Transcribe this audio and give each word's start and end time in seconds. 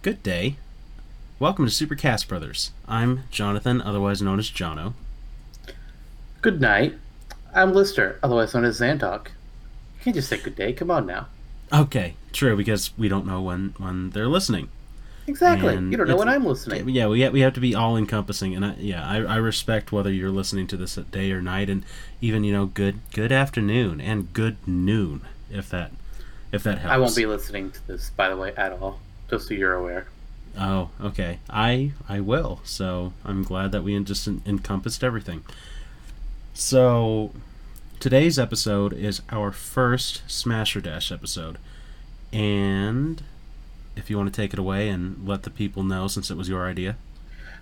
Good 0.00 0.22
day. 0.22 0.54
Welcome 1.40 1.66
to 1.66 1.72
Supercast 1.72 2.28
Brothers. 2.28 2.70
I'm 2.86 3.24
Jonathan, 3.32 3.82
otherwise 3.82 4.22
known 4.22 4.38
as 4.38 4.48
Jono. 4.48 4.92
Good 6.40 6.60
night. 6.60 6.94
I'm 7.52 7.74
Lister, 7.74 8.20
otherwise 8.22 8.54
known 8.54 8.64
as 8.64 8.78
Zantok. 8.78 9.26
You 9.26 10.04
can't 10.04 10.14
just 10.14 10.28
say 10.28 10.36
good 10.36 10.54
day. 10.54 10.72
Come 10.72 10.92
on 10.92 11.04
now. 11.04 11.26
Okay, 11.72 12.14
true, 12.32 12.56
because 12.56 12.96
we 12.96 13.08
don't 13.08 13.26
know 13.26 13.42
when, 13.42 13.74
when 13.78 14.10
they're 14.10 14.28
listening. 14.28 14.68
Exactly. 15.26 15.74
And 15.74 15.90
you 15.90 15.98
don't 15.98 16.06
know 16.06 16.16
when 16.16 16.28
I'm 16.28 16.46
listening. 16.46 16.88
Yeah, 16.90 17.08
we 17.08 17.22
have, 17.22 17.32
we 17.32 17.40
have 17.40 17.54
to 17.54 17.60
be 17.60 17.74
all 17.74 17.96
encompassing, 17.96 18.54
and 18.54 18.64
I, 18.64 18.74
yeah, 18.78 19.04
I, 19.04 19.16
I 19.22 19.36
respect 19.38 19.90
whether 19.90 20.12
you're 20.12 20.30
listening 20.30 20.68
to 20.68 20.76
this 20.76 20.96
at 20.96 21.10
day 21.10 21.32
or 21.32 21.42
night, 21.42 21.68
and 21.68 21.84
even 22.20 22.44
you 22.44 22.52
know, 22.52 22.66
good 22.66 23.00
good 23.12 23.32
afternoon 23.32 24.00
and 24.00 24.32
good 24.32 24.58
noon, 24.64 25.22
if 25.50 25.68
that 25.70 25.90
if 26.52 26.62
that 26.62 26.78
helps. 26.78 26.94
I 26.94 26.98
won't 26.98 27.16
be 27.16 27.26
listening 27.26 27.72
to 27.72 27.86
this, 27.88 28.10
by 28.10 28.28
the 28.28 28.36
way, 28.36 28.54
at 28.56 28.72
all. 28.72 29.00
Just 29.30 29.48
so 29.48 29.54
you're 29.54 29.74
aware. 29.74 30.06
Oh, 30.58 30.90
okay. 31.00 31.38
I 31.48 31.92
I 32.08 32.20
will. 32.20 32.60
So 32.64 33.12
I'm 33.24 33.42
glad 33.42 33.72
that 33.72 33.84
we 33.84 33.98
just 34.00 34.26
en- 34.26 34.42
encompassed 34.46 35.04
everything. 35.04 35.44
So 36.54 37.32
today's 38.00 38.38
episode 38.38 38.92
is 38.92 39.22
our 39.30 39.52
first 39.52 40.22
Smash 40.26 40.74
or 40.74 40.80
Dash 40.80 41.12
episode, 41.12 41.58
and 42.32 43.22
if 43.98 44.08
you 44.08 44.16
want 44.16 44.32
to 44.32 44.40
take 44.40 44.52
it 44.52 44.58
away 44.58 44.88
and 44.88 45.26
let 45.26 45.42
the 45.42 45.50
people 45.50 45.82
know, 45.82 46.08
since 46.08 46.30
it 46.30 46.36
was 46.36 46.48
your 46.48 46.66
idea. 46.66 46.96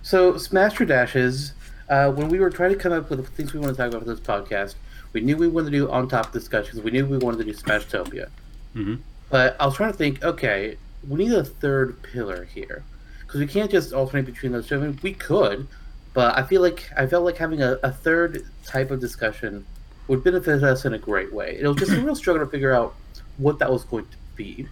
So, 0.01 0.37
Smash 0.37 0.79
or 0.79 0.85
Dashes, 0.85 1.53
uh, 1.89 2.11
when 2.11 2.29
we 2.29 2.39
were 2.39 2.49
trying 2.49 2.71
to 2.71 2.77
come 2.77 2.93
up 2.93 3.09
with 3.09 3.19
the 3.19 3.31
things 3.31 3.53
we 3.53 3.59
want 3.59 3.75
to 3.75 3.77
talk 3.77 3.89
about 3.89 4.03
for 4.05 4.15
this 4.15 4.19
podcast, 4.19 4.75
we 5.13 5.21
knew 5.21 5.35
we 5.35 5.47
wanted 5.47 5.71
to 5.71 5.77
do 5.77 5.89
on 5.89 6.07
top 6.07 6.31
discussions. 6.31 6.81
We 6.81 6.91
knew 6.91 7.05
we 7.05 7.17
wanted 7.17 7.39
to 7.39 7.43
do 7.43 7.53
Smashtopia. 7.53 8.29
Mm-hmm. 8.75 8.95
But 9.29 9.57
I 9.59 9.65
was 9.65 9.75
trying 9.75 9.91
to 9.91 9.97
think, 9.97 10.23
okay, 10.23 10.77
we 11.07 11.25
need 11.25 11.33
a 11.33 11.43
third 11.43 12.01
pillar 12.03 12.45
here. 12.45 12.83
Because 13.21 13.39
we 13.39 13.47
can't 13.47 13.69
just 13.69 13.93
alternate 13.93 14.25
between 14.25 14.51
those 14.51 14.67
two. 14.67 14.75
I 14.75 14.79
mean, 14.79 14.99
we 15.01 15.13
could, 15.13 15.67
but 16.13 16.37
I 16.37 16.43
feel 16.43 16.61
like 16.61 16.89
I 16.95 17.05
felt 17.07 17.25
like 17.25 17.37
having 17.37 17.61
a, 17.61 17.77
a 17.83 17.91
third 17.91 18.45
type 18.65 18.91
of 18.91 18.99
discussion 18.99 19.65
would 20.07 20.23
benefit 20.23 20.63
us 20.63 20.85
in 20.85 20.93
a 20.93 20.97
great 20.97 21.33
way. 21.33 21.57
It 21.59 21.67
was 21.67 21.77
just 21.77 21.91
a 21.91 22.01
real 22.01 22.15
struggle 22.21 22.45
to 22.45 22.49
figure 22.49 22.73
out 22.73 22.95
what 23.37 23.59
that 23.59 23.71
was 23.71 23.83
going 23.83 24.05
to 24.05 24.17
be. 24.35 24.67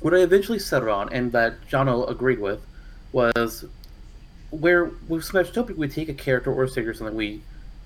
What 0.00 0.14
I 0.14 0.18
eventually 0.18 0.58
settled 0.58 0.90
on, 0.90 1.12
and 1.12 1.32
that 1.32 1.66
Jono 1.68 2.10
agreed 2.10 2.40
with, 2.40 2.60
was 3.12 3.64
where 4.50 4.86
with 5.08 5.24
Smash 5.24 5.50
Topia 5.50 5.76
we 5.76 5.88
take 5.88 6.08
a 6.08 6.14
character 6.14 6.52
or 6.52 6.64
a 6.64 6.68
stick 6.68 6.86
or 6.86 6.94
something, 6.94 7.16
we 7.16 7.42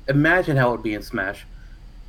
imagine 0.09 0.57
how 0.57 0.69
it 0.69 0.73
would 0.73 0.83
be 0.83 0.95
in 0.95 1.03
Smash. 1.03 1.47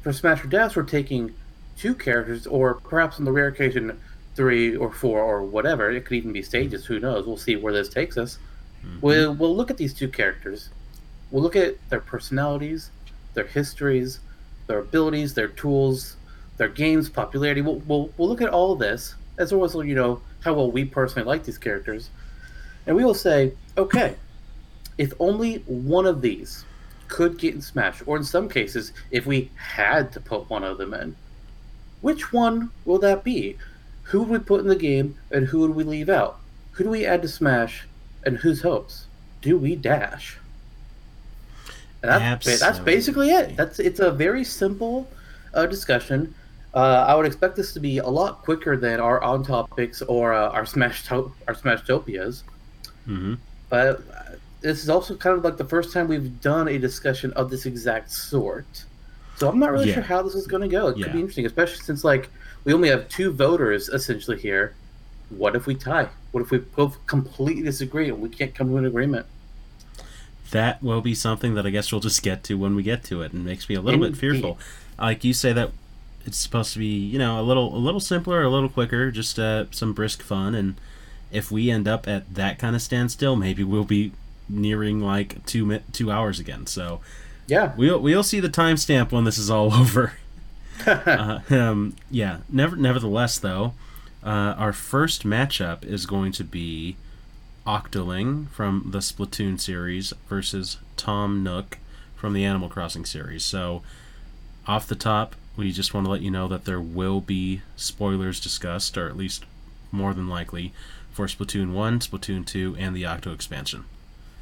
For 0.02 0.12
Smash 0.12 0.44
or 0.44 0.48
Dash, 0.48 0.76
we're 0.76 0.84
taking 0.84 1.36
two 1.78 1.94
characters, 1.94 2.48
or 2.48 2.76
perhaps 2.76 3.20
on 3.20 3.26
the 3.26 3.32
rare 3.32 3.48
occasion, 3.48 4.00
three 4.36 4.76
or 4.76 4.92
four 4.92 5.22
or 5.22 5.44
whatever. 5.44 5.92
It 5.92 6.06
could 6.06 6.16
even 6.16 6.32
be 6.32 6.42
stages. 6.42 6.86
Who 6.86 7.00
knows? 7.00 7.26
We'll 7.26 7.38
see 7.38 7.56
where 7.56 7.74
this 7.74 7.90
takes 7.90 8.18
us. 8.18 8.38
Mm-hmm. 8.86 9.00
We'll, 9.02 9.34
we'll 9.36 9.56
look 9.56 9.70
at 9.70 9.78
these 9.78 9.94
two 9.94 10.08
characters. 10.08 10.70
We'll 11.30 11.44
look 11.44 11.56
at 11.56 11.78
their 11.90 12.00
personalities, 12.00 12.92
their 13.34 13.46
histories, 13.46 14.20
their 14.68 14.80
abilities, 14.80 15.34
their 15.34 15.48
tools, 15.48 16.16
their 16.58 16.70
games, 16.70 17.10
popularity. 17.10 17.62
We'll, 17.62 17.80
we'll, 17.88 18.12
we'll 18.18 18.30
look 18.30 18.42
at 18.42 18.50
all 18.50 18.76
this, 18.76 19.16
as 19.38 19.54
well 19.54 19.66
as, 19.66 19.74
you 19.74 19.96
know, 19.96 20.22
how 20.44 20.54
well 20.54 20.72
we 20.72 20.86
personally 20.86 21.28
like 21.28 21.44
these 21.44 21.58
characters. 21.58 22.10
And 22.88 22.96
we 22.96 23.04
will 23.04 23.14
say, 23.14 23.54
okay, 23.78 24.16
if 24.98 25.14
only 25.20 25.58
one 25.66 26.06
of 26.06 26.22
these 26.22 26.66
could 27.08 27.38
get 27.38 27.54
in 27.54 27.62
Smash, 27.62 28.02
or 28.06 28.18
in 28.18 28.24
some 28.24 28.48
cases, 28.48 28.94
if 29.12 29.26
we 29.26 29.52
had 29.56 30.12
to 30.14 30.20
put 30.20 30.50
one 30.50 30.64
of 30.64 30.78
them 30.78 30.94
in, 30.94 31.16
which 32.02 32.34
one 32.34 32.72
will 32.86 33.00
that 33.00 33.24
be? 33.24 33.58
Who 34.12 34.20
would 34.24 34.30
we 34.30 34.40
put 34.40 34.60
in 34.62 34.68
the 34.68 34.76
game, 34.76 35.16
and 35.32 35.48
who 35.48 35.60
would 35.60 35.72
we 35.76 35.84
leave 35.84 36.10
out? 36.10 36.40
Who 36.74 36.84
do 36.84 36.90
we 36.90 37.06
add 37.06 37.22
to 37.22 37.28
Smash, 37.28 37.86
and 38.26 38.38
whose 38.38 38.62
hopes 38.62 39.06
do 39.42 39.58
we 39.58 39.76
dash? 39.76 40.38
And 42.04 42.12
that's, 42.12 42.60
that's 42.60 42.80
basically 42.80 43.30
it. 43.30 43.56
That's 43.56 43.80
it's 43.80 44.00
a 44.00 44.12
very 44.12 44.44
simple 44.44 45.08
uh, 45.54 45.66
discussion. 45.66 46.34
Uh, 46.74 47.06
I 47.08 47.16
would 47.16 47.26
expect 47.26 47.56
this 47.56 47.74
to 47.74 47.80
be 47.80 48.00
a 48.00 48.08
lot 48.08 48.42
quicker 48.44 48.76
than 48.76 49.00
our 49.00 49.22
on 49.24 49.44
topics 49.44 50.02
or 50.02 50.34
uh, 50.34 50.50
our 50.50 50.66
Smash 50.66 51.06
to- 51.08 51.32
our 51.48 51.54
Smashtopias. 51.54 52.44
Mm-hmm. 53.08 53.36
But 53.70 53.88
uh, 53.88 54.36
this 54.62 54.82
is 54.84 54.90
also 54.90 55.16
kind 55.16 55.38
of 55.38 55.44
like 55.44 55.58
the 55.58 55.66
first 55.66 55.94
time 55.94 56.08
we've 56.08 56.42
done 56.42 56.68
a 56.68 56.78
discussion 56.78 57.32
of 57.34 57.50
this 57.50 57.66
exact 57.66 58.12
sort. 58.12 58.86
So 59.38 59.48
I'm 59.48 59.60
not 59.60 59.72
really 59.72 59.88
Yeah. 59.88 59.96
sure 59.96 60.04
how 60.04 60.22
this 60.22 60.36
is 60.36 60.48
going 60.48 60.62
to 60.64 60.68
go. 60.68 60.88
It 60.88 60.98
Yeah. 60.98 61.06
could 61.06 61.14
be 61.14 61.20
interesting, 61.20 61.46
especially 61.46 61.84
since 61.84 62.04
like 62.04 62.30
we 62.64 62.74
only 62.74 62.90
have 62.90 63.10
two 63.10 63.32
voters 63.32 63.90
essentially 63.90 64.40
here. 64.40 64.76
What 65.30 65.56
if 65.56 65.66
we 65.66 65.76
tie? 65.76 66.10
What 66.32 66.42
if 66.42 66.52
we 66.52 66.58
both 66.60 67.06
completely 67.08 67.64
disagree 67.64 68.10
and 68.10 68.22
we 68.22 68.30
can't 68.30 68.54
come 68.54 68.70
to 68.70 68.78
an 68.78 68.86
agreement? 68.86 69.26
That 70.52 70.84
will 70.84 71.02
be 71.02 71.16
something 71.16 71.54
that 71.56 71.66
I 71.66 71.70
guess 71.70 71.92
we'll 71.92 72.02
just 72.02 72.22
get 72.24 72.44
to 72.46 72.56
when 72.58 72.76
we 72.76 72.84
get 72.84 73.04
to 73.06 73.22
it, 73.22 73.32
and 73.32 73.46
makes 73.46 73.70
me 73.70 73.76
a 73.76 73.82
little 73.82 74.00
bit 74.02 74.18
fearful. 74.18 74.60
Like 75.00 75.24
you 75.24 75.34
say 75.34 75.54
that 75.54 75.72
it's 76.26 76.38
supposed 76.38 76.74
to 76.74 76.80
be, 76.80 76.86
you 76.88 77.18
know, 77.18 77.40
a 77.40 77.42
little 77.44 77.74
a 77.76 77.80
little 77.80 78.02
simpler, 78.02 78.42
a 78.44 78.50
little 78.50 78.68
quicker, 78.70 79.12
just 79.12 79.40
uh, 79.40 79.66
some 79.72 79.94
brisk 79.94 80.22
fun. 80.22 80.54
And 80.54 80.76
if 81.32 81.52
we 81.52 81.72
end 81.72 81.88
up 81.88 82.06
at 82.08 82.36
that 82.36 82.60
kind 82.60 82.76
of 82.76 82.82
standstill, 82.82 83.38
maybe 83.38 83.64
we'll 83.64 83.86
be 83.86 84.12
nearing 84.50 85.00
like 85.00 85.46
two 85.46 85.80
two 85.94 86.12
hours 86.12 86.38
again. 86.38 86.68
So 86.68 87.00
Yeah. 87.48 87.72
we'll 87.78 88.00
we'll 88.00 88.22
see 88.24 88.42
the 88.42 88.50
timestamp 88.50 89.14
when 89.14 89.24
this 89.24 89.38
is 89.38 89.50
all 89.50 89.74
over. 89.80 90.14
Uh, 90.88 91.40
um, 91.50 91.96
yeah. 92.10 92.40
Never, 92.50 92.76
nevertheless, 92.76 93.38
though, 93.40 93.74
uh, 94.24 94.56
our 94.58 94.74
first 94.74 95.24
matchup 95.24 95.84
is 95.84 96.06
going 96.06 96.32
to 96.34 96.44
be 96.44 96.96
Octoling 97.66 98.50
from 98.50 98.88
the 98.92 99.00
Splatoon 99.00 99.60
series 99.60 100.14
versus 100.28 100.78
Tom 100.98 101.44
Nook 101.44 101.78
from 102.16 102.34
the 102.34 102.44
Animal 102.44 102.70
Crossing 102.70 103.06
series. 103.06 103.44
So, 103.46 103.82
off 104.68 104.88
the 104.88 104.96
top, 104.96 105.36
we 105.56 105.72
just 105.72 105.94
want 105.94 106.06
to 106.06 106.12
let 106.12 106.22
you 106.22 106.32
know 106.32 106.48
that 106.48 106.66
there 106.66 106.80
will 106.82 107.22
be 107.22 107.62
spoilers 107.76 108.40
discussed, 108.40 108.98
or 108.98 109.08
at 109.08 109.18
least 109.18 109.46
more 109.92 110.14
than 110.14 110.28
likely, 110.28 110.74
for 111.12 111.28
Splatoon 111.28 111.74
1, 111.74 112.00
Splatoon 112.00 112.46
2, 112.46 112.76
and 112.80 112.96
the 112.96 113.06
Octo 113.06 113.32
expansion. 113.34 113.86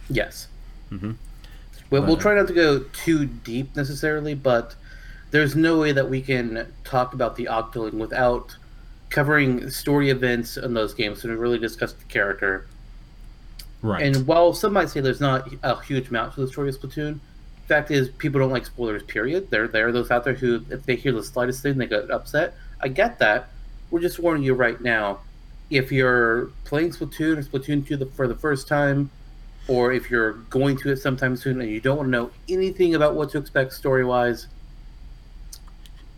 yes. 0.09 0.47
Mhm. 0.91 1.15
Well, 1.89 2.03
we'll 2.03 2.15
But- 2.15 2.21
try 2.21 2.35
not 2.35 2.47
to 2.47 2.53
go 2.53 2.79
too 2.79 3.25
deep 3.25 3.75
necessarily, 3.75 4.33
but 4.33 4.75
there's 5.31 5.55
no 5.55 5.79
way 5.79 5.91
that 5.91 6.09
we 6.09 6.21
can 6.21 6.71
talk 6.83 7.13
about 7.13 7.35
the 7.35 7.45
Octoling 7.45 7.93
without 7.93 8.55
covering 9.09 9.69
story 9.69 10.09
events 10.09 10.57
in 10.57 10.73
those 10.73 10.93
games 10.93 11.23
and 11.23 11.37
really 11.37 11.57
discuss 11.57 11.93
the 11.93 12.03
character 12.05 12.67
Right. 13.81 14.03
And 14.03 14.27
while 14.27 14.53
some 14.53 14.73
might 14.73 14.89
say 14.89 14.99
there's 14.99 15.21
not 15.21 15.49
a 15.63 15.81
huge 15.81 16.09
amount 16.09 16.33
to 16.35 16.41
the 16.41 16.47
story 16.47 16.69
of 16.69 16.79
Splatoon, 16.79 17.13
the 17.13 17.67
fact 17.67 17.91
is 17.91 18.09
people 18.09 18.39
don't 18.39 18.51
like 18.51 18.65
spoilers. 18.65 19.03
Period. 19.03 19.49
There, 19.49 19.67
there 19.67 19.87
are 19.87 19.91
those 19.91 20.11
out 20.11 20.23
there 20.23 20.33
who, 20.33 20.65
if 20.69 20.85
they 20.85 20.95
hear 20.95 21.11
the 21.11 21.23
slightest 21.23 21.63
thing, 21.63 21.77
they 21.77 21.87
get 21.87 22.11
upset. 22.11 22.55
I 22.81 22.89
get 22.89 23.19
that. 23.19 23.49
We're 23.89 24.01
just 24.01 24.19
warning 24.19 24.43
you 24.43 24.53
right 24.53 24.79
now. 24.81 25.19
If 25.69 25.91
you're 25.91 26.47
playing 26.65 26.91
Splatoon 26.91 27.37
or 27.37 27.43
Splatoon 27.43 27.87
2 27.87 27.97
the, 27.97 28.05
for 28.07 28.27
the 28.27 28.35
first 28.35 28.67
time, 28.67 29.09
or 29.67 29.93
if 29.93 30.09
you're 30.09 30.33
going 30.33 30.77
to 30.77 30.89
it 30.89 30.97
sometime 30.97 31.37
soon 31.37 31.61
and 31.61 31.69
you 31.69 31.79
don't 31.79 31.97
want 31.97 32.07
to 32.07 32.11
know 32.11 32.31
anything 32.49 32.95
about 32.95 33.13
what 33.13 33.29
to 33.31 33.37
expect 33.37 33.73
story 33.73 34.03
wise, 34.03 34.47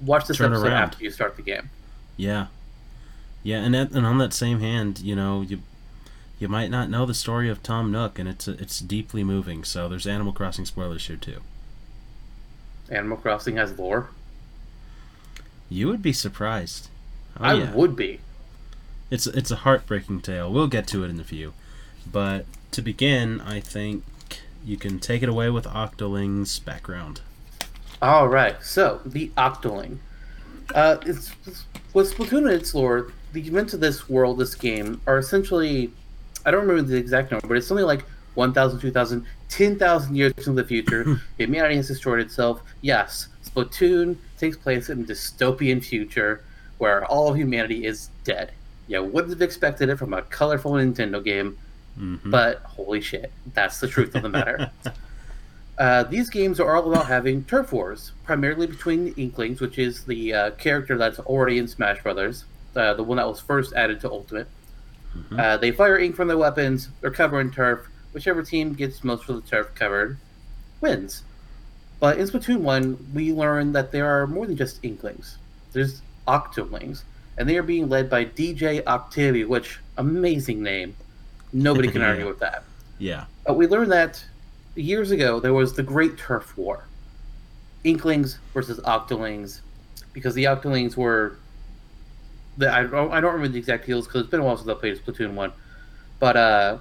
watch 0.01 0.28
this 0.28 0.39
episode 0.39 0.66
around. 0.66 0.73
after 0.73 1.03
you 1.03 1.12
start 1.12 1.35
the 1.35 1.44
game. 1.44 1.69
Yeah, 2.17 2.47
yeah, 3.44 3.57
and 3.57 3.73
that, 3.73 3.91
and 3.91 4.06
on 4.06 4.17
that 4.19 4.34
same 4.34 4.59
hand, 4.59 5.00
you 5.00 5.16
know, 5.16 5.41
you 5.41 5.59
you 6.39 6.47
might 6.47 6.72
not 6.72 6.89
know 6.89 7.06
the 7.06 7.13
story 7.13 7.50
of 7.50 7.62
Tom 7.63 7.91
Nook, 7.91 8.19
and 8.19 8.28
it's 8.28 8.47
it's 8.47 8.79
deeply 8.79 9.23
moving. 9.23 9.63
So 9.63 9.88
there's 9.88 10.07
Animal 10.07 10.34
Crossing 10.34 10.66
spoilers 10.66 11.06
here 11.07 11.17
too. 11.17 11.41
Animal 12.90 13.17
Crossing 13.17 13.57
has 13.57 13.78
lore. 13.78 14.09
You 15.69 15.88
would 15.88 16.01
be 16.01 16.13
surprised. 16.13 16.90
Oh, 17.40 17.44
I 17.44 17.53
yeah. 17.53 17.73
would 17.73 17.95
be. 17.95 18.19
It's 19.09 19.28
it's 19.28 19.51
a 19.51 19.57
heartbreaking 19.57 20.22
tale. 20.22 20.51
We'll 20.51 20.67
get 20.67 20.88
to 20.88 21.03
it 21.03 21.09
in 21.09 21.19
a 21.19 21.23
few, 21.23 21.53
but 22.09 22.46
to 22.72 22.81
begin, 22.81 23.41
I 23.41 23.59
think 23.59 24.03
you 24.66 24.78
can 24.78 24.99
take 24.99 25.23
it 25.23 25.29
away 25.29 25.49
with 25.49 25.66
Octoling's 25.66 26.59
background. 26.59 27.22
All 28.02 28.28
right, 28.28 28.62
so 28.64 29.00
the 29.06 29.30
Octoling. 29.38 29.98
Uh, 30.74 30.98
it's, 31.06 31.32
it's 31.46 31.66
with 31.94 32.14
Splatoon 32.16 32.40
and 32.40 32.50
its 32.50 32.74
lore. 32.74 33.12
The 33.34 33.46
events 33.46 33.74
of 33.74 33.80
this 33.80 34.09
world, 34.09 34.40
this 34.40 34.56
game, 34.56 35.00
are 35.08 35.18
essentially. 35.18 35.92
I 36.46 36.52
don't 36.52 36.62
remember 36.68 36.82
the 36.82 36.98
exact 36.98 37.30
number, 37.32 37.48
but 37.48 37.58
it's 37.58 37.68
something 37.68 37.86
like 37.86 38.03
1,000, 38.34 38.80
2,000, 38.80 39.26
10,000 39.50 40.16
years 40.16 40.34
into 40.38 40.53
the 40.53 40.64
future. 40.64 41.22
Humanity 41.38 41.76
has 41.76 41.88
destroyed 41.88 42.20
itself. 42.20 42.64
Yes, 42.82 43.28
Splatoon 43.46 44.16
takes 44.40 44.58
place 44.58 44.90
in 44.90 45.02
a 45.02 45.06
dystopian 45.06 45.84
future 45.84 46.44
where 46.80 47.06
all 47.06 47.30
of 47.30 47.38
humanity 47.38 47.86
is 47.86 48.09
dead. 48.24 48.52
You 48.88 49.03
wouldn't 49.03 49.32
have 49.34 49.42
expected 49.44 49.90
it 49.90 49.98
from 49.98 50.14
a 50.16 50.24
colorful 50.24 50.72
Nintendo 50.72 51.24
game, 51.24 51.58
Mhm. 52.00 52.32
but 52.32 52.62
holy 52.64 53.02
shit, 53.02 53.32
that's 53.53 53.80
the 53.80 53.88
truth 53.88 54.16
of 54.16 54.24
the 54.24 54.30
matter. 54.30 54.72
Uh, 55.81 56.03
these 56.03 56.29
games 56.29 56.59
are 56.59 56.75
all 56.75 56.91
about 56.93 57.07
having 57.07 57.43
turf 57.45 57.73
wars, 57.73 58.11
primarily 58.23 58.67
between 58.67 59.03
the 59.05 59.13
Inklings, 59.19 59.59
which 59.59 59.79
is 59.79 60.03
the 60.05 60.31
uh, 60.31 60.51
character 60.51 60.95
that's 60.95 61.17
already 61.17 61.57
in 61.57 61.67
Smash 61.67 62.03
Brothers, 62.03 62.45
uh, 62.75 62.93
the 62.93 63.01
one 63.01 63.17
that 63.17 63.28
was 63.28 63.39
first 63.39 63.73
added 63.73 63.99
to 64.01 64.11
Ultimate, 64.11 64.47
Mhm. 65.17 65.39
Uh, 65.39 65.57
they 65.57 65.72
fire 65.72 65.97
ink 65.97 66.16
from 66.16 66.28
their 66.28 66.37
weapons. 66.37 66.89
They're 67.01 67.09
covered 67.09 67.39
in 67.41 67.51
turf. 67.51 67.89
Whichever 68.13 68.43
team 68.43 68.73
gets 68.73 69.03
most 69.03 69.28
of 69.28 69.35
the 69.43 69.49
turf 69.49 69.73
covered 69.73 70.17
wins. 70.81 71.23
But 71.99 72.19
in 72.19 72.28
Splatoon 72.28 72.59
1, 72.59 73.07
we 73.13 73.33
learn 73.33 73.72
that 73.73 73.91
there 73.91 74.05
are 74.05 74.28
more 74.28 74.45
than 74.45 74.55
just 74.55 74.79
Inklings. 74.83 75.37
There's 75.73 76.03
Octolings, 76.28 77.01
and 77.39 77.49
they 77.49 77.57
are 77.57 77.63
being 77.63 77.89
led 77.89 78.07
by 78.07 78.23
DJ 78.23 78.83
Octavio, 78.85 79.47
which, 79.47 79.79
amazing 79.97 80.61
name. 80.61 80.95
Nobody 81.51 81.87
can 81.87 82.01
argue 82.09 82.28
with 82.28 82.39
that. 82.39 82.63
Yeah. 82.99 83.25
But 83.47 83.57
we 83.57 83.66
learned 83.66 83.91
that 83.91 84.23
years 84.81 85.11
ago 85.11 85.39
there 85.39 85.53
was 85.53 85.73
the 85.73 85.83
Great 85.83 86.17
Turf 86.17 86.57
War. 86.57 86.87
Inklings 87.83 88.37
versus 88.53 88.79
Octolings, 88.81 89.61
because 90.13 90.35
the 90.35 90.45
Octolings 90.45 90.95
were. 90.95 91.37
The, 92.57 92.72
I, 92.72 92.83
don't, 92.83 93.11
I 93.11 93.22
don't 93.22 93.33
remember 93.33 93.53
the 93.53 93.59
exact 93.59 93.85
deals 93.85 94.05
because 94.05 94.22
it's 94.22 94.29
been 94.29 94.41
a 94.41 94.43
while 94.43 94.57
since 94.57 94.69
I 94.69 94.73
played 94.73 94.97
Splatoon 95.03 95.33
1. 95.33 95.53
But 96.19 96.37
uh, 96.37 96.78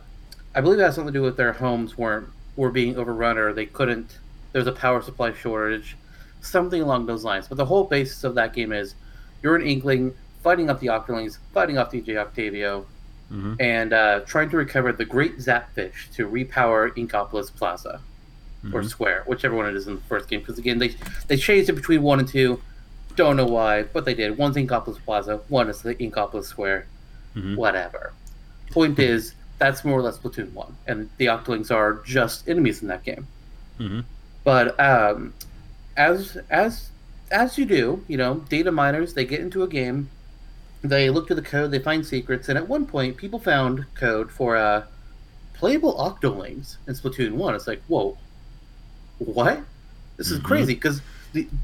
I 0.55 0.61
believe 0.61 0.81
it 0.81 0.83
has 0.83 0.97
something 0.97 1.13
to 1.13 1.19
do 1.19 1.23
with 1.23 1.37
their 1.37 1.53
homes 1.53 1.97
weren't 1.97 2.29
were 2.57 2.71
being 2.71 2.97
overrun 2.97 3.39
or 3.39 3.53
they 3.53 3.67
couldn't. 3.67 4.19
There 4.53 4.61
was 4.61 4.67
a 4.67 4.73
power 4.73 5.01
supply 5.01 5.33
shortage, 5.33 5.97
something 6.41 6.83
along 6.83 7.07
those 7.07 7.25
lines. 7.25 7.49
But 7.49 7.57
the 7.57 7.65
whole 7.65 7.85
basis 7.85 8.25
of 8.25 8.35
that 8.35 8.53
game 8.53 8.73
is 8.73 8.95
you're 9.43 9.57
an 9.57 9.63
Inkling 9.63 10.15
fighting 10.43 10.69
off 10.69 10.81
the 10.81 10.89
Octolings, 10.89 11.39
fighting 11.55 11.79
off 11.79 11.93
DJ 11.93 12.17
Octavio, 12.17 12.85
hmm 13.31 13.55
and 13.61 13.93
uh, 13.93 14.21
trying 14.27 14.51
to 14.51 14.57
recover 14.57 14.93
the 14.93 15.05
Great 15.05 15.39
Zapfish 15.39 16.11
to 16.17 16.27
repower 16.29 16.91
Inkopolis 16.97 17.55
Plaza 17.55 18.01
or 18.75 18.83
Mhm. 18.83 18.89
Square, 18.91 19.23
whichever 19.27 19.55
one 19.55 19.67
it 19.67 19.75
is 19.77 19.87
in 19.87 19.95
the 19.95 20.01
first 20.03 20.29
game. 20.29 20.41
Because 20.41 20.59
again, 20.59 20.79
they 20.79 20.95
they 21.29 21.37
changed 21.37 21.69
it 21.71 21.75
between 21.75 22.03
one 22.03 22.19
and 22.19 22.29
two. 22.29 22.61
Don't 23.17 23.37
know 23.37 23.47
why, 23.47 23.85
but 23.85 24.05
they 24.05 24.15
did. 24.15 24.37
One's 24.37 24.57
Inkopolis 24.57 24.99
Plaza, 25.05 25.41
one 25.49 25.69
is 25.71 25.81
the 25.83 25.95
Inkopolis 25.95 26.45
Square. 26.45 26.87
Mhm. 27.37 27.57
Whatever. 27.57 28.13
Point 28.73 28.99
is, 28.99 29.35
that's 29.59 29.85
more 29.85 29.99
or 29.99 30.03
less 30.03 30.19
Splatoon 30.19 30.53
one, 30.53 30.75
and 30.87 31.09
the 31.19 31.27
Octolings 31.27 31.71
are 31.71 32.01
just 32.05 32.49
enemies 32.49 32.83
in 32.83 32.89
that 32.89 33.03
game. 33.05 33.27
Mhm. 33.79 34.05
But 34.45 34.79
um, 34.81 35.33
as 35.97 36.37
as 36.51 36.91
as 37.31 37.57
you 37.59 37.65
do, 37.65 38.05
you 38.09 38.17
know, 38.17 38.45
data 38.49 38.73
miners 38.73 39.15
they 39.15 39.25
get 39.25 39.41
into 39.41 39.63
a 39.63 39.69
game, 39.69 40.09
they 40.83 41.11
look 41.11 41.27
to 41.29 41.35
the 41.35 41.43
code, 41.43 41.71
they 41.71 41.79
find 41.79 42.05
secrets, 42.05 42.49
and 42.49 42.57
at 42.57 42.67
one 42.69 42.87
point, 42.87 43.17
people 43.17 43.39
found 43.39 43.85
code 43.95 44.31
for 44.31 44.57
uh, 44.57 44.85
playable 45.55 45.95
Octolings 45.97 46.77
in 46.87 46.95
Splatoon 46.95 47.33
one. 47.33 47.55
It's 47.55 47.67
like, 47.67 47.83
whoa, 47.89 48.17
what? 49.19 49.61
This 50.17 50.31
is 50.31 50.39
Mhm. 50.41 50.45
crazy 50.45 50.75
because 50.75 51.03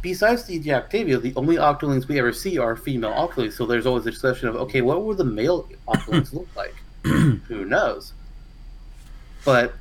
besides 0.03 0.45
DJ 0.45 0.75
Octavio, 0.75 1.19
the 1.19 1.33
only 1.35 1.57
Octolings 1.57 2.07
we 2.09 2.19
ever 2.19 2.33
see 2.33 2.59
are 2.59 2.77
female 2.77 3.13
Octolings. 3.13 3.55
So 3.55 3.67
there's 3.67 3.87
always 3.87 4.07
a 4.07 4.11
discussion 4.11 4.49
of, 4.49 4.57
okay, 4.57 4.81
what 4.83 5.03
would 5.05 5.17
the 5.19 5.25
male 5.25 5.69
Octolings 5.89 6.33
look 6.33 6.49
like? 6.55 6.75
Who 7.05 7.65
knows? 7.65 8.13
But 9.45 9.75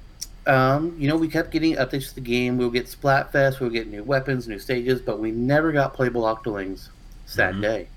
um, 0.47 0.95
you 0.99 1.07
know, 1.07 1.15
we 1.17 1.27
kept 1.27 1.49
getting 1.49 1.75
updates 1.75 2.09
to 2.09 2.15
the 2.15 2.21
game. 2.21 2.57
We'll 2.57 2.69
get 2.69 2.85
Splatfest, 2.85 3.59
we'll 3.59 3.71
get 3.71 3.87
new 3.89 4.03
weapons, 4.03 4.47
new 4.47 4.59
stages, 4.59 5.01
but 5.01 5.19
we 5.19 5.31
never 5.31 5.71
got 5.71 5.93
playable 5.95 6.21
Octolings. 6.21 6.89
Sad 7.25 7.55
Mhm. 7.55 7.61
day. 7.61 7.87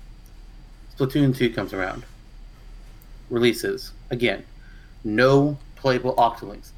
Splatoon 0.99 1.35
2 1.35 1.51
comes 1.51 1.73
around. 1.73 2.03
Releases. 3.29 3.91
Again, 4.09 4.43
no 5.03 5.57
playable 5.75 6.13
Octolings. 6.15 6.71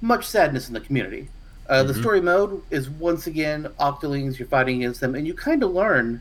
Much 0.00 0.26
sadness 0.26 0.68
in 0.68 0.74
the 0.74 0.80
community. 0.80 1.28
Uh, 1.68 1.82
The 1.82 1.92
Mhm. 1.94 2.00
story 2.00 2.20
mode 2.20 2.62
is 2.70 2.88
once 2.88 3.26
again 3.26 3.66
Octolings, 3.80 4.38
you're 4.38 4.46
fighting 4.46 4.76
against 4.76 5.00
them, 5.00 5.14
and 5.14 5.26
you 5.26 5.34
kind 5.34 5.62
of 5.62 5.72
learn 5.72 6.20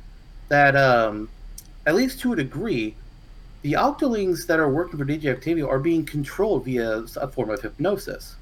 that, 0.49 0.75
um, 0.75 1.29
at 1.85 1.95
least 1.95 2.19
to 2.21 2.33
a 2.33 2.35
degree, 2.35 2.95
the 3.61 3.73
Octolings 3.73 4.47
that 4.47 4.59
are 4.59 4.69
working 4.69 4.97
for 4.97 5.05
DJ 5.05 5.31
Octavio 5.31 5.67
are 5.69 5.79
being 5.79 6.05
controlled 6.05 6.65
via 6.65 7.03
a 7.17 7.27
form 7.27 7.49
of 7.49 7.61
hypnosis. 7.61 8.35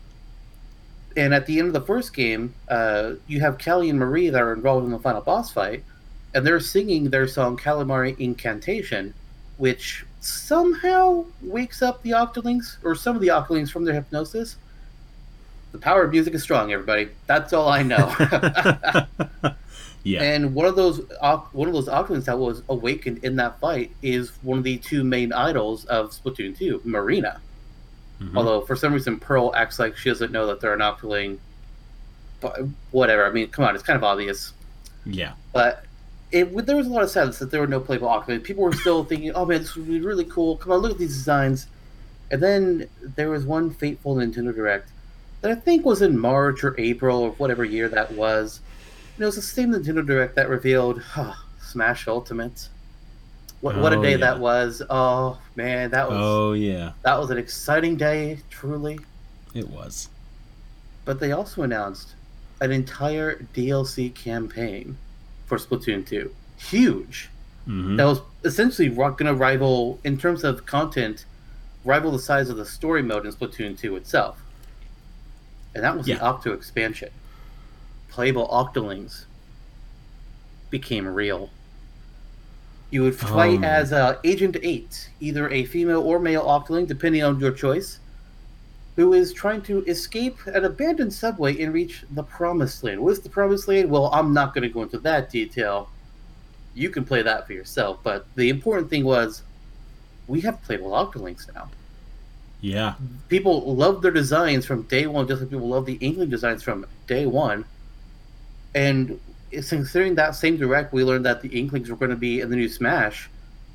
And 1.17 1.33
at 1.33 1.47
the 1.47 1.59
end 1.59 1.67
of 1.67 1.73
the 1.73 1.81
first 1.81 2.13
game, 2.13 2.53
uh, 2.69 3.13
you 3.27 3.41
have 3.41 3.57
Callie 3.57 3.89
and 3.89 3.99
Marie 3.99 4.29
that 4.29 4.41
are 4.41 4.53
involved 4.53 4.85
in 4.85 4.91
the 4.91 4.99
final 4.99 5.21
boss 5.21 5.51
fight, 5.51 5.83
and 6.33 6.45
they're 6.45 6.59
singing 6.59 7.09
their 7.09 7.27
song 7.27 7.57
Calamari 7.57 8.17
Inkantation, 8.17 9.13
which 9.57 10.05
somehow 10.21 11.25
wakes 11.41 11.81
up 11.81 12.01
the 12.03 12.11
Octolings, 12.11 12.77
or 12.83 12.95
some 12.95 13.15
of 13.15 13.21
the 13.21 13.29
Octolings 13.29 13.71
from 13.71 13.85
their 13.85 13.93
hypnosis. 13.95 14.55
The 15.71 15.77
power 15.79 16.03
of 16.03 16.11
music 16.11 16.33
is 16.33 16.43
strong, 16.43 16.71
everybody. 16.73 17.09
That's 17.27 17.53
all 17.53 17.69
I 17.69 17.81
know. 17.83 18.13
yeah. 20.03 20.21
And 20.21 20.53
one 20.53 20.65
of 20.65 20.75
those 20.75 20.99
one 21.53 21.67
of 21.67 21.73
those 21.73 21.87
Octolings 21.87 22.25
that 22.25 22.37
was 22.37 22.61
awakened 22.69 23.23
in 23.23 23.35
that 23.37 23.59
fight 23.59 23.91
is 24.01 24.31
one 24.41 24.57
of 24.57 24.63
the 24.63 24.77
two 24.77 25.03
main 25.03 25.31
idols 25.31 25.85
of 25.85 26.11
Splatoon 26.11 26.57
2, 26.57 26.81
Marina. 26.83 27.39
Mhm. 28.21 28.35
Although 28.35 28.61
for 28.61 28.75
some 28.75 28.93
reason 28.93 29.19
Pearl 29.19 29.53
acts 29.55 29.79
like 29.79 29.95
she 29.97 30.09
doesn't 30.09 30.31
know 30.31 30.45
that 30.47 30.59
they're 30.61 30.73
an 30.73 30.79
Octoling. 30.79 31.37
But 32.41 32.59
whatever. 32.91 33.25
I 33.25 33.31
mean, 33.31 33.47
come 33.49 33.65
on, 33.65 33.73
it's 33.75 33.83
kind 33.83 33.97
of 33.97 34.03
obvious. 34.03 34.53
yeah. 35.05 35.33
But 35.53 35.85
it 36.31 36.65
there 36.65 36.75
was 36.75 36.87
a 36.87 36.89
lot 36.89 37.03
of 37.03 37.09
sadness 37.09 37.39
that 37.39 37.51
there 37.51 37.59
were 37.61 37.67
no 37.67 37.79
playable 37.79 38.07
Octolings. 38.07 38.43
People 38.43 38.63
were 38.63 38.73
still 38.73 39.03
thinking, 39.03 39.31
"Oh 39.33 39.45
man, 39.45 39.61
this 39.61 39.75
would 39.75 39.87
be 39.87 39.99
really 39.99 40.25
cool. 40.25 40.57
Come 40.57 40.71
on, 40.71 40.79
look 40.79 40.91
at 40.91 40.97
these 40.97 41.15
designs." 41.15 41.67
And 42.29 42.41
then 42.41 42.87
there 43.15 43.29
was 43.29 43.45
one 43.45 43.71
fateful 43.71 44.15
Nintendo 44.15 44.55
Direct 44.55 44.89
that 45.41 45.51
I 45.51 45.55
think 45.55 45.85
was 45.85 46.01
in 46.01 46.17
March 46.17 46.63
or 46.63 46.75
April 46.79 47.19
or 47.19 47.31
whatever 47.31 47.65
year 47.65 47.89
that 47.89 48.11
was. 48.13 48.61
And 49.15 49.23
it 49.23 49.25
was 49.25 49.35
the 49.35 49.41
same 49.41 49.71
Nintendo 49.73 50.05
Direct 50.05 50.35
that 50.35 50.47
revealed 50.47 51.01
oh, 51.17 51.35
Smash 51.61 52.07
Ultimate. 52.07 52.69
What, 53.59 53.77
what 53.77 53.93
a 53.93 53.97
Oh, 53.97 54.01
day 54.01 54.11
yeah. 54.11 54.17
that 54.17 54.39
was! 54.39 54.81
Oh 54.89 55.37
man, 55.55 55.91
that 55.91 56.09
was 56.09 56.17
Oh 56.19 56.53
yeah. 56.53 56.93
that 57.03 57.19
was 57.19 57.29
an 57.29 57.37
exciting 57.37 57.95
day, 57.97 58.39
truly. 58.49 58.99
It 59.53 59.69
was. 59.69 60.09
But 61.05 61.19
they 61.19 61.31
also 61.33 61.61
announced 61.63 62.15
an 62.61 62.71
entire 62.71 63.35
DLC 63.53 64.13
campaign 64.15 64.97
for 65.51 65.57
Splatoon 65.57 66.07
2. 66.07 66.33
Huge. 66.57 67.27
hmm 67.65 67.97
That 67.97 68.05
was 68.05 68.21
essentially 68.45 68.87
going 68.87 69.25
to 69.25 69.33
rival, 69.33 69.99
in 70.05 70.17
terms 70.17 70.45
of 70.45 70.65
content, 70.65 71.25
rival 71.83 72.11
the 72.13 72.19
size 72.19 72.47
of 72.49 72.55
the 72.55 72.65
story 72.65 73.03
mode 73.03 73.25
in 73.25 73.33
Splatoon 73.33 73.77
2 73.77 73.97
itself. 73.97 74.41
And 75.75 75.83
that 75.83 75.97
was 75.97 76.07
Yeah. 76.07 76.15
the 76.15 76.21
Octo 76.23 76.53
expansion. 76.53 77.09
Playable 78.09 78.47
Octolings 78.47 79.25
became 80.69 81.05
real. 81.05 81.49
You 82.89 83.01
would 83.03 83.15
fight 83.15 83.57
Um. 83.57 83.63
as 83.65 83.91
uh, 83.91 84.19
Agent 84.23 84.55
8, 84.63 85.09
either 85.19 85.49
a 85.49 85.65
female 85.65 85.99
or 86.01 86.17
male 86.17 86.45
Octoling, 86.45 86.87
depending 86.87 87.23
on 87.23 87.41
your 87.41 87.51
choice, 87.51 87.99
who 88.95 89.13
is 89.13 89.31
trying 89.31 89.61
to 89.61 89.83
escape 89.85 90.37
an 90.47 90.65
abandoned 90.65 91.13
subway 91.13 91.61
and 91.61 91.73
reach 91.73 92.03
the 92.11 92.23
Promised 92.23 92.83
Land. 92.83 92.99
What 92.99 93.13
is 93.13 93.19
the 93.21 93.29
Promised 93.29 93.67
Land? 93.67 93.89
Well, 93.89 94.07
I'm 94.13 94.33
not 94.33 94.53
going 94.53 94.63
to 94.63 94.69
go 94.69 94.83
into 94.83 94.99
that 94.99 95.29
detail. 95.29 95.89
You 96.73 96.89
can 96.89 97.05
play 97.05 97.21
that 97.21 97.47
for 97.47 97.53
yourself. 97.53 97.99
But 98.03 98.27
the 98.35 98.49
important 98.49 98.89
thing 98.89 99.05
was, 99.05 99.43
we 100.27 100.41
have 100.41 100.61
playable 100.61 100.91
Octolings 100.91 101.53
now. 101.53 101.69
Yeah. 102.61 102.93
People 103.27 103.73
love 103.75 104.01
their 104.03 104.11
designs 104.11 104.65
from 104.65 104.83
day 104.83 105.07
one, 105.07 105.27
just 105.27 105.41
like 105.41 105.49
people 105.49 105.67
love 105.67 105.85
the 105.85 105.95
Inkling 105.95 106.29
designs 106.29 106.61
from 106.61 106.85
day 107.07 107.25
one. 107.25 107.65
And 108.75 109.19
considering 109.51 110.15
that 110.15 110.35
same 110.35 110.57
direct, 110.57 110.93
we 110.93 111.03
learned 111.03 111.25
that 111.25 111.41
the 111.41 111.49
Inklings 111.49 111.89
were 111.89 111.95
going 111.95 112.11
to 112.11 112.17
be 112.17 112.39
in 112.39 112.49
the 112.51 112.55
new 112.55 112.69
Smash. 112.69 113.30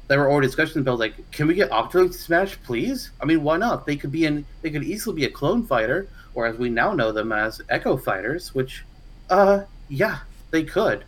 There 0.08 0.18
were 0.20 0.30
already 0.30 0.46
discussions 0.46 0.76
about 0.76 0.98
like, 0.98 1.30
can 1.32 1.46
we 1.46 1.54
get 1.54 1.70
Octolings 1.70 2.12
to 2.12 2.18
Smash, 2.18 2.60
please? 2.62 3.10
I 3.20 3.24
mean, 3.24 3.42
why 3.42 3.56
not? 3.56 3.86
They 3.86 3.96
could 3.96 4.12
be 4.12 4.24
in. 4.24 4.44
They 4.62 4.70
could 4.70 4.84
easily 4.84 5.16
be 5.16 5.24
a 5.24 5.30
clone 5.30 5.64
fighter, 5.64 6.08
or 6.34 6.46
as 6.46 6.56
we 6.58 6.68
now 6.68 6.92
know 6.92 7.12
them 7.12 7.32
as 7.32 7.60
Echo 7.68 7.96
fighters. 7.96 8.54
Which, 8.54 8.84
uh, 9.30 9.62
yeah, 9.88 10.18
they 10.50 10.62
could. 10.62 11.04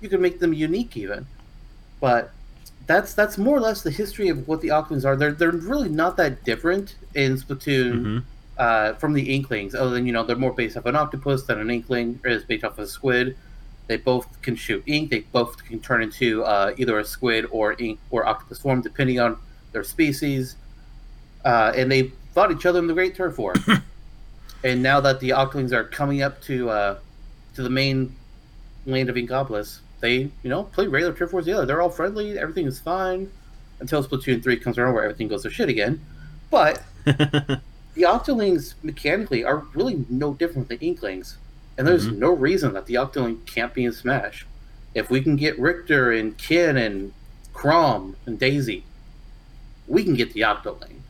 You 0.00 0.08
could 0.08 0.20
make 0.20 0.38
them 0.38 0.52
unique 0.52 0.96
even, 0.96 1.26
but 2.00 2.30
that's 2.86 3.14
that's 3.14 3.36
more 3.36 3.56
or 3.56 3.60
less 3.60 3.82
the 3.82 3.90
history 3.90 4.28
of 4.28 4.46
what 4.46 4.60
the 4.60 4.68
Octolings 4.68 5.04
are. 5.04 5.16
They're 5.16 5.32
they're 5.32 5.50
really 5.50 5.88
not 5.88 6.16
that 6.18 6.44
different 6.44 6.94
in 7.14 7.36
Splatoon 7.36 8.02
hmm 8.02 8.18
uh, 8.60 8.92
from 8.94 9.14
the 9.14 9.34
Inklings, 9.34 9.74
other 9.74 9.90
than 9.90 10.06
you 10.06 10.12
know 10.12 10.22
they're 10.22 10.36
more 10.36 10.52
based 10.52 10.76
off 10.76 10.84
an 10.84 10.94
octopus 10.94 11.44
than 11.44 11.58
an 11.58 11.70
Inkling, 11.70 12.20
or 12.22 12.30
is 12.30 12.44
based 12.44 12.62
off 12.62 12.72
of 12.72 12.84
a 12.84 12.86
squid. 12.86 13.36
They 13.90 13.96
both 13.96 14.40
can 14.40 14.54
shoot 14.54 14.84
ink. 14.86 15.10
They 15.10 15.18
both 15.18 15.64
can 15.64 15.80
turn 15.80 16.00
into 16.00 16.44
uh, 16.44 16.74
either 16.78 17.00
a 17.00 17.04
squid 17.04 17.46
or 17.50 17.74
ink 17.76 17.98
or 18.12 18.24
octopus 18.24 18.60
form, 18.60 18.82
depending 18.82 19.18
on 19.18 19.36
their 19.72 19.82
species. 19.82 20.54
Uh, 21.44 21.72
and 21.74 21.90
they 21.90 22.12
fought 22.32 22.52
each 22.52 22.64
other 22.66 22.78
in 22.78 22.86
the 22.86 22.94
Great 22.94 23.16
Turf 23.16 23.36
War. 23.36 23.52
and 24.64 24.80
now 24.80 25.00
that 25.00 25.18
the 25.18 25.30
Octolings 25.30 25.72
are 25.72 25.82
coming 25.82 26.22
up 26.22 26.40
to 26.42 26.70
uh, 26.70 26.98
to 27.56 27.64
the 27.64 27.68
main 27.68 28.14
land 28.86 29.08
of 29.08 29.16
Inkopolis, 29.16 29.80
they 29.98 30.30
you 30.44 30.50
know 30.50 30.62
play 30.62 30.86
regular 30.86 31.12
Turf 31.12 31.32
Wars 31.32 31.46
together. 31.46 31.66
They're 31.66 31.82
all 31.82 31.90
friendly. 31.90 32.38
Everything 32.38 32.66
is 32.66 32.78
fine 32.78 33.28
until 33.80 34.04
Splatoon 34.04 34.40
three 34.40 34.56
comes 34.56 34.78
around, 34.78 34.94
where 34.94 35.02
everything 35.02 35.26
goes 35.26 35.42
to 35.42 35.50
shit 35.50 35.68
again. 35.68 36.00
But 36.48 36.80
the 37.04 37.60
Octolings 37.96 38.74
mechanically 38.84 39.42
are 39.42 39.64
really 39.74 40.04
no 40.08 40.34
different 40.34 40.68
than 40.68 40.78
Inklings, 40.78 41.38
and 41.78 41.86
there's 41.86 42.08
Mhm. 42.08 42.18
no 42.18 42.32
reason 42.32 42.72
that 42.74 42.86
the 42.86 42.94
Octoling 42.94 43.44
can't 43.46 43.72
be 43.74 43.84
in 43.84 43.92
Smash. 43.92 44.46
If 44.94 45.10
we 45.10 45.20
can 45.22 45.36
get 45.36 45.58
Richter 45.58 46.12
and 46.12 46.36
Ken 46.36 46.76
and 46.76 47.12
Chrom 47.54 48.14
and 48.26 48.38
Daisy, 48.38 48.84
we 49.86 50.04
can 50.04 50.14
get 50.14 50.32
the 50.32 50.40
Octoling. 50.40 51.00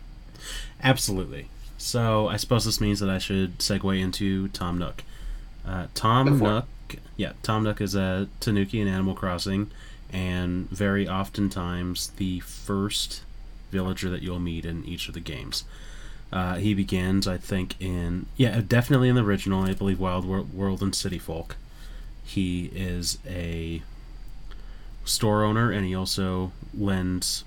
Absolutely. 0.82 1.48
So 1.78 2.28
I 2.28 2.36
suppose 2.36 2.64
this 2.64 2.80
means 2.80 3.00
that 3.00 3.08
I 3.10 3.18
should 3.18 3.58
segue 3.58 3.98
into 4.00 4.48
Tom 4.48 4.78
Nook. 4.78 5.02
Uh, 5.66 5.86
Tom 5.94 6.28
it. 6.28 6.42
Nook, 6.42 6.66
yeah, 7.16 7.32
Tom 7.42 7.62
Nook 7.64 7.80
is 7.80 7.94
a 7.94 8.28
Tanuki 8.40 8.80
in 8.80 8.88
Animal 8.88 9.14
Crossing, 9.14 9.70
and 10.12 10.68
very 10.70 11.08
oftentimes 11.08 12.08
the 12.16 12.40
first 12.40 13.22
villager 13.70 14.10
that 14.10 14.22
you'll 14.22 14.40
meet 14.40 14.64
in 14.64 14.84
each 14.84 15.08
of 15.08 15.14
the 15.14 15.20
games. 15.20 15.64
Uh, 16.32 16.56
he 16.56 16.74
begins, 16.74 17.26
I 17.26 17.36
think, 17.38 17.74
in 17.80 18.26
yeah, 18.36 18.60
definitely 18.66 19.08
in 19.08 19.16
the 19.16 19.24
original. 19.24 19.64
I 19.64 19.72
believe 19.74 19.98
Wild 19.98 20.24
Wor- 20.24 20.42
World 20.42 20.82
and 20.82 20.94
City 20.94 21.18
Folk. 21.18 21.56
He 22.24 22.66
is 22.66 23.18
a 23.26 23.82
store 25.04 25.42
owner, 25.42 25.72
and 25.72 25.84
he 25.84 25.94
also 25.94 26.52
lends 26.72 27.44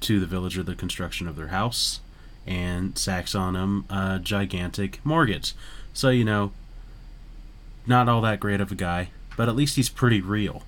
to 0.00 0.20
the 0.20 0.26
villager 0.26 0.62
the 0.62 0.74
construction 0.74 1.28
of 1.28 1.36
their 1.36 1.48
house 1.48 2.00
and 2.46 2.96
sacks 2.96 3.34
on 3.34 3.54
them 3.54 3.84
a 3.90 4.20
gigantic 4.22 5.00
mortgage. 5.04 5.54
So 5.92 6.08
you 6.10 6.24
know, 6.24 6.52
not 7.86 8.08
all 8.08 8.20
that 8.22 8.40
great 8.40 8.60
of 8.60 8.72
a 8.72 8.76
guy, 8.76 9.10
but 9.36 9.48
at 9.48 9.56
least 9.56 9.76
he's 9.76 9.88
pretty 9.88 10.20
real. 10.20 10.62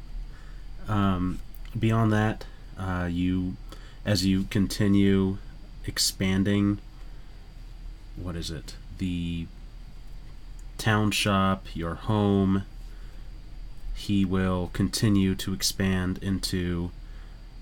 Um, 0.88 1.40
beyond 1.78 2.12
that, 2.12 2.44
uh, 2.78 3.08
you 3.10 3.56
as 4.04 4.26
you 4.26 4.44
continue 4.44 5.38
expanding 5.86 6.80
what 8.22 8.36
is 8.36 8.50
it? 8.50 8.74
The 8.98 9.46
town 10.76 11.10
shop 11.10 11.66
your 11.74 11.94
home 11.94 12.64
he 13.94 14.24
will 14.24 14.70
continue 14.72 15.34
to 15.34 15.52
expand 15.52 16.18
into 16.22 16.92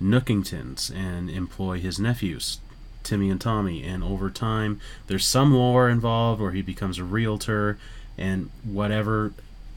Nookington's 0.01 0.91
and 0.91 1.31
employ 1.31 1.81
his 1.81 1.99
nephews 1.99 2.59
timmy 3.03 3.31
and 3.31 3.41
tommy. 3.41 3.85
And 3.85 4.03
over 4.03 4.29
time 4.31 4.81
there's 5.07 5.25
some 5.25 5.55
lore 5.55 5.89
involved 5.89 6.41
where 6.41 6.51
he 6.51 6.63
becomes 6.63 6.99
a 6.99 7.05
realtor 7.05 7.79
and 8.19 8.51
whatever. 8.65 9.33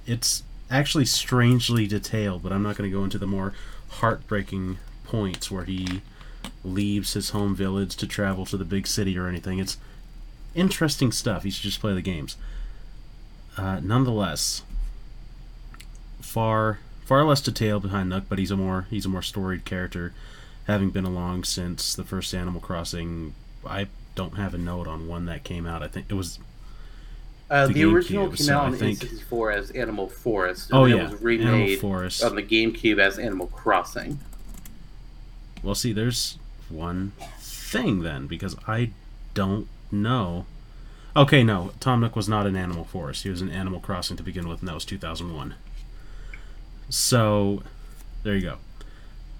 It's 0.05 0.43
actually 0.71 1.05
strangely 1.05 1.87
detailed 1.87 2.43
but 2.43 2.53
i'm 2.53 2.61
not 2.61 2.77
going 2.77 2.87
to 2.87 2.95
go 2.95 3.03
into 3.03 3.17
the 3.17 3.25
more 3.25 3.51
heartbreaking 3.89 4.77
points 5.03 5.49
where 5.49 5.63
he 5.63 6.03
leaves 6.63 7.13
his 7.13 7.29
home 7.29 7.55
village 7.55 7.95
to 7.95 8.07
travel 8.07 8.45
to 8.45 8.57
the 8.57 8.65
big 8.65 8.87
city 8.87 9.17
or 9.17 9.27
anything. 9.27 9.59
It's 9.59 9.77
interesting 10.55 11.11
stuff. 11.11 11.45
You 11.45 11.51
should 11.51 11.63
just 11.63 11.79
play 11.79 11.93
the 11.93 12.01
games. 12.01 12.35
Uh, 13.57 13.79
nonetheless, 13.83 14.63
far 16.21 16.79
far 17.05 17.23
less 17.25 17.41
detail 17.41 17.79
behind 17.79 18.09
Nook, 18.09 18.25
but 18.29 18.39
he's 18.39 18.51
a 18.51 18.57
more 18.57 18.87
he's 18.89 19.05
a 19.05 19.09
more 19.09 19.21
storied 19.21 19.65
character, 19.65 20.13
having 20.67 20.89
been 20.89 21.05
along 21.05 21.43
since 21.43 21.93
the 21.95 22.03
first 22.03 22.33
Animal 22.33 22.61
Crossing. 22.61 23.33
I 23.65 23.87
don't 24.15 24.35
have 24.37 24.53
a 24.53 24.57
note 24.57 24.87
on 24.87 25.07
when 25.07 25.25
that 25.25 25.43
came 25.43 25.65
out. 25.65 25.83
I 25.83 25.87
think 25.87 26.07
it 26.09 26.13
was. 26.13 26.39
Uh, 27.49 27.65
The 27.67 27.73
the, 27.73 27.83
original 27.85 28.27
came 28.27 28.37
so 28.37 28.55
out 28.57 28.65
on 28.67 28.75
think- 28.75 28.99
N64 28.99 29.55
as 29.55 29.71
Animal 29.71 30.07
Forest. 30.07 30.69
Oh 30.71 30.85
yeah, 30.85 30.95
it 30.95 31.01
was 31.03 31.11
Animal 31.13 31.25
remade 31.25 31.79
Forest. 31.79 32.23
on 32.23 32.35
the 32.35 32.43
GameCube 32.43 32.99
as 32.99 33.17
Animal 33.17 33.47
Crossing. 33.47 34.19
Well, 35.63 35.75
see, 35.75 35.91
there's 35.91 36.37
one 36.69 37.11
thing 37.39 38.01
then 38.01 38.27
because 38.27 38.55
I 38.67 38.91
don't 39.33 39.67
know. 39.91 40.45
Okay, 41.15 41.43
no, 41.43 41.71
Tom 41.79 42.01
Nook 42.01 42.15
was 42.15 42.29
not 42.29 42.45
in 42.45 42.55
Animal 42.55 42.83
Forest. 42.83 43.23
He 43.23 43.29
was 43.29 43.41
in 43.41 43.49
Animal 43.49 43.79
Crossing 43.79 44.17
to 44.17 44.23
begin 44.23 44.47
with, 44.47 44.59
and 44.59 44.67
that 44.67 44.75
was 44.75 44.85
2001. 44.85 45.55
So, 46.89 47.63
there 48.23 48.35
you 48.35 48.41
go. 48.41 48.57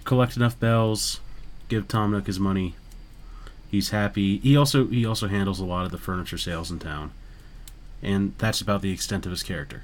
Collect 0.04 0.36
enough 0.36 0.60
bells, 0.60 1.20
give 1.68 1.88
Tom 1.88 2.12
Nook 2.12 2.28
his 2.28 2.40
money. 2.40 2.76
He's 3.70 3.92
happy. 3.92 4.38
He 4.40 4.58
also 4.58 4.88
he 4.88 5.06
also 5.06 5.28
handles 5.28 5.60
a 5.60 5.66
lot 5.66 5.86
of 5.86 5.92
the 5.92 5.98
furniture 6.00 6.40
sales 6.40 6.72
in 6.72 6.80
town, 6.80 7.12
and 8.02 8.34
that's 8.40 8.62
about 8.62 8.82
the 8.82 8.92
extent 8.92 9.26
of 9.26 9.32
his 9.32 9.44
character. 9.44 9.84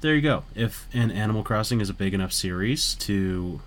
There 0.00 0.14
you 0.14 0.22
go. 0.22 0.44
If 0.54 0.86
an 0.94 1.10
Animal 1.10 1.42
Crossing 1.42 1.80
is 1.80 1.90
a 1.90 1.94
big 1.94 2.14
enough 2.14 2.32
series 2.32 2.94
to 2.94 3.60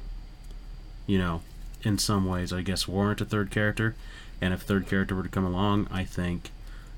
you 1.12 1.18
know, 1.18 1.42
in 1.84 1.98
some 1.98 2.26
ways, 2.26 2.54
I 2.54 2.62
guess, 2.62 2.88
warrant 2.88 3.20
a 3.22 3.26
third 3.26 3.52
character. 3.52 3.96
And 4.42 4.54
if 4.54 4.62
third 4.62 4.88
character 4.88 5.16
were 5.16 5.24
to 5.24 5.30
come 5.30 5.46
along, 5.46 5.88
I 5.92 6.04
think 6.04 6.50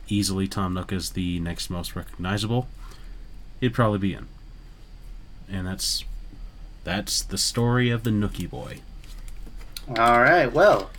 easily 0.07 0.47
Tom 0.47 0.73
Nook 0.73 0.91
is 0.93 1.11
the 1.11 1.39
next 1.39 1.69
most 1.69 1.95
recognizable. 1.95 2.67
He'd 3.59 3.73
probably 3.73 3.99
be 3.99 4.13
in. 4.13 4.27
And 5.51 5.67
that's 5.67 6.05
that's 6.83 7.21
the 7.21 7.37
story 7.37 7.89
of 7.89 8.03
the 8.03 8.09
Nookie 8.09 8.49
Boy. 8.49 8.79
All 9.97 10.21
right. 10.21 10.51
Well, 10.51 10.89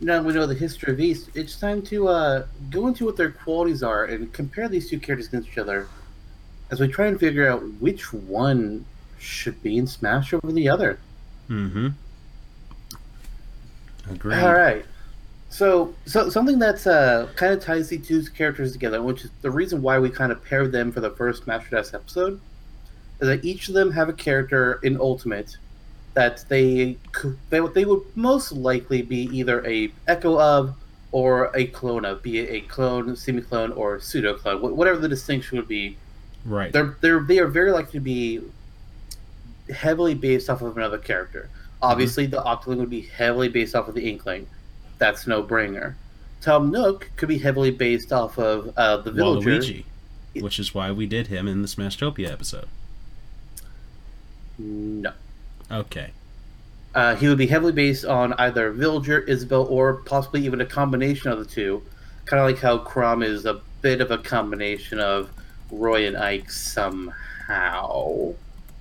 now 0.00 0.22
we 0.22 0.32
know 0.32 0.46
the 0.46 0.54
history 0.54 0.92
of 0.92 1.00
East. 1.00 1.30
It's 1.34 1.58
time 1.58 1.82
to 1.82 2.08
uh, 2.08 2.46
go 2.70 2.86
into 2.86 3.04
what 3.04 3.16
their 3.16 3.30
qualities 3.30 3.82
are 3.82 4.04
and 4.04 4.32
compare 4.32 4.68
these 4.68 4.88
two 4.88 4.98
characters 4.98 5.28
against 5.28 5.48
each 5.50 5.58
other, 5.58 5.88
as 6.70 6.80
we 6.80 6.88
try 6.88 7.06
and 7.06 7.20
figure 7.20 7.48
out 7.48 7.62
which 7.80 8.12
one 8.12 8.86
should 9.18 9.62
be 9.62 9.76
in 9.76 9.86
Smash 9.86 10.32
over 10.32 10.52
the 10.52 10.68
other. 10.68 10.98
Mm-hmm. 11.48 11.88
Agreed. 14.10 14.38
All 14.42 14.52
right. 14.52 14.84
So, 15.54 15.94
so 16.04 16.28
something 16.30 16.58
that's 16.58 16.84
uh, 16.84 17.28
kind 17.36 17.52
of 17.54 17.60
ties 17.60 17.88
these 17.88 18.04
two 18.04 18.24
characters 18.24 18.72
together, 18.72 19.00
which 19.00 19.22
is 19.24 19.30
the 19.40 19.52
reason 19.52 19.82
why 19.82 20.00
we 20.00 20.10
kind 20.10 20.32
of 20.32 20.44
paired 20.44 20.72
them 20.72 20.90
for 20.90 20.98
the 21.00 21.10
first 21.10 21.46
Master 21.46 21.76
episode, 21.76 22.40
is 23.20 23.28
that 23.28 23.44
each 23.44 23.68
of 23.68 23.74
them 23.74 23.92
have 23.92 24.08
a 24.08 24.12
character 24.12 24.80
in 24.82 25.00
Ultimate 25.00 25.56
that 26.14 26.44
they 26.48 26.98
could, 27.12 27.38
they, 27.50 27.60
would- 27.60 27.72
they 27.72 27.84
would 27.84 28.02
most 28.16 28.50
likely 28.50 29.00
be 29.02 29.28
either 29.32 29.64
a 29.64 29.92
echo 30.08 30.40
of 30.40 30.74
or 31.12 31.52
a 31.56 31.66
clone 31.66 32.04
of, 32.04 32.20
be 32.20 32.40
it 32.40 32.50
a 32.50 32.66
clone, 32.66 33.14
semi-clone, 33.14 33.70
or 33.74 34.00
pseudo-clone, 34.00 34.60
whatever 34.76 34.98
the 34.98 35.08
distinction 35.08 35.56
would 35.56 35.68
be. 35.68 35.96
Right. 36.44 36.72
They're 36.72 36.96
they're 37.00 37.20
they 37.20 37.38
are 37.38 37.46
very 37.46 37.70
likely 37.70 37.92
to 37.92 38.00
be 38.00 38.40
heavily 39.72 40.14
based 40.14 40.50
off 40.50 40.62
of 40.62 40.76
another 40.76 40.98
character. 40.98 41.48
Obviously, 41.80 42.26
the 42.26 42.42
Octoling 42.42 42.78
would 42.78 42.90
be 42.90 43.02
heavily 43.02 43.48
based 43.48 43.76
off 43.76 43.86
of 43.86 43.94
the 43.94 44.10
Inkling. 44.10 44.48
That's 44.98 45.26
no 45.26 45.42
brainer. 45.42 45.94
Tom 46.40 46.70
Nook 46.70 47.10
could 47.16 47.28
be 47.28 47.38
heavily 47.38 47.70
based 47.70 48.12
off 48.12 48.38
of 48.38 48.72
uh, 48.76 48.98
the 48.98 49.10
Villager. 49.10 49.50
Waluigi. 49.50 49.84
Which 50.40 50.58
is 50.58 50.74
why 50.74 50.90
we 50.90 51.06
did 51.06 51.28
him 51.28 51.48
in 51.48 51.62
the 51.62 51.68
Smashtopia 51.68 52.30
episode. 52.30 52.68
No. 54.58 55.12
Okay. 55.70 56.10
Uh, 56.94 57.16
he 57.16 57.28
would 57.28 57.38
be 57.38 57.46
heavily 57.46 57.72
based 57.72 58.04
on 58.04 58.34
either 58.34 58.70
Villager, 58.70 59.20
Isabelle, 59.20 59.64
or 59.64 59.94
possibly 59.94 60.44
even 60.44 60.60
a 60.60 60.66
combination 60.66 61.30
of 61.30 61.38
the 61.38 61.44
two. 61.44 61.82
Kind 62.26 62.40
of 62.40 62.46
like 62.46 62.60
how 62.60 62.78
Chrom 62.78 63.24
is 63.24 63.46
a 63.46 63.60
bit 63.80 64.00
of 64.00 64.10
a 64.10 64.18
combination 64.18 65.00
of 65.00 65.30
Roy 65.70 66.06
and 66.06 66.16
Ike 66.16 66.50
somehow. 66.50 68.34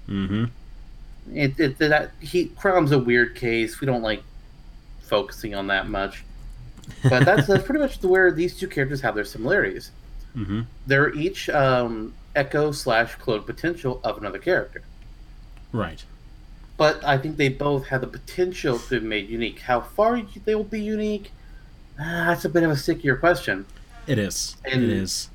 Mm-hmm. 0.07 0.45
It, 1.33 1.59
it 1.59 1.77
that 1.79 2.11
he 2.19 2.47
Chrom's 2.49 2.91
a 2.91 2.99
weird 2.99 3.35
case. 3.35 3.79
We 3.79 3.87
don't 3.87 4.03
like 4.03 4.23
focusing 5.03 5.55
on 5.55 5.67
that 5.67 5.87
much. 5.87 6.23
But 7.09 7.23
that's 7.23 7.47
that's 7.47 7.63
pretty 7.63 7.79
much 7.79 8.03
where 8.03 8.29
these 8.29 8.57
two 8.57 8.67
characters 8.67 8.99
have 9.01 9.15
their 9.15 9.23
similarities. 9.23 9.91
Mm-hmm. 10.35 10.61
They're 10.85 11.13
each 11.13 11.49
um, 11.49 12.13
echo 12.35 12.73
slash 12.73 13.15
clone 13.15 13.43
potential 13.43 14.01
of 14.03 14.17
another 14.17 14.39
character. 14.39 14.83
Right. 15.71 16.03
But 16.75 17.03
I 17.05 17.17
think 17.17 17.37
they 17.37 17.49
both 17.49 17.87
have 17.87 18.01
the 18.01 18.07
potential 18.07 18.79
to 18.79 18.99
be 18.99 19.05
made 19.05 19.29
unique. 19.29 19.59
How 19.59 19.79
far 19.79 20.21
they 20.21 20.55
will 20.55 20.63
be 20.63 20.81
unique, 20.81 21.31
ah, 21.99 22.25
that's 22.27 22.45
a 22.45 22.49
bit 22.49 22.63
of 22.63 22.71
a 22.71 22.75
stickier 22.75 23.15
question. 23.15 23.65
It 24.07 24.17
is. 24.17 24.57
And- 24.65 24.83
it 24.83 24.89
is. 24.89 25.29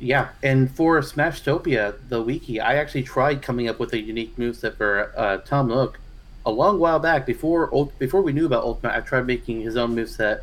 Yeah, 0.00 0.28
and 0.44 0.70
for 0.70 1.00
Smashtopia, 1.00 1.96
the 2.08 2.22
wiki, 2.22 2.60
I 2.60 2.76
actually 2.76 3.02
tried 3.02 3.42
coming 3.42 3.68
up 3.68 3.80
with 3.80 3.92
a 3.92 4.00
unique 4.00 4.36
moveset 4.36 4.76
for 4.76 5.12
uh, 5.16 5.38
Tom 5.38 5.68
Nook 5.68 5.98
a 6.46 6.50
long 6.50 6.78
while 6.78 6.98
back 6.98 7.26
before 7.26 7.90
before 7.98 8.22
we 8.22 8.32
knew 8.32 8.46
about 8.46 8.64
Ultimate. 8.64 8.94
I 8.96 9.00
tried 9.00 9.26
making 9.26 9.60
his 9.62 9.76
own 9.76 9.94
moveset 9.94 10.42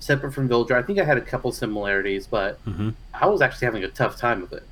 separate 0.00 0.32
from 0.32 0.48
Villager. 0.48 0.76
I 0.76 0.82
think 0.82 0.98
I 0.98 1.04
had 1.04 1.18
a 1.18 1.22
couple 1.22 1.50
similarities, 1.52 2.26
but 2.26 2.64
Mm-hmm. 2.64 2.90
I 3.14 3.26
was 3.26 3.40
actually 3.42 3.64
having 3.66 3.82
a 3.84 3.88
tough 3.88 4.16
time 4.16 4.40
with 4.40 4.52
it. 4.52 4.62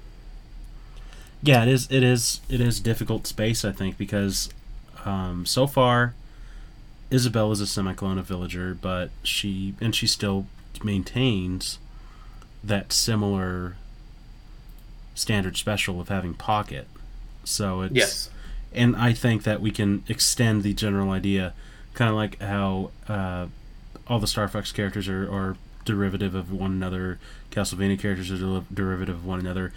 Yeah, 1.42 1.62
it 1.62 1.68
is. 1.68 1.88
It 1.90 2.02
is. 2.02 2.40
It 2.48 2.60
is 2.60 2.80
difficult 2.80 3.26
space, 3.26 3.64
I 3.64 3.72
think, 3.72 3.98
because 3.98 4.48
um, 5.04 5.44
so 5.46 5.66
far, 5.66 6.14
Isabelle 7.10 7.52
is 7.52 7.60
a 7.60 7.66
semi-clone 7.66 8.18
of 8.18 8.26
Villager, 8.26 8.74
but 8.74 9.10
she 9.22 9.74
and 9.80 9.94
she 9.94 10.06
still 10.06 10.46
maintains 10.84 11.78
that 12.62 12.92
similar 12.92 13.76
standard 15.14 15.56
special 15.56 16.00
of 16.00 16.08
having 16.08 16.34
pocket. 16.34 16.86
So 17.44 17.82
it's 17.82 17.94
Yes. 17.94 18.30
And 18.74 18.96
I 18.96 19.12
think 19.12 19.44
that 19.44 19.60
we 19.60 19.70
can 19.70 20.04
extend 20.08 20.62
the 20.62 20.74
general 20.74 21.10
idea, 21.10 21.54
kind 21.94 22.10
of 22.10 22.16
like 22.16 22.40
how 22.40 22.90
uh, 23.08 23.46
all 24.06 24.18
the 24.18 24.26
Star 24.26 24.48
Fox 24.48 24.72
characters 24.72 25.08
are, 25.08 25.30
are 25.30 25.56
derivative 25.84 26.34
of 26.34 26.52
one 26.52 26.72
another. 26.72 27.18
Castlevania 27.50 27.98
characters 27.98 28.30
are 28.30 28.38
del- 28.38 28.66
derivative 28.72 29.16
of 29.16 29.26
one 29.26 29.40
another. 29.40 29.72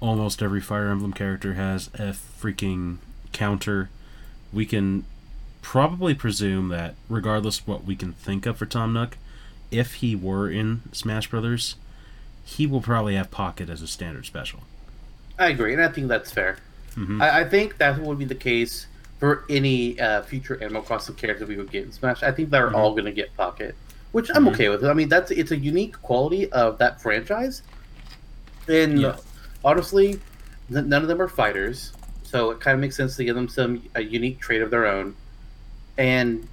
Almost 0.00 0.42
every 0.42 0.60
Fire 0.60 0.88
Emblem 0.88 1.12
character 1.12 1.54
has 1.54 1.88
a 1.94 2.14
freaking 2.40 2.98
counter. 3.32 3.90
We 4.52 4.66
can 4.66 5.04
probably 5.62 6.14
presume 6.14 6.68
that, 6.68 6.96
regardless 7.08 7.60
of 7.60 7.68
what 7.68 7.84
we 7.84 7.94
can 7.94 8.12
think 8.12 8.44
of 8.46 8.56
for 8.58 8.66
Tom 8.66 8.92
Nook, 8.92 9.16
if 9.70 9.94
he 9.94 10.16
were 10.16 10.50
in 10.50 10.82
Smash 10.92 11.30
Brothers, 11.30 11.76
he 12.44 12.66
will 12.66 12.80
probably 12.80 13.14
have 13.14 13.30
Pocket 13.30 13.70
as 13.70 13.80
a 13.80 13.86
standard 13.86 14.26
special. 14.26 14.60
I 15.38 15.48
agree, 15.48 15.72
and 15.72 15.82
I 15.82 15.88
think 15.88 16.08
that's 16.08 16.32
fair. 16.32 16.58
Mhm. 16.96 17.20
I, 17.22 17.40
I 17.40 17.44
think 17.48 17.78
that 17.78 17.98
would 18.00 18.18
be 18.18 18.24
the 18.24 18.34
case 18.34 18.86
for 19.18 19.44
any 19.48 19.98
uh, 20.00 20.22
future 20.22 20.60
Animal 20.62 20.82
Crossing 20.82 21.14
character 21.14 21.46
we 21.46 21.56
would 21.56 21.70
get 21.70 21.84
in 21.84 21.92
Smash. 21.92 22.22
I 22.22 22.32
think 22.32 22.50
they're 22.50 22.70
Mhm. 22.70 22.74
all 22.74 22.92
going 22.92 23.04
to 23.04 23.12
get 23.12 23.34
Pocket, 23.36 23.74
which 24.12 24.30
I'm 24.34 24.44
Mhm. 24.46 24.52
okay 24.52 24.68
with. 24.68 24.84
I 24.84 24.92
mean, 24.92 25.08
that's 25.08 25.30
it's 25.30 25.50
a 25.52 25.56
unique 25.56 26.00
quality 26.02 26.50
of 26.52 26.78
that 26.78 27.00
franchise, 27.00 27.62
and 28.68 29.00
Yeah. 29.00 29.16
honestly, 29.64 30.20
none 30.68 30.92
of 31.02 31.08
them 31.08 31.20
are 31.22 31.28
fighters, 31.28 31.92
so 32.24 32.50
it 32.50 32.60
kind 32.60 32.74
of 32.74 32.80
makes 32.80 32.96
sense 32.96 33.16
to 33.16 33.24
give 33.24 33.34
them 33.36 33.48
some 33.48 33.82
a 33.94 34.02
unique 34.02 34.40
trait 34.40 34.60
of 34.62 34.70
their 34.70 34.86
own. 34.86 35.14
And 35.98 36.48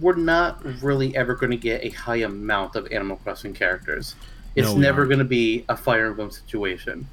we're 0.00 0.16
not 0.16 0.64
really 0.82 1.16
ever 1.16 1.34
going 1.34 1.50
to 1.50 1.56
get 1.56 1.82
a 1.84 1.88
high 1.90 2.16
amount 2.16 2.76
of 2.76 2.86
Animal 2.92 3.16
Crossing 3.16 3.54
characters. 3.54 4.14
It's 4.56 4.68
No, 4.68 4.76
never 4.76 5.06
going 5.06 5.18
to 5.18 5.24
be 5.24 5.64
a 5.68 5.76
Fire 5.76 6.06
Emblem 6.06 6.30
situation. 6.30 7.06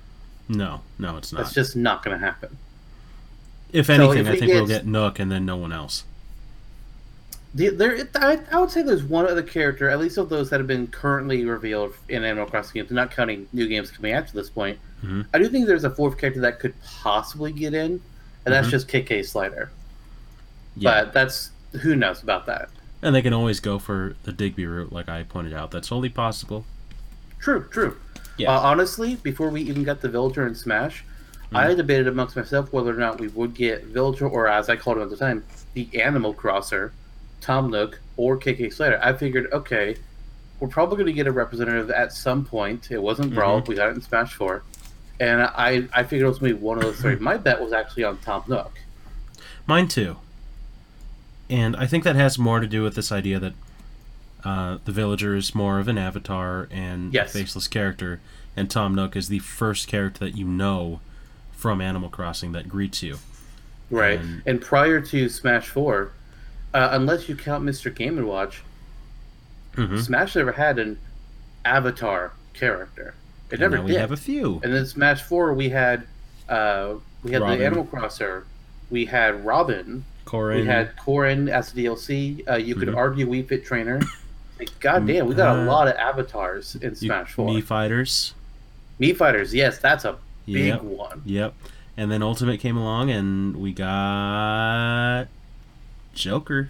No, 0.52 0.82
no, 1.00 1.18
it's 1.18 1.32
not. 1.32 1.40
That's 1.44 1.54
just 1.54 1.76
not 1.76 2.04
going 2.04 2.20
to 2.20 2.26
happen. 2.26 2.58
if 3.72 3.86
so 3.86 3.94
anything, 3.94 4.18
if 4.26 4.28
I 4.28 4.38
think 4.38 4.52
we'll 4.52 4.68
get- 4.68 4.86
Nook 4.86 5.18
and 5.20 5.32
then 5.32 5.46
no 5.46 5.56
one 5.56 5.72
else. 5.72 6.04
The, 7.54 7.70
there, 7.70 8.08
I, 8.16 8.40
I 8.52 8.60
would 8.62 8.72
say 8.72 8.82
there's 8.82 9.04
one 9.04 9.28
other 9.28 9.44
character, 9.44 9.90
at 9.90 10.00
least 10.00 10.18
of 10.18 10.30
those 10.30 10.50
that 10.52 10.60
have 10.62 10.68
been 10.68 10.88
currently 10.88 11.44
revealed 11.46 11.94
in 12.08 12.24
Animal 12.24 12.46
Crossing 12.46 12.74
games, 12.82 12.92
not 12.92 13.12
counting 13.12 13.48
new 13.52 13.68
games 13.68 13.92
coming 13.92 14.14
after 14.14 14.34
this 14.34 14.50
point. 14.50 14.80
Mhm. 15.04 15.26
I 15.34 15.38
do 15.38 15.50
think 15.50 15.68
there's 15.68 15.84
a 15.84 15.90
fourth 15.90 16.18
character 16.18 16.40
that 16.42 16.60
could 16.60 16.74
possibly 16.82 17.52
get 17.52 17.74
in, 17.74 18.02
and 18.46 18.54
that's 18.54 18.68
Mhm. 18.68 18.72
just 18.72 18.88
KK 18.88 19.22
Slider. 19.24 19.70
Yeah, 20.78 21.04
But 21.04 21.14
that's 21.14 21.52
who 21.82 21.96
knows 21.96 22.24
about 22.24 22.46
that. 22.46 22.70
and 23.02 23.14
they 23.16 23.22
can 23.22 23.34
always 23.34 23.60
go 23.60 23.80
for 23.80 24.16
the 24.24 24.32
Digby 24.32 24.66
route, 24.66 24.94
like 24.94 25.10
I 25.10 25.24
pointed 25.24 25.54
out. 25.54 25.72
That's 25.72 25.90
totally 25.90 26.10
possible. 26.10 26.66
True, 27.40 27.66
true. 27.70 27.98
Yeah. 28.38 28.56
Uh, 28.56 28.60
honestly, 28.62 29.16
before 29.16 29.50
we 29.50 29.62
even 29.62 29.84
got 29.84 30.02
the 30.02 30.10
Villager 30.10 30.48
in 30.48 30.56
Smash, 30.56 31.04
I 31.54 31.74
debated 31.74 32.08
amongst 32.08 32.36
myself 32.36 32.72
whether 32.72 32.92
or 32.92 32.98
not 32.98 33.20
we 33.20 33.28
would 33.30 33.54
get 33.54 33.84
Villager, 33.86 34.28
or 34.28 34.48
as 34.48 34.70
I 34.70 34.78
called 34.78 34.98
him 34.98 35.04
at 35.04 35.10
the 35.10 35.18
time, 35.18 35.44
the 35.74 35.90
Animal 36.02 36.34
Crosser, 36.34 36.94
Tom 37.42 37.70
Nook, 37.70 38.00
or 38.16 38.38
KK 38.38 38.72
Slider. 38.72 39.00
I 39.04 39.14
figured, 39.14 39.52
okay, 39.52 39.98
we're 40.60 40.70
probably 40.70 40.96
going 40.96 41.08
to 41.08 41.14
get 41.14 41.28
a 41.28 41.32
representative 41.32 41.92
at 41.92 42.14
some 42.14 42.46
point. 42.46 42.90
It 42.92 43.02
wasn't 43.02 43.34
Brawl, 43.34 43.62
we 43.62 43.76
got 43.76 43.90
it 43.90 43.96
in 43.96 44.02
Smash 44.02 44.34
4. 44.36 44.64
And 45.20 45.42
I, 45.42 45.88
I 45.94 46.04
figured 46.04 46.26
it 46.26 46.30
was 46.30 46.40
going 46.40 46.54
to 46.54 46.58
be 46.58 46.64
one 46.64 46.78
of 46.78 46.84
those 46.84 47.02
three. 47.02 47.16
My 47.20 47.38
bet 47.38 47.62
was 47.62 47.74
actually 47.74 48.06
on 48.06 48.18
Tom 48.20 48.44
Nook. 48.48 48.80
Mine 49.68 49.88
too. 49.88 50.18
And 51.50 51.76
I 51.76 51.86
think 51.86 52.06
that 52.06 52.16
has 52.16 52.40
more 52.40 52.62
to 52.62 52.68
do 52.68 52.82
with 52.82 52.96
this 52.96 53.12
idea 53.12 53.40
that 53.40 53.54
uh, 54.44 54.78
the 54.86 54.92
villager 54.92 55.36
is 55.36 55.54
more 55.56 55.80
of 55.80 55.88
an 55.88 55.98
avatar 55.98 56.68
and 56.72 57.14
Yes. 57.14 57.34
a 57.36 57.40
faceless 57.40 57.68
character, 57.68 58.20
and 58.56 58.70
Tom 58.70 58.96
Nook 58.96 59.16
is 59.16 59.28
the 59.28 59.40
first 59.40 59.88
character 59.88 60.26
that 60.26 60.38
you 60.38 60.46
know 60.46 61.00
from 61.52 61.80
Animal 61.82 62.10
Crossing 62.10 62.52
that 62.54 62.68
greets 62.70 63.04
you. 63.04 63.18
Right. 63.90 64.20
And- 64.20 64.42
And 64.46 64.62
prior 64.62 65.00
to 65.02 65.30
Smash 65.30 65.68
4, 65.68 66.12
uh, 66.74 66.90
unless 66.92 67.28
you 67.30 67.36
count 67.36 67.64
Mr. 67.66 67.94
Game 67.94 68.24
& 68.26 68.26
Watch, 68.26 68.64
Mm-hmm. 69.76 69.98
Smash 70.00 70.36
never 70.36 70.52
had 70.52 70.80
an 70.80 70.98
avatar 71.64 72.34
character. 72.54 73.14
It 73.50 73.54
And 73.54 73.62
never 73.62 73.78
now 73.78 73.84
we 73.84 73.92
did. 73.92 74.02
have 74.02 74.12
a 74.12 74.18
few. 74.18 74.60
And 74.64 74.74
then 74.74 74.86
Smash 74.86 75.22
Four, 75.22 75.54
we 75.54 75.70
had 75.70 76.04
uh, 76.50 76.96
we 77.24 77.32
had 77.32 77.42
Robin. 77.42 77.60
the 77.60 77.66
Animal 77.66 77.86
Crosser, 77.86 78.46
we 78.90 79.06
had 79.06 79.46
Robin, 79.46 80.04
Corrin. 80.26 80.62
we 80.62 80.66
had 80.66 80.96
Corrin 80.98 81.48
as 81.50 81.72
DLC. 81.72 82.44
Uh, 82.50 82.56
you 82.56 82.76
could 82.76 82.90
Mhm. 82.90 82.98
argue 82.98 83.26
Wii 83.28 83.48
Fit 83.48 83.64
Trainer. 83.66 84.02
God 84.80 85.06
damn, 85.08 85.28
we 85.28 85.36
got 85.36 85.56
a 85.58 85.62
Uh, 85.62 85.66
lot 85.66 85.88
of 85.88 85.96
avatars 85.96 86.76
in 86.76 86.96
Smash 86.96 87.32
Four. 87.34 87.50
Mii 87.50 87.64
Fighters. 87.64 88.34
Mii 89.00 89.16
Fighters, 89.16 89.54
yes, 89.54 89.78
that's 89.80 90.06
a 90.06 90.16
big 90.46 90.66
Yep. 90.68 90.82
one. 90.84 91.22
Yep. 91.26 91.54
And 91.98 92.12
then 92.12 92.22
Ultimate 92.24 92.60
came 92.60 92.78
along, 92.78 93.10
and 93.12 93.56
we 93.58 93.74
got 93.74 95.28
Joker, 96.14 96.70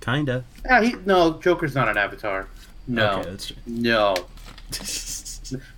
kinda. 0.00 0.44
Yeah, 0.64 0.82
he, 0.82 0.94
no, 1.04 1.40
Joker's 1.40 1.74
not 1.74 1.88
an 1.88 1.96
avatar. 1.96 2.48
No, 2.86 3.20
Okay, 3.20 3.54
no. 3.66 4.14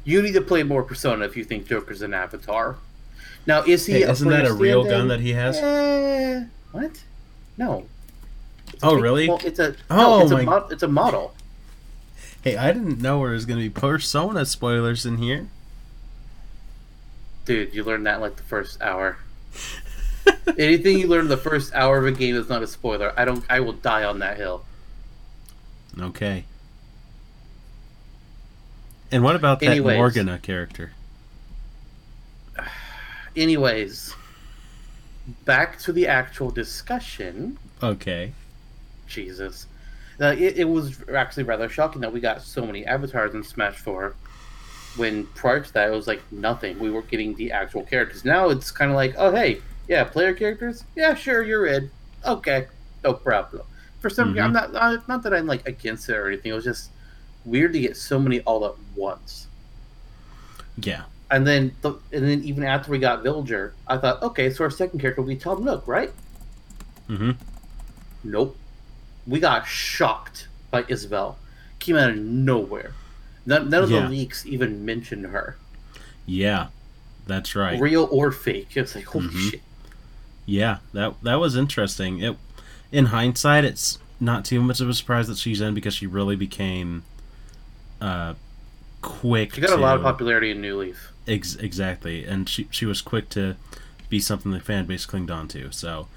You 0.04 0.22
need 0.22 0.34
to 0.34 0.40
play 0.40 0.62
more 0.62 0.84
Persona 0.84 1.24
if 1.24 1.36
you 1.36 1.42
think 1.42 1.66
Joker's 1.66 2.00
an 2.02 2.14
avatar. 2.14 2.76
Now, 3.44 3.62
is 3.64 3.86
he? 3.86 3.94
Hey, 3.94 4.02
a 4.02 4.12
isn't 4.12 4.28
that 4.28 4.46
a 4.46 4.52
real 4.52 4.84
gun 4.84 5.08
that 5.08 5.18
he 5.20 5.32
has? 5.32 5.56
Eh, 5.56 6.44
what? 6.70 7.02
No. 7.58 7.86
It's 8.72 8.84
Oh, 8.84 8.94
really? 8.94 9.28
well, 9.28 9.40
it's 9.44 9.58
a 9.58 9.74
Oh, 9.90 9.96
no, 10.18 10.22
it's 10.22 10.30
my- 10.30 10.40
a 10.40 10.44
mod, 10.44 10.72
it's 10.72 10.82
a 10.84 10.88
model. 10.88 11.34
Hey, 12.44 12.58
I 12.58 12.72
didn't 12.72 13.00
know 13.00 13.20
there 13.20 13.30
was 13.32 13.46
gonna 13.46 13.62
be 13.62 13.70
Persona 13.70 14.44
spoilers 14.44 15.06
in 15.06 15.16
here. 15.16 15.48
Dude, 17.46 17.74
you 17.74 17.82
learned 17.82 18.04
that 18.04 18.16
in 18.16 18.20
like 18.20 18.36
the 18.36 18.42
first 18.42 18.82
hour. 18.82 19.16
Anything 20.58 20.98
you 20.98 21.06
learn 21.06 21.22
in 21.22 21.28
the 21.28 21.38
first 21.38 21.74
hour 21.74 21.96
of 21.96 22.04
a 22.04 22.12
game 22.12 22.36
is 22.36 22.50
not 22.50 22.62
a 22.62 22.66
spoiler. 22.66 23.14
I 23.16 23.24
don't. 23.24 23.42
I 23.48 23.60
will 23.60 23.72
die 23.72 24.04
on 24.04 24.18
that 24.18 24.36
hill. 24.36 24.62
Okay. 25.98 26.44
And 29.10 29.24
what 29.24 29.36
about 29.36 29.60
that 29.60 29.70
Anyways. 29.70 29.96
Morgana 29.96 30.38
character? 30.38 30.92
Anyways, 33.36 34.14
back 35.46 35.78
to 35.78 35.92
the 35.94 36.06
actual 36.06 36.50
discussion. 36.50 37.56
Okay. 37.82 38.34
Jesus. 39.06 39.66
Uh, 40.20 40.34
it, 40.38 40.58
it 40.58 40.68
was 40.68 41.02
actually 41.14 41.42
rather 41.42 41.68
shocking 41.68 42.00
that 42.00 42.12
we 42.12 42.20
got 42.20 42.42
so 42.42 42.64
many 42.64 42.86
avatars 42.86 43.34
in 43.34 43.42
Smash 43.42 43.76
4 43.78 44.14
when 44.96 45.26
prior 45.34 45.60
to 45.60 45.72
that 45.72 45.88
it 45.88 45.92
was 45.92 46.06
like 46.06 46.22
nothing. 46.30 46.78
We 46.78 46.90
were 46.90 47.02
getting 47.02 47.34
the 47.34 47.50
actual 47.50 47.82
characters. 47.82 48.24
Now 48.24 48.48
it's 48.50 48.70
kind 48.70 48.90
of 48.90 48.94
like, 48.96 49.14
oh, 49.18 49.32
hey, 49.32 49.60
yeah, 49.88 50.04
player 50.04 50.32
characters? 50.32 50.84
Yeah, 50.94 51.14
sure, 51.14 51.42
you're 51.42 51.66
in. 51.66 51.90
Okay, 52.24 52.68
no 53.02 53.12
problem. 53.12 53.66
For 54.00 54.08
some 54.08 54.34
Mhm. 54.34 54.44
I'm 54.44 54.52
not, 54.52 54.72
not, 54.72 55.08
not 55.08 55.22
that 55.24 55.34
I'm 55.34 55.46
like 55.46 55.66
against 55.66 56.08
it 56.08 56.14
or 56.14 56.28
anything. 56.28 56.52
It 56.52 56.54
was 56.54 56.64
just 56.64 56.90
weird 57.44 57.72
to 57.72 57.80
get 57.80 57.96
so 57.96 58.18
many 58.18 58.40
all 58.42 58.64
at 58.66 58.74
once. 58.94 59.48
Yeah. 60.76 61.02
And 61.30 61.46
then, 61.46 61.74
the, 61.82 61.94
and 62.12 62.24
then 62.28 62.42
even 62.44 62.62
after 62.64 62.90
we 62.90 62.98
got 62.98 63.22
Villager, 63.22 63.74
I 63.88 63.96
thought, 63.98 64.22
okay, 64.22 64.50
so 64.50 64.62
our 64.64 64.70
second 64.70 65.00
character 65.00 65.22
will 65.22 65.28
be 65.28 65.36
Tom 65.36 65.64
Nook, 65.64 65.88
right? 65.88 66.12
Mm-hmm. 67.08 67.32
Nope. 68.24 68.56
We 69.26 69.40
got 69.40 69.66
shocked 69.66 70.48
by 70.70 70.84
Isabelle. 70.88 71.38
Came 71.78 71.96
out 71.96 72.10
of 72.10 72.16
nowhere. 72.16 72.92
None, 73.46 73.68
none 73.70 73.84
of 73.84 73.90
Yeah. 73.90 74.00
the 74.02 74.08
leaks 74.08 74.44
even 74.46 74.84
mentioned 74.84 75.26
her, 75.26 75.56
Yeah. 76.26 76.68
That's 77.26 77.54
right. 77.56 77.80
real 77.80 78.06
or 78.10 78.30
fake. 78.32 78.76
It's 78.76 78.94
like 78.94 79.04
holy 79.06 79.28
Mhm. 79.28 79.50
shit. 79.50 79.62
Yeah, 80.46 80.78
that 80.92 81.14
that 81.22 81.36
was 81.36 81.56
interesting. 81.56 82.20
It 82.20 82.36
in 82.92 83.06
hindsight, 83.06 83.64
it's 83.64 83.98
not 84.20 84.44
too 84.44 84.60
much 84.60 84.80
of 84.80 84.88
a 84.90 84.94
surprise 84.94 85.26
that 85.28 85.38
she's 85.38 85.60
in 85.62 85.72
because 85.74 85.94
she 85.94 86.06
really 86.06 86.36
became 86.36 87.02
uh 88.00 88.34
quick. 89.00 89.54
She 89.54 89.60
got 89.62 89.70
a 89.72 89.76
lot 89.80 89.96
of 89.96 90.02
popularity 90.02 90.50
in 90.50 90.60
New 90.60 90.78
Leaf. 90.78 91.12
Ex- 91.26 91.56
exactly, 91.56 92.24
and 92.26 92.46
she 92.48 92.68
she 92.70 92.84
was 92.84 93.00
quick 93.00 93.30
to 93.30 93.56
be 94.10 94.20
something 94.20 94.52
the 94.52 94.60
fan 94.60 94.84
base 94.84 95.06
clinged 95.06 95.30
on 95.30 95.48
to. 95.48 95.72
So 95.72 96.08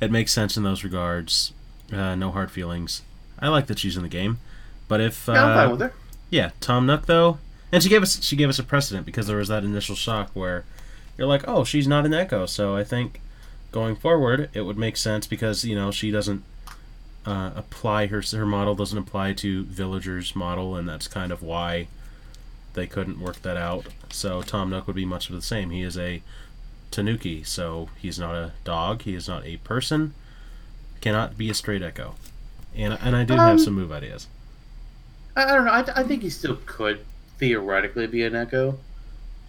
it 0.00 0.10
makes 0.10 0.32
sense 0.32 0.56
in 0.56 0.64
those 0.64 0.82
regards. 0.82 1.52
Uh, 1.92 2.14
no 2.14 2.30
hard 2.30 2.50
feelings. 2.50 3.02
I 3.38 3.48
like 3.48 3.66
that 3.66 3.78
she's 3.78 3.96
in 3.96 4.02
the 4.02 4.08
game, 4.08 4.38
but 4.88 5.00
if 5.00 5.26
Yeah, 5.28 5.44
I'm 5.44 5.50
uh, 5.50 5.54
fine 5.54 5.70
with 5.70 5.80
her. 5.80 5.92
yeah, 6.30 6.50
Tom 6.60 6.86
Nook 6.86 7.06
though, 7.06 7.38
and 7.72 7.82
she 7.82 7.88
gave 7.88 8.02
us 8.02 8.22
she 8.22 8.36
gave 8.36 8.48
us 8.48 8.58
a 8.58 8.64
precedent 8.64 9.06
because 9.06 9.26
there 9.26 9.36
was 9.36 9.48
that 9.48 9.64
initial 9.64 9.94
shock 9.94 10.30
where 10.34 10.64
you're 11.16 11.26
like, 11.26 11.46
oh, 11.48 11.64
she's 11.64 11.88
not 11.88 12.04
an 12.04 12.14
Echo, 12.14 12.46
so 12.46 12.76
I 12.76 12.84
think 12.84 13.20
going 13.70 13.96
forward 13.96 14.50
it 14.54 14.62
would 14.62 14.78
make 14.78 14.96
sense 14.96 15.26
because 15.26 15.64
you 15.64 15.74
know 15.74 15.90
she 15.90 16.10
doesn't 16.10 16.42
uh, 17.26 17.50
apply 17.54 18.06
her 18.06 18.22
her 18.32 18.46
model 18.46 18.74
doesn't 18.74 18.98
apply 18.98 19.32
to 19.34 19.64
Villager's 19.64 20.34
model, 20.34 20.76
and 20.76 20.88
that's 20.88 21.08
kind 21.08 21.30
of 21.32 21.42
why 21.42 21.88
they 22.74 22.86
couldn't 22.86 23.20
work 23.20 23.42
that 23.42 23.56
out. 23.56 23.86
So 24.10 24.42
Tom 24.42 24.70
Nook 24.70 24.86
would 24.86 24.96
be 24.96 25.04
much 25.04 25.28
of 25.28 25.36
the 25.36 25.42
same. 25.42 25.70
He 25.70 25.82
is 25.82 25.98
a 25.98 26.22
Tanuki, 26.90 27.42
so 27.42 27.88
he's 27.96 28.18
not 28.18 28.34
a 28.34 28.52
dog. 28.64 29.02
He 29.02 29.14
is 29.14 29.28
not 29.28 29.44
a 29.44 29.58
person. 29.58 30.14
Cannot 31.00 31.38
be 31.38 31.50
a 31.50 31.54
straight 31.54 31.82
Echo. 31.82 32.14
And 32.74 32.98
and 33.00 33.16
I 33.16 33.24
do 33.24 33.34
Um, 33.34 33.40
have 33.40 33.60
some 33.60 33.74
move 33.74 33.92
ideas. 33.92 34.26
I, 35.36 35.44
I 35.44 35.54
don't 35.54 35.64
know. 35.64 35.72
I, 35.72 36.00
I 36.00 36.02
think 36.02 36.22
he 36.22 36.30
still 36.30 36.58
could 36.66 37.04
theoretically 37.38 38.06
be 38.06 38.24
an 38.24 38.34
Echo. 38.34 38.78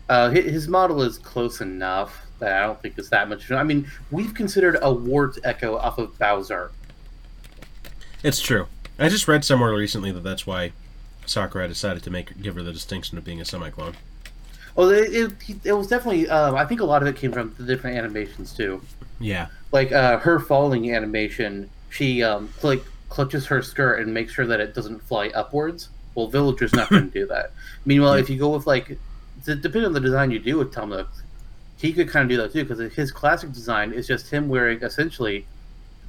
Uh, 0.08 0.30
his, 0.30 0.46
his 0.46 0.68
model 0.68 1.02
is 1.02 1.18
close 1.18 1.62
enough 1.62 2.26
that 2.40 2.64
I 2.64 2.66
don't 2.66 2.82
think 2.82 2.98
it's 2.98 3.10
that 3.10 3.30
much. 3.30 3.52
I 3.52 3.64
mean, 3.64 3.88
we've 4.12 4.34
considered 4.34 4.78
a 4.82 4.92
Wart 4.92 5.38
Echo 5.44 5.76
off 5.78 5.98
of 5.98 6.18
Bowser. 6.18 6.72
It's 8.24 8.42
true. 8.42 8.68
I 8.98 9.10
just 9.10 9.28
read 9.28 9.46
somewhere 9.46 9.74
recently 9.74 10.12
that 10.12 10.24
that's 10.24 10.48
why 10.48 10.72
Sakurai 11.26 11.68
decided 11.68 12.04
to 12.04 12.10
make 12.10 12.42
give 12.42 12.56
her 12.56 12.64
the 12.64 12.74
distinction 12.74 13.18
of 13.18 13.24
being 13.24 13.40
a 13.40 13.46
semi-clone. 13.46 13.96
Well, 14.76 14.90
it, 14.90 15.14
it, 15.14 15.34
it 15.64 15.74
was 15.74 15.88
definitely. 15.88 16.30
Um, 16.30 16.56
I 16.56 16.66
think 16.66 16.82
a 16.82 16.86
lot 16.86 17.02
of 17.02 17.08
it 17.08 17.16
came 17.16 17.32
from 17.32 17.54
the 17.58 17.66
different 17.66 17.98
animations 17.98 18.54
too. 18.54 18.82
Yeah. 19.20 19.48
like 19.72 19.92
uh, 19.92 20.20
her 20.20 20.40
falling 20.40 20.94
animation, 20.94 21.70
she 21.90 22.24
um, 22.24 22.54
like 22.64 22.84
clutches 23.10 23.46
her 23.48 23.62
skirt 23.62 24.00
and 24.02 24.14
makes 24.14 24.34
sure 24.34 24.46
that 24.46 24.60
it 24.60 24.74
doesn't 24.76 25.00
fly 25.04 25.30
upwards 25.30 25.90
Well, 26.16 26.28
Villager's 26.28 26.74
not 26.74 26.90
going 26.90 27.12
to 27.12 27.20
do 27.20 27.26
that. 27.28 27.52
Meanwhile, 27.86 28.14
if 28.14 28.30
you 28.30 28.38
go 28.38 28.50
with 28.50 28.68
like, 28.68 28.98
depending 29.46 29.86
on 29.86 29.94
the 29.94 30.00
design 30.00 30.32
you 30.32 30.40
do 30.40 30.58
with 30.58 30.72
Tom 30.74 30.90
Nook, 30.90 31.10
he 31.78 31.94
could 31.94 32.10
kind 32.10 32.24
of 32.24 32.30
do 32.30 32.38
that 32.42 32.52
too 32.54 32.64
because 32.66 32.94
his 32.94 33.12
classic 33.12 33.52
design 33.52 33.94
is 33.94 34.06
just 34.08 34.30
him 34.30 34.50
wearing 34.50 34.82
essentially 34.84 35.46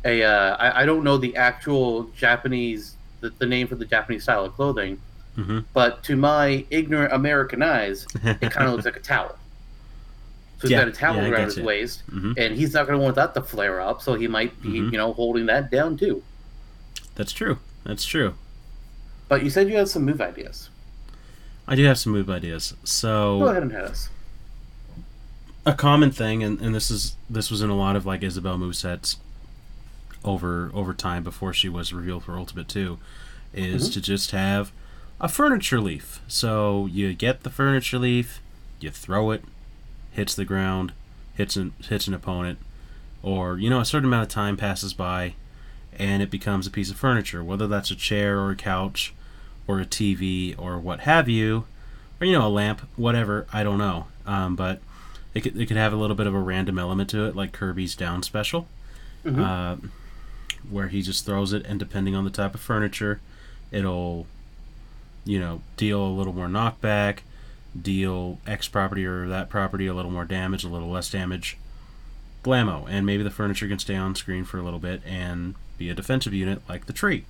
a. 0.05 0.23
Uh, 0.25 0.57
I, 0.57 0.83
I 0.83 0.87
don't 0.87 1.05
know 1.05 1.17
the 1.17 1.37
actual 1.37 2.05
Japanese 2.17 2.97
the, 3.21 3.31
the 3.39 3.47
name 3.47 3.69
for 3.69 3.77
the 3.77 3.85
Japanese 3.85 4.25
style 4.25 4.45
of 4.45 4.55
clothing, 4.55 5.01
hmm 5.37 5.61
but 5.73 6.03
to 6.05 6.17
my 6.17 6.65
ignorant 6.71 7.13
American 7.13 7.63
eyes, 7.63 8.07
it 8.25 8.51
kind 8.51 8.67
of 8.67 8.73
looks 8.73 8.85
like 8.85 8.97
a 8.97 9.01
towel. 9.01 9.37
So 10.61 10.69
he's 10.69 10.73
Yeah, 10.73 10.81
got 10.85 10.89
a 10.89 10.93
towel 10.93 11.17
yeah, 11.17 11.31
around 11.31 11.45
his 11.47 11.57
you. 11.57 11.65
waist, 11.65 12.03
hmm 12.11 12.33
and 12.37 12.55
he's 12.55 12.75
not 12.75 12.87
going 12.87 12.99
to 12.99 13.03
want 13.03 13.17
that 13.17 13.33
to 13.35 13.41
flare 13.43 13.81
up, 13.81 14.03
so 14.03 14.15
he 14.15 14.29
might 14.29 14.61
be, 14.63 14.69
Mhm. 14.81 14.93
you 14.93 14.99
know, 14.99 15.15
holding 15.15 15.47
that 15.47 15.71
down 15.71 15.97
too. 15.97 16.23
That's 17.15 17.33
true. 17.33 17.59
That's 17.85 18.05
true. 18.05 18.35
But 19.29 19.43
you 19.43 19.49
said 19.51 19.69
you 19.69 19.77
had 19.77 19.89
some 19.89 20.05
move 20.05 20.21
ideas. 20.21 20.69
I 21.67 21.77
do 21.77 21.85
have 21.85 21.99
some 21.99 22.13
move 22.13 22.29
ideas. 22.29 22.75
So 22.85 23.39
Go 23.39 23.49
ahead 23.49 23.63
and 23.63 23.73
hit 23.73 23.85
us. 23.85 24.11
a 25.65 25.73
common 25.73 26.11
thing, 26.11 26.43
and, 26.43 26.61
and 26.61 26.75
this 26.75 26.91
is 26.91 27.17
this 27.31 27.51
was 27.51 27.63
in 27.63 27.71
a 27.71 27.77
lot 27.77 27.97
of 27.97 28.05
like 28.05 28.23
Isabelle 28.23 28.59
movesets 28.59 29.17
over 30.25 30.71
over 30.75 30.93
time 30.93 31.23
before 31.23 31.53
she 31.55 31.69
was 31.71 31.93
revealed 31.93 32.25
for 32.25 32.37
Ultimate 32.39 32.69
Two, 32.69 32.99
is 33.55 33.89
Mhm. 33.89 33.93
to 33.95 34.01
just 34.03 34.31
have 34.33 34.73
a 35.21 35.29
furniture 35.29 35.81
leaf. 35.81 36.21
So 36.29 36.87
you 36.87 37.15
get 37.15 37.45
the 37.45 37.51
furniture 37.51 37.99
leaf, 37.99 38.41
you 38.81 38.91
throw 38.91 39.31
it, 39.31 39.43
hits 40.13 40.35
the 40.35 40.45
ground, 40.45 40.93
hits 41.35 41.57
an 41.57 41.73
hits 41.89 42.07
an 42.09 42.15
opponent, 42.15 42.59
or 43.23 43.59
you 43.59 43.71
know 43.71 43.81
a 43.81 43.85
certain 43.85 44.09
amount 44.09 44.23
of 44.25 44.29
time 44.29 44.57
passes 44.57 44.93
by, 44.95 45.35
and 45.99 46.23
it 46.23 46.31
becomes 46.31 46.67
a 46.67 46.71
piece 46.71 46.91
of 46.91 46.97
furniture, 46.97 47.43
whether 47.45 47.67
that's 47.67 47.91
a 47.91 47.97
chair 47.97 48.39
or 48.41 48.51
a 48.51 48.57
couch, 48.57 49.13
or 49.67 49.81
a 49.81 49.85
TV 49.87 50.55
or 50.59 50.79
what 50.79 51.01
have 51.01 51.29
you, 51.29 51.65
or 52.21 52.27
you 52.27 52.33
know 52.33 52.47
a 52.47 52.49
lamp, 52.49 52.81
whatever. 52.97 53.47
I 53.53 53.63
don't 53.63 53.79
know, 53.79 54.07
um, 54.27 54.57
but 54.57 54.81
it 55.35 55.43
could, 55.43 55.57
it 55.61 55.67
could 55.67 55.77
have 55.77 55.93
a 55.93 55.97
little 55.97 56.17
bit 56.17 56.27
of 56.27 56.35
a 56.35 56.41
random 56.41 56.79
element 56.79 57.09
to 57.11 57.25
it, 57.27 57.37
like 57.37 57.53
Kirby's 57.53 57.95
Down 57.95 58.23
Special, 58.25 58.67
Mhm. 59.25 59.39
uh, 59.41 59.77
where 60.69 60.89
he 60.89 61.03
just 61.03 61.25
throws 61.25 61.53
it, 61.53 61.65
and 61.67 61.79
depending 61.79 62.15
on 62.17 62.25
the 62.25 62.31
type 62.31 62.55
of 62.55 62.61
furniture, 62.61 63.21
it'll, 63.71 64.27
you 65.25 65.39
know, 65.39 65.63
deal 65.77 66.03
a 66.03 66.11
little 66.11 66.33
more 66.33 66.49
knockback, 66.49 67.19
deal 67.81 68.39
X 68.47 68.69
property 68.69 69.05
or 69.07 69.29
that 69.29 69.49
property 69.49 69.87
a 69.87 69.95
little 69.95 70.11
more 70.11 70.25
damage, 70.25 70.65
a 70.65 70.69
little 70.69 70.91
less 70.91 71.11
damage. 71.11 71.57
Blammo, 72.43 72.87
and 72.89 73.05
maybe 73.05 73.23
the 73.23 73.31
furniture 73.31 73.69
can 73.69 73.79
stay 73.79 73.97
on 73.97 74.15
screen 74.15 74.45
for 74.45 74.59
a 74.59 74.63
little 74.63 74.79
bit 74.79 75.03
and 75.05 75.55
be 75.77 75.91
a 75.91 75.95
defensive 75.95 76.33
unit 76.33 76.63
like 76.69 76.87
the 76.87 76.93
tree. 76.95 77.27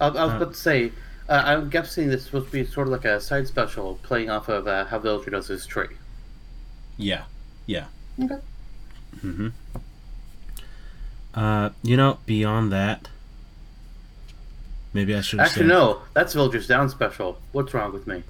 I, 0.00 0.06
I 0.06 0.10
was 0.10 0.32
Uh, 0.32 0.36
about 0.36 0.52
to 0.54 0.58
say, 0.58 0.92
uh, 1.28 1.42
I'm 1.44 1.68
guessing 1.68 2.08
this 2.08 2.20
is 2.20 2.26
supposed 2.26 2.46
to 2.46 2.52
be 2.52 2.64
sort 2.64 2.86
of 2.86 2.92
like 2.92 3.04
a 3.04 3.20
side 3.20 3.48
special 3.48 3.98
playing 4.04 4.30
off 4.30 4.48
of 4.48 4.68
uh, 4.68 4.84
how 4.84 5.00
Villager 5.00 5.30
does 5.30 5.48
his 5.48 5.66
tree. 5.66 5.88
Yeah, 6.96 7.24
yeah. 7.66 7.86
Okay. 8.22 8.38
hmm 9.20 9.48
Uh, 11.34 11.70
you 11.82 11.96
know, 11.96 12.18
beyond 12.26 12.70
that, 12.72 13.08
maybe 14.92 15.12
I 15.14 15.20
should 15.22 15.40
Actually, 15.40 15.66
no, 15.66 16.02
that's 16.12 16.32
Villager's 16.34 16.68
Down 16.68 16.88
special. 16.88 17.38
What's 17.50 17.74
wrong 17.74 17.92
with 17.92 18.06
me? 18.06 18.22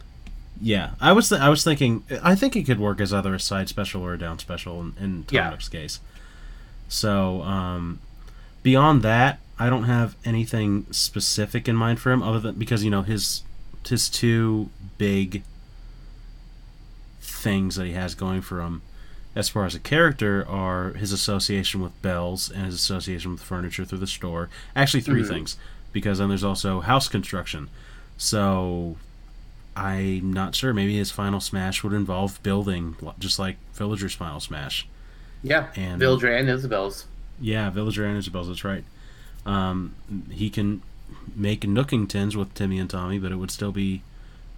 Yeah, 0.60 0.90
I 1.00 1.12
was 1.12 1.28
th- 1.28 1.40
I 1.40 1.48
was 1.48 1.64
thinking 1.64 2.04
I 2.22 2.34
think 2.34 2.54
it 2.56 2.64
could 2.64 2.78
work 2.78 3.00
as 3.00 3.12
either 3.12 3.34
a 3.34 3.40
side 3.40 3.68
special 3.68 4.02
or 4.02 4.14
a 4.14 4.18
down 4.18 4.38
special 4.38 4.80
in, 4.80 4.94
in 5.00 5.24
Tom 5.24 5.34
Yeah. 5.36 5.56
Case. 5.56 6.00
So 6.88 7.42
um, 7.42 7.98
beyond 8.62 9.02
that, 9.02 9.40
I 9.58 9.68
don't 9.68 9.84
have 9.84 10.16
anything 10.24 10.86
specific 10.92 11.68
in 11.68 11.76
mind 11.76 11.98
for 12.00 12.12
him 12.12 12.22
other 12.22 12.38
than 12.40 12.54
because 12.56 12.84
you 12.84 12.90
know 12.90 13.02
his 13.02 13.42
his 13.88 14.08
two 14.08 14.70
big 14.96 15.42
things 17.20 17.76
that 17.76 17.86
he 17.86 17.92
has 17.92 18.14
going 18.14 18.40
for 18.40 18.60
him 18.60 18.82
as 19.36 19.48
far 19.48 19.64
as 19.64 19.74
a 19.74 19.80
character 19.80 20.46
are 20.48 20.92
his 20.92 21.10
association 21.12 21.80
with 21.82 22.00
bells 22.02 22.50
and 22.50 22.66
his 22.66 22.74
association 22.76 23.32
with 23.32 23.42
furniture 23.42 23.84
through 23.84 23.98
the 23.98 24.06
store. 24.06 24.48
Actually, 24.76 25.00
3 25.00 25.22
Mhm. 25.22 25.28
things 25.28 25.56
because 25.92 26.18
then 26.18 26.28
there's 26.28 26.44
also 26.44 26.80
house 26.80 27.08
construction. 27.08 27.68
So 28.16 28.96
I'm 29.76 30.32
not 30.32 30.54
sure. 30.54 30.72
Maybe 30.72 30.96
his 30.96 31.10
final 31.10 31.40
smash 31.40 31.82
would 31.82 31.92
involve 31.92 32.42
building, 32.42 32.96
just 33.18 33.38
like 33.38 33.56
Villager's 33.74 34.14
final 34.14 34.40
smash. 34.40 34.86
Yeah, 35.42 35.68
And- 35.76 35.98
Villager 35.98 36.32
and 36.34 36.48
Isabelle's. 36.48 37.06
Yeah, 37.40 37.68
Villager 37.70 38.04
and 38.06 38.16
Isabelle's. 38.16 38.48
That's 38.48 38.64
right. 38.64 38.84
Um, 39.44 39.94
he 40.30 40.48
can 40.48 40.82
make 41.34 41.62
Nookington's 41.62 42.36
with 42.36 42.54
Timmy 42.54 42.78
and 42.78 42.88
Tommy, 42.88 43.18
but 43.18 43.32
it 43.32 43.36
would 43.36 43.50
still 43.50 43.72
be 43.72 44.02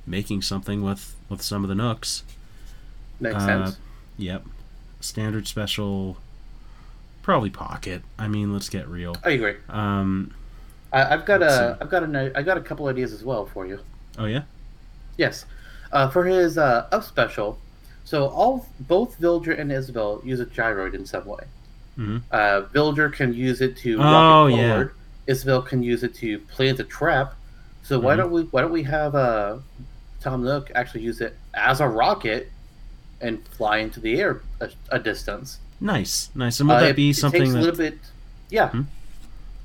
making 0.07 0.43
something 0.43 0.83
with 0.83 1.17
with 1.29 1.43
some 1.43 1.65
of 1.65 1.69
the 1.69 1.75
Nooks. 1.75 2.23
Makes 3.19 3.37
Uh, 3.37 3.47
sense. 3.47 3.79
Yep. 4.19 4.45
Standard 5.01 5.49
special. 5.49 6.19
Probably 7.23 7.51
pocket. 7.51 8.03
I 8.19 8.29
mean, 8.29 8.53
let's 8.53 8.69
get 8.69 8.87
real. 8.87 9.17
I 9.25 9.31
agree. 9.31 9.55
Um. 9.69 10.33
I, 10.93 11.15
I've 11.15 11.27
got 11.27 11.43
a, 11.43 11.51
see. 11.51 11.81
I've 11.83 11.91
got 11.91 12.05
a, 12.05 12.33
I 12.37 12.43
got 12.43 12.57
a 12.57 12.61
couple 12.61 12.87
ideas 12.87 13.13
as 13.13 13.25
well 13.25 13.47
for 13.47 13.67
you. 13.67 13.81
Oh 14.19 14.27
yeah. 14.27 14.43
Yes, 15.17 15.45
uh, 15.93 16.09
for 16.09 16.25
his 16.25 16.59
uh, 16.59 16.87
up 16.93 17.05
special. 17.05 17.59
So 18.05 18.27
all 18.29 18.67
both 18.81 19.17
Villager 19.17 19.53
and 19.53 19.73
Isabelle 19.73 20.21
use 20.25 20.41
a 20.41 20.47
gyroid 20.47 20.95
in 20.95 21.07
some 21.07 21.27
way. 21.27 21.45
Mhm. 21.99 22.23
Uh, 22.31 22.61
Villager 22.73 23.09
can 23.09 23.33
use 23.35 23.61
it 23.61 23.77
to 23.79 23.97
Oh, 23.99 24.45
rocket 24.45 24.57
yeah. 24.57 24.69
forward. 24.71 24.91
Isabelle 25.27 25.63
can 25.63 25.83
use 25.83 26.03
it 26.05 26.15
to 26.17 26.39
plant 26.41 26.79
a 26.79 26.85
trap. 26.85 27.35
So 27.83 27.99
why 27.99 28.15
Mhm. 28.15 28.19
don't 28.19 28.31
we 28.33 28.43
why 28.43 28.61
don't 28.63 28.73
we 28.73 28.83
have 28.85 29.15
uh, 29.15 29.57
Tom 30.21 30.45
Nook 30.45 30.71
actually 30.75 31.03
use 31.03 31.21
it 31.21 31.37
as 31.55 31.81
a 31.81 31.89
rocket 31.89 32.51
and 33.21 33.43
fly 33.49 33.79
into 33.79 33.99
the 34.01 34.21
air 34.21 34.43
a, 34.61 34.69
a 34.91 34.99
distance? 34.99 35.59
Nice, 35.81 36.31
nice. 36.35 36.61
And 36.61 36.69
would 36.69 36.77
Uh, 36.77 36.81
that 36.81 36.97
be 36.97 37.11
it 37.11 37.17
something 37.17 37.43
takes 37.43 37.55
a 37.55 37.59
little 37.59 37.77
bit, 37.77 37.99
yeah. 38.51 38.69
Hmm? 38.71 38.83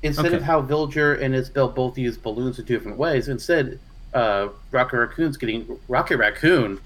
Instead 0.02 0.32
of 0.34 0.42
how 0.42 0.60
Villager 0.62 1.14
and 1.14 1.34
Isabelle 1.34 1.68
both 1.68 1.96
use 1.96 2.16
balloons 2.18 2.58
in 2.58 2.64
two 2.64 2.74
different 2.74 2.98
ways, 2.98 3.28
instead, 3.28 3.78
uh, 4.14 4.48
Rocket 4.70 4.96
Raccoon's 4.98 5.36
getting 5.36 5.78
Rocket 5.88 6.16
Raccoon. 6.18 6.80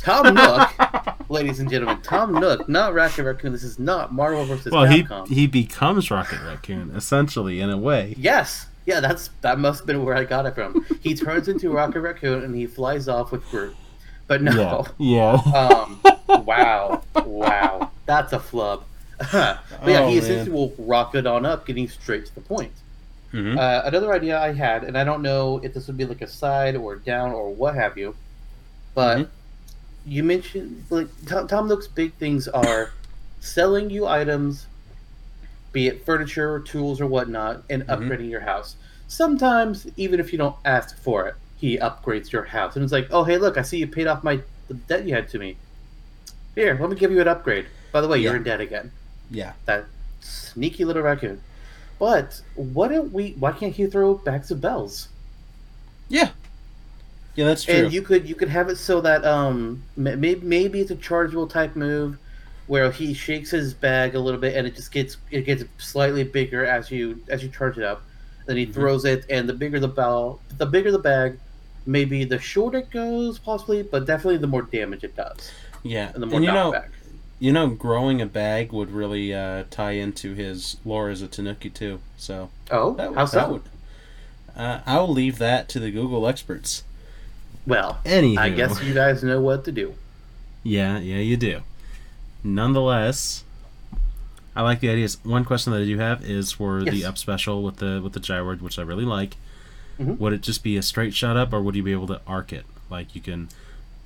Tom 0.00 0.34
Nook, 0.34 0.70
ladies 1.30 1.60
and 1.60 1.68
gentlemen, 1.70 2.00
Tom 2.02 2.32
Nook, 2.34 2.68
not 2.68 2.94
Rocket 2.94 3.24
Raccoon. 3.24 3.52
This 3.52 3.62
is 3.64 3.78
not 3.78 4.12
Marvel 4.12 4.44
versus 4.44 4.70
well, 4.72 4.84
he 4.84 5.02
Capcom. 5.02 5.28
he 5.28 5.46
becomes 5.46 6.10
Rocket 6.10 6.40
Raccoon 6.44 6.92
essentially 6.94 7.60
in 7.60 7.70
a 7.70 7.78
way. 7.78 8.14
Yes, 8.18 8.66
yeah, 8.86 9.00
that's 9.00 9.28
that 9.40 9.58
must 9.58 9.80
have 9.80 9.86
been 9.86 10.04
where 10.04 10.14
I 10.14 10.24
got 10.24 10.46
it 10.46 10.54
from. 10.54 10.84
He 11.00 11.14
turns 11.14 11.48
into 11.48 11.70
Rocket 11.70 12.00
Raccoon 12.00 12.44
and 12.44 12.54
he 12.54 12.66
flies 12.66 13.08
off 13.08 13.32
with 13.32 13.44
Groot. 13.50 13.74
But 14.26 14.42
no, 14.42 14.86
Yeah. 14.98 15.32
um, 15.32 16.00
wow, 16.44 17.02
wow, 17.24 17.90
that's 18.04 18.32
a 18.34 18.38
flub. 18.38 18.84
but 19.18 19.32
yeah, 19.86 20.00
Oh, 20.02 20.08
he 20.08 20.14
man. 20.16 20.22
essentially 20.22 20.50
will 20.50 20.74
rocket 20.78 21.26
on 21.26 21.44
up, 21.46 21.66
getting 21.66 21.88
straight 21.88 22.26
to 22.26 22.34
the 22.34 22.40
point. 22.42 22.72
Mhm. 23.32 23.58
Uh, 23.58 23.82
another 23.84 24.12
idea 24.12 24.40
I 24.40 24.52
had, 24.52 24.84
and 24.84 24.96
I 24.96 25.04
don't 25.04 25.22
know 25.22 25.60
if 25.62 25.74
this 25.74 25.86
would 25.86 25.96
be 25.96 26.06
like 26.06 26.22
a 26.22 26.26
side 26.26 26.76
or 26.76 26.96
down 26.96 27.32
or 27.32 27.52
what 27.52 27.74
have 27.74 27.98
you, 27.98 28.14
but 28.94 29.18
Mhm. 29.18 29.28
you 30.06 30.22
mentioned 30.24 30.84
like 30.90 31.08
Tom, 31.26 31.46
Tom 31.46 31.68
Nook's 31.68 31.86
big 31.86 32.14
things 32.14 32.48
are 32.48 32.92
selling 33.40 33.90
you 33.90 34.06
items, 34.06 34.66
be 35.72 35.86
it 35.88 36.04
furniture 36.06 36.52
or 36.54 36.60
tools 36.60 37.00
or 37.00 37.06
whatnot, 37.06 37.62
and 37.68 37.86
Mhm. 37.86 37.88
upgrading 38.08 38.30
your 38.30 38.40
house. 38.40 38.76
Sometimes, 39.08 39.86
even 39.96 40.20
if 40.20 40.32
you 40.32 40.38
don't 40.38 40.56
ask 40.64 40.96
for 40.98 41.26
it, 41.28 41.34
he 41.56 41.76
upgrades 41.78 42.32
your 42.32 42.44
house, 42.44 42.76
and 42.76 42.82
it's 42.82 42.92
like, 42.92 43.08
oh 43.10 43.24
hey, 43.24 43.36
look, 43.36 43.58
I 43.58 43.62
see 43.62 43.78
you 43.78 43.86
paid 43.86 44.06
off 44.06 44.24
my 44.24 44.40
the 44.68 44.74
debt 44.74 45.06
you 45.06 45.14
had 45.14 45.28
to 45.30 45.38
me. 45.38 45.56
Here, 46.54 46.76
let 46.80 46.90
me 46.90 46.96
give 46.96 47.10
you 47.12 47.20
an 47.20 47.28
upgrade. 47.28 47.66
By 47.92 48.00
the 48.00 48.08
way, 48.08 48.18
you're 48.18 48.36
in 48.36 48.42
debt 48.42 48.60
again 48.60 48.90
Yeah. 49.30 49.52
that 49.66 49.84
sneaky 50.20 50.84
little 50.84 51.02
raccoon. 51.02 51.40
But 51.98 52.40
why 52.54 52.88
don't 52.88 53.12
we? 53.12 53.34
Why 53.38 53.52
can't 53.52 53.74
he 53.74 53.86
throw 53.86 54.14
bags 54.14 54.50
of 54.50 54.60
bells? 54.60 55.08
Yeah. 56.08 56.30
Yeah, 57.34 57.46
that's 57.46 57.64
true. 57.64 57.74
And 57.74 57.92
you 57.92 58.02
could 58.02 58.28
you 58.28 58.34
could 58.34 58.48
have 58.48 58.68
it 58.68 58.76
so 58.76 59.00
that 59.00 59.24
um 59.24 59.82
maybe 59.96 60.36
maybe 60.36 60.80
it's 60.80 60.90
a 60.90 60.96
chargeable 60.96 61.46
type 61.46 61.76
move 61.76 62.18
where 62.66 62.90
he 62.90 63.14
shakes 63.14 63.50
his 63.50 63.72
bag 63.72 64.14
a 64.14 64.20
little 64.20 64.40
bit 64.40 64.56
and 64.56 64.66
it 64.66 64.74
just 64.74 64.92
gets 64.92 65.16
it 65.30 65.42
gets 65.42 65.64
slightly 65.78 66.24
bigger 66.24 66.66
as 66.66 66.90
you 66.90 67.20
as 67.28 67.42
you 67.42 67.48
charge 67.48 67.78
it 67.78 67.84
up. 67.84 68.02
Then 68.46 68.56
he 68.56 68.66
Mhm. 68.66 68.74
throws 68.74 69.04
it, 69.04 69.24
and 69.28 69.48
the 69.48 69.52
bigger 69.52 69.78
the 69.78 69.88
bell, 69.88 70.40
the 70.56 70.66
bigger 70.66 70.90
the 70.90 70.98
bag, 70.98 71.38
maybe 71.86 72.24
the 72.24 72.38
shorter 72.38 72.78
it 72.78 72.90
goes, 72.90 73.38
possibly, 73.38 73.82
but 73.82 74.06
definitely 74.06 74.38
the 74.38 74.46
more 74.46 74.62
damage 74.62 75.04
it 75.04 75.14
does, 75.14 75.52
yeah. 75.82 76.10
and 76.14 76.22
the 76.22 76.26
more 76.26 76.36
and 76.36 76.44
you 76.46 76.52
know, 76.52 76.72
knockback. 76.72 76.88
You 77.40 77.52
know, 77.52 77.68
growing 77.68 78.20
a 78.20 78.26
bag 78.26 78.72
would 78.72 78.90
really 78.90 79.32
uh, 79.32 79.64
tie 79.70 79.92
into 79.92 80.34
his 80.34 80.76
lore 80.84 81.08
as 81.08 81.22
a 81.22 81.28
Tanuki 81.28 81.70
too. 81.70 82.00
So 82.16 82.50
Oh, 82.70 82.94
that, 82.94 83.14
how 83.14 83.24
that 83.26 83.28
so? 83.30 83.48
would. 83.52 83.62
Uh, 84.56 84.80
I'll 84.86 85.08
leave 85.08 85.38
that 85.38 85.68
to 85.70 85.78
the 85.80 85.90
Google 85.90 86.26
experts. 86.26 86.82
Well, 87.66 87.98
Anywho, 88.04 88.38
I 88.38 88.48
guess 88.48 88.82
you 88.82 88.92
guys 88.94 89.22
know 89.22 89.40
what 89.40 89.64
to 89.66 89.72
do. 89.72 89.94
Yeah, 90.64 90.98
yeah, 90.98 91.18
you 91.18 91.36
do. 91.36 91.60
Nonetheless, 92.42 93.44
I 94.56 94.62
like 94.62 94.80
the 94.80 94.88
ideas. 94.90 95.18
One 95.24 95.44
question 95.44 95.72
that 95.72 95.82
I 95.82 95.84
do 95.84 95.98
have 95.98 96.24
is 96.24 96.52
for 96.52 96.82
the 96.82 97.04
up 97.04 97.18
special 97.18 97.62
with 97.62 97.76
the 97.76 98.00
with 98.02 98.12
the 98.14 98.20
gyroid, 98.20 98.60
which 98.60 98.78
I 98.78 98.82
really 98.82 99.04
like. 99.04 99.36
Mhm. 100.00 100.16
would 100.18 100.32
it 100.32 100.42
just 100.42 100.62
be 100.62 100.76
a 100.76 100.82
straight 100.82 101.12
shot 101.12 101.36
up, 101.36 101.52
or 101.52 101.60
would 101.60 101.74
you 101.74 101.82
be 101.82 101.90
able 101.90 102.06
to 102.06 102.20
arc 102.24 102.52
it? 102.52 102.64
Like 102.88 103.16
you 103.16 103.20
can, 103.20 103.48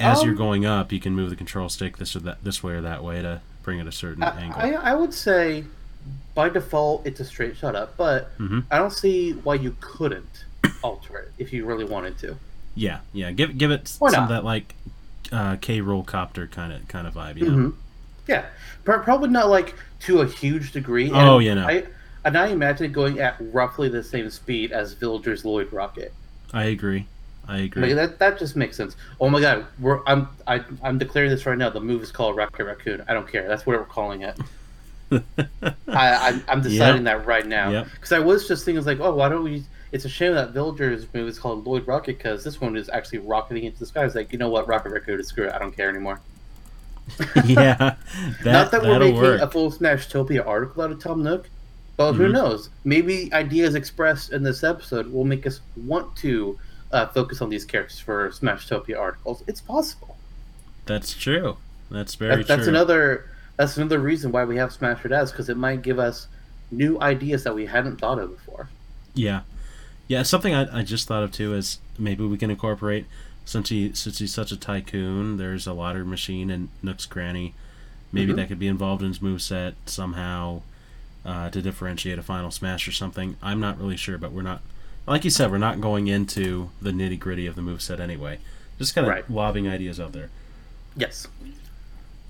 as 0.02 0.22
you're 0.22 0.32
Um, 0.32 0.38
going 0.38 0.66
up, 0.66 0.92
you 0.92 1.00
can 1.00 1.14
move 1.14 1.30
the 1.30 1.36
control 1.36 1.68
stick 1.68 1.96
this 1.98 2.14
or 2.16 2.20
that, 2.20 2.42
this 2.44 2.62
way 2.62 2.74
or 2.74 2.80
that 2.80 3.02
way 3.04 3.22
to 3.22 3.40
bring 3.62 3.78
it 3.78 3.86
a 3.86 3.92
certain 3.92 4.22
I, 4.22 4.40
angle. 4.40 4.60
I, 4.60 4.70
I 4.90 4.94
would 4.94 5.14
say 5.14 5.64
by 6.34 6.48
default 6.48 7.06
it's 7.06 7.20
a 7.20 7.24
straight 7.24 7.56
shot 7.56 7.76
up, 7.76 7.96
but 7.96 8.36
Mhm. 8.38 8.64
I 8.70 8.78
don't 8.78 8.92
see 8.92 9.32
why 9.32 9.54
you 9.54 9.76
couldn't 9.80 10.44
alter 10.82 11.18
it 11.18 11.32
if 11.38 11.52
you 11.52 11.64
really 11.64 11.84
wanted 11.84 12.18
to. 12.18 12.36
yeah, 12.74 13.00
yeah. 13.12 13.30
Give 13.32 13.56
give 13.56 13.70
it 13.70 13.94
Why 13.98 14.10
some 14.10 14.20
not? 14.20 14.22
of 14.24 14.28
that 14.30 14.44
like 14.44 14.74
uh, 15.30 15.56
K. 15.60 15.80
Rool 15.80 16.04
copter 16.04 16.46
kind 16.46 16.72
of 16.72 16.86
kind 16.88 17.06
of 17.06 17.14
vibe. 17.14 17.36
You 17.36 17.44
know? 17.50 17.56
Mhm. 17.68 17.74
Yeah, 18.28 18.44
Pro- 18.84 19.00
probably 19.00 19.30
not 19.30 19.48
like 19.48 19.74
to 20.00 20.20
a 20.20 20.26
huge 20.26 20.72
degree. 20.72 21.06
and 21.06 21.16
Oh, 21.16 21.38
yeah, 21.38 21.54
no. 21.54 21.66
I, 21.66 21.84
and 22.24 22.36
I 22.38 22.48
imagine 22.48 22.86
it 22.86 22.92
going 22.92 23.18
at 23.18 23.36
roughly 23.40 23.88
the 23.88 24.02
same 24.02 24.30
speed 24.30 24.70
as 24.72 24.92
Villager's 24.94 25.44
Lloyd 25.44 25.72
rocket. 25.72 26.12
I 26.52 26.64
agree. 26.64 27.06
I 27.48 27.58
agree. 27.58 27.82
Like, 27.94 27.96
that 27.96 28.18
that 28.20 28.38
just 28.38 28.54
makes 28.56 28.76
sense. 28.76 28.96
Oh 29.20 29.28
my 29.28 29.40
god, 29.40 29.66
we're 29.80 30.00
I'm 30.06 30.28
I, 30.46 30.62
I'm 30.82 30.96
declaring 30.98 31.30
this 31.30 31.44
right 31.44 31.58
now. 31.58 31.70
The 31.70 31.80
move 31.80 32.02
is 32.02 32.12
called 32.12 32.36
Rocket 32.36 32.64
Raccoon. 32.64 33.04
I 33.08 33.14
don't 33.14 33.26
care. 33.30 33.48
That's 33.48 33.66
what 33.66 33.76
we're 33.78 33.84
calling 33.84 34.22
it. 34.22 34.38
I, 35.10 35.20
I 35.88 36.42
I'm 36.48 36.62
deciding 36.62 37.04
that 37.04 37.26
right 37.26 37.46
now 37.46 37.70
Yep. 37.70 37.88
because 37.94 38.12
I 38.12 38.18
was 38.20 38.46
just 38.48 38.64
thinking 38.64 38.84
like, 38.84 39.00
oh, 39.00 39.14
why 39.14 39.28
don't 39.28 39.44
we? 39.44 39.64
It's 39.90 40.06
a 40.06 40.08
shame 40.08 40.32
that 40.34 40.52
Villager's 40.52 41.06
move 41.12 41.28
is 41.28 41.38
called 41.38 41.66
Lloyd 41.66 41.86
Rocket 41.86 42.16
because 42.16 42.42
this 42.44 42.60
one 42.62 42.76
is 42.76 42.88
actually 42.88 43.18
rocketing 43.18 43.64
into 43.64 43.78
the 43.78 43.84
sky. 43.86 44.04
It's 44.06 44.14
like, 44.14 44.32
you 44.32 44.38
know 44.38 44.48
what, 44.48 44.66
Rocket 44.66 44.90
Raccoon, 44.90 45.22
screw 45.22 45.44
it. 45.48 45.52
I 45.52 45.58
don't 45.58 45.76
care 45.76 45.90
anymore. 45.90 46.18
yeah, 47.44 47.74
that, 48.42 48.44
Not 48.44 48.70
that 48.70 48.82
we're 48.82 48.98
making 49.00 49.20
work. 49.20 49.40
a 49.42 49.50
full 49.50 49.70
Smash 49.70 50.08
Topia 50.08 50.46
article 50.46 50.82
out 50.82 50.92
of 50.92 50.98
Tom 51.02 51.22
Nook, 51.22 51.50
but 51.98 52.14
who 52.14 52.28
Mhm. 52.28 52.32
knows? 52.32 52.70
Maybe 52.84 53.30
ideas 53.34 53.74
expressed 53.74 54.32
in 54.32 54.42
this 54.42 54.62
episode 54.64 55.12
will 55.12 55.24
make 55.24 55.46
us 55.46 55.60
want 55.76 56.14
to 56.16 56.58
uh, 56.92 57.06
focus 57.08 57.40
on 57.40 57.48
these 57.50 57.64
characters 57.64 57.98
for 57.98 58.30
Smash 58.32 58.68
Topia 58.68 58.98
articles. 58.98 59.42
It's 59.46 59.60
possible. 59.60 60.16
That's 60.86 61.14
true. 61.14 61.56
That's 61.90 62.14
very 62.14 62.36
That, 62.36 62.46
that's 62.46 62.62
true. 62.64 62.70
another. 62.70 63.28
That's 63.56 63.76
another 63.76 63.98
reason 63.98 64.32
why 64.32 64.44
we 64.44 64.56
have 64.56 64.72
Smash 64.72 65.02
Dads 65.02 65.30
because 65.30 65.48
it 65.48 65.56
might 65.56 65.82
give 65.82 65.98
us 65.98 66.26
new 66.70 67.00
ideas 67.00 67.44
that 67.44 67.54
we 67.54 67.66
hadn't 67.66 67.98
thought 67.98 68.18
of 68.18 68.30
before. 68.34 68.68
Yeah, 69.14 69.42
yeah. 70.08 70.22
Something 70.22 70.54
I, 70.54 70.80
I 70.80 70.82
just 70.82 71.06
thought 71.06 71.22
of 71.22 71.32
too 71.32 71.54
is 71.54 71.78
maybe 71.98 72.24
we 72.24 72.38
can 72.38 72.50
incorporate 72.50 73.06
since 73.44 73.68
he 73.68 73.92
since 73.92 74.18
he's 74.18 74.32
such 74.32 74.52
a 74.52 74.56
tycoon. 74.56 75.36
There's 75.36 75.66
a 75.66 75.72
ladder 75.74 76.04
machine 76.04 76.50
in 76.50 76.70
Nook's 76.82 77.06
Cranny. 77.06 77.54
Maybe 78.10 78.32
Mhm. 78.32 78.36
that 78.36 78.48
could 78.48 78.58
be 78.58 78.68
involved 78.68 79.02
in 79.02 79.08
his 79.08 79.18
moveset 79.20 79.74
somehow 79.86 80.62
uh, 81.24 81.50
to 81.50 81.62
differentiate 81.62 82.18
a 82.18 82.22
final 82.22 82.50
smash 82.50 82.88
or 82.88 82.92
something. 82.92 83.36
I'm 83.42 83.60
not 83.60 83.78
really 83.78 83.96
sure, 83.96 84.18
but 84.18 84.32
we're 84.32 84.42
not. 84.42 84.60
Like 85.06 85.24
you 85.24 85.30
said, 85.30 85.50
we're 85.50 85.58
not 85.58 85.80
going 85.80 86.06
into 86.06 86.70
the 86.80 86.90
nitty 86.90 87.18
gritty 87.18 87.46
of 87.46 87.56
the 87.56 87.62
moveset 87.62 87.98
anyway. 88.00 88.38
Just 88.78 88.94
kind 88.94 89.06
of 89.06 89.10
Right. 89.12 89.30
lobbing 89.30 89.68
ideas 89.68 89.98
out 90.00 90.12
there. 90.12 90.30
Yes. 90.96 91.26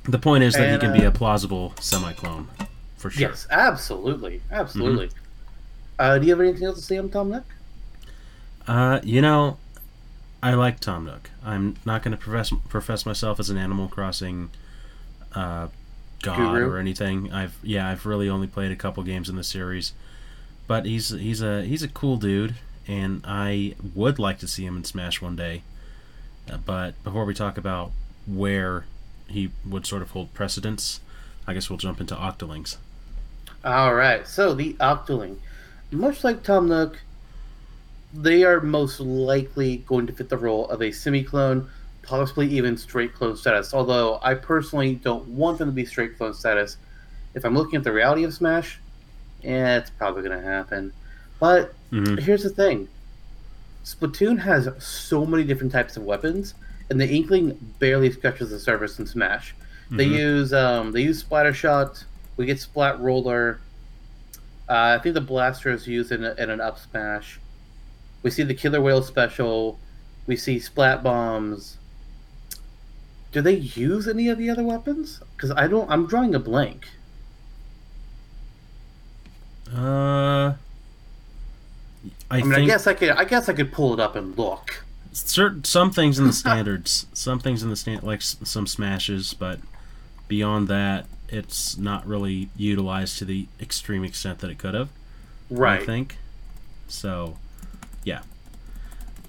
The 0.05 0.19
point 0.19 0.43
is 0.45 0.55
that 0.55 0.73
he 0.73 0.79
can 0.79 0.93
be 0.93 1.05
uh, 1.05 1.09
a 1.09 1.13
plausible 1.13 1.75
semi-clone, 1.81 2.49
for 2.97 3.11
sure. 3.11 3.29
Yes. 3.29 3.47
Absolutely. 3.51 4.41
Absolutely. 4.51 5.09
Mm-hmm. 5.09 5.17
Uh, 5.99 6.19
do 6.19 6.27
you 6.27 6.33
have 6.33 6.41
anything 6.41 6.65
else 6.65 6.79
to 6.79 6.83
say 6.83 6.99
on 6.99 7.09
Tom 7.11 7.31
Nook? 7.31 7.45
Uh, 8.67 9.01
you 9.05 9.21
know, 9.21 9.59
I 10.43 10.55
like 10.55 10.81
Tom 10.81 11.05
Nook. 11.05 11.31
I'm 11.45 11.77
not 11.85 12.03
going 12.03 12.17
to 12.17 12.17
profess 12.17 12.53
profess 12.69 13.07
myself 13.07 13.39
as 13.39 13.51
an 13.51 13.57
Animal 13.59 13.89
Crossing 13.89 14.51
uh, 15.35 15.69
god 16.23 16.37
Guru? 16.37 16.69
or 16.71 16.79
anything. 16.79 17.33
I've 17.33 17.57
yeah, 17.63 17.89
I've 17.89 18.07
really 18.07 18.29
only 18.29 18.47
played 18.49 18.73
a 18.73 18.77
couple 18.77 19.03
games 19.05 19.29
in 19.29 19.37
the 19.37 19.45
series, 19.45 19.93
but 20.73 20.87
he's 20.87 21.11
he's 21.11 21.43
a 21.43 21.67
he's 21.67 21.83
a 21.83 21.89
cool 21.89 22.17
dude, 22.17 22.55
and 22.89 23.21
I 23.27 23.75
would 23.95 24.19
like 24.19 24.39
to 24.39 24.49
see 24.49 24.65
him 24.65 24.75
in 24.79 24.85
Smash 24.85 25.21
one 25.21 25.37
day. 25.37 25.65
Uh, 26.51 26.57
but 26.57 26.95
before 27.05 27.27
we 27.27 27.35
talk 27.35 27.59
about 27.59 27.91
where 28.27 28.87
he 29.29 29.51
would 29.67 29.85
sort 29.85 30.01
of 30.01 30.13
hold 30.13 30.33
precedence, 30.33 31.01
I 31.47 31.53
guess 31.53 31.69
we'll 31.69 31.77
jump 31.77 32.01
into 32.01 32.15
Octolings. 32.15 32.79
All 33.63 33.93
right. 33.93 34.27
So 34.27 34.55
the 34.55 34.73
Octoling, 34.81 35.37
much 35.91 36.25
like 36.25 36.43
Tom 36.43 36.71
Nook, 36.71 37.03
they 38.15 38.43
are 38.43 38.63
most 38.63 38.99
likely 38.99 39.77
going 39.87 40.07
to 40.07 40.15
fit 40.15 40.31
the 40.31 40.39
role 40.39 40.71
of 40.71 40.81
a 40.81 40.91
semi-clone, 40.91 41.69
possibly 42.03 42.49
even 42.49 42.79
straight 42.79 43.15
clone 43.15 43.37
status. 43.37 43.75
Although 43.75 44.21
I 44.23 44.37
personally 44.37 44.95
don't 44.95 45.29
want 45.29 45.59
them 45.59 45.69
to 45.69 45.73
be 45.73 45.85
straight 45.85 46.17
clone 46.17 46.33
status. 46.33 46.79
If 47.35 47.45
I'm 47.45 47.55
looking 47.55 47.77
at 47.77 47.85
the 47.85 47.93
reality 47.93 48.25
of 48.25 48.33
Smash, 48.33 48.79
yeah, 49.42 49.78
it's 49.78 49.90
probably 49.90 50.22
going 50.22 50.38
to 50.40 50.44
happen. 50.44 50.92
But 51.40 51.74
hmm 51.90 52.16
here's 52.16 52.42
the 52.42 52.50
thing: 52.50 52.88
Splatoon 53.85 54.38
has 54.40 54.68
so 54.83 55.26
many 55.26 55.44
different 55.44 55.72
types 55.72 55.96
of 55.96 56.05
weapons, 56.05 56.55
and 56.90 57.00
the 57.00 57.09
Inkling 57.09 57.59
barely 57.78 58.11
scratches 58.11 58.50
the 58.50 58.59
surface 58.61 58.98
in 58.98 59.07
Smash. 59.07 59.55
They 59.90 60.07
Mhm. 60.07 60.12
use 60.18 60.52
um, 60.52 60.92
they 60.92 61.02
use 61.02 61.18
splatter 61.18 61.52
shot. 61.52 62.05
We 62.37 62.46
get 62.46 62.61
splat 62.61 62.98
roller. 63.00 63.61
Uh, 64.68 64.96
I 64.98 65.02
think 65.02 65.14
the 65.14 65.20
blaster 65.20 65.70
is 65.70 65.87
used 65.87 66.12
in, 66.12 66.24
a, 66.24 66.33
in 66.35 66.48
an 66.48 66.61
up 66.61 66.78
smash. 66.78 67.38
We 68.22 68.31
see 68.31 68.42
the 68.42 68.55
Killer 68.55 68.81
Wail 68.81 69.02
special. 69.02 69.78
We 70.26 70.37
see 70.37 70.59
splat 70.61 71.02
bombs. 71.02 71.76
Do 73.33 73.42
they 73.42 73.55
use 73.57 74.07
any 74.09 74.28
of 74.28 74.38
the 74.38 74.48
other 74.48 74.62
weapons? 74.62 75.20
Because 75.37 75.50
I 75.50 75.66
don't. 75.66 75.90
I'm 75.90 76.07
drawing 76.07 76.35
a 76.35 76.38
blank. 76.38 76.87
Uh, 79.75 80.55
I, 82.31 82.39
I, 82.39 82.43
mean, 82.43 82.53
I 82.55 82.65
guess 82.67 82.87
I 82.87 82.95
could. 82.95 83.11
I 83.11 83.25
guess 83.25 83.49
I 83.49 83.53
could 83.53 83.73
pull 83.73 83.95
it 83.95 84.01
up 84.01 84.17
and 84.17 84.37
look. 84.37 84.85
certain 85.13 85.65
some 85.65 85.91
things 85.91 86.19
in 86.19 86.27
the 86.27 86.33
standards, 86.45 87.07
some 87.13 87.39
things 87.39 87.63
in 87.63 87.71
the 87.71 87.77
stand 87.77 88.03
like 88.03 88.21
s- 88.21 88.37
some 88.45 88.67
smashes, 88.67 89.35
but 89.35 89.61
beyond 90.29 90.69
that, 90.69 91.07
it's 91.29 91.77
not 91.79 92.07
really 92.07 92.49
utilized 92.57 93.19
to 93.19 93.25
the 93.25 93.47
extreme 93.61 94.05
extent 94.05 94.41
that 94.41 94.51
it 94.51 94.59
could 94.59 94.75
have. 94.75 94.89
Right. 95.51 95.81
I 95.83 95.87
think 95.87 96.17
so. 96.89 97.37
Yeah, 98.05 98.23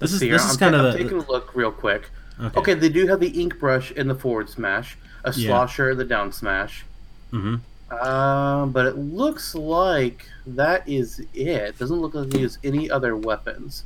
this 0.00 0.12
is 0.14 0.20
this 0.20 0.26
here. 0.26 0.34
is 0.36 0.50
I'm, 0.52 0.56
kind 0.58 0.74
of 0.74 0.94
I'm 0.94 1.00
taking 1.00 1.18
a 1.18 1.30
look 1.30 1.54
real 1.54 1.70
quick. 1.70 2.10
okay. 2.40 2.58
Okay, 2.60 2.74
they 2.74 2.88
do 2.88 3.06
have 3.06 3.20
the 3.20 3.40
ink 3.40 3.58
brush 3.60 3.92
in 3.92 4.08
the 4.08 4.14
forward 4.14 4.48
smash, 4.50 4.96
a 5.24 5.32
Yeah. 5.32 5.48
slosher 5.50 5.90
in 5.90 5.98
the 5.98 6.04
down 6.04 6.32
smash. 6.32 6.84
hmm 7.30 7.56
Um, 8.02 8.72
but 8.72 8.86
it 8.86 8.96
looks 8.96 9.54
like 9.54 10.26
that 10.46 10.88
is 10.88 11.22
it. 11.34 11.78
Doesn't 11.78 12.00
look 12.00 12.14
like 12.14 12.30
they 12.30 12.40
use 12.40 12.58
any 12.64 12.90
other 12.90 13.16
weapons. 13.16 13.84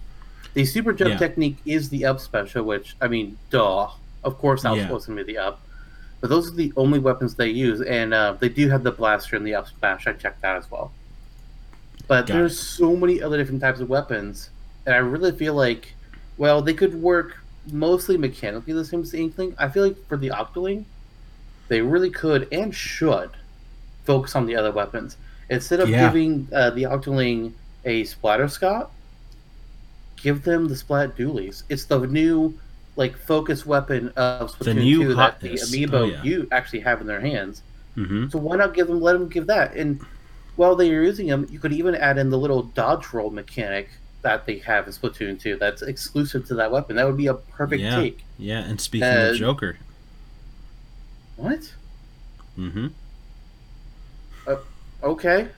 The 0.55 0.65
super 0.65 0.93
jump 0.93 1.11
Yeah. 1.13 1.17
technique 1.19 1.59
is 1.67 1.89
the 1.89 2.05
up 2.07 2.21
special, 2.21 2.65
which 2.65 2.97
I 3.01 3.09
mean, 3.09 3.39
duh. 3.51 3.89
Of 4.25 4.39
course, 4.39 4.63
that 4.63 4.71
was 4.71 4.79
Yeah. 4.79 4.87
supposed 4.87 5.07
to 5.07 5.15
be 5.15 5.23
the 5.23 5.39
up. 5.39 5.61
But 6.21 6.31
those 6.31 6.49
are 6.49 6.55
the 6.55 6.73
only 6.77 6.99
weapons 6.99 7.35
they 7.37 7.49
use, 7.51 7.81
and 7.81 8.13
uh, 8.13 8.35
they 8.39 8.49
do 8.49 8.69
have 8.71 8.83
the 8.83 8.91
blaster 8.91 9.37
and 9.37 9.47
the 9.47 9.55
up 9.55 9.69
smash. 9.69 10.07
I 10.07 10.13
checked 10.15 10.43
that 10.43 10.57
as 10.57 10.69
well. 10.71 10.91
But 12.09 12.27
Got 12.27 12.35
there's 12.35 12.53
it. 12.53 12.57
so 12.65 12.97
many 12.97 13.23
other 13.23 13.37
different 13.37 13.61
types 13.61 13.79
of 13.81 13.89
weapons, 13.89 14.51
and 14.85 14.95
I 14.95 14.99
really 14.99 15.31
feel 15.31 15.55
like, 15.55 15.95
well, 16.37 16.61
they 16.63 16.75
could 16.75 17.01
work 17.01 17.39
mostly 17.71 18.17
mechanically 18.17 18.73
the 18.73 18.85
same 18.85 19.03
as 19.03 19.11
the 19.13 19.19
Inkling. 19.21 19.55
I 19.59 19.69
feel 19.69 19.85
like 19.87 19.97
for 20.09 20.17
the 20.17 20.31
Octoling, 20.31 20.85
they 21.69 21.83
really 21.83 22.11
could 22.11 22.49
and 22.51 22.75
should 22.75 23.31
focus 24.11 24.35
on 24.39 24.47
the 24.47 24.57
other 24.61 24.73
weapons 24.81 25.11
instead 25.57 25.81
of 25.85 25.89
Yeah. 25.89 26.05
giving 26.05 26.33
uh, 26.61 26.71
the 26.77 26.85
Octoling 26.95 27.41
a 27.85 28.05
splatter 28.05 28.49
shot. 28.49 28.91
Give 30.23 30.43
them 30.43 30.67
the 30.69 30.75
splat 30.77 31.17
dualies. 31.17 31.63
It's 31.69 31.85
the 31.87 32.01
new 32.21 32.59
like 32.97 33.17
focus 33.17 33.65
weapon 33.65 34.09
of 34.17 34.51
Splatoon 34.51 34.75
new 34.85 34.99
2 35.05 35.15
that 35.15 35.41
the 35.41 35.55
amiibo 35.65 35.93
Oh, 35.95 36.05
yeah. 36.11 36.23
you 36.29 36.49
actually 36.51 36.81
have 36.81 37.01
in 37.01 37.07
their 37.07 37.21
hands. 37.21 37.63
hmm 37.95 38.29
So 38.29 38.39
why 38.39 38.57
not 38.57 38.75
give 38.75 38.89
them? 38.89 39.01
Let 39.01 39.13
them 39.13 39.29
give 39.29 39.47
that. 39.47 39.77
And 39.77 40.01
while 40.57 40.75
they 40.75 40.91
are 40.93 41.03
using 41.11 41.29
them, 41.29 41.47
you 41.51 41.61
could 41.61 41.73
even 41.73 41.95
add 41.95 42.19
in 42.19 42.31
the 42.31 42.39
little 42.45 42.63
dodge 42.81 43.07
roll 43.13 43.31
mechanic 43.31 43.89
that 44.23 44.45
they 44.47 44.59
have 44.59 44.89
in 44.89 44.93
Splatoon 44.93 45.39
2. 45.41 45.57
That's 45.61 45.83
exclusive 45.83 46.43
to 46.49 46.55
that 46.57 46.73
weapon. 46.73 46.97
That 46.97 47.07
would 47.07 47.17
be 47.25 47.29
a 47.29 47.35
perfect 47.35 47.83
Yeah. 47.83 48.03
take. 48.03 48.19
Yeah, 48.39 48.63
and 48.69 48.81
speaking 48.81 49.07
Uh, 49.07 49.31
of 49.31 49.37
Joker, 49.39 49.79
What? 51.37 51.63
Mm 52.59 52.73
hmm 52.73 52.87
Okay. 55.03 55.49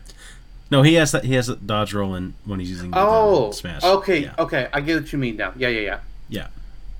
no, 0.70 0.82
he 0.82 0.94
has 0.94 1.12
that. 1.12 1.24
He 1.24 1.34
has 1.34 1.48
a 1.48 1.56
dodge 1.56 1.92
roll 1.94 2.14
in 2.14 2.34
when 2.44 2.60
he's 2.60 2.70
using 2.70 2.90
the 2.90 2.98
Oh, 2.98 3.50
smash. 3.52 3.82
okay, 3.82 4.20
Yeah. 4.24 4.34
okay. 4.38 4.68
I 4.72 4.80
get 4.80 5.00
what 5.02 5.12
you 5.12 5.18
mean 5.18 5.36
now. 5.36 5.52
Yeah, 5.56 5.68
yeah, 5.68 5.98
Yeah. 6.28 6.46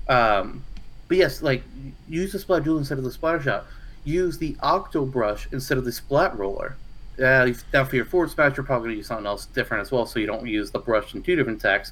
yeah. 0.09 0.37
Um, 0.39 0.63
but 1.07 1.17
yes, 1.17 1.41
like 1.41 1.63
use 2.09 2.31
the 2.31 2.39
splat 2.39 2.63
duel 2.63 2.77
instead 2.77 2.97
of 2.97 3.03
the 3.03 3.11
splatter 3.11 3.41
shot. 3.41 3.65
Use 4.03 4.37
the 4.39 4.55
octo 4.61 5.05
brush 5.05 5.47
instead 5.51 5.77
of 5.77 5.85
the 5.85 5.91
splat 5.91 6.37
roller. 6.37 6.75
Uh, 7.21 7.51
now 7.71 7.83
for 7.85 7.95
your 7.95 8.05
forward 8.05 8.31
smash, 8.31 8.57
you're 8.57 8.63
probably 8.65 8.87
gonna 8.87 8.97
use 8.97 9.07
something 9.07 9.27
else 9.27 9.45
different 9.45 9.81
as 9.81 9.91
well, 9.91 10.05
so 10.05 10.19
you 10.19 10.25
don't 10.25 10.45
use 10.47 10.71
the 10.71 10.79
brush 10.79 11.13
in 11.13 11.21
two 11.21 11.35
different 11.35 11.59
attacks. 11.59 11.91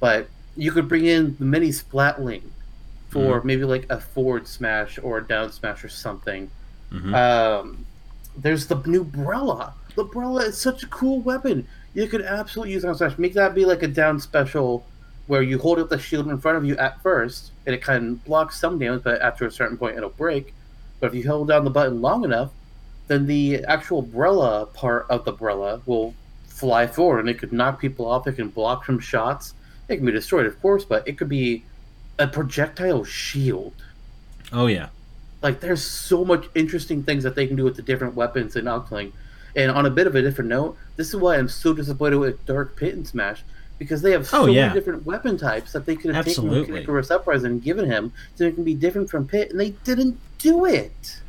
But 0.00 0.28
you 0.56 0.72
could 0.72 0.88
bring 0.88 1.04
in 1.06 1.36
the 1.38 1.44
mini 1.44 1.68
splatling 1.68 2.42
for 3.10 3.42
maybe 3.44 3.64
like 3.64 3.86
a 3.88 4.00
forward 4.00 4.48
smash 4.48 4.98
or 5.02 5.18
a 5.18 5.24
down 5.26 5.52
smash 5.52 5.84
or 5.84 5.88
something. 5.88 6.50
hmm 6.90 7.14
Um, 7.14 7.85
there's 8.36 8.66
the 8.66 8.76
new 8.86 9.04
Brella. 9.04 9.72
The 9.94 10.04
Brella 10.04 10.44
is 10.48 10.58
such 10.58 10.82
a 10.82 10.86
cool 10.88 11.20
weapon. 11.20 11.66
You 11.94 12.06
could 12.06 12.22
absolutely 12.22 12.74
use 12.74 12.84
it 12.84 12.88
on 12.88 12.94
Smash. 12.94 13.18
Make 13.18 13.34
that 13.34 13.54
be 13.54 13.64
like 13.64 13.82
a 13.82 13.88
down 13.88 14.20
special 14.20 14.86
where 15.26 15.42
you 15.42 15.58
hold 15.58 15.78
up 15.78 15.88
the 15.88 15.98
shield 15.98 16.28
in 16.28 16.38
front 16.38 16.56
of 16.56 16.64
you 16.64 16.76
at 16.76 17.02
first, 17.02 17.50
and 17.64 17.74
it 17.74 17.82
kind 17.82 18.12
of 18.12 18.24
blocks 18.24 18.60
some 18.60 18.78
damage, 18.78 19.02
but 19.02 19.20
after 19.20 19.46
a 19.46 19.50
certain 19.50 19.76
point, 19.76 19.96
it'll 19.96 20.10
break. 20.10 20.54
But 21.00 21.08
if 21.08 21.14
you 21.14 21.28
hold 21.28 21.48
down 21.48 21.64
the 21.64 21.70
button 21.70 22.00
long 22.00 22.24
enough, 22.24 22.52
then 23.08 23.26
the 23.26 23.64
actual 23.64 24.00
umbrella 24.00 24.66
part 24.66 25.06
of 25.10 25.24
the 25.24 25.32
umbrella 25.32 25.80
will 25.86 26.14
fly 26.46 26.86
forward, 26.86 27.20
and 27.20 27.28
it 27.28 27.38
could 27.38 27.52
knock 27.52 27.80
people 27.80 28.06
off. 28.06 28.26
It 28.26 28.36
can 28.36 28.48
block 28.48 28.86
some 28.86 28.98
shots. 28.98 29.54
It 29.88 29.96
can 29.96 30.06
be 30.06 30.12
destroyed, 30.12 30.46
of 30.46 30.60
course, 30.60 30.84
but 30.84 31.06
it 31.06 31.18
could 31.18 31.28
be 31.28 31.64
a 32.18 32.26
projectile 32.26 33.04
shield. 33.04 33.74
Oh 34.52 34.66
yeah. 34.66 34.88
Like 35.42 35.60
there's 35.60 35.82
so 35.82 36.24
much 36.24 36.46
interesting 36.54 37.02
things 37.02 37.22
that 37.24 37.34
they 37.34 37.46
can 37.46 37.56
do 37.56 37.64
with 37.64 37.76
the 37.76 37.82
different 37.82 38.14
weapons 38.14 38.56
in 38.56 38.64
Octoling. 38.64 39.12
And 39.54 39.70
on 39.70 39.86
a 39.86 39.90
bit 39.90 40.06
of 40.06 40.14
a 40.14 40.22
different 40.22 40.50
note, 40.50 40.76
this 40.96 41.08
is 41.08 41.16
why 41.16 41.36
I'm 41.36 41.48
so 41.48 41.72
disappointed 41.72 42.16
with 42.18 42.44
Dark 42.46 42.76
Pit 42.76 42.94
and 42.94 43.06
Smash 43.06 43.42
because 43.78 44.02
they 44.02 44.12
have 44.12 44.22
oh, 44.22 44.24
so 44.24 44.42
Oh, 44.42 44.46
yeah. 44.46 44.68
many 44.68 44.74
different 44.80 45.06
weapon 45.06 45.36
types 45.38 45.72
that 45.72 45.86
they 45.86 45.96
could 45.96 46.14
have 46.14 46.26
Absolutely. 46.26 46.60
taken 46.60 46.74
from 46.74 46.82
Icarus 46.82 47.10
Uprising 47.10 47.52
and 47.52 47.62
given 47.62 47.86
him 47.86 48.12
so 48.34 48.44
it 48.44 48.54
can 48.54 48.64
be 48.64 48.74
different 48.74 49.10
from 49.10 49.26
Pit, 49.26 49.50
and 49.50 49.60
they 49.60 49.70
didn't 49.70 50.18
do 50.38 50.64
it. 50.64 51.20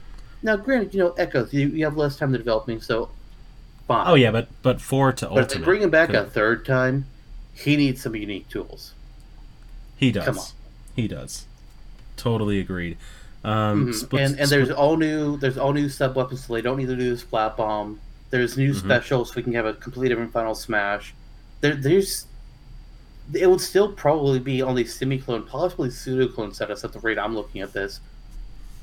Now, 0.43 0.55
granted, 0.55 0.93
you 0.93 0.99
know, 0.99 1.11
Echoes, 1.11 1.53
you, 1.53 1.67
you 1.67 1.83
have 1.85 1.97
less 1.97 2.15
time 2.15 2.31
to 2.31 2.37
develop 2.37 2.67
me, 2.67 2.79
so 2.79 3.09
fine. 3.87 4.05
Oh 4.07 4.15
yeah, 4.15 4.31
but 4.31 4.47
but 4.61 4.79
four 4.79 5.11
to 5.13 5.25
But 5.27 5.37
ultimate. 5.37 5.65
bring 5.65 5.81
him 5.81 5.89
back 5.89 6.09
a 6.11 6.23
third 6.25 6.65
time, 6.65 7.05
he 7.53 7.75
needs 7.75 8.01
some 8.01 8.15
unique 8.15 8.47
tools. 8.49 8.93
He 9.97 10.11
does. 10.11 10.25
come 10.25 10.37
on. 10.37 10.45
He 10.95 11.07
does. 11.07 11.45
Totally 12.17 12.59
agreed. 12.59 12.97
Um, 13.43 13.87
Mhm. 13.87 13.93
split- 13.93 14.21
and 14.23 14.39
and 14.39 14.49
there's 14.49 14.71
all 14.71 14.97
new 14.97 15.37
there's 15.37 15.57
all 15.57 15.73
new 15.73 15.89
sub 15.89 16.15
weapons, 16.15 16.45
so 16.45 16.53
they 16.53 16.61
don't 16.61 16.77
need 16.77 16.87
to 16.87 16.95
do 16.95 17.09
this 17.09 17.21
flat 17.21 17.55
bomb. 17.57 17.99
There's 18.29 18.57
new 18.57 18.73
Mhm. 18.73 18.79
specials, 18.79 19.29
so 19.29 19.33
we 19.37 19.43
can 19.43 19.53
have 19.53 19.65
a 19.65 19.73
completely 19.73 20.09
different 20.09 20.33
final 20.33 20.55
smash. 20.55 21.13
There, 21.61 21.75
there's 21.75 22.25
it 23.33 23.49
would 23.49 23.59
still 23.61 23.91
probably 23.91 24.39
be 24.39 24.61
only 24.63 24.85
semi 24.85 25.17
clone, 25.17 25.43
possibly 25.43 25.89
pseudo 25.89 26.27
clone 26.31 26.53
status 26.53 26.83
at 26.83 26.93
the 26.93 26.99
rate 26.99 27.19
I'm 27.19 27.35
looking 27.35 27.61
at 27.61 27.73
this. 27.73 27.99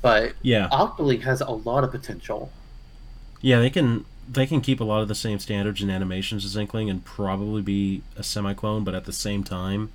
But 0.01 0.33
yeah, 0.41 0.67
Octoling 0.71 1.21
has 1.23 1.41
a 1.41 1.49
lot 1.51 1.83
of 1.83 1.91
potential. 1.91 2.51
yeah. 3.41 3.59
They 3.59 3.69
can 3.69 4.05
they 4.31 4.47
can 4.47 4.59
keep 4.61 4.79
a 4.79 4.83
lot 4.83 5.01
of 5.03 5.07
the 5.07 5.13
same 5.15 5.37
standards 5.37 5.81
and 5.83 5.91
animations 5.91 6.45
as 6.45 6.55
Inkling 6.55 6.89
and 6.89 7.05
probably 7.05 7.61
be 7.61 8.01
a 8.17 8.23
semi 8.23 8.53
clone, 8.55 8.83
but 8.83 8.95
at 8.95 9.05
the 9.05 9.13
same 9.13 9.43
time 9.43 9.89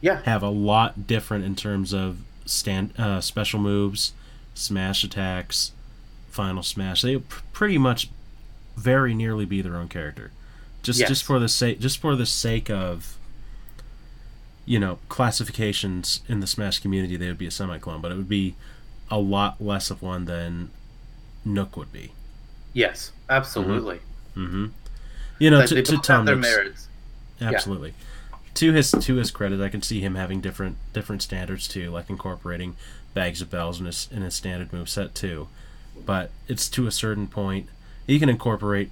Yeah, 0.00 0.22
have 0.22 0.42
a 0.42 0.48
lot 0.48 1.06
different 1.06 1.44
in 1.44 1.54
terms 1.54 1.92
of 1.92 2.18
stand 2.48 2.92
uh, 2.98 3.20
special 3.20 3.60
moves, 3.60 4.12
smash 4.54 5.04
attacks, 5.04 5.72
final 6.30 6.62
smash. 6.62 7.02
They 7.02 7.16
pr- 7.18 7.40
pretty 7.52 7.78
much 7.78 8.10
very 8.76 9.14
nearly 9.14 9.44
be 9.44 9.60
their 9.62 9.76
own 9.76 9.88
character. 9.88 10.30
Just 10.82 11.00
Yes. 11.00 11.08
just 11.08 11.24
for 11.24 11.38
the 11.38 11.48
sake 11.48 11.80
just 11.80 11.98
for 11.98 12.14
the 12.16 12.26
sake 12.26 12.70
of 12.70 13.16
you 14.64 14.78
know 14.78 14.98
classifications 15.08 16.20
in 16.28 16.40
the 16.40 16.46
Smash 16.46 16.78
community, 16.78 17.16
they 17.16 17.26
would 17.28 17.38
be 17.38 17.46
a 17.46 17.50
semi 17.50 17.78
clone, 17.78 18.00
but 18.00 18.12
it 18.12 18.16
would 18.16 18.28
be 18.28 18.54
a 19.10 19.18
lot 19.18 19.60
less 19.60 19.90
of 19.90 20.02
one 20.02 20.26
than 20.26 20.70
Nook 21.44 21.76
would 21.76 21.92
be. 21.92 22.12
yes, 22.74 23.12
absolutely. 23.30 24.00
hmm 24.34 24.66
You 25.38 25.50
know, 25.50 25.60
Like, 25.60 25.68
to, 25.70 25.82
to 25.82 25.96
Tom 25.98 26.26
their 26.26 26.36
Nook's- 26.36 26.48
merits. 26.56 26.88
Absolutely. 27.40 27.94
To 28.58 28.72
his 28.72 28.90
to 28.90 29.14
his 29.14 29.30
credit, 29.30 29.60
I 29.60 29.68
can 29.68 29.82
see 29.82 30.00
him 30.00 30.16
having 30.16 30.40
different 30.40 30.78
different 30.92 31.22
standards 31.22 31.68
too, 31.68 31.92
like 31.92 32.10
incorporating 32.10 32.74
bags 33.14 33.40
of 33.40 33.50
bells 33.50 33.78
in 33.78 33.86
his 33.86 34.08
in 34.10 34.22
his 34.22 34.34
standard 34.34 34.72
move 34.72 34.88
set 34.88 35.14
too. 35.14 35.46
But 36.04 36.32
it's 36.48 36.68
to 36.70 36.88
a 36.88 36.90
certain 36.90 37.28
point. 37.28 37.68
He 38.04 38.18
can 38.18 38.28
incorporate 38.28 38.90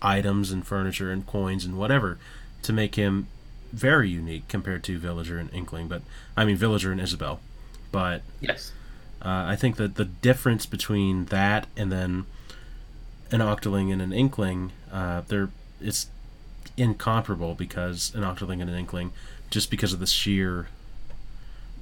items 0.00 0.52
and 0.52 0.64
furniture 0.64 1.10
and 1.10 1.26
coins 1.26 1.64
and 1.64 1.76
whatever 1.76 2.16
to 2.62 2.72
make 2.72 2.94
him 2.94 3.26
very 3.72 4.08
unique 4.08 4.46
compared 4.46 4.84
to 4.84 5.00
Villager 5.00 5.38
and 5.38 5.52
Inkling. 5.52 5.88
But 5.88 6.02
I 6.36 6.44
mean 6.44 6.56
Villager 6.56 6.92
and 6.92 7.00
Isabelle. 7.00 7.40
But 7.90 8.22
Yes, 8.40 8.70
uh, 9.20 9.46
I 9.48 9.56
think 9.56 9.78
that 9.78 9.96
the 9.96 10.04
difference 10.04 10.64
between 10.64 11.24
that 11.24 11.66
and 11.76 11.90
then 11.90 12.26
an 13.32 13.40
Octoling 13.40 13.92
and 13.92 14.00
an 14.00 14.12
Inkling, 14.12 14.70
uh, 14.92 15.22
they're 15.26 15.48
it's 15.80 16.06
incomparable 16.78 17.54
because 17.54 18.14
an 18.14 18.22
Octoling 18.22 18.60
and 18.60 18.70
an 18.70 18.76
Inkling, 18.76 19.12
just 19.50 19.70
because 19.70 19.92
of 19.92 20.00
the 20.00 20.06
sheer 20.06 20.68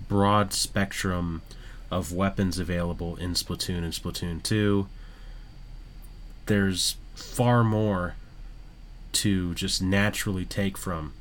broad 0.09 0.53
spectrum 0.53 1.43
of 1.91 2.13
weapons 2.13 2.59
available 2.59 3.17
in 3.17 3.33
Splatoon 3.35 3.79
and 3.79 3.93
Splatoon 3.93 4.43
2, 4.43 4.89
there's 6.47 6.97
far 7.15 7.65
more 7.65 8.15
to 9.13 9.55
just 9.55 9.83
naturally 9.83 10.45
take 10.45 10.77
from 10.77 11.13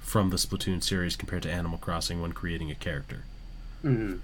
from 0.00 0.30
the 0.30 0.36
Splatoon 0.36 0.82
series 0.82 1.16
compared 1.16 1.42
to 1.42 1.50
Animal 1.50 1.78
Crossing 1.78 2.20
when 2.20 2.32
creating 2.32 2.70
a 2.70 2.74
character. 2.74 3.24
hmm 3.80 4.16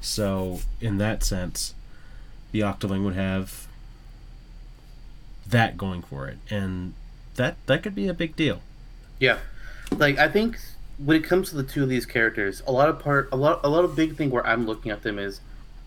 So, 0.00 0.60
in 0.80 0.98
that 0.98 1.24
sense, 1.24 1.74
the 2.52 2.60
Octoling 2.60 3.04
would 3.04 3.14
have 3.14 3.66
that 5.46 5.76
going 5.76 6.02
for 6.02 6.28
it, 6.28 6.38
and 6.50 6.94
that 7.38 7.56
that 7.66 7.82
could 7.82 7.94
be 7.94 8.06
a 8.06 8.14
big 8.14 8.36
deal. 8.36 8.60
Yeah, 9.18 9.38
like 9.96 10.18
I 10.18 10.28
think 10.28 10.58
when 10.98 11.16
it 11.16 11.24
comes 11.24 11.50
to 11.50 11.56
the 11.56 11.62
two 11.64 11.82
of 11.82 11.88
these 11.88 12.04
characters, 12.06 12.62
a 12.66 12.72
lot 12.72 12.88
of 12.88 12.98
part, 13.00 13.28
a 13.32 13.36
lot, 13.36 13.60
a 13.64 13.68
lot 13.68 13.84
of 13.84 13.96
big 13.96 14.16
thing 14.16 14.30
where 14.30 14.46
I'm 14.46 14.66
looking 14.66 14.90
at 14.92 15.02
them 15.02 15.18
is 15.18 15.40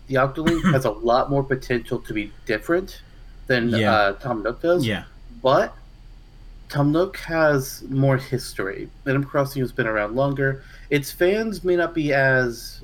the 0.08 0.16
Octoling 0.16 0.60
has 0.72 0.84
a 0.84 0.90
lot 0.90 1.30
more 1.30 1.42
potential 1.44 1.98
to 2.00 2.12
be 2.12 2.32
different 2.46 3.00
than 3.46 3.68
Yeah. 3.70 3.92
uh, 3.92 4.12
Tom 4.14 4.42
Nook 4.42 4.60
does. 4.62 4.86
Yeah, 4.86 5.04
but 5.42 5.74
Tom 6.68 6.90
Nook 6.92 7.16
has 7.18 7.82
more 7.88 8.16
history. 8.16 8.88
Animal 9.06 9.28
Crossing 9.28 9.60
has 9.62 9.72
been 9.72 9.86
around 9.86 10.16
longer. 10.16 10.62
Its 10.90 11.10
fans 11.12 11.62
may 11.64 11.76
not 11.76 11.94
be 11.94 12.12
as 12.12 12.82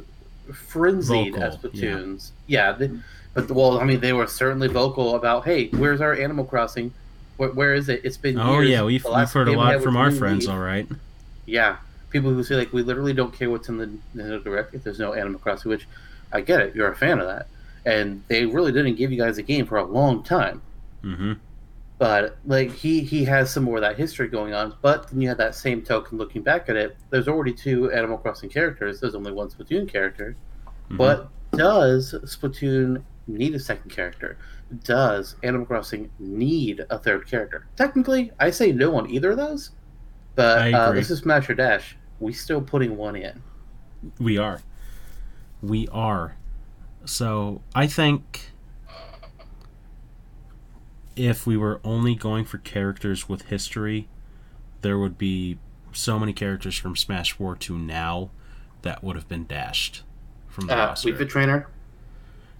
frenzied 0.53 1.33
Vocal, 1.35 1.43
as 1.43 1.57
Splatoon's. 1.57 2.33
Yeah, 2.47 2.73
they- 2.73 2.91
but 3.35 3.51
well, 3.51 3.79
I 3.79 3.85
mean, 3.85 4.01
they 4.01 4.13
were 4.13 4.27
certainly 4.27 4.69
vocal 4.69 5.15
about, 5.15 5.45
"Hey, 5.45 5.69
where's 5.69 6.01
our 6.01 6.13
Animal 6.15 6.45
Crossing? 6.45 6.93
Where, 7.39 7.51
where 7.51 7.75
is 7.75 7.89
it? 7.89 8.03
It's 8.05 8.17
been 8.17 8.39
oh 8.39 8.61
years. 8.61 8.69
yeah, 8.69 8.83
we've, 8.83 9.05
we've 9.05 9.31
heard 9.31 9.49
a 9.49 9.53
lot 9.53 9.83
from 9.83 9.97
our 9.97 10.11
friends. 10.11 10.47
Leaf. 10.47 10.55
All 10.55 10.61
right, 10.61 10.87
Yeah, 11.47 11.79
people 12.11 12.31
who 12.31 12.43
say 12.43 12.57
like 12.57 12.73
we 12.73 12.83
literally 12.83 13.15
don't 13.15 13.33
care 13.33 13.49
what's 13.49 13.69
in 13.69 13.79
the 13.79 13.87
Nintendo 14.15 14.43
Direct 14.45 14.75
if 14.75 14.85
there's 14.85 14.99
no 14.99 15.15
Animal 15.15 15.41
Crossing, 15.41 15.71
which 15.71 15.89
I 16.33 16.41
get 16.43 16.61
it. 16.61 16.75
You're 16.75 16.93
a 16.93 16.97
fan 16.97 17.21
of 17.21 17.27
that, 17.27 17.47
and 17.87 18.23
they 18.29 18.45
really 18.45 18.73
didn't 18.73 18.97
give 18.97 19.11
you 19.11 19.19
guys 19.19 19.39
a 19.39 19.43
game 19.43 19.67
for 19.67 19.79
a 19.79 19.85
long 19.85 20.23
time. 20.23 20.61
mm-hmm. 21.03 21.35
But 21.99 22.37
like 22.45 22.73
he 22.73 23.01
he 23.01 23.25
has 23.25 23.51
some 23.51 23.65
more 23.65 23.77
of 23.77 23.83
that 23.83 23.97
history 23.97 24.29
going 24.29 24.53
on. 24.53 24.75
But 24.83 25.09
then 25.09 25.21
you 25.21 25.29
have 25.29 25.39
that 25.39 25.55
same 25.55 25.83
token 25.83 26.19
looking 26.19 26.43
back 26.43 26.69
at 26.69 26.77
it. 26.77 26.97
There's 27.11 27.29
already 27.29 27.53
two 27.53 27.91
Animal 27.93 28.19
Crossing 28.19 28.51
characters. 28.51 29.01
There's 29.01 29.15
only 29.15 29.33
one 29.33 29.49
Splatoon 29.49 29.89
character. 29.89 30.37
Mm-hmm. 30.87 30.97
But 30.97 31.29
does 31.53 32.15
Splatoon 32.25 33.03
need 33.27 33.55
a 33.55 33.61
second 33.61 33.91
character? 33.91 34.37
Does 34.85 35.37
Animal 35.43 35.67
Crossing 35.67 36.11
need 36.19 36.85
a 36.91 36.99
third 36.99 37.27
character? 37.27 37.67
Technically, 37.77 38.33
I 38.39 38.51
say 38.51 38.71
no 38.73 38.97
on 38.97 39.09
either 39.11 39.31
of 39.31 39.37
those. 39.39 39.71
But 40.35 40.73
uh, 40.75 40.93
this 40.93 41.11
is 41.11 41.21
Smash 41.21 41.49
or 41.51 41.55
Dash. 41.55 41.97
We 42.21 42.33
still 42.33 42.61
putting 42.61 42.97
one 42.97 43.17
in. 43.17 43.43
we 44.21 44.37
are, 44.39 44.61
we 45.63 45.89
are. 45.89 46.37
So 47.05 47.63
I 47.75 47.87
think 47.87 48.51
if 51.17 51.47
we 51.47 51.57
were 51.57 51.81
only 51.83 52.15
going 52.15 52.45
for 52.45 52.59
characters 52.59 53.29
with 53.29 53.43
history, 53.47 54.09
there 54.83 54.99
would 54.99 55.19
be 55.19 55.59
so 55.93 56.19
many 56.19 56.33
characters 56.33 56.77
from 56.77 56.95
Smash 56.95 57.33
4 57.33 57.57
to 57.57 57.77
now 57.79 58.31
that 58.83 59.03
would 59.03 59.17
have 59.17 59.29
been 59.29 59.47
dashed 59.47 60.03
from 60.47 60.67
the 60.67 60.75
Uh, 60.75 60.87
roster. 60.89 61.09
Wii 61.11 61.19
Fit 61.19 61.29
Trainer. 61.31 61.67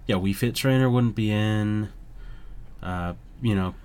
yeah, 0.07 0.15
Wii 0.17 0.35
Fit 0.35 0.55
Trainer 0.55 0.89
wouldn't 0.89 1.15
be 1.15 1.31
in. 1.31 1.89
Uh, 2.81 3.13
you 3.41 3.55
know, 3.55 3.75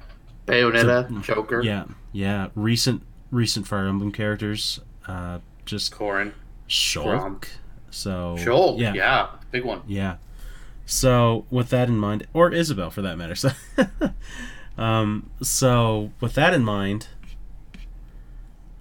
Bayonetta, 0.46 1.08
So- 1.24 1.34
Joker, 1.34 1.62
yeah, 1.62 1.84
yeah. 2.12 2.48
Recent 2.54 3.02
recent 3.30 3.66
Fire 3.66 3.86
Emblem 3.86 4.12
characters, 4.12 4.80
uh, 5.08 5.38
just 5.64 5.92
Corrin, 5.92 6.32
Shulk. 6.68 7.46
So 7.90 8.36
Shulk, 8.38 8.78
yeah, 8.78 8.92
Yeah. 8.94 9.28
big 9.50 9.64
one. 9.64 9.82
yeah. 9.86 10.16
So 10.86 11.46
with 11.50 11.70
that 11.70 11.88
in 11.88 11.96
mind, 11.98 12.26
or 12.34 12.52
Isabelle 12.52 12.90
for 12.90 13.02
that 13.02 13.16
matter. 13.18 13.34
So, 14.76 14.82
um, 14.82 15.30
so 15.40 16.10
with 16.20 16.34
that 16.34 16.52
in 16.52 16.64
mind, 16.64 17.06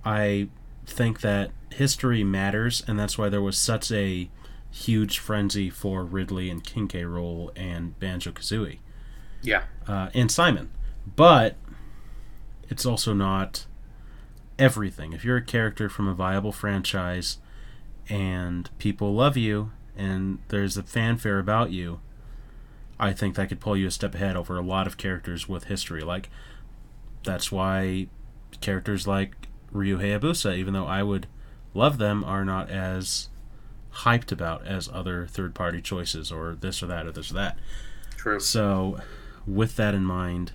I 0.06 0.50
think 0.86 1.22
that 1.22 1.52
history 1.72 2.24
matters, 2.24 2.84
and 2.88 3.00
that's 3.00 3.18
why 3.18 3.30
there 3.30 3.42
was 3.42 3.58
such 3.58 3.92
a 3.92 4.30
huge 4.72 5.20
frenzy 5.20 5.70
for 5.70 6.04
Ridley 6.04 6.50
and 6.50 6.64
King 6.64 6.88
K. 6.88 7.04
Rool 7.04 7.52
and 7.56 7.98
Banjo 8.00 8.32
Kazooie 8.32 8.80
Yeah, 9.44 9.64
uh, 9.88 10.10
and 10.14 10.32
Simon. 10.32 10.72
But 11.16 11.58
it's 12.70 12.86
also 12.86 13.14
not 13.14 13.66
everything. 14.58 15.14
If 15.14 15.24
you're 15.24 15.38
a 15.38 15.44
character 15.44 15.90
from 15.90 16.08
a 16.08 16.14
viable 16.14 16.52
franchise 16.52 17.38
and 18.10 18.70
people 18.78 19.14
love 19.14 19.38
you 19.38 19.72
and 19.96 20.40
there's 20.48 20.78
a 20.78 20.84
fanfare 20.84 21.40
about 21.40 21.72
you, 21.72 22.00
I 23.00 23.14
think 23.14 23.36
that 23.36 23.50
could 23.50 23.60
pull 23.60 23.76
you 23.76 23.88
a 23.88 23.92
step 23.92 24.16
ahead 24.16 24.36
over 24.36 24.58
a 24.58 24.62
lot 24.62 24.88
of 24.88 24.98
characters 24.98 25.50
with 25.50 25.66
history. 25.66 26.02
Like 26.02 26.30
that's 27.24 27.52
why 27.52 28.08
characters 28.62 29.08
like 29.08 29.48
Ryu 29.72 29.98
Hayabusa, 30.00 30.58
even 30.58 30.74
though 30.74 30.86
I 30.86 31.04
would 31.04 31.28
love 31.74 31.98
them 31.98 32.24
are 32.24 32.46
not 32.46 32.70
as 32.70 33.30
hyped 33.98 34.32
about 34.32 34.66
as 34.66 34.90
other 34.92 35.28
third 35.28 35.54
party 35.54 35.82
choices 35.82 36.32
or 36.32 36.56
this 36.56 36.82
or 36.82 36.88
that 36.88 37.06
or 37.06 37.12
this 37.12 37.32
or 37.32 37.36
that. 37.36 37.58
True. 38.18 38.40
So, 38.40 39.00
with 39.46 39.76
that 39.76 39.94
in 39.94 40.04
mind, 40.04 40.52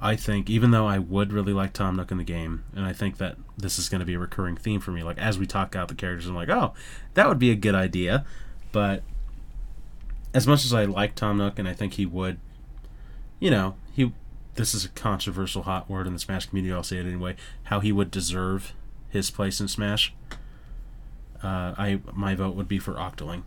I 0.00 0.14
think 0.16 0.50
even 0.50 0.70
though 0.72 0.86
I 0.86 0.98
would 0.98 1.32
really 1.32 1.52
like 1.52 1.72
Tom 1.72 1.96
Nook 1.96 2.10
in 2.10 2.18
the 2.18 2.24
game, 2.24 2.64
and 2.74 2.84
I 2.84 2.92
think 2.92 3.16
that 3.18 3.36
this 3.56 3.78
is 3.78 3.88
going 3.88 4.00
to 4.00 4.04
be 4.04 4.14
a 4.14 4.18
recurring 4.18 4.56
theme 4.56 4.80
for 4.80 4.90
me, 4.90 5.02
like 5.02 5.18
as 5.18 5.38
we 5.38 5.46
talk 5.46 5.74
out 5.74 5.88
the 5.88 5.94
characters, 5.94 6.26
I'm 6.26 6.34
like, 6.34 6.50
oh, 6.50 6.74
that 7.14 7.28
would 7.28 7.38
be 7.38 7.50
a 7.50 7.56
good 7.56 7.74
idea. 7.74 8.24
But 8.72 9.02
as 10.34 10.46
much 10.46 10.64
as 10.64 10.74
I 10.74 10.84
like 10.84 11.14
Tom 11.14 11.38
Nook, 11.38 11.58
and 11.58 11.66
I 11.66 11.72
think 11.72 11.94
he 11.94 12.04
would, 12.04 12.38
you 13.40 13.50
know, 13.50 13.76
he 13.92 14.12
this 14.56 14.74
is 14.74 14.84
a 14.84 14.88
controversial 14.90 15.62
hot 15.62 15.88
word 15.88 16.06
in 16.06 16.12
the 16.12 16.18
Smash 16.18 16.46
community. 16.46 16.74
I'll 16.74 16.82
say 16.82 16.98
it 16.98 17.06
anyway. 17.06 17.36
How 17.64 17.80
he 17.80 17.92
would 17.92 18.10
deserve 18.10 18.74
his 19.08 19.30
place 19.30 19.60
in 19.60 19.68
Smash. 19.68 20.14
Uh, 21.42 21.74
I 21.78 22.00
my 22.12 22.34
vote 22.34 22.54
would 22.54 22.68
be 22.68 22.78
for 22.78 22.94
Octoling. 22.94 23.42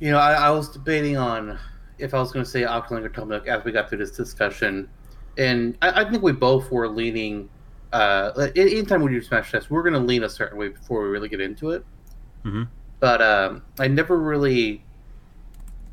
You 0.00 0.12
know, 0.12 0.18
I, 0.18 0.34
I 0.34 0.50
was 0.50 0.68
debating 0.68 1.16
on 1.16 1.58
if 1.98 2.14
I 2.14 2.18
was 2.18 2.32
going 2.32 2.44
to 2.44 2.50
say 2.50 2.62
Octoling 2.62 3.04
or 3.04 3.08
Tom 3.08 3.32
as 3.32 3.64
we 3.64 3.72
got 3.72 3.88
through 3.88 3.98
this 3.98 4.10
discussion, 4.12 4.88
and 5.36 5.76
I, 5.82 6.02
I 6.02 6.10
think 6.10 6.22
we 6.22 6.32
both 6.32 6.70
were 6.70 6.88
leaning. 6.88 7.48
Uh, 7.92 8.48
anytime 8.56 9.02
we 9.02 9.10
do 9.10 9.22
Smash 9.22 9.50
Test, 9.52 9.70
we're 9.70 9.82
going 9.82 9.94
to 9.94 10.00
lean 10.00 10.22
a 10.24 10.28
certain 10.28 10.58
way 10.58 10.68
before 10.68 11.02
we 11.02 11.08
really 11.08 11.28
get 11.28 11.40
into 11.40 11.70
it. 11.70 11.84
hmm 12.42 12.64
But 13.00 13.22
um, 13.22 13.62
I 13.78 13.88
never 13.88 14.18
really. 14.18 14.84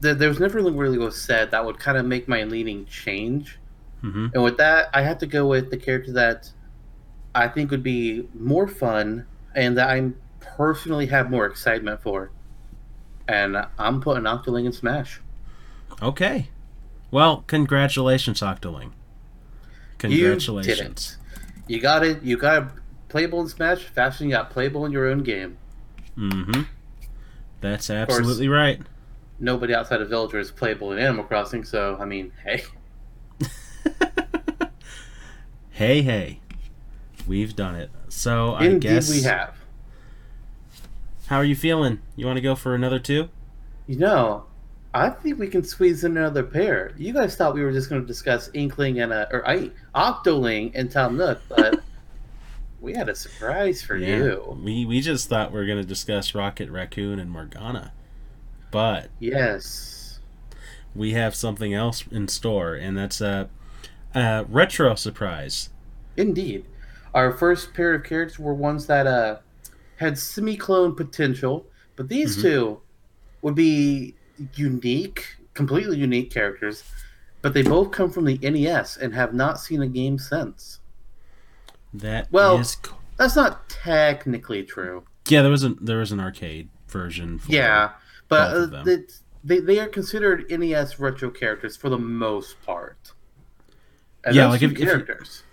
There, 0.01 0.13
there 0.13 0.29
was 0.29 0.39
never 0.39 0.61
really 0.61 0.97
was 0.97 1.19
said 1.21 1.51
that 1.51 1.65
would 1.65 1.79
kind 1.79 1.97
of 1.97 2.05
make 2.05 2.27
my 2.27 2.43
leaning 2.43 2.85
change. 2.85 3.59
hmm 4.01 4.27
And 4.33 4.43
with 4.43 4.57
that, 4.57 4.89
I 4.93 5.01
had 5.01 5.19
to 5.21 5.27
go 5.27 5.47
with 5.47 5.71
the 5.71 5.77
character 5.77 6.11
that 6.13 6.51
I 7.33 7.47
think 7.47 7.71
would 7.71 7.83
be 7.83 8.27
more 8.33 8.67
fun 8.67 9.25
and 9.55 9.77
that 9.77 9.89
I 9.89 10.11
personally 10.39 11.05
have 11.07 11.29
more 11.29 11.45
excitement 11.45 12.01
for. 12.01 12.31
And 13.27 13.57
I'm 13.77 14.01
putting 14.01 14.23
Octoling 14.23 14.65
in 14.65 14.73
Smash. 14.73 15.21
Okay. 16.01 16.49
Well, 17.11 17.43
congratulations, 17.47 18.41
Octoling. 18.41 18.91
Congratulations. 19.97 21.17
You. 21.67 21.77
You 21.77 21.81
got 21.81 22.05
it. 22.05 22.23
You 22.23 22.37
got 22.37 22.63
it 22.63 22.69
playable 23.09 23.41
in 23.41 23.47
Smash 23.47 23.83
faster 23.83 24.19
than 24.19 24.29
you 24.29 24.35
got 24.35 24.49
playable 24.49 24.85
in 24.85 24.91
your 24.91 25.07
own 25.07 25.23
game. 25.23 25.57
Mm-hmm. 26.17 26.63
That's 27.61 27.89
absolutely 27.89 28.47
right. 28.47 28.81
Nobody 29.39 29.73
outside 29.73 30.01
of 30.01 30.09
Villager 30.09 30.39
is 30.39 30.51
playable 30.51 30.91
in 30.91 30.99
Animal 30.99 31.25
Crossing, 31.25 31.63
so 31.63 31.97
I 31.99 32.05
mean, 32.05 32.31
hey. 32.43 32.63
hey, 35.71 36.01
hey. 36.01 36.39
We've 37.27 37.55
done 37.55 37.75
it. 37.75 37.89
So 38.09 38.53
I 38.53 38.73
guess 38.75 39.09
we 39.09 39.23
have. 39.23 39.55
How 41.27 41.37
are 41.37 41.43
you 41.43 41.55
feeling? 41.55 42.01
You 42.15 42.25
want 42.25 42.37
to 42.37 42.41
go 42.41 42.55
for 42.55 42.75
another 42.75 42.99
two? 42.99 43.29
You 43.87 43.97
know, 43.97 44.45
I 44.95 45.09
think 45.09 45.39
we 45.39 45.47
can 45.47 45.63
squeeze 45.63 46.03
in 46.03 46.15
another 46.17 46.43
pair. 46.43 46.93
You 46.97 47.11
guys 47.13 47.35
thought 47.35 47.53
we 47.53 47.61
were 47.63 47.71
just 47.73 47.89
going 47.89 48.01
to 48.01 48.07
discuss 48.07 48.49
Inkling 48.53 48.99
and 49.01 49.11
uh, 49.11 49.25
or 49.31 49.47
I 49.47 49.71
Octoling 49.93 50.71
and 50.73 50.89
Tom 50.89 51.17
Nook, 51.17 51.41
but 51.49 51.81
we 52.81 52.93
had 52.93 53.09
a 53.09 53.15
surprise 53.15 53.81
for 53.83 53.97
you. 53.97 54.57
We 54.63 54.85
we 54.85 55.01
just 55.01 55.27
thought 55.27 55.51
we 55.51 55.59
were 55.59 55.65
gonna 55.65 55.83
discuss 55.83 56.33
Rocket 56.33 56.69
Raccoon 56.69 57.19
and 57.19 57.29
Morgana. 57.29 57.91
But 58.71 59.09
Yes. 59.19 60.19
we 60.95 61.11
have 61.13 61.35
something 61.35 61.73
else 61.73 62.05
in 62.11 62.27
store, 62.27 62.73
and 62.75 62.97
that's 62.97 63.19
a, 63.21 63.49
a 64.13 64.45
retro 64.49 64.95
surprise. 64.95 65.69
Indeed. 66.17 66.65
Our 67.13 67.31
first 67.33 67.73
pair 67.73 67.93
of 67.95 68.03
characters 68.03 68.39
were 68.39 68.53
ones 68.53 68.87
that 68.87 69.07
uh, 69.07 69.37
had 69.97 70.17
semi 70.17 70.55
clone 70.57 70.95
potential, 70.95 71.65
but 71.95 72.07
these 72.09 72.37
Mhm. 72.37 72.41
two 72.41 72.81
would 73.41 73.55
be 73.55 74.15
unique, 74.55 75.37
completely 75.53 75.97
unique 75.97 76.31
characters, 76.31 76.83
but 77.41 77.53
they 77.53 77.61
both 77.61 77.91
come 77.91 78.09
from 78.09 78.25
the 78.25 78.37
NES 78.39 78.97
and 78.97 79.13
have 79.13 79.33
not 79.33 79.59
seen 79.59 79.81
a 79.81 79.87
game 79.87 80.17
since. 80.17 80.79
That 81.93 82.27
Well- 82.31 82.57
That's 83.17 83.35
not 83.35 83.69
technically 83.69 84.63
true. 84.63 85.03
yeah. 85.29 85.41
There 85.41 85.51
was 85.51 85.63
an 85.63 85.77
there 85.79 85.99
was 85.99 86.11
an 86.11 86.19
arcade 86.19 86.67
version. 86.89 87.39
For, 87.39 87.51
Yeah, 87.51 87.91
but 88.27 88.73
uh, 88.73 88.83
they, 89.43 89.59
they 89.59 89.79
are 89.79 89.87
considered 89.87 90.49
NES 90.51 90.99
retro 90.99 91.29
characters 91.29 91.77
for 91.77 91.89
the 91.89 91.97
most 91.97 92.61
part. 92.65 93.13
And 94.25 94.35
Yeah, 94.35 94.47
like 94.47 94.61
if- 94.61 94.71
if 94.73 94.79
you- 94.79 94.85
characters. 94.85 95.43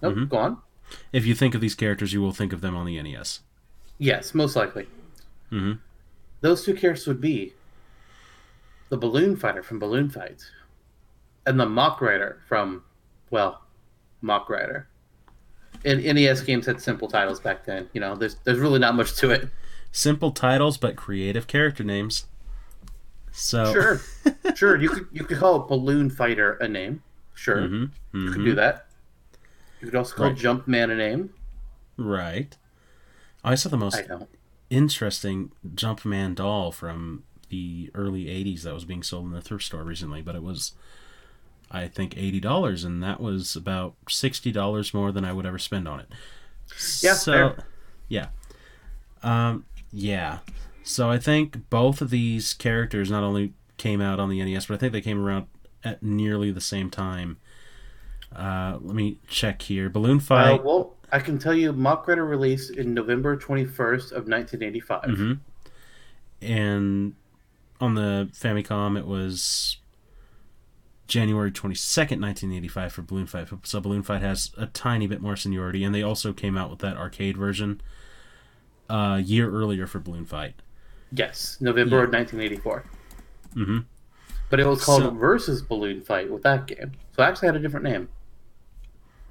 Nope, 0.00 0.14
Mhm. 0.14 0.28
go 0.28 0.36
on. 0.36 0.58
If 1.12 1.26
you 1.26 1.34
think 1.34 1.54
of 1.56 1.60
these 1.60 1.74
characters, 1.74 2.12
you 2.12 2.20
will 2.22 2.32
think 2.32 2.52
of 2.52 2.60
them 2.60 2.76
on 2.76 2.86
the 2.86 2.96
NES. 2.98 3.40
Yes, 3.98 4.34
most 4.34 4.54
likely. 4.56 4.86
hmm 5.50 5.72
those 6.40 6.62
two 6.64 6.72
characters 6.74 7.06
would 7.08 7.20
be 7.20 7.52
the 8.88 8.96
balloon 8.96 9.36
fighter 9.36 9.62
from 9.62 9.78
balloon 9.78 10.08
fight 10.08 10.42
and 11.46 11.58
the 11.58 11.66
mach 11.66 12.00
rider 12.00 12.40
from 12.48 12.82
well 13.30 13.62
mach 14.22 14.48
rider 14.48 14.88
and 15.84 16.02
nes 16.04 16.40
games 16.42 16.66
had 16.66 16.80
simple 16.80 17.08
titles 17.08 17.40
back 17.40 17.64
then 17.64 17.88
you 17.92 18.00
know 18.00 18.14
there's 18.14 18.36
there's 18.44 18.58
really 18.58 18.78
not 18.78 18.94
much 18.94 19.14
to 19.16 19.30
it 19.30 19.48
Simple 19.90 20.32
titles, 20.32 20.76
but 20.76 20.96
creative 20.96 21.46
character 21.46 21.82
names. 21.82 22.26
So 23.32 23.72
sure 23.72 24.00
sure 24.54 24.76
you 24.76 24.90
could 24.90 25.06
you 25.12 25.24
could 25.24 25.38
call 25.38 25.60
balloon 25.60 26.10
fighter 26.10 26.52
a 26.60 26.68
name 26.68 27.02
sure 27.34 27.56
Mhm, 27.56 27.90
you 28.12 28.30
could 28.30 28.42
mhm. 28.42 28.44
do 28.44 28.54
that 28.54 28.86
you 29.80 29.86
could 29.86 29.96
also 29.96 30.14
call 30.14 30.26
Right. 30.26 30.36
jumpman 30.36 30.90
a 30.90 30.94
name 30.94 31.30
Right. 31.96 32.56
I 33.42 33.54
saw 33.54 33.70
the 33.70 33.76
most 33.78 34.02
interesting 34.70 35.52
Jumpman 35.74 36.34
doll 36.34 36.70
from 36.70 37.24
the 37.48 37.90
early 37.94 38.24
80s 38.26 38.62
that 38.62 38.74
was 38.74 38.84
being 38.84 39.02
sold 39.02 39.26
in 39.26 39.32
the 39.32 39.40
thrift 39.40 39.64
store 39.64 39.82
recently, 39.82 40.22
but 40.22 40.34
it 40.34 40.42
was, 40.42 40.72
I 41.70 41.88
think, 41.88 42.14
$80, 42.14 42.84
and 42.84 43.02
that 43.02 43.20
was 43.20 43.56
about 43.56 43.94
$60 44.06 44.94
more 44.94 45.12
than 45.12 45.24
I 45.24 45.32
would 45.32 45.46
ever 45.46 45.58
spend 45.58 45.88
on 45.88 46.00
it. 46.00 46.08
Yeah, 47.02 47.14
So, 47.14 47.32
fair. 47.32 47.64
yeah. 48.08 48.28
Um, 49.22 49.64
yeah. 49.92 50.38
So 50.82 51.10
I 51.10 51.18
think 51.18 51.68
both 51.70 52.00
of 52.00 52.10
these 52.10 52.54
characters 52.54 53.10
not 53.10 53.22
only 53.22 53.52
came 53.76 54.00
out 54.00 54.20
on 54.20 54.28
the 54.30 54.42
NES, 54.42 54.66
but 54.66 54.74
I 54.74 54.76
think 54.78 54.92
they 54.92 55.00
came 55.00 55.22
around 55.24 55.46
at 55.84 56.02
nearly 56.02 56.50
the 56.50 56.60
same 56.60 56.90
time. 56.90 57.38
Uh, 58.34 58.78
let 58.80 58.94
me 58.94 59.18
check 59.28 59.62
here. 59.62 59.88
Balloon 59.88 60.18
uh, 60.18 60.20
Fight. 60.20 60.64
well 60.64 60.94
i 61.10 61.18
can 61.18 61.38
tell 61.38 61.54
you 61.54 61.72
mach 61.72 62.06
rider 62.06 62.26
released 62.26 62.70
in 62.76 62.92
november 62.92 63.34
21st 63.38 64.12
of 64.12 64.28
1985 64.28 65.04
hmm 65.16 65.32
And 66.42 67.14
on 67.80 67.94
the 67.94 68.28
Famicom, 68.32 68.98
it 68.98 69.06
was 69.06 69.78
January 71.06 71.50
22nd, 71.50 72.20
1985 72.20 72.92
for 72.92 73.02
Balloon 73.02 73.26
Fight. 73.26 73.48
So 73.64 73.80
Balloon 73.80 74.02
Fight 74.02 74.20
has 74.22 74.50
a 74.58 74.66
tiny 74.66 75.06
bit 75.06 75.20
more 75.22 75.36
seniority, 75.36 75.84
and 75.84 75.94
they 75.94 76.02
also 76.02 76.32
came 76.32 76.56
out 76.58 76.70
with 76.70 76.80
that 76.80 76.96
arcade 76.96 77.36
version 77.36 77.80
a 78.90 79.18
year 79.18 79.50
earlier 79.50 79.86
for 79.86 79.98
Balloon 80.00 80.24
Fight. 80.24 80.54
yes 81.12 81.56
november 81.60 81.96
Yeah. 81.98 82.04
of 82.04 82.10
1984 82.12 82.84
hmm 83.54 83.78
But 84.50 84.60
it 84.60 84.66
was 84.66 84.84
called 84.84 85.02
So- 85.02 85.10
Versus 85.10 85.62
Balloon 85.62 86.00
Fight 86.02 86.30
with 86.30 86.42
that 86.42 86.66
game. 86.66 86.92
So 87.16 87.22
it 87.22 87.26
actually 87.26 87.46
had 87.48 87.56
a 87.56 87.60
different 87.60 87.84
name. 87.84 88.08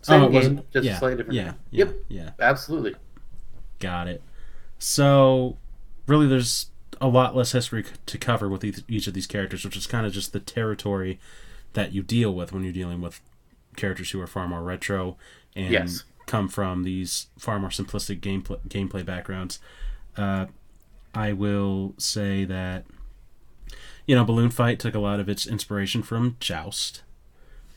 Same 0.01 0.21
Oh, 0.21 0.25
it 0.25 0.27
game, 0.27 0.33
wasn't- 0.35 0.71
just 0.71 0.85
yeah, 0.85 0.97
slightly 0.99 1.17
different 1.17 1.35
yeah, 1.35 1.43
name. 1.45 1.53
yeah, 1.71 1.85
Yep, 1.85 1.95
yeah. 2.09 2.29
absolutely. 2.39 2.95
Got 3.79 4.07
it. 4.07 4.21
So, 4.79 5.57
really, 6.07 6.27
there's 6.27 6.69
a 6.99 7.07
lot 7.07 7.35
less 7.35 7.51
history 7.51 7.85
to 8.05 8.17
cover 8.17 8.49
with 8.49 8.63
each, 8.63 8.79
each 8.87 9.07
of 9.07 9.13
these 9.13 9.27
characters, 9.27 9.63
which 9.63 9.77
is 9.77 9.87
kind 9.87 10.05
of 10.05 10.13
just 10.13 10.33
the 10.33 10.39
territory 10.39 11.19
that 11.73 11.93
you 11.93 12.01
deal 12.03 12.33
with 12.33 12.51
when 12.51 12.63
you're 12.63 12.73
dealing 12.73 13.01
with 13.01 13.21
characters 13.75 14.11
who 14.11 14.19
are 14.21 14.27
far 14.27 14.47
more 14.47 14.63
retro 14.63 15.17
and 15.55 15.71
Yes. 15.71 16.03
come 16.25 16.47
from 16.49 16.83
these 16.83 17.27
far 17.37 17.59
more 17.59 17.69
simplistic 17.69 18.19
gameplay 18.19 18.59
gameplay 18.67 19.05
backgrounds. 19.05 19.59
Uh, 20.15 20.47
I 21.13 21.33
will 21.33 21.93
say 21.97 22.43
that 22.45 22.85
you 24.05 24.15
know, 24.15 24.23
Balloon 24.23 24.49
Fight 24.49 24.79
took 24.79 24.95
a 24.95 24.99
lot 24.99 25.19
of 25.19 25.27
its 25.27 25.45
inspiration 25.45 26.01
from 26.01 26.37
Joust. 26.39 27.01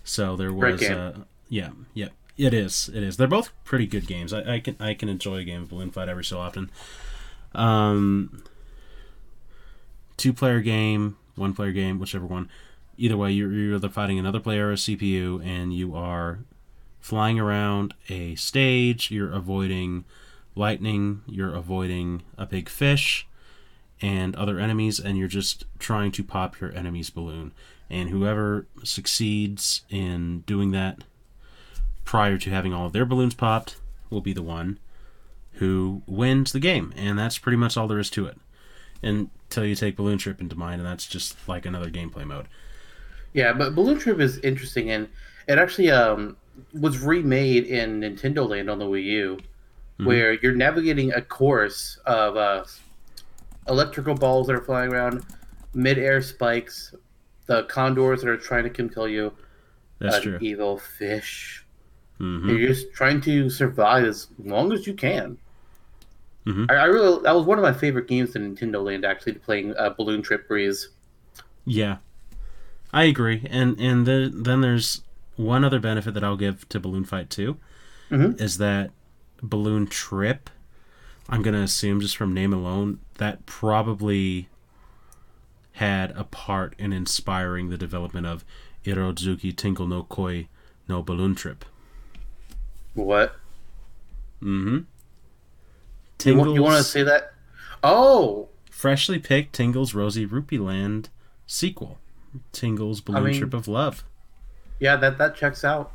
So 0.05 0.37
there 0.37 0.53
was, 0.53 0.81
uh, 0.83 1.19
yeah, 1.49 1.71
yeah, 1.93 2.09
it 2.37 2.55
is, 2.55 2.89
it 2.95 3.03
is. 3.03 3.17
They're 3.17 3.27
both 3.27 3.51
pretty 3.65 3.87
good 3.87 4.07
games. 4.07 4.33
I, 4.33 4.55
I 4.55 4.61
can 4.61 4.77
I 4.81 4.95
can 4.95 5.09
enjoy 5.09 5.37
a 5.39 5.45
game 5.45 5.63
of 5.63 5.69
Balloon 5.71 5.91
Fight 5.91 6.09
every 6.09 6.25
so 6.25 6.39
often. 6.39 6.71
Um, 7.55 8.45
two 10.21 10.33
player 10.35 10.61
game, 10.61 11.17
one 11.35 11.55
player 11.55 11.73
game, 11.73 11.99
whichever 11.99 12.27
one. 12.27 12.49
Either 12.97 13.17
way, 13.17 13.33
you're, 13.33 13.51
you're 13.51 13.77
either 13.77 13.89
fighting 13.89 14.19
another 14.19 14.39
player 14.39 14.69
or 14.69 14.73
a 14.73 14.77
CPU, 14.77 15.45
and 15.45 15.75
you 15.75 15.95
are 15.95 16.41
flying 17.01 17.41
around 17.41 17.95
a 18.11 18.35
stage. 18.35 19.11
You're 19.11 19.33
avoiding 19.33 20.05
lightning. 20.55 21.23
You're 21.27 21.55
avoiding 21.55 22.23
a 22.37 22.45
big 22.45 22.69
fish 22.69 23.27
and 24.03 24.37
other 24.37 24.59
enemies, 24.59 25.01
and 25.01 25.17
you're 25.17 25.29
just 25.29 25.65
trying 25.79 26.13
to 26.13 26.23
pop 26.23 26.61
your 26.61 26.73
enemy's 26.77 27.09
balloon. 27.09 27.53
And 27.89 28.11
whoever 28.11 28.67
succeeds 28.85 29.83
in 29.89 30.41
doing 30.41 30.71
that 30.73 31.05
prior 32.05 32.37
to 32.39 32.51
having 32.51 32.75
all 32.75 32.87
of 32.87 32.93
their 32.93 33.07
balloons 33.07 33.35
popped 33.35 33.77
will 34.11 34.21
be 34.21 34.33
the 34.33 34.43
one 34.43 34.79
who 35.55 36.03
wins 36.07 36.53
the 36.53 36.61
game, 36.61 36.93
and 36.97 37.19
that's 37.19 37.39
pretty 37.39 37.57
much 37.57 37.77
all 37.77 37.89
there 37.89 37.99
is 37.99 38.11
to 38.11 38.27
it. 38.27 38.39
Until 39.03 39.65
you 39.65 39.75
take 39.75 39.97
Balloon 39.97 40.19
Trip 40.19 40.41
into 40.41 40.57
mind, 40.57 40.81
and 40.81 40.87
that's 40.89 41.07
just 41.07 41.49
like 41.49 41.65
another 41.67 41.91
gameplay 41.91 42.25
mode. 42.25 42.47
Yeah, 43.33 43.53
but 43.53 43.75
Balloon 43.75 43.99
Trip 43.99 44.21
is 44.21 44.39
interesting, 44.39 44.91
and 44.91 45.09
it 45.49 45.59
actually 45.59 45.91
um, 45.91 46.37
was 46.79 46.99
remade 47.01 47.65
in 47.65 48.01
Nintendo 48.01 48.49
Land 48.49 48.69
on 48.69 48.79
the 48.79 48.85
Wii 48.87 49.05
U, 49.05 49.39
Mhm. 49.99 50.07
where 50.07 50.33
you're 50.35 50.55
navigating 50.55 51.13
a 51.13 51.21
course 51.23 51.99
of 52.07 52.37
uh, 52.37 52.65
electrical 53.69 54.15
balls 54.15 54.47
that 54.47 54.55
are 54.57 54.61
flying 54.63 54.93
around, 54.93 55.25
mid-air 55.75 56.21
spikes, 56.23 56.95
the 57.47 57.65
condors 57.65 58.21
that 58.23 58.29
are 58.31 58.37
trying 58.37 58.65
to 58.65 58.89
kill 58.89 59.09
you, 59.09 59.33
That's 59.99 60.17
an 60.17 60.23
true. 60.23 60.39
evil 60.41 60.79
fish. 60.79 61.65
hmm 62.19 62.49
You're 62.51 62.69
just 62.69 62.93
trying 62.93 63.21
to 63.23 63.49
survive 63.49 64.05
as 64.05 64.29
long 64.43 64.73
as 64.73 64.87
you 64.87 64.93
can. 64.95 65.39
Mhm. 66.47 66.71
I, 66.71 66.75
I 66.75 66.85
really 66.85 67.23
that 67.23 67.35
was 67.35 67.45
one 67.45 67.59
of 67.59 67.63
my 67.63 67.73
favorite 67.73 68.09
games 68.09 68.35
in 68.35 68.55
Nintendo 68.57 68.83
Land 68.83 69.05
actually 69.05 69.35
playing 69.35 69.77
uh, 69.77 69.91
Balloon 69.91 70.23
Trip 70.23 70.49
Breeze. 70.49 70.89
Yeah, 71.67 71.99
I 72.93 73.05
agree. 73.05 73.47
And 73.51 73.79
and 73.79 74.07
the, 74.07 74.31
then 74.35 74.61
there's 74.63 75.03
one 75.37 75.65
other 75.65 75.79
benefit 75.81 76.15
that 76.15 76.25
I'll 76.25 76.37
give 76.37 76.69
to 76.71 76.81
Balloon 76.81 77.05
Fight 77.05 77.31
2 77.31 77.57
Mhm. 78.11 78.41
is 78.41 78.59
that 78.59 78.91
Balloon 79.43 79.87
Trip. 79.87 80.51
I'm 81.29 81.43
gonna 81.43 81.63
assume 81.63 82.01
just 82.01 82.17
from 82.17 82.35
name 82.35 82.53
alone 82.53 82.99
that 83.19 83.47
probably 83.47 84.49
had 85.73 86.11
a 86.17 86.25
part 86.25 86.75
in 86.79 86.93
inspiring 86.93 87.69
the 87.71 87.79
development 87.79 88.27
of 88.27 88.45
Irozuki 88.85 89.55
Tingle 89.57 89.87
no 89.87 90.03
Koi 90.05 90.49
no 90.89 91.03
Balloon 91.03 91.35
Trip. 91.35 91.65
What 92.95 93.37
Mm-hmm. 94.43 94.79
You, 96.25 96.37
want, 96.37 96.55
you 96.55 96.63
want 96.63 96.77
to 96.79 96.85
say 96.85 97.03
that? 97.03 97.33
Oh, 97.83 98.49
freshly 98.71 99.19
picked 99.19 99.55
Tingle's 99.55 99.95
Rosy 99.95 100.27
Rupee 100.27 100.59
Land 100.59 101.09
sequel, 101.47 101.99
Tingle's 102.53 103.01
Balloon 103.01 103.25
mean- 103.25 103.39
Trip 103.39 103.55
of 103.55 103.67
Love. 103.69 104.05
yeah, 104.79 104.97
that 104.97 105.19
that 105.19 105.35
checks 105.37 105.65
out. 105.65 105.93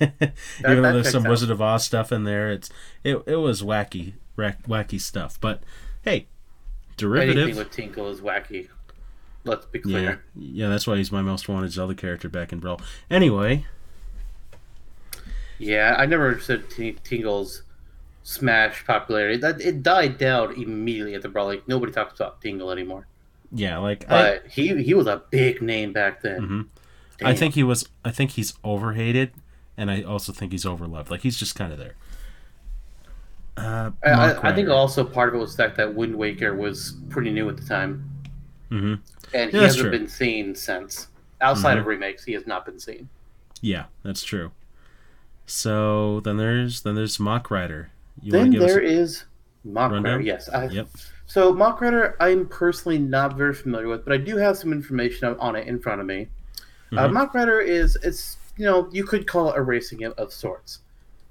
Even 0.00 0.82
though 0.82 0.92
there's 0.94 1.10
some 1.10 1.26
out. 1.26 1.30
Wizard 1.30 1.50
of 1.50 1.60
Oz 1.60 1.84
stuff 1.84 2.10
in 2.12 2.24
there, 2.24 2.50
it's 2.50 2.70
it, 3.04 3.22
it 3.26 3.36
was 3.36 3.62
wacky, 3.62 4.14
rack, 4.36 4.62
wacky 4.66 4.98
stuff. 5.00 5.38
But 5.40 5.62
hey, 6.02 6.26
derivative. 6.96 7.36
Anything 7.44 7.58
with 7.58 7.70
Tingle 7.70 8.08
is 8.10 8.20
wacky. 8.20 8.68
Let's 9.44 9.66
be 9.66 9.78
yeah, 9.80 9.82
clear. 9.84 10.22
yeah, 10.34 10.68
that's 10.68 10.86
why 10.86 10.96
he's 10.96 11.12
my 11.12 11.20
most 11.22 11.48
wanted 11.48 11.70
Zelda 11.72 11.94
character 11.94 12.28
back 12.28 12.52
in 12.52 12.58
Brawl. 12.58 12.80
Anyway, 13.10 13.64
Yeah, 15.58 15.94
I 15.98 16.06
never 16.06 16.28
understood 16.28 16.68
T- 16.70 16.96
Tingle's 17.04 17.62
smash 18.26 18.84
popularity. 18.84 19.36
That 19.36 19.60
it 19.60 19.84
died 19.84 20.18
down 20.18 20.52
immediately 20.60 21.14
at 21.14 21.22
the 21.22 21.28
brawl. 21.28 21.46
Like 21.46 21.66
nobody 21.68 21.92
talks 21.92 22.18
about 22.18 22.40
Tingle 22.42 22.70
anymore. 22.72 23.06
yeah, 23.52 23.78
like 23.78 24.04
I, 24.10 24.22
But 24.40 24.46
he 24.48 24.82
he 24.82 24.94
was 24.94 25.06
a 25.06 25.22
big 25.30 25.62
name 25.62 25.92
back 25.92 26.22
then. 26.22 26.40
Mhm. 26.40 26.66
I 27.24 27.34
think 27.34 27.54
he 27.54 27.62
was. 27.62 27.88
I 28.04 28.10
think 28.10 28.32
he's 28.32 28.52
overhated, 28.64 29.30
and 29.76 29.90
I 29.90 30.02
also 30.02 30.32
think 30.32 30.50
he's 30.52 30.64
overloved. 30.64 31.08
Like 31.08 31.20
he's 31.22 31.38
just 31.38 31.54
kind 31.54 31.72
of 31.72 31.78
there. 31.78 31.94
Uh, 33.56 33.90
I, 34.04 34.10
I, 34.10 34.50
I 34.50 34.54
think 34.54 34.68
also 34.68 35.02
part 35.02 35.30
of 35.30 35.36
it 35.36 35.38
was 35.38 35.56
the 35.56 35.62
fact 35.62 35.76
that 35.78 35.94
Wind 35.94 36.14
Waker 36.14 36.54
was 36.54 36.96
pretty 37.08 37.30
new 37.30 37.48
at 37.48 37.56
the 37.56 37.64
time, 37.64 38.10
Mhm. 38.70 39.00
and 39.32 39.50
he 39.50 39.56
Yeah, 39.56 39.62
hasn't 39.62 39.82
true. 39.82 39.90
been 39.90 40.08
seen 40.08 40.54
since. 40.54 41.08
Outside 41.40 41.76
Mhm. 41.76 41.80
of 41.80 41.86
remakes, 41.86 42.24
he 42.24 42.32
has 42.32 42.46
not 42.46 42.66
been 42.66 42.78
seen. 42.78 43.08
Yeah, 43.62 43.84
that's 44.02 44.22
true. 44.24 44.50
So 45.46 46.20
then 46.20 46.36
there's 46.36 46.82
then 46.82 46.96
there's 46.96 47.18
Mach 47.20 47.50
Rider. 47.50 47.90
You 48.22 48.32
then 48.32 48.50
there 48.50 48.80
a- 48.80 48.84
is 48.84 49.24
Mock 49.64 49.92
rundown? 49.92 50.12
Rider. 50.12 50.24
Yes, 50.24 50.48
I, 50.48 50.66
Yep. 50.66 50.88
So 51.28 51.52
Mach 51.52 51.80
Rider, 51.80 52.16
I'm 52.20 52.46
personally 52.46 52.98
not 52.98 53.36
very 53.36 53.52
familiar 53.52 53.88
with, 53.88 54.04
but 54.04 54.12
I 54.12 54.16
do 54.16 54.36
have 54.36 54.56
some 54.56 54.72
information 54.72 55.34
on 55.40 55.56
it 55.56 55.66
in 55.66 55.80
front 55.80 56.00
of 56.00 56.06
me. 56.06 56.28
Uh, 56.92 57.08
Mhm. 57.08 57.12
Mach 57.14 57.34
Rider 57.34 57.60
is 57.60 57.96
it's 58.02 58.36
you 58.56 58.64
know 58.64 58.88
you 58.92 59.04
could 59.04 59.26
call 59.26 59.50
it 59.50 59.58
a 59.58 59.62
racing 59.62 60.04
of, 60.04 60.12
of 60.14 60.32
sorts. 60.32 60.80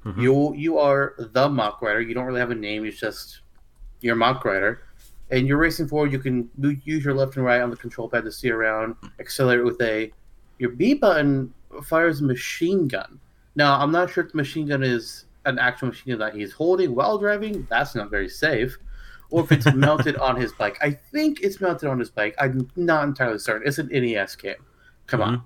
Mhm. 0.06 0.22
You 0.22 0.54
you 0.56 0.78
are 0.78 1.16
the 1.18 1.48
Mach 1.50 1.82
Rider. 1.82 2.02
You 2.02 2.14
don't 2.14 2.26
really 2.26 2.42
have 2.42 2.52
a 2.52 2.56
name. 2.56 2.84
It's 2.86 3.00
just 3.00 3.40
you're 4.02 4.16
Mach 4.18 4.44
Rider, 4.44 4.82
and 5.32 5.48
you're 5.48 5.58
racing 5.58 5.88
forward. 5.88 6.12
You 6.12 6.20
can 6.20 6.50
use 6.84 7.06
your 7.06 7.14
left 7.14 7.38
and 7.38 7.46
right 7.46 7.62
on 7.62 7.70
the 7.70 7.78
control 7.78 8.10
pad 8.10 8.26
to 8.26 8.32
see 8.32 8.52
around. 8.52 8.96
Accelerate 9.20 9.64
with 9.64 9.82
a 9.82 10.12
your 10.60 10.72
B 10.72 10.94
button 10.94 11.54
fires 11.84 12.20
a 12.22 12.26
machine 12.26 12.88
gun. 12.90 13.18
Now 13.56 13.80
I'm 13.80 13.92
not 13.94 14.10
sure 14.10 14.26
if 14.26 14.32
the 14.32 14.38
machine 14.38 14.68
gun 14.68 14.84
is 14.84 15.25
an 15.46 15.60
actual 15.60 15.90
machine 15.90 16.12
gun 16.18 16.20
that 16.20 16.36
he's 16.36 16.52
holding 16.52 16.96
while 16.96 17.18
driving. 17.18 17.66
That's 17.70 17.96
not 17.96 18.10
very 18.10 18.30
safe. 18.30 18.78
Or 19.32 19.44
if 19.44 19.52
it's 19.52 19.74
mounted 19.74 20.16
on 20.18 20.36
his 20.36 20.52
bike. 20.54 20.78
I 20.82 20.92
think 20.92 21.42
it's 21.42 21.60
mounted 21.60 21.90
on 21.90 22.00
his 22.00 22.10
bike. 22.12 22.36
I'm 22.38 22.70
not 22.76 23.04
entirely 23.06 23.40
certain. 23.40 23.68
It's 23.68 23.80
an 23.80 23.88
NES 23.92 24.36
game. 24.36 24.56
Come 25.08 25.22
on. 25.22 25.42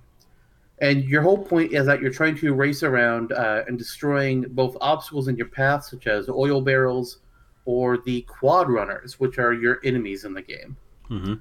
And 0.80 1.04
your 1.06 1.22
whole 1.22 1.38
point 1.38 1.74
is 1.74 1.86
that 1.88 2.02
you're 2.02 2.12
trying 2.12 2.36
to 2.38 2.54
race 2.54 2.84
around 2.84 3.32
uh, 3.32 3.64
and 3.68 3.78
destroying 3.78 4.46
both 4.50 4.78
obstacles 4.82 5.28
in 5.28 5.36
your 5.38 5.48
path, 5.48 5.86
such 5.86 6.08
as 6.08 6.30
oil 6.30 6.62
barrels 6.62 7.20
or 7.66 7.98
the 7.98 8.22
quad 8.24 8.70
runners, 8.70 9.20
which 9.20 9.38
are 9.40 9.54
your 9.54 9.80
enemies 9.84 10.24
in 10.26 10.34
the 10.34 10.42
game. 10.42 10.76
hmm 11.08 11.34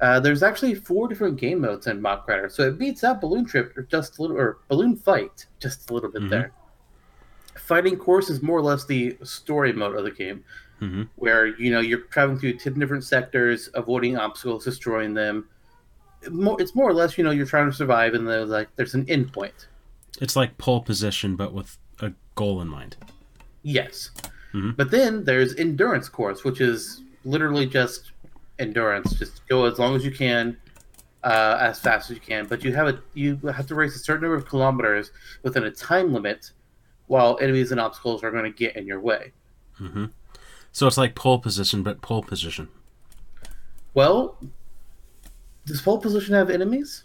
Uh, 0.00 0.20
there's 0.20 0.42
actually 0.44 0.74
four 0.74 1.08
different 1.08 1.36
game 1.38 1.60
modes 1.60 1.86
in 1.88 2.00
Mach 2.00 2.26
Rider, 2.28 2.48
so 2.48 2.62
it 2.68 2.78
beats 2.78 3.02
out 3.02 3.20
Balloon 3.20 3.44
Trip 3.44 3.76
or 3.76 3.82
just 3.82 4.18
a 4.18 4.22
little, 4.22 4.36
or 4.38 4.58
Balloon 4.68 4.94
Fight 4.94 5.46
just 5.58 5.90
a 5.90 5.94
little 5.94 6.10
bit 6.10 6.22
Mhm. 6.22 6.30
there. 6.30 6.52
Fighting 7.58 7.96
Course 7.96 8.30
is 8.30 8.42
more 8.42 8.58
or 8.58 8.62
less 8.62 8.84
the 8.86 9.16
story 9.22 9.72
mode 9.72 9.96
of 9.96 10.04
the 10.04 10.10
game, 10.10 10.44
hmm 10.78 11.02
where 11.16 11.46
you 11.60 11.70
know 11.70 11.80
you're 11.80 12.00
traveling 12.02 12.38
through 12.38 12.54
ten 12.54 12.78
different 12.78 13.04
sectors, 13.04 13.68
avoiding 13.74 14.16
obstacles, 14.16 14.64
destroying 14.64 15.14
them. 15.14 15.48
More, 16.30 16.60
it's 16.60 16.74
more 16.74 16.88
or 16.88 16.94
less 16.94 17.16
you 17.18 17.24
know 17.24 17.30
you're 17.30 17.46
trying 17.46 17.70
to 17.70 17.76
survive, 17.76 18.14
and 18.14 18.26
there's 18.26 18.48
like 18.48 18.68
there's 18.76 18.94
an 18.94 19.08
end 19.08 19.32
point. 19.32 19.68
It's 20.20 20.36
like 20.36 20.58
pole 20.58 20.82
position, 20.82 21.36
but 21.36 21.52
with 21.52 21.78
a 22.00 22.12
goal 22.34 22.60
in 22.60 22.68
mind. 22.68 22.96
Yes. 23.62 24.10
Mhm. 24.54 24.76
But 24.76 24.90
then 24.90 25.24
there's 25.24 25.54
endurance 25.56 26.08
course, 26.08 26.42
which 26.44 26.60
is 26.60 27.02
literally 27.24 27.66
just 27.66 28.12
endurance. 28.58 29.12
Just 29.14 29.46
go 29.48 29.64
as 29.66 29.78
long 29.78 29.94
as 29.94 30.04
you 30.04 30.10
can, 30.10 30.56
uh, 31.22 31.58
as 31.60 31.78
fast 31.78 32.10
as 32.10 32.16
you 32.16 32.20
can. 32.20 32.46
But 32.46 32.64
you 32.64 32.72
have 32.74 32.88
a 32.88 33.00
you 33.14 33.36
have 33.54 33.66
to 33.66 33.74
race 33.74 33.94
a 33.94 33.98
certain 33.98 34.22
number 34.22 34.36
of 34.36 34.46
kilometers 34.46 35.10
within 35.42 35.64
a 35.64 35.70
time 35.70 36.12
limit, 36.12 36.52
while 37.08 37.38
enemies 37.40 37.72
and 37.72 37.80
obstacles 37.80 38.22
are 38.22 38.30
going 38.30 38.44
to 38.44 38.50
get 38.56 38.76
in 38.76 38.86
your 38.86 39.00
way. 39.00 39.32
Mm-hmm. 39.80 40.06
So 40.72 40.86
it's 40.86 40.96
like 40.96 41.14
pole 41.14 41.38
position, 41.38 41.82
but 41.82 42.00
pole 42.02 42.22
position. 42.22 42.68
Well, 43.94 44.38
does 45.66 45.80
pole 45.82 45.98
position 45.98 46.34
have 46.34 46.50
enemies? 46.50 47.04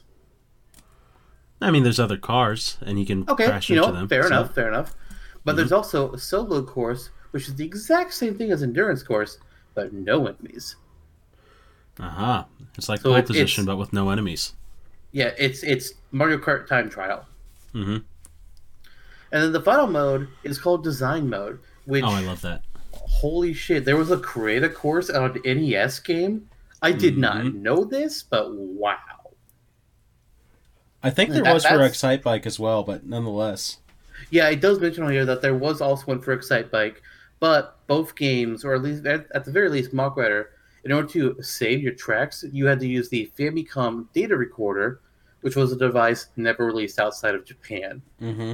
I 1.61 1.71
mean, 1.71 1.83
there's 1.83 1.99
other 1.99 2.17
cars, 2.17 2.77
and 2.81 2.99
you 2.99 3.05
can 3.05 3.25
Okay, 3.29 3.45
crash 3.47 3.69
you 3.69 3.77
into 3.77 3.87
know, 3.87 3.93
them. 3.97 4.07
fair 4.07 4.23
so- 4.23 4.27
enough, 4.27 4.53
fair 4.53 4.67
enough. 4.67 4.95
But 5.45 5.53
Mhm. 5.53 5.57
there's 5.57 5.71
also 5.71 6.11
a 6.13 6.17
solo 6.19 6.61
course, 6.63 7.09
which 7.31 7.47
is 7.47 7.55
the 7.55 7.65
exact 7.65 8.13
same 8.13 8.35
thing 8.37 8.51
as 8.51 8.61
endurance 8.63 9.01
course, 9.03 9.37
but 9.73 9.91
no 9.93 10.27
enemies. 10.27 10.75
Aha! 11.99 12.45
It's 12.77 12.89
like 12.89 13.01
So 13.01 13.09
pole 13.09 13.15
it- 13.17 13.25
position, 13.27 13.65
but 13.65 13.77
with 13.77 13.93
no 13.93 14.09
enemies. 14.09 14.53
Yeah, 15.11 15.31
it's 15.37 15.61
it's 15.63 15.93
Mario 16.11 16.37
Kart 16.37 16.65
Time 16.67 16.89
Trial. 16.89 17.25
Mm 17.73 17.85
hmm 17.85 17.97
And 19.33 19.41
then 19.43 19.51
the 19.51 19.61
final 19.61 19.87
mode 19.87 20.27
is 20.43 20.59
called 20.59 20.83
Design 20.83 21.27
Mode, 21.27 21.59
which 21.85 22.03
Oh, 22.03 22.09
I 22.09 22.21
love 22.21 22.41
that. 22.41 22.61
holy 22.91 23.51
shit, 23.53 23.83
there 23.83 23.97
was 23.97 24.11
a 24.11 24.17
create 24.17 24.63
a 24.63 24.69
course 24.69 25.09
on 25.09 25.31
an 25.31 25.41
NES 25.43 25.99
game. 25.99 26.47
I 26.83 26.91
did 26.91 27.17
not 27.17 27.37
Mhm. 27.43 27.55
know 27.55 27.83
this, 27.83 28.21
but 28.23 28.53
wow. 28.53 28.95
I 31.01 31.09
think 31.09 31.31
there 31.31 31.43
That- 31.43 31.53
was 31.53 31.65
for 31.65 31.79
Excitebike 31.79 32.45
as 32.45 32.59
well, 32.59 32.83
but 32.83 33.05
nonetheless. 33.05 33.79
Yeah, 34.29 34.47
it 34.49 34.61
does 34.61 34.79
mention 34.79 35.03
on 35.03 35.11
here 35.11 35.25
that 35.25 35.41
there 35.41 35.55
was 35.55 35.81
also 35.81 36.05
one 36.05 36.21
for 36.21 36.37
Excitebike, 36.37 36.97
but 37.39 37.79
both 37.87 38.15
games, 38.15 38.63
or 38.63 38.75
at 38.75 38.83
least 38.83 39.05
at, 39.07 39.27
at 39.33 39.45
the 39.45 39.51
very 39.51 39.69
least, 39.69 39.93
Mach 39.93 40.15
Rider, 40.15 40.51
in 40.83 40.91
order 40.91 41.07
to 41.09 41.41
save 41.41 41.81
your 41.81 41.93
tracks, 41.93 42.45
you 42.51 42.67
had 42.67 42.79
to 42.81 42.87
use 42.87 43.09
the 43.09 43.31
Famicom 43.37 44.07
data 44.13 44.37
recorder, 44.37 44.99
which 45.41 45.55
was 45.55 45.71
a 45.71 45.75
device 45.75 46.27
never 46.37 46.65
released 46.65 46.99
outside 46.99 47.33
of 47.35 47.43
Japan. 47.45 48.01
Mm-hmm. 48.21 48.53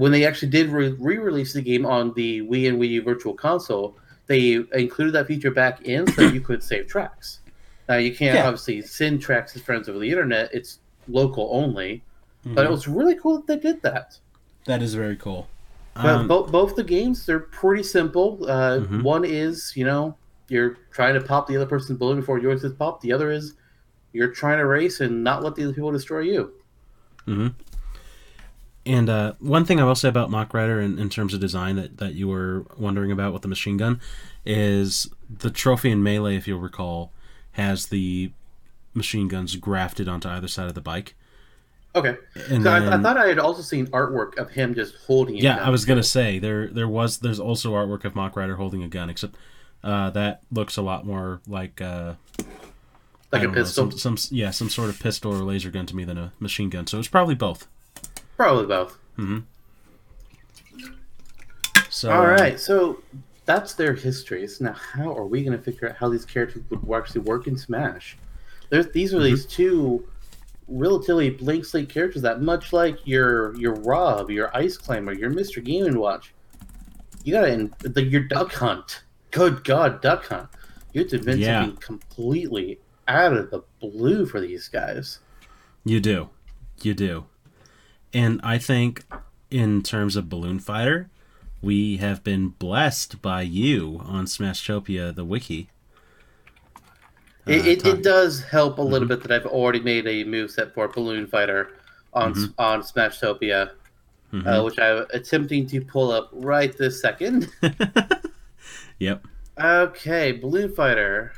When 0.00 0.10
they 0.12 0.24
actually 0.24 0.48
did 0.48 0.70
re 0.70 0.88
release 1.18 1.52
the 1.52 1.60
game 1.60 1.84
on 1.84 2.14
the 2.14 2.40
Wii 2.40 2.68
and 2.70 2.78
Wii 2.80 2.88
U 2.92 3.02
Virtual 3.02 3.34
Console, 3.34 3.94
they 4.28 4.54
included 4.72 5.12
that 5.12 5.26
feature 5.26 5.50
back 5.50 5.82
in 5.82 6.06
so 6.12 6.22
you 6.22 6.40
could 6.40 6.62
save 6.62 6.86
tracks. 6.86 7.40
Now 7.86 7.96
you 7.96 8.14
can't 8.14 8.36
Yeah. 8.36 8.46
obviously 8.46 8.80
send 8.80 9.20
tracks 9.20 9.52
to 9.52 9.58
friends 9.60 9.90
over 9.90 9.98
the 9.98 10.08
internet; 10.10 10.48
it's 10.54 10.78
local 11.06 11.50
only. 11.52 12.02
Mm-hmm. 12.46 12.54
But 12.54 12.64
it 12.64 12.70
was 12.70 12.88
really 12.88 13.14
cool 13.16 13.36
that 13.42 13.46
they 13.46 13.58
did 13.58 13.82
that. 13.82 14.18
that 14.64 14.80
is 14.80 14.94
very 14.94 15.16
cool. 15.16 15.48
But 15.94 16.06
Um, 16.06 16.28
both 16.28 16.50
both 16.50 16.76
the 16.76 16.84
games 16.84 17.26
they're 17.26 17.40
pretty 17.62 17.82
simple. 17.82 18.38
Uh, 18.48 18.78
Mhm. 18.80 19.02
One 19.02 19.24
is 19.26 19.72
you 19.76 19.84
know 19.84 20.16
you're 20.48 20.78
trying 20.92 21.12
to 21.14 21.20
pop 21.20 21.46
the 21.46 21.56
other 21.56 21.66
person's 21.66 21.98
balloon 21.98 22.20
before 22.20 22.38
yours 22.38 22.64
is 22.64 22.72
popped. 22.72 23.02
The 23.02 23.12
other 23.12 23.30
is 23.30 23.54
you're 24.14 24.32
trying 24.42 24.58
to 24.58 24.66
race 24.66 25.00
and 25.00 25.22
not 25.22 25.42
let 25.42 25.56
the 25.56 25.64
other 25.64 25.74
people 25.74 25.92
destroy 25.92 26.20
you. 26.20 26.52
mhm. 27.26 27.52
And 28.86 29.10
uh, 29.10 29.34
one 29.40 29.64
thing 29.64 29.78
I 29.78 29.84
will 29.84 29.94
say 29.94 30.08
about 30.08 30.30
Mach 30.30 30.54
Rider 30.54 30.80
in, 30.80 30.98
in 30.98 31.10
terms 31.10 31.34
of 31.34 31.40
design 31.40 31.76
that, 31.76 31.98
that 31.98 32.14
you 32.14 32.28
were 32.28 32.64
wondering 32.78 33.12
about 33.12 33.32
with 33.32 33.42
the 33.42 33.48
machine 33.48 33.76
gun 33.76 34.00
is 34.44 35.10
the 35.28 35.50
trophy 35.50 35.90
in 35.90 36.02
Melee, 36.02 36.36
if 36.36 36.48
you'll 36.48 36.60
recall, 36.60 37.12
has 37.52 37.88
the 37.88 38.32
machine 38.94 39.28
guns 39.28 39.54
grafted 39.56 40.08
onto 40.08 40.28
either 40.28 40.48
side 40.48 40.66
of 40.68 40.74
the 40.74 40.80
bike. 40.80 41.14
Okay. 41.94 42.16
And 42.48 42.62
So 42.62 42.70
I, 42.70 42.96
I 42.96 43.02
thought 43.02 43.16
I 43.16 43.26
had 43.26 43.38
also 43.38 43.62
seen 43.62 43.86
artwork 43.88 44.38
of 44.38 44.50
him 44.50 44.74
just 44.74 44.94
holding 45.06 45.36
it. 45.36 45.42
yeah. 45.42 45.56
I 45.64 45.70
was 45.70 45.84
gonna 45.84 46.02
say 46.02 46.38
there 46.38 46.68
there 46.68 46.88
was 46.88 47.18
there's 47.18 47.40
also 47.40 47.72
artwork 47.72 48.04
of 48.04 48.14
Mach 48.14 48.36
Rider 48.36 48.56
holding 48.56 48.82
a 48.82 48.88
gun, 48.88 49.10
except 49.10 49.34
uh, 49.82 50.10
that 50.10 50.42
looks 50.52 50.76
a 50.76 50.82
lot 50.82 51.04
more 51.04 51.40
like 51.48 51.80
uh, 51.80 52.14
like 53.32 53.42
a 53.42 53.44
don't 53.44 53.54
know, 53.54 53.62
pistol. 53.62 53.90
some, 53.90 54.16
some 54.16 54.36
yeah 54.36 54.50
some 54.50 54.70
sort 54.70 54.88
of 54.88 55.00
pistol 55.00 55.32
or 55.32 55.42
laser 55.42 55.70
gun 55.70 55.86
to 55.86 55.96
me 55.96 56.04
than 56.04 56.16
a 56.16 56.32
machine 56.38 56.70
gun. 56.70 56.86
So 56.86 56.98
it's 56.98 57.08
probably 57.08 57.34
both. 57.34 57.66
Probably 58.40 58.64
both. 58.64 58.96
So 61.90 62.10
All 62.10 62.22
uh, 62.22 62.30
right, 62.30 62.58
so 62.58 63.02
that's 63.44 63.74
their 63.74 63.92
histories. 63.92 64.62
Now, 64.62 64.72
how 64.72 65.14
are 65.14 65.26
we 65.26 65.44
going 65.44 65.58
to 65.58 65.62
figure 65.62 65.90
out 65.90 65.96
how 65.96 66.08
these 66.08 66.24
characters 66.24 66.62
would 66.70 66.98
actually 66.98 67.20
work 67.20 67.48
in 67.48 67.58
Smash? 67.58 68.16
There's 68.70 68.88
these 68.92 69.12
are 69.12 69.18
Mm-hmm. 69.18 69.24
these 69.26 69.44
two 69.44 70.08
relatively 70.68 71.28
blank 71.28 71.66
slate 71.66 71.90
characters 71.90 72.22
that, 72.22 72.40
much 72.40 72.72
like 72.72 73.06
your 73.06 73.54
your 73.58 73.74
Rob, 73.74 74.30
your 74.30 74.56
Ice 74.56 74.78
Climber, 74.78 75.12
your 75.12 75.28
Mister 75.28 75.60
Game 75.60 75.84
and 75.84 75.98
Watch, 75.98 76.32
you 77.24 77.34
got 77.34 77.44
to 77.44 77.70
the, 77.90 78.02
your 78.02 78.22
Duck 78.22 78.54
Hunt. 78.54 79.02
Good 79.32 79.64
God, 79.64 80.00
Duck 80.00 80.24
Hunt! 80.28 80.48
You 80.94 81.02
have 81.02 81.10
to 81.10 81.16
invent 81.18 81.40
Yeah. 81.40 81.60
something 81.60 81.76
completely 81.76 82.78
out 83.06 83.34
of 83.34 83.50
the 83.50 83.60
blue 83.80 84.24
for 84.24 84.40
these 84.40 84.66
guys. 84.68 85.18
You 85.84 86.00
do. 86.00 86.30
You 86.80 86.94
do. 86.94 87.26
And 88.12 88.40
I 88.42 88.58
think 88.58 89.04
in 89.50 89.82
terms 89.82 90.16
of 90.16 90.28
Balloon 90.28 90.58
Fighter, 90.58 91.08
we 91.62 91.98
have 91.98 92.24
been 92.24 92.48
blessed 92.48 93.20
by 93.22 93.42
you 93.42 94.00
on 94.04 94.24
Smashtopia, 94.26 95.14
the 95.14 95.24
wiki. 95.24 95.68
It, 97.46 97.60
Uh, 97.62 97.68
it, 97.68 97.80
talk- 97.80 97.94
it 97.98 98.02
does 98.02 98.42
help 98.44 98.78
a 98.78 98.82
little 98.82 99.08
bit 99.08 99.22
that 99.22 99.30
I've 99.30 99.46
already 99.46 99.80
made 99.80 100.06
a 100.06 100.24
move 100.24 100.50
set 100.50 100.74
for 100.74 100.88
Balloon 100.88 101.26
Fighter 101.26 101.70
on 102.12 102.34
Mhm. 102.34 102.54
on 102.58 102.82
Smashtopia, 102.82 103.70
uh, 104.32 104.36
Mhm. 104.36 104.64
which 104.64 104.78
I'm 104.78 105.06
attempting 105.12 105.66
to 105.68 105.80
pull 105.80 106.10
up 106.10 106.28
right 106.32 106.76
this 106.76 107.00
second. 107.00 107.48
yep. 108.98 109.24
okay, 109.58 110.32
Balloon 110.32 110.74
Fighter. 110.74 111.32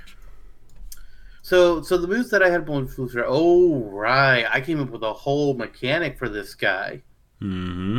So 1.42 1.82
so 1.82 1.98
the 1.98 2.06
moves 2.06 2.30
that 2.30 2.42
I 2.42 2.50
had 2.50 2.64
Balloon 2.64 2.86
Fighter. 2.86 3.24
Oh 3.26 3.82
right, 3.90 4.46
I 4.50 4.60
came 4.60 4.80
up 4.80 4.90
with 4.90 5.02
a 5.02 5.12
whole 5.12 5.54
mechanic 5.54 6.18
for 6.18 6.28
this 6.28 6.54
guy. 6.54 7.02
hmm 7.40 7.98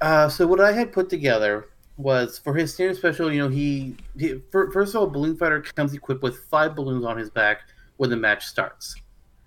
Uh, 0.00 0.28
so 0.28 0.46
what 0.46 0.60
I 0.60 0.72
had 0.72 0.92
put 0.92 1.08
together 1.08 1.68
was 1.96 2.38
for 2.38 2.54
his 2.54 2.74
standard 2.74 2.96
special. 2.96 3.32
You 3.32 3.42
know, 3.44 3.48
he, 3.48 3.96
he 4.18 4.40
fir- 4.50 4.70
first 4.72 4.94
of 4.94 5.00
all, 5.00 5.06
Balloon 5.06 5.36
Fighter 5.36 5.62
comes 5.62 5.94
equipped 5.94 6.22
with 6.22 6.36
five 6.50 6.74
balloons 6.74 7.04
on 7.04 7.16
his 7.16 7.30
back 7.30 7.60
when 7.96 8.10
the 8.10 8.16
match 8.16 8.44
starts, 8.46 8.96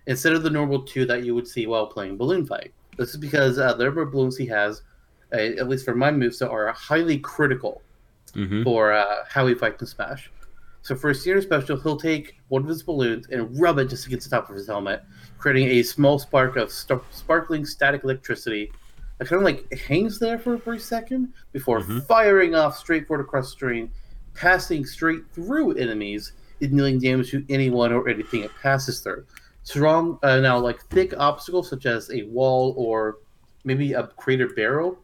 instead 0.07 0.31
of 0.31 0.43
the 0.43 0.49
normal 0.49 0.81
two 0.83 1.05
that 1.05 1.25
you 1.25 1.35
would 1.35 1.47
see 1.47 1.67
while 1.67 1.87
playing 1.87 2.15
Balloon 2.17 2.45
Fight. 2.45 2.71
This 2.97 3.09
is 3.09 3.17
because 3.17 3.59
uh, 3.59 3.73
the 3.73 3.83
number 3.83 4.01
of 4.01 4.11
balloons 4.13 4.37
he 4.37 4.45
has, 4.47 4.83
uh, 5.33 5.35
at 5.35 5.67
least 5.67 5.83
for 5.83 5.93
my 5.93 6.09
moves, 6.11 6.41
are 6.41 6.71
highly 6.71 7.19
critical 7.19 7.81
hmm 8.33 8.63
for 8.63 8.93
uh, 8.93 9.25
how 9.29 9.45
he 9.47 9.53
fights 9.53 9.81
in 9.81 9.87
Smash. 9.87 10.31
So 10.87 10.95
for 10.95 11.09
a 11.09 11.15
standard 11.15 11.43
special, 11.43 11.75
he'll 11.77 11.97
take 11.97 12.37
one 12.47 12.61
of 12.61 12.67
his 12.69 12.81
balloons 12.81 13.27
and 13.29 13.59
rub 13.59 13.77
it 13.77 13.89
just 13.89 14.07
against 14.07 14.29
the 14.29 14.37
top 14.37 14.49
of 14.49 14.55
his 14.55 14.67
helmet, 14.67 15.03
creating 15.37 15.67
a 15.67 15.83
small 15.83 16.17
spark 16.17 16.55
of 16.55 16.71
st- 16.71 17.01
sparkling 17.11 17.65
static 17.65 18.05
electricity 18.05 18.71
that 19.17 19.27
kind 19.27 19.41
of 19.41 19.43
like 19.45 19.69
hangs 19.79 20.17
there 20.17 20.39
for 20.39 20.53
a 20.53 20.57
brief 20.57 20.81
second 20.81 21.33
before 21.51 21.81
Mhm. 21.81 22.05
firing 22.07 22.55
off 22.55 22.77
straight 22.77 23.05
forward 23.05 23.23
across 23.25 23.47
the 23.47 23.57
screen, 23.57 23.91
passing 24.33 24.85
straight 24.85 25.23
through 25.33 25.73
enemies 25.73 26.31
and 26.61 26.71
dealing 26.77 26.99
damage 26.99 27.31
to 27.31 27.43
anyone 27.49 27.91
or 27.91 28.07
anything 28.07 28.43
it 28.45 28.51
passes 28.61 29.01
through. 29.01 29.25
Strong, 29.63 30.19
uh, 30.23 30.39
now 30.39 30.57
like 30.57 30.79
thick 30.85 31.13
obstacles 31.17 31.69
such 31.69 31.85
as 31.85 32.09
a 32.11 32.23
wall 32.23 32.73
or 32.77 33.17
maybe 33.65 33.91
a 33.91 34.03
crater 34.15 34.47
barrel 34.55 34.97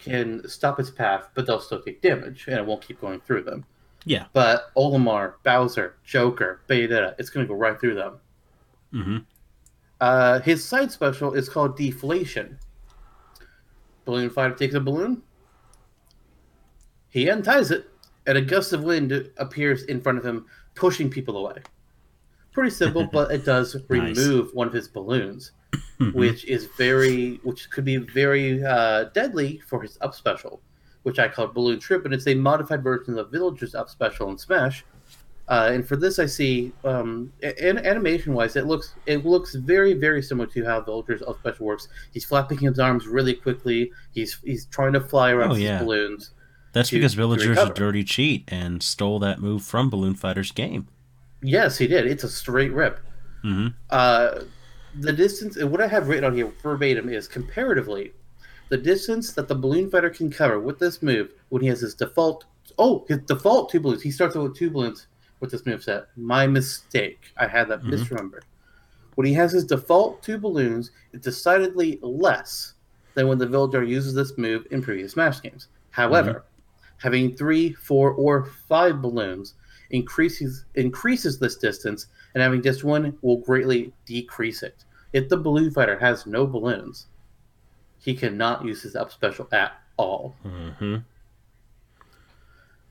can 0.00 0.42
stop 0.48 0.80
its 0.80 0.90
path, 0.90 1.28
but 1.36 1.46
they'll 1.46 1.60
still 1.60 1.80
take 1.80 2.02
damage 2.02 2.46
and 2.48 2.56
it 2.56 2.66
won't 2.66 2.82
keep 2.82 3.00
going 3.00 3.20
through 3.20 3.42
them. 3.44 3.64
Yeah. 4.04 4.26
But 4.32 4.74
Olimar, 4.76 5.34
Bowser, 5.44 5.96
Joker, 6.04 6.62
Bayonetta, 6.68 7.14
it's 7.18 7.30
going 7.30 7.46
to 7.46 7.48
go 7.48 7.54
right 7.58 7.78
through 7.78 7.94
them. 7.96 8.18
hmm 8.92 9.18
Uh, 10.00 10.40
his 10.40 10.64
side 10.64 10.90
special 10.90 11.34
is 11.34 11.48
called 11.48 11.76
Deflation. 11.76 12.58
Balloon 14.06 14.30
Fighter 14.30 14.54
takes 14.54 14.74
a 14.74 14.80
balloon, 14.80 15.22
he 17.10 17.28
unties 17.28 17.70
it, 17.70 17.88
and 18.26 18.38
a 18.38 18.40
gust 18.40 18.72
of 18.72 18.82
wind 18.84 19.30
appears 19.36 19.82
in 19.84 20.00
front 20.00 20.18
of 20.18 20.24
him, 20.24 20.46
pushing 20.74 21.10
people 21.10 21.36
away. 21.36 21.60
Pretty 22.52 22.70
simple, 22.70 23.06
but 23.06 23.30
it 23.30 23.44
does 23.44 23.76
Nice. 23.90 24.16
remove 24.16 24.50
one 24.54 24.66
of 24.66 24.72
his 24.72 24.88
balloons, 24.88 25.52
Mhm. 26.00 26.14
which 26.14 26.44
is 26.46 26.66
very, 26.78 27.36
which 27.42 27.70
could 27.70 27.84
be 27.84 27.98
very 27.98 28.64
uh, 28.64 29.04
deadly 29.12 29.60
for 29.66 29.82
his 29.82 29.98
up 30.00 30.14
special, 30.14 30.62
which 31.02 31.18
I 31.18 31.28
call 31.28 31.46
Balloon 31.48 31.78
Trip, 31.80 32.04
and 32.04 32.12
it's 32.14 32.26
a 32.26 32.34
modified 32.34 32.82
version 32.82 33.18
of 33.18 33.30
Villager's 33.30 33.74
up 33.74 33.88
special 33.90 34.28
in 34.30 34.38
Smash. 34.38 34.84
Uh, 35.48 35.70
and 35.72 35.86
for 35.88 35.96
this, 35.96 36.20
I 36.20 36.26
see, 36.26 36.72
um, 36.84 37.32
an 37.42 37.78
animation 37.78 38.34
wise, 38.34 38.54
it 38.54 38.66
looks 38.66 38.94
it 39.06 39.24
looks 39.26 39.54
very 39.56 39.94
very 39.94 40.22
similar 40.22 40.46
to 40.48 40.64
how 40.64 40.80
Villager's 40.80 41.22
up 41.22 41.38
special 41.40 41.66
works. 41.66 41.88
He's 42.12 42.24
flapping 42.24 42.58
his 42.58 42.78
arms 42.78 43.06
really 43.08 43.34
quickly. 43.34 43.90
He's 44.12 44.38
he's 44.44 44.66
trying 44.66 44.92
to 44.92 45.00
fly 45.00 45.32
around 45.32 45.50
Oh, 45.50 45.54
his 45.54 45.64
yeah. 45.64 45.80
balloons. 45.82 46.32
That's 46.72 46.90
to- 46.90 46.96
because 46.96 47.14
Villager's 47.14 47.58
a 47.58 47.72
dirty 47.74 48.04
cheat 48.04 48.44
and 48.46 48.80
stole 48.80 49.18
that 49.20 49.40
move 49.40 49.62
from 49.64 49.90
Balloon 49.90 50.14
Fighter's 50.14 50.52
game. 50.52 50.86
Yes, 51.42 51.78
he 51.78 51.88
did. 51.88 52.06
It's 52.06 52.22
a 52.22 52.28
straight 52.28 52.72
rip. 52.72 53.00
hmm 53.42 53.68
Uh, 53.88 54.42
the 55.00 55.12
distance, 55.12 55.56
and 55.56 55.70
what 55.72 55.80
I 55.80 55.88
have 55.88 56.06
written 56.06 56.24
on 56.24 56.34
here 56.34 56.52
verbatim 56.62 57.08
is 57.08 57.26
comparatively, 57.26 58.12
the 58.70 58.78
distance 58.78 59.32
that 59.32 59.48
the 59.48 59.54
balloon 59.54 59.90
fighter 59.90 60.10
can 60.10 60.30
cover 60.30 60.58
with 60.58 60.78
this 60.78 61.02
move 61.02 61.34
when 61.50 61.60
he 61.60 61.68
has 61.68 61.80
his 61.80 61.94
default. 61.94 62.44
Oh, 62.78 63.04
his 63.08 63.18
default 63.18 63.70
two 63.70 63.80
balloons. 63.80 64.02
He 64.02 64.10
starts 64.10 64.36
out 64.36 64.44
with 64.44 64.56
two 64.56 64.70
balloons 64.70 65.08
with 65.40 65.50
this 65.50 65.66
move 65.66 65.82
set. 65.82 66.06
My 66.16 66.46
mistake. 66.46 67.32
I 67.36 67.46
had 67.46 67.68
that 67.68 67.82
Mhm. 67.82 67.90
misremembered. 67.90 68.44
When 69.16 69.26
he 69.26 69.34
has 69.34 69.52
his 69.52 69.64
default 69.64 70.22
two 70.22 70.38
balloons, 70.38 70.92
it's 71.12 71.24
decidedly 71.24 71.98
less 72.00 72.74
than 73.14 73.26
when 73.26 73.38
the 73.38 73.46
villager 73.46 73.82
uses 73.82 74.14
this 74.14 74.38
move 74.38 74.66
in 74.70 74.82
previous 74.82 75.12
Smash 75.12 75.42
games. 75.42 75.66
However, 75.90 76.44
having 76.98 77.34
three, 77.34 77.72
four, 77.72 78.12
or 78.12 78.44
five 78.68 79.02
balloons 79.02 79.54
increases 79.90 80.64
increases 80.76 81.40
this 81.40 81.56
distance, 81.56 82.06
and 82.34 82.42
having 82.42 82.62
just 82.62 82.84
one 82.84 83.18
will 83.22 83.38
greatly 83.38 83.92
decrease 84.06 84.62
it. 84.62 84.84
If 85.12 85.28
the 85.28 85.36
balloon 85.36 85.72
fighter 85.72 85.98
has 85.98 86.24
no 86.24 86.46
balloons, 86.46 87.08
he 88.00 88.14
cannot 88.14 88.64
use 88.64 88.82
his 88.82 88.96
up 88.96 89.12
special 89.12 89.48
at 89.52 89.72
all. 89.96 90.34
hmm 90.42 90.96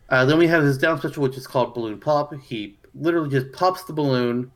Uh, 0.10 0.26
then 0.26 0.38
we 0.38 0.47
have 0.47 0.64
his 0.64 0.78
down 0.78 0.97
special, 0.97 1.24
which 1.24 1.38
is 1.38 1.45
called 1.47 1.74
Balloon 1.74 1.99
Pop. 1.99 2.34
He 2.41 2.78
literally 2.95 3.30
just 3.30 3.51
pops 3.51 3.84
the 3.84 3.93
balloon, 3.93 4.51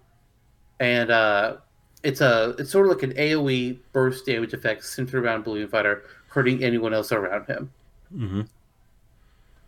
and 0.79 1.11
uh, 1.11 1.57
it's 2.03 2.21
a 2.21 2.55
it's 2.57 2.71
sort 2.71 2.87
of 2.87 2.91
like 2.93 3.03
an 3.03 3.13
AOE 3.13 3.79
burst 3.91 4.25
damage 4.25 4.53
effect 4.53 4.83
centered 4.83 5.23
around 5.23 5.43
Balloon 5.43 5.67
Fighter, 5.67 6.03
hurting 6.27 6.63
anyone 6.63 6.93
else 6.93 7.11
around 7.11 7.45
him. 7.45 7.71
hmm 8.11 8.41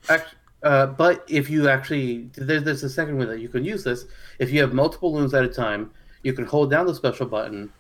Act, 0.10 0.36
uh, 0.64 0.88
but 0.88 1.24
if 1.28 1.50
you 1.50 1.68
actually 1.70 2.30
there, 2.36 2.60
there's 2.60 2.84
a 2.84 2.90
second 2.90 3.18
way 3.18 3.26
that 3.26 3.40
you 3.40 3.50
can 3.50 3.64
use 3.64 3.84
this. 3.84 4.06
If 4.40 4.52
you 4.52 4.62
have 4.62 4.74
multiple 4.74 5.12
balloons 5.12 5.34
at 5.34 5.44
a 5.44 5.48
time, 5.48 5.92
you 6.24 6.34
can 6.34 6.46
hold 6.46 6.70
down 6.72 6.86
the 6.88 6.94
special 6.96 7.26
button, 7.28 7.72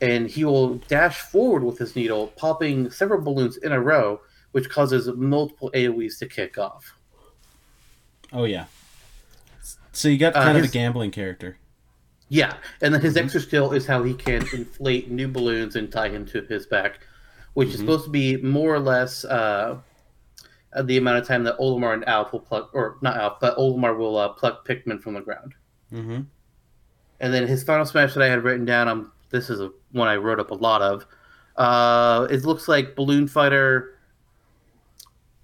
and 0.00 0.28
he 0.28 0.44
will 0.44 0.74
dash 0.88 1.20
forward 1.20 1.62
with 1.64 1.78
his 1.78 1.96
needle, 1.96 2.28
popping 2.36 2.90
several 2.90 3.20
balloons 3.20 3.56
in 3.58 3.72
a 3.72 3.80
row, 3.80 4.20
which 4.52 4.68
causes 4.70 5.08
multiple 5.08 5.70
AOE's 5.74 6.18
to 6.18 6.26
kick 6.26 6.58
off. 6.58 6.94
Oh 8.32 8.44
yeah. 8.44 8.66
So 9.92 10.08
you 10.08 10.18
got 10.18 10.36
Uh, 10.36 10.42
kind 10.44 10.58
of 10.58 10.64
a 10.64 10.68
gambling 10.68 11.10
character. 11.10 11.58
Yeah, 12.28 12.54
and 12.82 12.92
then 12.92 13.00
his 13.00 13.16
extra 13.16 13.40
skill 13.40 13.72
is 13.72 13.86
how 13.86 14.02
he 14.02 14.12
can 14.14 14.46
inflate 14.52 15.10
new 15.10 15.28
balloons 15.28 15.76
and 15.76 15.90
tie 15.90 16.10
him 16.10 16.26
to 16.26 16.42
his 16.42 16.66
back, 16.66 17.00
which 17.54 17.70
is 17.70 17.76
Mhm. 17.76 17.78
supposed 17.80 18.04
to 18.04 18.10
be 18.10 18.36
more 18.36 18.74
or 18.74 18.80
less 18.80 19.24
uh, 19.24 19.78
uh, 20.74 20.82
the 20.82 20.98
amount 20.98 21.16
of 21.16 21.26
time 21.26 21.44
that 21.44 21.56
Olimar 21.58 21.94
and 21.94 22.06
Alph 22.06 22.32
will 22.32 22.40
pluck, 22.40 22.68
or 22.74 22.98
not 23.00 23.16
Alph, 23.16 23.40
but 23.40 23.56
Olimar 23.56 23.96
will 23.96 24.18
uh, 24.18 24.28
pluck 24.28 24.68
Pikmin 24.68 25.00
from 25.00 25.14
the 25.14 25.20
ground. 25.22 25.54
hmm 25.90 26.20
And 27.20 27.32
then 27.34 27.46
his 27.48 27.64
final 27.64 27.86
smash 27.86 28.12
that 28.12 28.22
I 28.22 28.26
had 28.28 28.44
written 28.44 28.66
down, 28.66 28.86
um, 28.86 29.10
this 29.30 29.50
is 29.50 29.60
a, 29.60 29.70
one 29.92 30.08
I 30.08 30.16
wrote 30.16 30.40
up 30.40 30.50
a 30.50 30.54
lot 30.54 30.82
of. 30.82 31.06
Uh, 31.56 32.26
it 32.30 32.44
looks 32.44 32.68
like 32.68 32.94
Balloon 32.94 33.26
Fighter. 33.26 33.98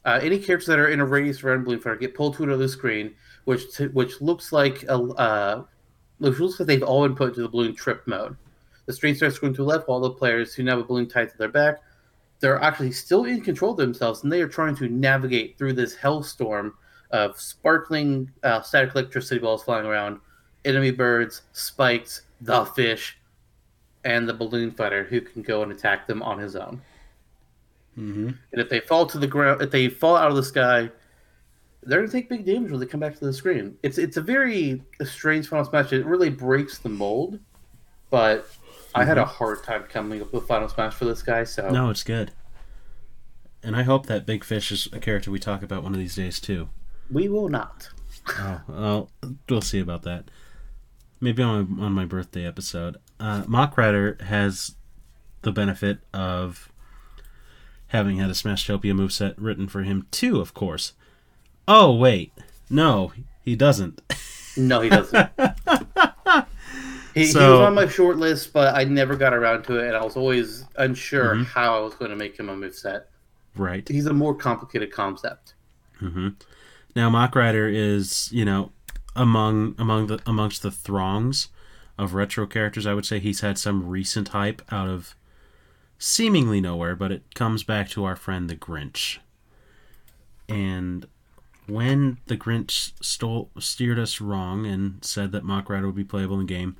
Uh, 0.04 0.20
any 0.22 0.38
characters 0.38 0.66
that 0.66 0.78
are 0.78 0.88
in 0.88 1.00
a 1.00 1.04
radius 1.04 1.42
around 1.42 1.64
Balloon 1.64 1.80
Fighter 1.80 1.96
get 1.96 2.14
pulled 2.14 2.36
to 2.36 2.44
another 2.44 2.68
screen, 2.68 3.14
which 3.44 3.74
t- 3.74 3.86
which 3.86 4.20
looks 4.20 4.52
like 4.52 4.84
a 4.84 4.94
uh, 4.94 5.64
which 6.18 6.38
looks 6.38 6.60
like 6.60 6.66
they've 6.66 6.82
all 6.82 7.06
been 7.06 7.16
put 7.16 7.30
into 7.30 7.42
the 7.42 7.48
balloon 7.48 7.74
trip 7.74 8.06
mode. 8.06 8.36
The 8.86 8.92
screen 8.92 9.14
starts 9.14 9.38
going 9.38 9.54
to 9.54 9.62
the 9.62 9.68
left 9.68 9.88
while 9.88 10.00
the 10.00 10.10
players 10.10 10.54
who 10.54 10.62
now 10.62 10.72
have 10.72 10.80
a 10.80 10.84
balloon 10.84 11.08
tied 11.08 11.30
to 11.30 11.38
their 11.38 11.48
back. 11.48 11.80
they're 12.40 12.60
actually 12.62 12.92
still 12.92 13.24
in 13.24 13.40
control 13.40 13.72
of 13.72 13.78
themselves, 13.78 14.22
and 14.22 14.30
they 14.30 14.42
are 14.42 14.48
trying 14.48 14.76
to 14.76 14.88
navigate 14.88 15.56
through 15.56 15.72
this 15.72 15.96
hellstorm 15.96 16.72
of 17.10 17.40
sparkling 17.40 18.30
uh, 18.42 18.60
static 18.60 18.94
electricity 18.94 19.40
balls 19.40 19.64
flying 19.64 19.86
around, 19.86 20.20
enemy 20.64 20.90
birds, 20.90 21.42
spikes, 21.52 22.22
the 22.42 22.64
fish, 22.66 23.16
and 24.04 24.28
the 24.28 24.34
balloon 24.34 24.70
fighter 24.70 25.04
who 25.04 25.20
can 25.20 25.42
go 25.42 25.62
and 25.62 25.72
attack 25.72 26.06
them 26.06 26.22
on 26.22 26.38
his 26.38 26.56
own. 26.56 26.80
Mm-hmm. 27.98 28.28
And 28.52 28.60
if 28.60 28.68
they 28.68 28.80
fall 28.80 29.06
to 29.06 29.18
the 29.18 29.26
ground, 29.26 29.62
if 29.62 29.70
they 29.70 29.88
fall 29.88 30.16
out 30.16 30.28
of 30.30 30.36
the 30.36 30.42
sky, 30.42 30.90
they're 31.82 32.00
gonna 32.00 32.10
take 32.10 32.28
big 32.28 32.44
damage 32.44 32.70
when 32.70 32.80
they 32.80 32.86
come 32.86 33.00
back 33.00 33.18
to 33.18 33.24
the 33.24 33.32
screen. 33.32 33.76
It's 33.82 33.98
it's 33.98 34.16
a 34.16 34.22
very 34.22 34.82
strange 35.04 35.48
Final 35.48 35.64
Smash. 35.64 35.92
It 35.92 36.04
really 36.06 36.30
breaks 36.30 36.78
the 36.78 36.88
mold, 36.88 37.38
but 38.10 38.48
I 38.94 39.04
had 39.04 39.18
a 39.18 39.24
hard 39.24 39.62
time 39.62 39.84
coming 39.84 40.22
up 40.22 40.32
with 40.32 40.46
Final 40.46 40.68
Smash 40.68 40.94
for 40.94 41.04
this 41.04 41.22
guy. 41.22 41.44
So 41.44 41.70
No, 41.70 41.90
it's 41.90 42.02
good. 42.02 42.32
And 43.62 43.74
I 43.76 43.82
hope 43.82 44.06
that 44.06 44.26
Big 44.26 44.44
Fish 44.44 44.70
is 44.70 44.88
a 44.92 44.98
character 44.98 45.30
we 45.30 45.38
talk 45.38 45.62
about 45.62 45.82
one 45.82 45.92
of 45.92 45.98
these 45.98 46.14
days 46.16 46.38
too. 46.40 46.68
we 47.10 47.28
will 47.28 47.48
not. 47.48 47.88
Oh, 48.28 48.60
well, 48.68 49.10
we'll 49.48 49.60
see 49.60 49.80
about 49.80 50.02
that. 50.02 50.30
Maybe 51.20 51.42
on 51.42 51.78
on 51.80 51.92
my 51.92 52.04
birthday 52.06 52.44
episode. 52.46 52.96
Uh, 53.24 53.42
Mach 53.46 53.76
Rider 53.78 54.18
has 54.26 54.74
the 55.42 55.50
benefit 55.52 56.00
of 56.12 56.70
having 57.88 58.18
had 58.18 58.28
a 58.28 58.34
Smashtopia 58.34 58.92
moveset 58.92 59.34
written 59.38 59.66
for 59.66 59.82
him 59.82 60.06
too, 60.10 60.40
of 60.40 60.52
course. 60.52 60.92
Oh 61.66 61.94
wait, 61.94 62.32
no, 62.68 63.12
he 63.40 63.56
doesn't. 63.56 64.02
No, 64.56 64.80
he 64.82 64.88
doesn't. 64.90 65.30
he, 67.14 67.26
he 67.26 67.34
was 67.34 67.36
on 67.36 67.74
my 67.74 67.88
short 67.88 68.18
list, 68.18 68.52
but 68.52 68.74
I 68.74 68.84
never 68.84 69.16
got 69.16 69.32
around 69.32 69.62
to 69.64 69.78
it, 69.78 69.86
and 69.88 69.96
I 69.96 70.04
was 70.04 70.16
always 70.16 70.64
unsure 70.76 71.34
Mhm. 71.36 71.46
how 71.46 71.78
I 71.78 71.80
was 71.80 71.94
going 71.94 72.10
to 72.10 72.16
make 72.16 72.38
him 72.38 72.48
a 72.48 72.54
moveset. 72.54 73.04
right. 73.56 73.88
He's 73.88 74.06
a 74.06 74.12
more 74.12 74.34
complicated 74.34 74.90
concept. 74.92 75.54
hmm 75.98 76.28
Now, 76.94 77.08
Mach 77.08 77.34
Rider 77.34 77.68
is 77.68 78.28
you 78.32 78.44
know 78.44 78.72
among 79.16 79.76
among 79.78 80.08
the 80.08 80.20
amongst 80.26 80.62
the 80.62 80.70
throngs 80.70 81.48
of 81.98 82.14
retro 82.14 82.46
characters. 82.46 82.86
I 82.86 82.94
would 82.94 83.06
say 83.06 83.18
he's 83.18 83.40
had 83.40 83.58
some 83.58 83.86
recent 83.88 84.28
hype 84.28 84.62
out 84.72 84.88
of 84.88 85.14
seemingly 85.98 86.60
nowhere, 86.60 86.96
but 86.96 87.12
it 87.12 87.34
comes 87.34 87.62
back 87.62 87.88
to 87.90 88.04
our 88.04 88.16
friend 88.16 88.48
the 88.50 88.56
Grinch. 88.56 89.18
And 90.48 91.06
when 91.66 92.18
the 92.26 92.36
Grinch 92.36 92.92
stole 93.02 93.50
steered 93.58 93.98
us 93.98 94.20
wrong 94.20 94.66
and 94.66 95.02
said 95.04 95.32
that 95.32 95.44
Mach 95.44 95.70
Rider 95.70 95.86
would 95.86 95.94
be 95.94 96.04
playable 96.04 96.38
in 96.40 96.46
game, 96.46 96.76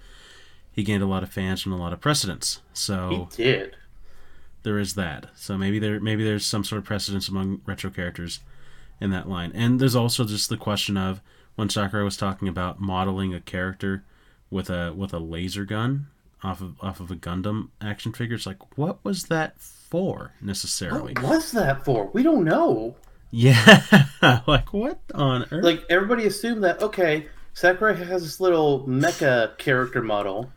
he 0.70 0.82
gained 0.82 1.02
a 1.02 1.06
lot 1.06 1.22
of 1.22 1.32
fans 1.32 1.64
and 1.64 1.74
a 1.74 1.78
lot 1.78 1.92
of 1.92 2.00
precedence. 2.00 2.60
So 2.72 3.28
He 3.36 3.42
did. 3.42 3.76
there 4.64 4.78
is 4.78 4.94
that. 4.94 5.26
So 5.36 5.56
maybe 5.56 5.78
there 5.78 6.00
maybe 6.00 6.24
there's 6.24 6.44
some 6.44 6.64
sort 6.64 6.80
of 6.80 6.84
precedence 6.84 7.28
among 7.28 7.60
retro 7.64 7.90
characters 7.90 8.40
in 9.00 9.10
that 9.10 9.28
line. 9.28 9.52
And 9.54 9.80
there's 9.80 9.96
also 9.96 10.24
just 10.24 10.48
the 10.48 10.56
question 10.56 10.96
of 10.96 11.20
when 11.54 11.70
Sakurai 11.70 12.02
was 12.04 12.16
talking 12.16 12.48
about 12.48 12.80
modeling 12.80 13.32
a 13.32 13.40
character 13.40 14.04
with 14.54 14.70
a 14.70 14.94
with 14.96 15.12
a 15.12 15.18
laser 15.18 15.64
gun 15.64 16.06
off 16.44 16.60
of 16.60 16.76
off 16.80 17.00
of 17.00 17.10
a 17.10 17.16
Gundam 17.16 17.70
action 17.80 18.12
figure. 18.12 18.36
It's 18.36 18.46
like 18.46 18.78
what 18.78 19.04
was 19.04 19.24
that 19.24 19.60
for 19.60 20.32
necessarily? 20.40 21.12
What 21.14 21.24
was 21.24 21.52
that 21.52 21.84
for? 21.84 22.06
We 22.12 22.22
don't 22.22 22.44
know. 22.44 22.94
Yeah, 23.32 24.06
like 24.46 24.72
what 24.72 25.00
on 25.12 25.42
earth? 25.50 25.64
Like 25.64 25.84
everybody 25.90 26.26
assumed 26.26 26.62
that 26.62 26.80
okay, 26.80 27.26
Sakurai 27.52 27.96
has 27.96 28.22
this 28.22 28.38
little 28.38 28.84
mecha 28.86 29.58
character 29.58 30.00
model, 30.00 30.52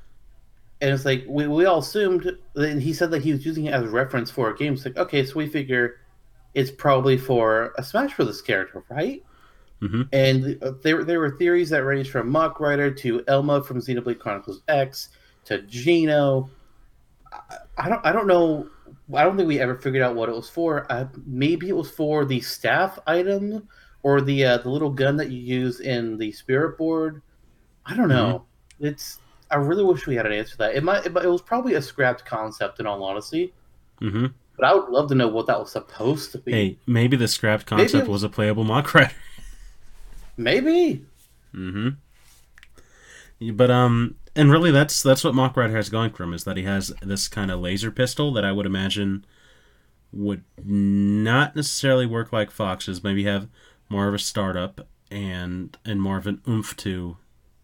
and 0.80 0.94
it's 0.94 1.04
like 1.04 1.26
we, 1.28 1.48
we 1.48 1.66
all 1.66 1.80
assumed. 1.80 2.38
And 2.56 2.82
he 2.82 2.94
said 2.94 3.10
that 3.12 3.24
he 3.24 3.32
was 3.34 3.44
using 3.48 3.66
it 3.66 3.74
as 3.74 3.84
a 3.84 3.90
reference 3.90 4.30
for 4.30 4.52
a 4.52 4.56
game. 4.56 4.74
It's 4.74 4.86
like 4.86 4.98
okay, 4.98 5.26
so 5.26 5.34
we 5.36 5.48
figure 5.48 5.96
it's 6.54 6.70
probably 6.70 7.18
for 7.18 7.74
a 7.80 7.84
Smash 7.84 8.14
for 8.14 8.26
this 8.26 8.42
character, 8.42 8.84
right? 8.90 9.24
Mhm. 9.82 10.10
And 10.12 10.58
uh, 10.64 10.72
there 10.82 11.04
there 11.04 11.20
were 11.20 11.32
theories 11.38 11.70
that 11.70 11.84
ranged 11.84 12.10
from 12.12 12.30
Mach 12.30 12.60
Rider 12.60 12.90
to 12.92 13.24
Elma 13.28 13.64
from 13.64 13.80
Xenoblade 13.80 14.18
Chronicles 14.20 14.62
X 14.68 15.10
to 15.46 15.62
Geno. 15.64 16.50
I, 17.32 17.58
I 17.78 17.90
don't 17.90 18.06
I 18.06 18.12
don't 18.12 18.28
know. 18.28 18.70
I 19.14 19.24
don't 19.24 19.38
think 19.38 19.48
we 19.48 19.60
ever 19.60 19.76
figured 19.76 20.02
out 20.04 20.16
what 20.16 20.30
it 20.30 20.36
was 20.36 20.50
for. 20.50 20.92
Uh, 20.92 21.06
maybe 21.26 21.70
it 21.70 21.76
was 21.76 21.90
for 21.92 22.26
the 22.26 22.42
staff 22.42 22.98
item 23.08 23.68
or 24.04 24.22
the 24.22 24.44
uh, 24.46 24.58
the 24.58 24.70
little 24.70 24.90
gun 24.90 25.16
that 25.18 25.30
you 25.30 25.40
use 25.40 25.80
in 25.80 26.18
the 26.18 26.32
spirit 26.32 26.78
board. 26.78 27.22
I 27.86 27.96
don't 27.96 28.10
know. 28.10 28.46
It's 28.80 29.20
I 29.52 29.56
really 29.58 29.84
wish 29.84 30.08
we 30.08 30.16
had 30.16 30.26
an 30.26 30.34
answer 30.34 30.52
to 30.54 30.58
that. 30.58 30.76
It 30.76 30.84
might 30.84 31.06
it, 31.06 31.16
it 31.16 31.30
was 31.30 31.42
probably 31.42 31.76
a 31.76 31.82
scrapped 31.82 32.26
concept 32.26 32.80
in 32.80 32.88
all 32.88 33.04
honesty, 33.04 33.54
hmm 34.00 34.28
but 34.58 34.66
I 34.66 34.74
would 34.74 34.90
love 34.90 35.08
to 35.10 35.16
know 35.16 35.28
what 35.28 35.46
that 35.46 35.60
was 35.60 35.72
supposed 35.72 36.32
to 36.32 36.40
be. 36.40 36.52
Hey, 36.52 36.78
maybe 36.88 37.16
the 37.16 37.28
scrapped 37.28 37.68
concept 37.68 38.08
it- 38.08 38.10
was 38.10 38.24
a 38.24 38.30
playable 38.30 38.64
Mach 38.64 38.92
Rider. 38.96 39.12
Maybe. 40.38 41.04
Mm-hmm. 41.54 41.90
But 43.56 43.70
um, 43.72 44.16
and 44.36 44.52
really, 44.52 44.72
that's 44.72 45.04
that's 45.04 45.24
what 45.24 45.36
Mach 45.36 45.56
Rider 45.56 45.76
has 45.76 45.90
going 45.90 46.12
for 46.12 46.24
him 46.24 46.34
is 46.34 46.44
that 46.46 46.58
he 46.58 46.64
has 46.64 46.94
this 47.02 47.28
kind 47.28 47.52
of 47.52 47.60
laser 47.60 47.92
pistol 47.92 48.34
that 48.34 48.44
I 48.46 48.52
would 48.52 48.66
imagine 48.66 49.26
would 50.12 50.44
not 50.64 51.56
necessarily 51.56 52.06
work 52.06 52.32
like 52.34 52.50
Fox's. 52.52 53.04
Maybe 53.04 53.26
have 53.26 53.48
more 53.90 54.08
of 54.08 54.14
a 54.14 54.20
startup 54.20 54.88
and 55.12 55.78
and 55.86 56.02
more 56.02 56.18
of 56.18 56.26
an 56.28 56.42
oomph 56.48 56.76
to 56.78 57.18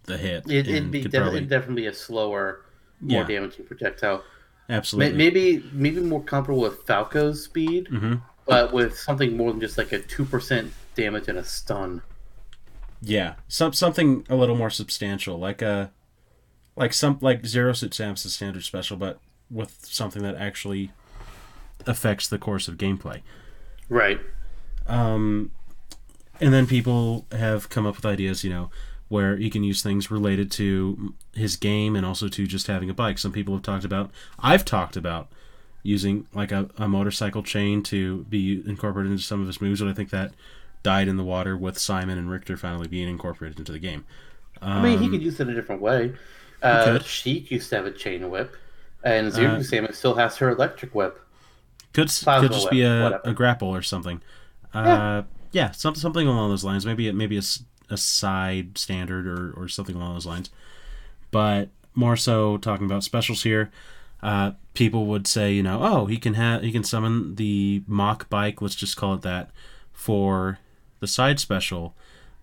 the 0.04 0.18
hit. 0.18 0.44
It, 0.50 0.68
it'd 0.68 0.92
be 0.92 1.02
def- 1.04 1.14
probably- 1.14 1.38
it'd 1.38 1.50
definitely 1.50 1.84
be 1.84 1.88
a 1.88 1.94
slower, 1.94 2.66
more 3.02 3.22
Yeah. 3.22 3.28
damaging 3.28 3.66
projectile. 3.66 4.24
Absolutely. 4.70 5.18
Maybe 5.18 5.64
maybe 5.74 6.02
more 6.02 6.24
comparable 6.24 6.62
with 6.62 6.86
Falco's 6.86 7.44
speed, 7.44 7.88
hmm 7.88 8.16
but 8.46 8.74
with 8.74 9.00
something 9.00 9.38
more 9.38 9.50
than 9.52 9.62
just 9.62 9.78
like 9.78 9.92
a 9.94 10.00
two 10.00 10.26
percent 10.26 10.72
damage 10.96 11.30
and 11.30 11.38
a 11.40 11.44
stun. 11.44 12.02
Yeah, 13.06 13.36
some 13.48 13.74
something 13.74 14.26
a 14.30 14.36
little 14.36 14.56
more 14.56 14.70
substantial, 14.70 15.38
like 15.38 15.62
a 15.62 15.92
like 16.76 16.94
some 16.94 17.18
like 17.22 17.46
Zero 17.46 17.74
Suit 17.74 17.92
Samus' 17.92 18.30
standard 18.30 18.64
special, 18.64 18.96
but 18.96 19.20
with 19.52 19.86
something 19.86 20.24
that 20.24 20.36
actually 20.36 20.92
affects 21.86 22.28
the 22.28 22.38
course 22.38 22.68
of 22.68 22.78
gameplay. 22.78 23.22
Right. 23.90 24.22
Um, 24.88 25.52
and 26.40 26.54
then 26.54 26.66
people 26.66 27.26
have 27.32 27.70
come 27.70 27.86
up 27.86 27.98
with 27.98 28.06
ideas, 28.06 28.44
you 28.44 28.50
know, 28.50 28.72
where 29.10 29.36
he 29.36 29.50
can 29.50 29.64
use 29.64 29.84
things 29.84 30.10
related 30.10 30.50
to 30.52 31.14
his 31.34 31.56
game 31.58 31.96
and 31.96 32.06
also 32.06 32.28
to 32.30 32.48
just 32.48 32.68
having 32.68 32.90
a 32.90 32.94
bike. 32.94 33.20
Some 33.20 33.32
people 33.32 33.54
have 33.54 33.64
talked 33.64 33.86
about, 33.86 34.12
I've 34.40 34.66
talked 34.66 34.96
about 34.96 35.30
using 35.84 36.26
like 36.34 36.52
a, 36.52 36.70
a 36.78 36.88
motorcycle 36.88 37.44
chain 37.44 37.84
to 37.84 38.24
be 38.30 38.64
incorporated 38.66 39.12
into 39.12 39.24
some 39.24 39.42
of 39.42 39.48
his 39.48 39.62
moves, 39.62 39.82
and 39.82 39.90
I 39.90 39.94
think 39.94 40.10
that 40.12 40.34
died 40.84 41.08
in 41.08 41.18
the 41.18 41.24
water 41.24 41.58
with 41.58 41.78
Simon 41.78 42.18
and 42.18 42.30
Richter 42.30 42.58
finally 42.58 42.88
being 42.88 43.08
incorporated 43.08 43.60
into 43.60 43.72
the 43.72 43.80
game. 43.80 44.06
I 44.62 44.82
mean, 44.82 45.00
he 45.00 45.06
Um, 45.06 45.12
could 45.12 45.22
use 45.24 45.40
it 45.40 45.48
a 45.50 45.54
different 45.54 45.82
way. 45.82 46.14
Uh. 46.62 47.00
Sheik 47.00 47.52
used 47.52 47.70
to 47.70 47.76
have 47.78 47.86
a 47.86 47.92
chain 47.92 48.30
whip, 48.30 48.56
and 49.04 49.32
Zero 49.32 49.56
Uh, 49.56 49.60
Samus 49.60 49.96
still 49.96 50.16
has 50.16 50.38
her 50.38 50.50
electric 50.50 50.94
whip. 50.96 51.20
Could 51.94 52.08
Plasma 52.08 52.48
could 52.48 52.54
just 52.54 52.70
be 52.72 52.82
a, 52.82 53.20
a 53.24 53.34
grapple 53.34 53.70
or 53.70 53.82
something. 53.82 54.22
Yeah. 54.74 54.82
Uh, 54.82 55.24
yeah, 55.52 55.72
some, 55.72 55.96
something 55.96 56.28
along 56.28 56.50
those 56.50 56.64
lines. 56.64 56.86
Maybe 56.86 57.08
it 57.08 57.14
maybe 57.14 57.38
a, 57.38 57.44
a 57.90 57.98
side 57.98 58.78
standard 58.78 59.28
or, 59.28 59.54
or 59.56 59.68
something 59.68 59.96
along 59.96 60.14
those 60.16 60.26
lines. 60.26 60.50
But 61.32 61.70
more 61.94 62.16
so 62.18 62.58
talking 62.58 62.86
about 62.86 63.04
specials 63.04 63.44
here. 63.44 63.72
Uh, 64.22 64.52
people 64.74 65.06
would 65.08 65.28
say, 65.28 65.54
you 65.54 65.62
know, 65.62 65.80
oh, 65.84 66.06
he 66.06 66.18
can 66.18 66.34
have 66.36 66.64
he 66.64 66.72
can 66.72 66.84
summon 66.84 67.36
the 67.36 67.84
mock 67.88 68.30
bike. 68.30 68.62
Let's 68.62 68.76
just 68.76 68.98
call 68.98 69.14
it 69.16 69.22
that 69.22 69.52
for 69.92 70.60
the 71.04 71.08
side 71.08 71.38
special. 71.38 71.94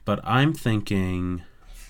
But 0.05 0.21
I'm 0.23 0.53
thinking, 0.53 1.43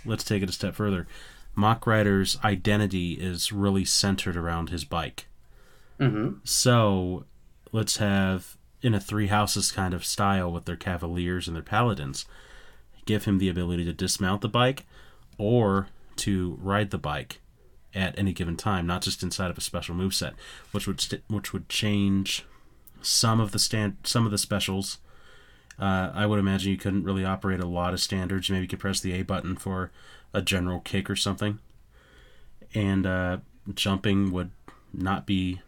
let's 0.05 0.23
take 0.25 0.43
it 0.43 0.49
a 0.49 0.53
step 0.53 0.75
further. 0.77 1.09
Mach 1.57 1.85
Rider's 1.85 2.39
identity 2.45 3.15
is 3.15 3.53
really 3.53 3.85
centered 3.85 4.37
around 4.37 4.71
his 4.71 4.85
bike. 4.85 5.27
hmm 5.99 6.35
So 6.45 7.25
let's 7.73 7.97
have 7.97 8.57
in 8.83 8.95
a 8.95 9.01
three 9.01 9.27
houses 9.27 9.73
kind 9.73 9.93
of 9.93 10.05
style 10.05 10.51
with 10.51 10.65
their 10.65 10.77
cavaliers 10.77 11.49
and 11.49 11.57
their 11.57 11.63
paladins. 11.63 12.25
Give 13.05 13.25
him 13.25 13.39
the 13.39 13.49
ability 13.49 13.85
to 13.87 13.93
dismount 13.93 14.41
the 14.41 14.49
bike 14.49 14.87
or 15.39 15.89
to 16.17 16.57
ride 16.63 16.91
the 16.91 16.99
bike 16.99 17.41
at 17.95 18.17
any 18.17 18.33
given 18.33 18.57
time, 18.57 18.87
not 18.87 19.03
just 19.03 19.23
inside 19.25 19.51
of 19.51 19.59
a 19.59 19.61
special 19.61 19.97
moveset, 19.97 20.35
which 20.71 20.87
would 20.87 21.01
st- 21.01 21.25
which 21.27 21.53
would 21.53 21.69
change 21.69 22.45
some 23.03 23.41
of 23.41 23.51
the 23.51 23.59
stand 23.59 23.97
some 24.05 24.25
of 24.25 24.31
the 24.31 24.39
specials. 24.39 24.99
Uh, 25.81 26.13
I 26.15 26.27
would 26.27 26.39
imagine 26.39 26.71
you 26.71 26.77
couldn't 26.77 27.05
really 27.05 27.25
operate 27.25 27.61
a 27.61 27.67
lot 27.67 27.95
of 27.95 28.01
standards. 28.01 28.51
Maybe 28.51 28.63
you 28.63 28.69
could 28.69 28.79
press 28.79 29.01
the 29.01 29.15
A 29.15 29.23
button 29.23 29.57
for 29.57 29.91
a 30.35 30.43
general 30.43 30.81
kick 30.81 31.09
or 31.09 31.17
something, 31.17 31.59
and 32.75 33.07
uh, 33.07 33.39
jumping 33.75 34.31
would 34.31 34.51
not 34.93 35.27
be 35.27 35.61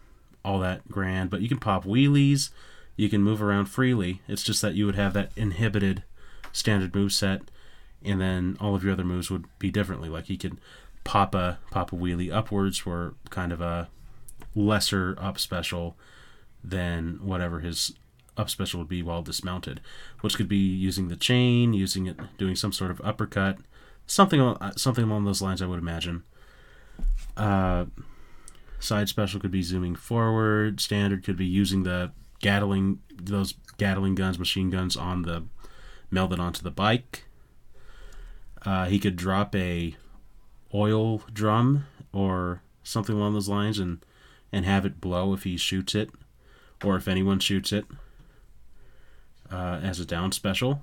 all 0.44 0.58
that 0.60 0.88
grand, 0.88 1.30
but 1.30 1.40
you 1.40 1.48
can 1.48 1.58
pop 1.58 1.84
wheelies, 1.84 2.50
you 2.96 3.08
can 3.08 3.22
move 3.22 3.42
around 3.42 3.66
freely. 3.66 4.20
It's 4.28 4.42
just 4.42 4.60
that 4.62 4.74
you 4.74 4.86
would 4.86 4.96
have 4.96 5.14
that 5.14 5.32
inhibited 5.36 6.02
standard 6.52 6.94
move 6.94 7.12
set, 7.12 7.42
and 8.04 8.20
then 8.20 8.56
all 8.60 8.74
of 8.74 8.84
your 8.84 8.92
other 8.92 9.04
moves 9.04 9.30
would 9.30 9.46
be 9.58 9.70
differently. 9.70 10.08
Like 10.08 10.28
you 10.28 10.36
could 10.36 10.58
pop 11.04 11.34
a 11.34 11.58
pop 11.70 11.92
a 11.92 11.96
wheelie 11.96 12.32
upwards 12.32 12.78
for 12.78 13.14
kind 13.30 13.52
of 13.52 13.60
a 13.60 13.88
lesser 14.54 15.16
up 15.18 15.38
special, 15.38 15.96
than 16.64 17.18
whatever 17.22 17.60
his 17.60 17.94
up 18.36 18.48
special 18.48 18.80
would 18.80 18.88
be 18.88 19.02
while 19.02 19.22
dismounted, 19.22 19.80
which 20.20 20.36
could 20.36 20.48
be 20.48 20.56
using 20.56 21.08
the 21.08 21.16
chain, 21.16 21.72
using 21.74 22.06
it, 22.06 22.18
doing 22.38 22.56
some 22.56 22.72
sort 22.72 22.90
of 22.90 23.00
uppercut, 23.02 23.58
something 24.06 24.56
something 24.76 25.04
along 25.04 25.24
those 25.24 25.42
lines. 25.42 25.60
I 25.60 25.66
would 25.66 25.78
imagine. 25.78 26.24
Uh, 27.36 27.86
side 28.80 29.08
special 29.08 29.40
could 29.40 29.50
be 29.50 29.62
zooming 29.62 29.94
forward. 29.94 30.80
Standard 30.80 31.24
could 31.24 31.36
be 31.36 31.46
using 31.46 31.82
the 31.82 32.12
Gatling 32.40 32.98
those 33.22 33.54
Gatling 33.78 34.14
guns, 34.14 34.38
machine 34.38 34.70
guns 34.70 34.96
on 34.96 35.22
the 35.22 35.44
melded 36.12 36.40
onto 36.40 36.62
the 36.62 36.70
bike. 36.70 37.24
Uh, 38.64 38.86
he 38.86 38.98
could 38.98 39.16
drop 39.16 39.54
a 39.54 39.96
oil 40.74 41.18
drum 41.32 41.86
or 42.12 42.62
something 42.82 43.14
along 43.14 43.34
those 43.34 43.48
lines 43.48 43.78
and 43.78 44.04
and 44.50 44.64
have 44.64 44.84
it 44.84 45.00
blow 45.00 45.32
if 45.32 45.44
he 45.44 45.56
shoots 45.56 45.94
it 45.94 46.10
or 46.84 46.96
if 46.96 47.08
anyone 47.08 47.38
shoots 47.38 47.72
it 47.72 47.84
uh, 49.53 49.80
as 49.82 50.00
a 50.00 50.05
down 50.07 50.32
special. 50.32 50.82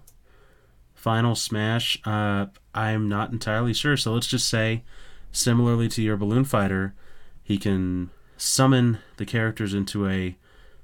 Final 0.93 1.35
smash, 1.35 1.99
uh, 2.05 2.47
I'm 2.75 3.07
not 3.07 3.31
entirely 3.31 3.73
sure. 3.73 3.95
So 3.97 4.13
let's 4.13 4.27
just 4.27 4.47
say, 4.49 4.83
similarly 5.31 5.87
to 5.89 6.01
your 6.01 6.17
balloon 6.17 6.43
fighter, 6.43 6.93
he 7.41 7.57
can 7.57 8.09
summon 8.37 8.99
the 9.17 9.25
characters 9.25 9.73
into 9.73 10.07
a 10.07 10.35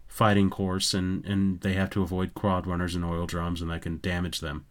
fighting 0.08 0.50
course, 0.50 0.94
and, 0.94 1.26
and 1.26 1.60
they 1.60 1.74
have 1.74 1.90
to 1.90 2.02
avoid 2.02 2.34
quad 2.34 2.66
runners 2.66 2.96
and 2.96 3.04
oil 3.04 3.26
drums, 3.26 3.62
and 3.62 3.70
that 3.70 3.82
can 3.82 4.00
damage 4.00 4.40
them 4.40 4.66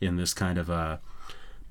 in 0.00 0.16
this 0.16 0.34
kind 0.34 0.58
of 0.58 0.68
a 0.68 1.00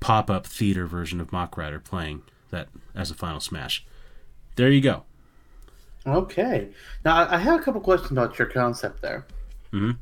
pop 0.00 0.28
up 0.28 0.46
theater 0.46 0.86
version 0.86 1.20
of 1.20 1.30
Mach 1.32 1.56
Rider 1.56 1.78
playing 1.78 2.22
that 2.50 2.68
as 2.94 3.10
a 3.10 3.14
final 3.14 3.38
smash. 3.38 3.84
There 4.56 4.70
you 4.70 4.80
go. 4.80 5.04
Okay. 6.06 6.70
Now 7.04 7.28
I 7.30 7.38
have 7.38 7.60
a 7.60 7.62
couple 7.62 7.80
questions 7.80 8.10
about 8.10 8.38
your 8.38 8.48
concept 8.48 9.02
there. 9.02 9.26
Mhm. 9.72 9.98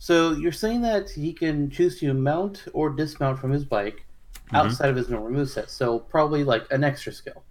So 0.00 0.32
you're 0.32 0.50
saying 0.50 0.80
that 0.80 1.10
he 1.10 1.30
can 1.30 1.68
choose 1.68 2.00
to 2.00 2.14
mount 2.14 2.64
or 2.72 2.88
dismount 2.88 3.38
from 3.38 3.50
his 3.50 3.66
bike 3.66 4.06
mm-hmm. 4.46 4.56
outside 4.56 4.88
of 4.88 4.96
his 4.96 5.10
normal 5.10 5.30
moveset. 5.30 5.68
So 5.68 5.98
probably 5.98 6.42
like 6.42 6.64
an 6.72 6.82
extra 6.82 7.12
skill. 7.12 7.44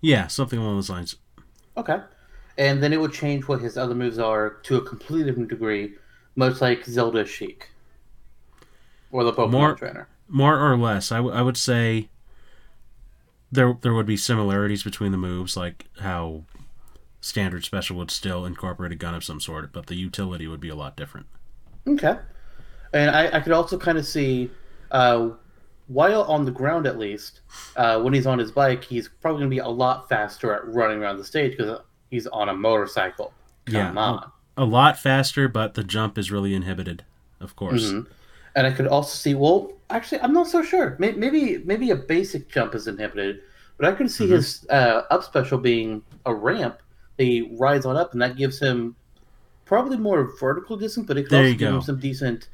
Yeah, 0.00 0.28
something 0.28 0.60
along 0.60 0.76
those 0.76 0.90
lines. 0.90 1.16
Okay. 1.76 1.98
And 2.56 2.80
then 2.80 2.92
it 2.92 3.00
would 3.00 3.12
change 3.12 3.48
what 3.48 3.60
his 3.60 3.76
other 3.76 3.96
moves 3.96 4.20
are 4.20 4.58
to 4.62 4.76
a 4.76 4.80
completely 4.80 5.24
different 5.24 5.48
degree, 5.48 5.94
much 6.36 6.60
like 6.60 6.84
Zelda 6.84 7.26
Sheik. 7.26 7.68
Or 9.10 9.24
the 9.24 9.32
Pokemon 9.32 9.50
More- 9.50 9.74
trainer. 9.74 10.08
More 10.28 10.58
or 10.58 10.76
less, 10.78 11.12
I, 11.12 11.16
w- 11.16 11.34
I 11.34 11.42
would 11.42 11.56
say 11.58 12.08
there 13.52 13.76
there 13.82 13.92
would 13.92 14.06
be 14.06 14.16
similarities 14.16 14.82
between 14.82 15.12
the 15.12 15.18
moves, 15.18 15.54
like 15.54 15.84
how 15.98 16.44
standard 17.24 17.64
special 17.64 17.96
would 17.96 18.10
still 18.10 18.44
incorporate 18.44 18.92
a 18.92 18.96
gun 18.96 19.14
of 19.14 19.24
some 19.24 19.40
sort, 19.40 19.72
but 19.72 19.86
the 19.86 19.94
utility 19.94 20.46
would 20.46 20.60
be 20.60 20.68
a 20.68 20.74
lot 20.74 20.96
different. 20.96 21.26
Okay. 21.86 22.16
And 22.92 23.10
I, 23.10 23.38
I 23.38 23.40
could 23.40 23.52
also 23.52 23.78
kind 23.78 23.96
of 23.98 24.06
see, 24.06 24.50
uh, 24.90 25.30
while 25.88 26.22
on 26.24 26.44
the 26.44 26.50
ground 26.50 26.86
at 26.86 26.98
least, 26.98 27.40
uh, 27.76 28.00
when 28.00 28.12
he's 28.14 28.26
on 28.26 28.38
his 28.38 28.50
bike, 28.52 28.84
he's 28.84 29.08
probably 29.08 29.40
going 29.40 29.50
to 29.50 29.54
be 29.54 29.58
a 29.60 29.68
lot 29.68 30.08
faster 30.08 30.52
at 30.54 30.66
running 30.66 30.98
around 31.02 31.16
the 31.16 31.24
stage 31.24 31.56
because 31.56 31.80
he's 32.10 32.26
on 32.26 32.50
a 32.50 32.54
motorcycle. 32.54 33.32
Come 33.66 33.74
Yeah. 33.74 33.92
on. 34.02 34.30
A 34.56 34.64
lot 34.64 34.98
faster, 34.98 35.48
but 35.48 35.74
the 35.74 35.82
jump 35.82 36.16
is 36.18 36.30
really 36.30 36.54
inhibited, 36.54 37.04
of 37.40 37.56
course. 37.56 37.90
Mhm. 37.90 38.06
And 38.54 38.66
I 38.66 38.70
could 38.70 38.86
also 38.86 39.16
see, 39.16 39.34
well, 39.34 39.72
actually, 39.90 40.20
I'm 40.20 40.32
not 40.32 40.46
so 40.46 40.62
sure. 40.62 40.94
Maybe 41.00 41.58
maybe 41.64 41.90
a 41.90 41.96
basic 41.96 42.48
jump 42.48 42.74
is 42.76 42.86
inhibited, 42.86 43.40
but 43.78 43.86
I 43.86 43.92
can 43.96 44.08
see 44.08 44.26
Mhm. 44.26 44.30
his 44.30 44.64
uh, 44.70 45.02
up 45.10 45.24
special 45.24 45.58
being 45.58 46.02
a 46.24 46.32
ramp 46.32 46.78
he 47.18 47.56
rides 47.58 47.86
on 47.86 47.96
up, 47.96 48.12
and 48.12 48.22
that 48.22 48.36
gives 48.36 48.58
him 48.58 48.96
probably 49.64 49.96
more 49.96 50.36
vertical 50.38 50.76
distance, 50.76 51.06
but 51.06 51.16
it 51.16 51.22
could 51.24 51.32
There 51.32 51.40
also 51.44 51.50
give 51.52 51.70
go. 51.70 51.74
him 51.76 51.82
some 51.82 51.98
decent 52.00 52.48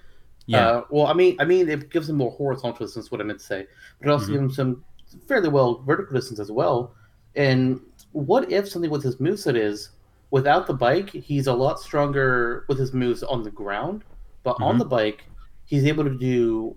Yeah. 0.46 0.66
Uh, 0.68 0.84
well, 0.90 1.06
I 1.06 1.12
mean, 1.12 1.36
I 1.38 1.44
mean, 1.44 1.68
it 1.68 1.90
gives 1.90 2.08
him 2.08 2.16
more 2.16 2.32
horizontal 2.32 2.84
distance. 2.84 3.12
What 3.12 3.20
I 3.20 3.24
meant 3.24 3.38
to 3.38 3.44
say, 3.44 3.66
but 4.00 4.08
it 4.08 4.10
also 4.10 4.26
Mhm. 4.26 4.28
gives 4.32 4.40
him 4.40 4.50
some 4.50 4.84
fairly 5.28 5.48
well 5.48 5.82
vertical 5.86 6.14
distance 6.14 6.40
as 6.40 6.50
well. 6.50 6.92
And 7.36 7.80
what 8.12 8.50
if 8.50 8.68
something 8.68 8.90
with 8.90 9.04
his 9.04 9.16
moveset 9.16 9.54
is 9.56 9.90
without 10.32 10.66
the 10.66 10.74
bike, 10.74 11.10
he's 11.10 11.46
a 11.46 11.52
lot 11.52 11.78
stronger 11.78 12.64
with 12.68 12.78
his 12.78 12.92
moves 12.92 13.22
on 13.22 13.44
the 13.44 13.50
ground, 13.50 14.02
but 14.42 14.56
on 14.60 14.74
Mhm. 14.74 14.78
the 14.80 14.84
bike, 14.86 15.24
he's 15.66 15.84
able 15.84 16.02
to 16.02 16.18
do 16.18 16.74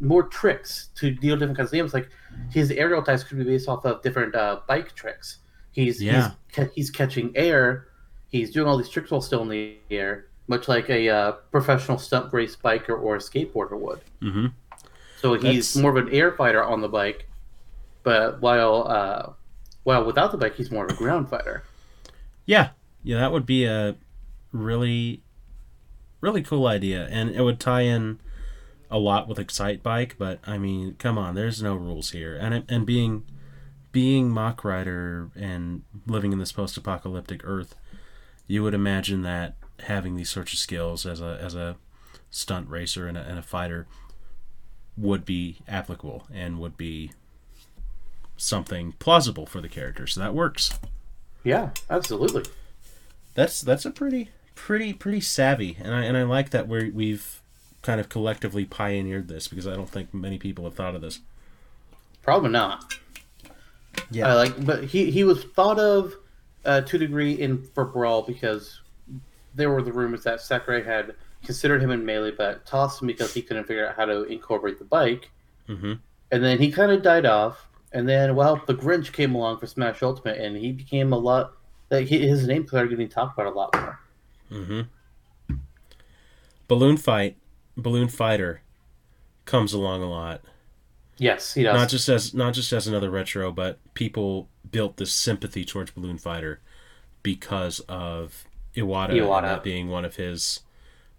more 0.00 0.22
tricks 0.24 0.90
to 0.94 1.10
deal 1.10 1.36
different 1.36 1.56
kinds 1.56 1.70
of 1.72 1.76
damage. 1.76 1.94
Like 1.94 2.10
his 2.50 2.70
aerial 2.70 3.02
attacks 3.02 3.24
could 3.24 3.38
be 3.38 3.44
based 3.44 3.68
off 3.68 3.84
of 3.84 4.00
different 4.02 4.36
uh, 4.36 4.60
bike 4.68 4.94
tricks. 4.94 5.38
He's 5.78 6.02
Yeah. 6.02 6.32
he's, 6.54 6.66
he's 6.74 6.90
catching 6.90 7.30
air. 7.36 7.86
He's 8.30 8.50
doing 8.50 8.66
all 8.66 8.76
these 8.76 8.88
tricks 8.88 9.10
while 9.12 9.20
still 9.20 9.42
in 9.42 9.48
the 9.48 9.76
air, 9.92 10.26
much 10.48 10.66
like 10.66 10.90
a 10.90 11.08
uh, 11.08 11.32
professional 11.52 11.98
stunt 11.98 12.32
race 12.32 12.56
biker 12.56 13.00
or 13.00 13.14
a 13.14 13.18
skateboarder 13.20 13.78
would. 13.78 14.00
hmm 14.20 14.46
So 15.20 15.34
he's 15.34 15.42
That's- 15.72 15.76
more 15.76 15.96
of 15.96 16.04
an 16.04 16.12
air 16.12 16.32
fighter 16.32 16.62
on 16.64 16.80
the 16.80 16.88
bike, 16.88 17.28
but 18.02 18.40
while 18.40 18.86
uh, 18.88 19.32
while 19.84 20.04
without 20.04 20.32
the 20.32 20.36
bike, 20.38 20.56
he's 20.56 20.70
more 20.72 20.84
of 20.86 20.90
a 20.90 20.94
ground 20.96 21.30
fighter. 21.30 21.62
Yeah, 22.44 22.70
yeah, 23.04 23.18
that 23.18 23.30
would 23.32 23.46
be 23.46 23.64
a 23.64 23.94
really, 24.52 25.22
really 26.20 26.42
cool 26.42 26.66
idea, 26.66 27.06
and 27.10 27.30
it 27.30 27.42
would 27.42 27.60
tie 27.60 27.82
in 27.82 28.18
a 28.90 28.98
lot 28.98 29.28
with 29.28 29.38
Excitebike. 29.38 30.12
But 30.18 30.40
I 30.44 30.58
mean, 30.58 30.96
come 30.98 31.16
on, 31.18 31.34
there's 31.36 31.62
no 31.62 31.74
rules 31.76 32.10
here, 32.10 32.36
and 32.36 32.52
it- 32.54 32.64
and 32.68 32.84
being 32.84 33.24
being 33.92 34.30
Mach 34.30 34.64
Rider 34.64 35.30
and 35.36 35.82
living 36.06 36.32
in 36.32 36.38
this 36.38 36.52
post-apocalyptic 36.52 37.40
Earth, 37.44 37.74
you 38.46 38.62
would 38.62 38.74
imagine 38.74 39.22
that 39.22 39.54
having 39.80 40.16
these 40.16 40.30
sorts 40.30 40.52
of 40.52 40.58
skills 40.58 41.06
as 41.06 41.20
a 41.20 41.38
as 41.40 41.54
a 41.54 41.76
stunt 42.30 42.68
racer 42.68 43.06
and 43.06 43.16
a, 43.16 43.20
and 43.22 43.38
a 43.38 43.42
fighter 43.42 43.86
would 44.96 45.24
be 45.24 45.58
applicable 45.68 46.26
and 46.32 46.58
would 46.58 46.76
be 46.76 47.12
something 48.36 48.92
plausible 48.98 49.46
for 49.46 49.60
the 49.60 49.68
character. 49.68 50.06
So 50.06 50.20
that 50.20 50.34
works 50.34 50.78
Yeah, 51.44 51.70
absolutely. 51.88 52.44
that's 53.34 53.60
that's 53.60 53.84
a 53.84 53.90
pretty 53.90 54.30
pretty 54.54 54.92
pretty 54.92 55.20
savvy 55.20 55.76
and 55.80 55.94
i 55.94 56.02
and 56.02 56.16
i 56.16 56.24
like 56.24 56.50
that 56.50 56.66
we 56.66 56.90
we've 56.90 57.40
kind 57.80 58.00
of 58.00 58.08
collectively 58.08 58.64
pioneered 58.64 59.28
this 59.28 59.46
because 59.46 59.68
i 59.68 59.74
don't 59.76 59.88
think 59.88 60.12
many 60.12 60.36
people 60.36 60.64
have 60.64 60.74
thought 60.74 60.96
of 60.96 61.00
this 61.00 61.20
Probably 62.22 62.50
not. 62.50 62.98
Yeah. 64.10 64.32
Uh, 64.32 64.36
like, 64.36 64.64
but 64.64 64.84
he 64.84 65.10
he 65.10 65.24
was 65.24 65.44
thought 65.44 65.78
of 65.78 66.14
uh, 66.64 66.80
to 66.82 66.96
a 66.96 66.98
degree 66.98 67.32
in 67.32 67.62
for 67.74 67.84
Brawl 67.84 68.22
because 68.22 68.80
there 69.54 69.70
were 69.70 69.82
the 69.82 69.92
rumors 69.92 70.24
that 70.24 70.40
Sakurai 70.40 70.82
had 70.82 71.14
considered 71.44 71.82
him 71.82 71.90
in 71.90 72.04
melee, 72.04 72.32
but 72.32 72.66
tossed 72.66 73.00
him 73.00 73.06
because 73.06 73.32
he 73.32 73.42
couldn't 73.42 73.64
figure 73.64 73.88
out 73.88 73.96
how 73.96 74.04
to 74.04 74.24
incorporate 74.24 74.78
the 74.78 74.84
bike. 74.84 75.30
mm-hmm 75.68 75.94
And 76.30 76.44
then 76.44 76.58
he 76.58 76.70
kind 76.70 76.92
of 76.92 77.02
died 77.02 77.26
off. 77.26 77.68
And 77.92 78.06
then, 78.06 78.34
well, 78.34 78.62
the 78.66 78.74
Grinch 78.74 79.12
came 79.12 79.34
along 79.34 79.58
for 79.58 79.66
Smash 79.66 80.02
Ultimate, 80.02 80.38
and 80.38 80.54
he 80.56 80.72
became 80.72 81.12
a 81.12 81.18
lot. 81.18 81.52
Like 81.90 82.06
his 82.06 82.46
name 82.46 82.66
started 82.66 82.90
getting 82.90 83.08
talked 83.08 83.38
about 83.38 83.52
a 83.52 83.56
lot 83.56 83.74
more. 83.74 84.00
mm-hmm 84.50 84.80
balloon 86.68 86.98
fight 86.98 87.36
balloon 87.76 88.08
fighter 88.08 88.60
comes 89.46 89.72
along 89.72 90.02
a 90.02 90.08
lot 90.08 90.42
Yes, 91.18 91.54
he 91.54 91.62
does. 91.64 91.74
not 91.74 91.88
just 91.88 92.08
as 92.08 92.32
not 92.34 92.54
just 92.54 92.72
as 92.72 92.86
another 92.86 93.10
retro 93.10 93.50
but 93.52 93.78
people 93.94 94.48
built 94.70 94.96
this 94.98 95.12
sympathy 95.12 95.64
towards 95.64 95.90
balloon 95.90 96.18
fighter 96.18 96.60
because 97.22 97.80
of 97.88 98.44
iwata, 98.76 99.10
Iwata. 99.10 99.62
being 99.62 99.88
one 99.88 100.04
of 100.04 100.16
his 100.16 100.60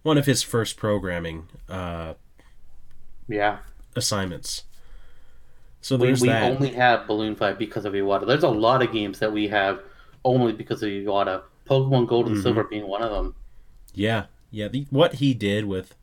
one 0.03 0.17
of 0.17 0.25
his 0.25 0.41
first 0.41 0.77
programming 0.77 1.47
uh, 1.67 2.13
yeah, 3.27 3.57
assignments 3.95 4.63
so 5.81 5.95
we, 5.97 6.13
we 6.13 6.27
that 6.27 6.43
only 6.51 6.71
have 6.71 7.07
Balloon 7.07 7.35
Fight 7.35 7.57
because 7.57 7.85
of 7.85 7.93
Iwata. 7.93 8.27
There's 8.27 8.43
a 8.43 8.49
lot 8.49 8.81
of 8.83 8.91
games 8.91 9.19
that 9.19 9.31
we 9.31 9.47
have 9.47 9.81
only 10.25 10.51
because 10.51 10.83
of 10.83 10.89
Iwata. 10.89 11.43
Pokemon 11.69 12.05
Gold 12.07 12.27
and 12.27 12.35
Mhm. 12.35 12.43
Silver 12.43 12.63
being 12.65 12.85
one 12.85 13.01
of 13.01 13.11
them. 13.11 13.33
Yeah, 13.93 14.25
yeah. 14.51 14.67
The, 14.67 14.87
what 14.89 15.15
he 15.15 15.33
did 15.33 15.65
with 15.65 15.95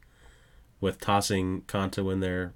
with 0.80 0.98
tossing 1.00 1.62
Kanto 1.66 2.08
in 2.08 2.20
there 2.20 2.54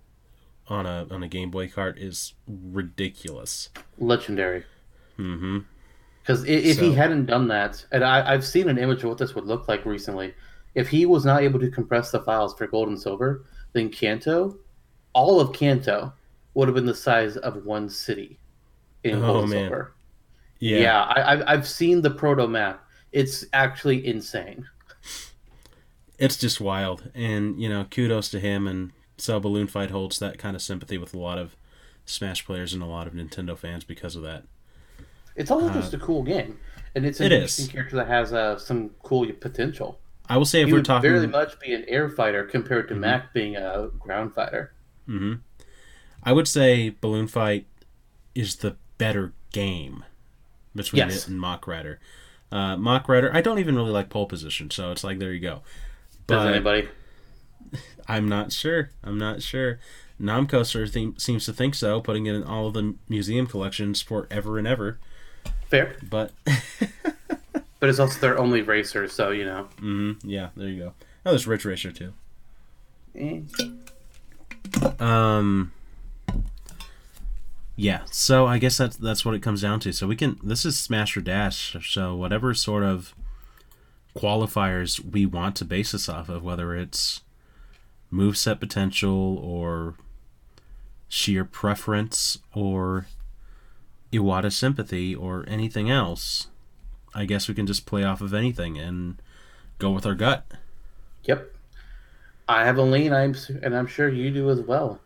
on 0.71 0.87
a 0.87 1.07
on 1.11 1.23
a 1.23 1.29
Game 1.29 1.51
Boy 1.51 1.69
cart 1.69 1.99
is 1.99 2.33
ridiculous. 2.49 3.69
Legendary. 3.99 4.65
Mm-hmm. 5.19 5.59
Because 6.23 6.45
if 6.45 6.77
So- 6.77 6.83
he 6.83 6.95
hadn't 6.95 7.27
done 7.27 7.49
that, 7.49 7.85
and 7.93 8.05
I, 8.05 8.33
I've 8.33 8.47
seen 8.47 8.69
an 8.69 8.79
image 8.79 9.03
of 9.03 9.09
what 9.11 9.19
this 9.19 9.35
would 9.35 9.45
look 9.47 9.69
like 9.69 9.85
recently, 9.85 10.33
if 10.75 10.89
he 10.89 11.05
was 11.07 11.25
not 11.25 11.43
able 11.43 11.59
to 11.61 11.71
compress 11.71 12.11
the 12.11 12.21
files 12.21 12.55
for 12.55 12.67
gold 12.67 12.89
and 12.89 13.01
silver, 13.01 13.45
then 13.73 13.89
Kanto, 13.91 14.57
all 15.13 15.41
of 15.41 15.53
Kanto, 15.53 16.13
would 16.55 16.69
have 16.69 16.75
been 16.75 16.87
the 16.87 16.95
size 16.95 17.37
of 17.37 17.65
one 17.65 17.89
city 17.89 18.39
in 19.05 19.17
Oh, 19.17 19.21
gold 19.27 19.43
and 19.45 19.51
man. 19.53 19.63
silver. 19.65 19.93
Yeah. 20.61 20.79
Yeah, 20.79 21.03
I, 21.03 21.33
I've, 21.33 21.43
I've 21.47 21.69
seen 21.69 22.03
the 22.03 22.11
proto 22.11 22.47
map. 22.47 22.85
It's 23.13 23.45
actually 23.53 24.07
insane. 24.07 24.69
it's 26.19 26.37
just 26.37 26.61
wild, 26.61 27.11
and 27.15 27.61
you 27.61 27.69
know, 27.69 27.85
kudos 27.91 28.29
to 28.31 28.39
him. 28.41 28.67
And 28.69 28.93
so 29.21 29.39
Balloon 29.41 29.67
Fight 29.67 29.91
holds 29.91 30.19
that 30.19 30.39
kind 30.39 30.57
of 30.57 30.63
sympathy 30.63 30.99
with 30.99 31.15
a 31.15 31.19
lot 31.19 31.39
of 31.39 31.57
Smash 32.07 32.45
players 32.45 32.73
and 32.73 32.83
a 32.83 32.87
lot 32.87 33.07
of 33.07 33.13
Nintendo 33.13 33.57
fans 33.57 33.85
because 33.85 34.17
of 34.17 34.23
that. 34.23 34.45
It's 35.37 35.51
also 35.51 35.69
Uh, 35.69 35.75
just 35.75 35.95
a 35.95 35.99
cool 35.99 36.23
game, 36.23 36.59
and 36.95 37.07
it's 37.07 37.21
an 37.21 37.27
it 37.27 37.33
interesting 37.33 37.67
is. 37.67 37.73
character 37.73 37.97
that 37.97 38.09
has 38.09 38.33
uh, 38.33 38.59
some 38.59 38.91
cool 39.03 39.31
potential. 39.33 39.99
I 40.29 40.37
will 40.37 40.45
say 40.45 40.61
if 40.63 40.67
he 40.67 40.73
we're 40.73 40.79
would 40.79 40.85
talking 40.87 41.11
very 41.11 41.27
much 41.27 41.59
be 41.61 41.73
an 41.75 41.85
air 41.89 42.09
fighter 42.09 42.45
compared 42.45 42.89
to 42.89 42.95
Mhm. 42.95 42.99
Mac 43.01 43.33
being 43.33 43.57
a 43.57 43.89
ground 43.99 44.35
fighter. 44.35 44.73
hmm 45.07 45.35
I 46.23 46.33
would 46.33 46.47
say 46.49 46.91
Balloon 47.01 47.29
Fight 47.29 47.67
is 48.35 48.57
the 48.57 48.77
better 48.99 49.33
game 49.53 50.05
between 50.75 50.99
Yes. 51.01 51.23
it 51.25 51.29
and 51.29 51.41
Mach 51.41 51.67
Rider. 51.67 51.99
Uh, 52.53 52.77
Mach 52.77 53.09
Rider, 53.09 53.31
I 53.35 53.41
don't 53.41 53.59
even 53.59 53.75
really 53.77 53.91
like 53.91 54.09
pole 54.11 54.27
position, 54.27 54.71
so 54.71 54.91
it's 54.93 55.03
like 55.05 55.19
there 55.19 55.33
you 55.33 55.41
go. 55.41 55.63
Does 56.27 56.47
anybody? 56.47 56.89
I'm 58.11 58.29
not 58.29 58.53
sure. 58.53 58.91
I'm 59.05 59.19
not 59.19 59.41
sure. 59.41 59.79
Namco 60.21 60.67
sort 60.67 60.85
of 60.85 60.93
think, 60.93 61.21
seems 61.21 61.47
to 61.47 61.53
think 61.53 61.77
so, 61.77 62.01
putting 62.01 62.27
it 62.27 62.35
in 62.35 62.43
all 62.43 62.67
of 62.67 62.75
the 62.75 62.97
museum 63.09 63.47
collections 63.47 64.03
forever 64.03 64.59
and 64.59 64.67
ever. 64.67 64.99
Fair, 65.69 65.95
But 66.11 66.33
but 67.79 67.89
it's 67.89 68.01
also 68.01 68.19
their 68.19 68.37
only 68.37 68.63
racer, 68.63 69.07
so 69.07 69.31
you 69.31 69.45
know. 69.45 69.69
Mm-hmm. 69.77 70.29
yeah, 70.29 70.49
there 70.57 70.69
you 70.69 70.79
go. 70.81 70.93
Oh, 71.25 71.31
there's 71.31 71.47
Ridge 71.47 71.65
Racer 71.65 71.93
too. 71.93 72.13
Eh. 73.15 73.43
Um. 74.99 75.73
Yeah, 77.77 78.03
so 78.11 78.47
I 78.47 78.59
guess 78.59 78.77
that's 78.77 78.97
that's 78.97 79.25
what 79.25 79.35
it 79.37 79.43
comes 79.43 79.63
down 79.63 79.79
to. 79.81 79.93
So 79.93 80.09
we 80.09 80.17
can 80.17 80.39
this 80.43 80.65
is 80.65 80.79
Smash 80.79 81.17
or 81.17 81.21
Dash. 81.21 81.77
So 81.89 82.17
whatever 82.17 82.53
sort 82.55 82.83
of 82.83 83.15
qualifiers 84.17 84.99
we 84.99 85.25
want 85.25 85.55
to 85.57 85.65
base 85.65 85.93
this 85.93 86.09
off 86.09 86.29
of, 86.29 86.43
whether 86.43 86.75
it's 86.75 87.23
moveset 88.13 88.61
potential 88.61 89.39
or 89.39 89.95
sheer 91.09 91.45
preference 91.45 92.39
or 92.55 93.07
Iwata 94.13 94.53
sympathy 94.53 95.15
or 95.15 95.45
anything 95.49 95.91
else, 95.91 96.49
I 97.15 97.25
guess 97.25 97.49
we 97.49 97.55
can 97.55 97.67
just 97.67 97.87
play 97.87 98.05
off 98.05 98.21
of 98.21 98.35
anything 98.35 98.79
and 98.79 99.21
go 99.79 99.91
with 99.91 100.07
our 100.07 100.15
gut. 100.15 100.47
Yep. 101.25 101.55
I 102.49 102.65
have 102.65 102.79
a 102.79 102.83
lean, 102.83 103.13
I'm 103.13 103.35
and 103.63 103.77
I'm 103.77 103.87
sure 103.87 104.09
you 104.09 104.31
do 104.31 104.51
as 104.51 104.61
well. 104.61 105.01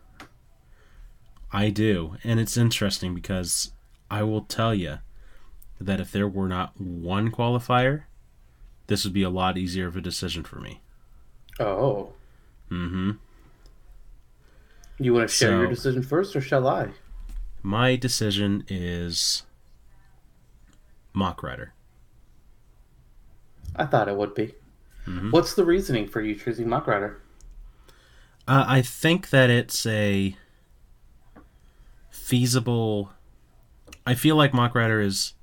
I 1.51 1.69
do, 1.69 2.17
and 2.23 2.39
it's 2.39 2.57
interesting 2.57 3.13
because 3.13 3.71
I 4.09 4.23
will 4.23 4.41
tell 4.41 4.73
you 4.73 4.97
that 5.79 5.99
if 5.99 6.11
there 6.11 6.27
were 6.27 6.47
not 6.47 6.79
one 6.79 7.31
qualifier, 7.31 8.03
this 8.87 9.03
would 9.03 9.13
be 9.13 9.23
a 9.23 9.29
lot 9.29 9.57
easier 9.57 9.87
of 9.87 9.95
a 9.95 10.01
decision 10.01 10.43
for 10.43 10.59
me. 10.59 10.81
Oh, 11.59 12.13
hmm 12.69 13.11
you 14.97 15.13
want 15.13 15.27
to 15.27 15.35
share 15.35 15.51
your 15.51 15.67
decision 15.67 16.01
first, 16.01 16.35
or 16.35 16.41
shall 16.41 16.67
I? 16.67 16.89
My 17.61 17.95
decision 17.95 18.63
is 18.69 19.43
Mach 21.13 21.43
Rider. 21.43 21.73
I 23.75 23.85
thought 23.85 24.07
it 24.07 24.15
would 24.15 24.33
be. 24.33 24.55
Mhm. 25.05 25.31
What's 25.31 25.53
the 25.53 25.65
reasoning 25.65 26.07
for 26.07 26.21
you 26.21 26.35
choosing 26.35 26.69
Mach 26.69 26.87
Rider? 26.87 27.21
Uh, 28.47 28.63
I 28.67 28.81
think 28.81 29.31
that 29.31 29.49
it's 29.49 29.85
a 29.85 30.37
feasible. 32.09 33.11
I 34.05 34.15
feel 34.15 34.35
like 34.35 34.53
Mach 34.53 34.73
Rider 34.75 35.01
is 35.01 35.33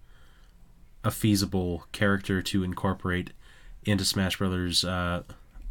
a 1.04 1.10
feasible 1.10 1.86
character 1.92 2.40
to 2.42 2.62
incorporate 2.62 3.32
into 3.84 4.04
Smash 4.04 4.38
Brothers 4.38 4.84
uh, 4.84 5.24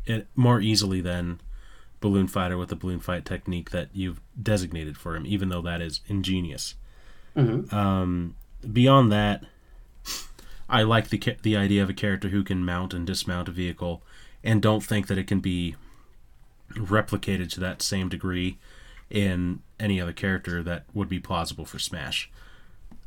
it, 0.06 0.28
more 0.36 0.60
easily 0.60 1.02
than 1.02 1.39
Balloon 1.99 2.28
Fighter 2.28 2.58
with 2.58 2.70
the 2.70 2.76
Balloon 2.76 2.99
Fight 2.99 3.26
technique 3.26 3.70
that 3.72 3.89
you've 3.93 4.22
designated 4.41 4.97
for 4.97 5.16
him, 5.16 5.26
even 5.26 5.49
though 5.49 5.62
that 5.62 5.82
is 5.82 6.02
ingenious. 6.08 6.76
Mhm. 7.36 7.72
Um, 7.72 8.36
beyond 8.72 9.12
that, 9.12 9.45
I 10.70 10.84
like 10.84 11.10
the 11.10 11.38
the 11.41 11.56
idea 11.58 11.84
of 11.84 11.89
a 11.89 11.93
character 11.93 12.30
who 12.30 12.43
can 12.43 12.66
mount 12.66 12.93
and 12.93 13.06
dismount 13.06 13.47
a 13.47 13.52
vehicle, 13.52 14.04
and 14.43 14.62
don't 14.62 14.84
think 14.84 15.08
that 15.08 15.18
it 15.18 15.28
can 15.28 15.39
be 15.39 15.76
replicated 16.74 17.49
to 17.52 17.60
that 17.60 17.82
same 17.82 18.10
degree 18.10 18.58
in 19.10 19.62
any 19.80 19.99
other 19.99 20.14
character 20.14 20.64
that 20.64 20.86
would 20.93 21.10
be 21.10 21.20
plausible 21.20 21.66
for 21.66 21.80
Smash. 21.80 22.30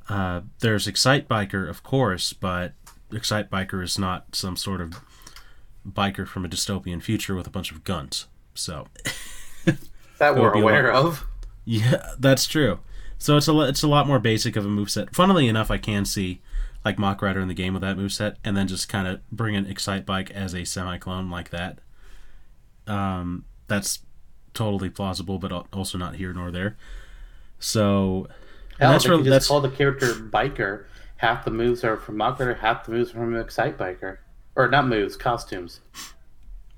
Uh, 0.09 0.43
there's 0.61 0.87
Excite 0.87 1.29
Biker, 1.29 1.69
of 1.69 1.83
course, 1.83 2.35
but 2.35 2.75
Excite 3.11 3.51
Biker 3.51 3.83
is 3.83 3.99
not 3.99 4.35
some 4.37 4.57
sort 4.57 4.83
of 4.83 5.01
biker 5.89 6.27
from 6.27 6.45
a 6.45 6.49
dystopian 6.49 7.03
future 7.03 7.35
with 7.35 7.47
a 7.47 7.51
bunch 7.51 7.71
of 7.73 7.85
guns. 7.85 8.27
So, 8.55 8.89
That 10.19 10.37
we're 10.37 10.53
aware 10.53 10.93
like- 10.93 11.05
of. 11.05 11.27
yeah, 11.65 12.11
that's 12.19 12.47
true. 12.47 12.79
So 13.19 13.37
it's 13.37 13.49
a 13.49 13.59
it's 13.63 13.83
a 13.83 13.89
lot 13.89 14.07
more 14.07 14.19
basic 14.19 14.55
of 14.57 14.65
a 14.65 14.69
moveset. 14.69 15.15
Funnily 15.15 15.49
enough, 15.49 15.71
I 15.71 15.79
can 15.79 16.05
see 16.05 16.41
like 16.85 16.99
Mach 16.99 17.23
Rider 17.23 17.41
in 17.41 17.49
the 17.49 17.55
game 17.55 17.73
with 17.73 17.83
that 17.83 17.97
moveset, 17.97 18.37
and 18.45 18.57
then 18.57 18.69
just 18.69 18.89
kind 18.89 19.09
of 19.09 19.21
bring 19.31 19.57
an 19.57 19.65
Excitebike 19.65 20.31
as 20.33 20.55
a 20.55 20.65
semi 20.65 20.99
clone 20.99 21.31
like 21.31 21.51
that. 21.51 21.79
Um, 22.87 23.45
that's 23.67 24.01
totally 24.53 24.91
plausible, 24.91 25.39
but 25.39 25.51
also 25.73 25.97
not 25.97 26.17
here 26.17 26.33
nor 26.35 26.51
there. 26.51 26.77
So 27.59 28.29
Hell, 28.79 28.93
that's 28.93 29.07
really 29.07 29.29
that's 29.31 29.49
call 29.49 29.61
the 29.61 29.71
character 29.71 30.09
Biker. 30.13 30.85
Half 31.17 31.45
the 31.45 31.51
moves 31.51 31.83
are 31.85 31.97
from 31.97 32.19
Mach 32.19 32.39
Rider, 32.39 32.55
half 32.55 32.85
the 32.85 32.93
moves 32.93 33.11
are 33.11 33.15
from 33.15 33.37
Excite 33.37 33.79
Biker. 33.79 34.19
Or 34.57 34.69
not 34.69 34.87
moves, 34.87 35.17
costumes. 35.17 35.81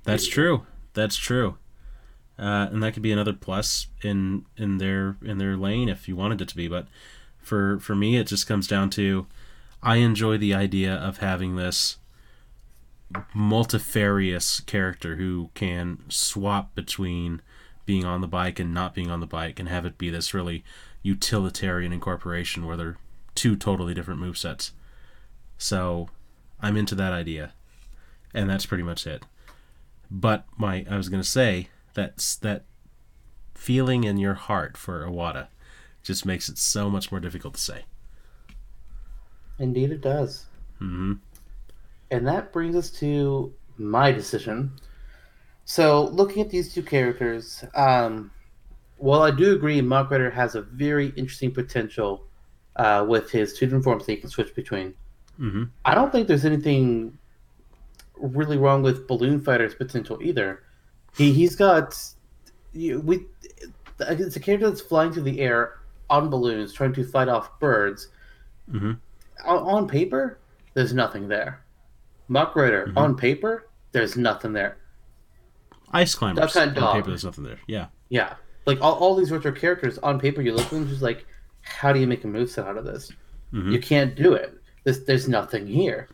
That's 0.04 0.26
true. 0.26 0.66
That's 0.94 1.16
true. 1.16 1.58
Uh, 2.38 2.68
and 2.70 2.82
that 2.82 2.92
could 2.92 3.02
be 3.02 3.12
another 3.12 3.32
plus 3.32 3.88
in 4.02 4.44
in 4.56 4.78
their 4.78 5.16
in 5.22 5.38
their 5.38 5.56
lane 5.56 5.88
if 5.88 6.08
you 6.08 6.16
wanted 6.16 6.40
it 6.40 6.48
to 6.48 6.56
be. 6.56 6.68
But 6.68 6.86
for 7.38 7.78
for 7.80 7.94
me, 7.94 8.16
it 8.16 8.26
just 8.26 8.46
comes 8.46 8.66
down 8.66 8.90
to 8.90 9.26
I 9.82 9.96
enjoy 9.96 10.38
the 10.38 10.54
idea 10.54 10.94
of 10.94 11.18
having 11.18 11.56
this 11.56 11.98
multifarious 13.34 14.60
character 14.60 15.16
who 15.16 15.50
can 15.54 15.98
swap 16.08 16.74
between 16.74 17.40
being 17.84 18.04
on 18.04 18.20
the 18.20 18.26
bike 18.26 18.58
and 18.58 18.74
not 18.74 18.94
being 18.94 19.10
on 19.10 19.20
the 19.20 19.26
bike 19.26 19.60
and 19.60 19.68
have 19.68 19.86
it 19.86 19.96
be 19.96 20.10
this 20.10 20.34
really 20.34 20.64
utilitarian 21.02 21.92
incorporation 21.92 22.66
where 22.66 22.76
they're 22.76 22.96
two 23.34 23.54
totally 23.54 23.94
different 23.94 24.20
movesets. 24.20 24.72
So 25.56 26.08
I'm 26.60 26.76
into 26.76 26.96
that 26.96 27.12
idea. 27.12 27.52
And 28.36 28.48
that's 28.50 28.66
pretty 28.66 28.84
much 28.84 29.06
it. 29.08 29.24
But 30.10 30.46
my 30.56 30.86
I 30.90 30.96
was 30.96 31.08
gonna 31.08 31.24
say 31.24 31.70
that's 31.94 32.36
that 32.36 32.66
feeling 33.54 34.04
in 34.04 34.18
your 34.18 34.34
heart 34.34 34.76
for 34.76 35.04
Iwata 35.04 35.48
just 36.04 36.26
makes 36.26 36.48
it 36.48 36.58
so 36.58 36.90
much 36.90 37.10
more 37.12 37.20
difficult 37.20 37.54
to 37.54 37.60
say. 37.60 37.86
Indeed, 39.58 39.92
it 39.92 40.02
does. 40.02 40.46
hmm 40.78 41.14
And 42.10 42.26
that 42.28 42.52
brings 42.52 42.76
us 42.76 42.90
to 43.00 43.54
my 43.78 44.12
decision. 44.12 44.72
So, 45.64 46.06
looking 46.06 46.42
at 46.42 46.50
these 46.50 46.74
two 46.74 46.82
characters, 46.82 47.64
um, 47.74 48.32
while 48.98 49.22
I 49.22 49.32
do 49.32 49.54
agree 49.54 49.80
Mach 49.82 50.10
Rider 50.10 50.30
has 50.30 50.56
a 50.56 50.62
very 50.62 51.08
interesting 51.16 51.52
potential 51.52 52.26
uh, 52.76 53.06
with 53.08 53.30
his 53.32 53.54
two 53.54 53.66
different 53.66 53.84
forms 53.84 54.06
that 54.06 54.12
he 54.12 54.18
can 54.18 54.30
switch 54.30 54.54
between, 54.54 54.94
hmm 55.38 55.64
I 55.86 55.94
don't 55.94 56.12
think 56.12 56.28
there's 56.28 56.46
anything 56.46 57.18
really 58.18 58.58
wrong 58.58 58.82
with 58.82 59.06
Balloon 59.06 59.40
Fighter's 59.40 59.74
potential 59.74 60.18
either. 60.22 60.62
He 61.16 61.32
he's 61.32 61.56
got 61.56 61.96
you- 62.72 63.00
we 63.00 63.26
it's 64.00 64.36
a 64.36 64.40
character 64.40 64.68
that's 64.68 64.82
flying 64.82 65.12
through 65.12 65.22
the 65.22 65.40
air 65.40 65.78
on 66.10 66.28
balloons 66.28 66.72
trying 66.72 66.92
to 66.94 67.04
fight 67.04 67.28
off 67.28 67.58
birds. 67.58 68.08
hmm 68.70 68.92
On, 69.44 69.58
on 69.58 69.88
paper, 69.88 70.38
there's 70.74 70.92
nothing 70.92 71.28
there. 71.28 71.62
Mach 72.28 72.54
Rider 72.56 72.86
Mhm. 72.88 72.96
on 72.96 73.16
paper, 73.16 73.68
there's 73.92 74.16
nothing 74.16 74.52
there. 74.52 74.76
Ice 75.92 76.14
climbers. 76.14 76.52
Duck 76.52 76.52
Hunt 76.52 76.74
Dog. 76.74 76.94
paper, 76.96 77.08
there's 77.08 77.24
nothing 77.24 77.44
there. 77.44 77.58
Yeah. 77.66 77.86
Yeah, 78.08 78.34
like 78.66 78.80
all, 78.80 78.94
all 78.94 79.14
these 79.16 79.30
retro 79.30 79.52
characters 79.52 79.98
on 79.98 80.18
paper, 80.20 80.42
you 80.42 80.52
look 80.52 80.64
at 80.66 80.70
them 80.70 80.88
just 80.88 81.02
like, 81.02 81.24
how 81.62 81.92
do 81.92 81.98
you 82.00 82.06
make 82.06 82.24
a 82.24 82.26
moveset 82.28 82.66
out 82.66 82.76
of 82.76 82.84
this? 82.84 83.10
hmm 83.52 83.70
You 83.70 83.80
can't 83.80 84.14
do 84.14 84.34
it. 84.34 84.54
There's, 84.84 85.04
there's 85.04 85.28
nothing 85.28 85.66
here. 85.66 86.08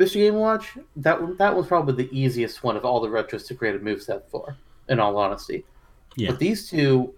Mr. 0.00 0.14
Game 0.14 0.34
Watch, 0.36 0.78
that 0.96 1.20
that 1.38 1.54
was 1.54 1.66
probably 1.66 2.04
the 2.04 2.18
easiest 2.18 2.64
one 2.64 2.76
of 2.76 2.84
all 2.86 3.00
the 3.00 3.08
retros 3.08 3.46
to 3.48 3.54
create 3.54 3.74
a 3.76 3.78
moveset 3.78 4.22
for, 4.30 4.56
in 4.88 4.98
all 4.98 5.16
honesty. 5.18 5.64
Yeah. 6.16 6.30
But 6.30 6.38
these 6.38 6.68
two, 6.70 7.14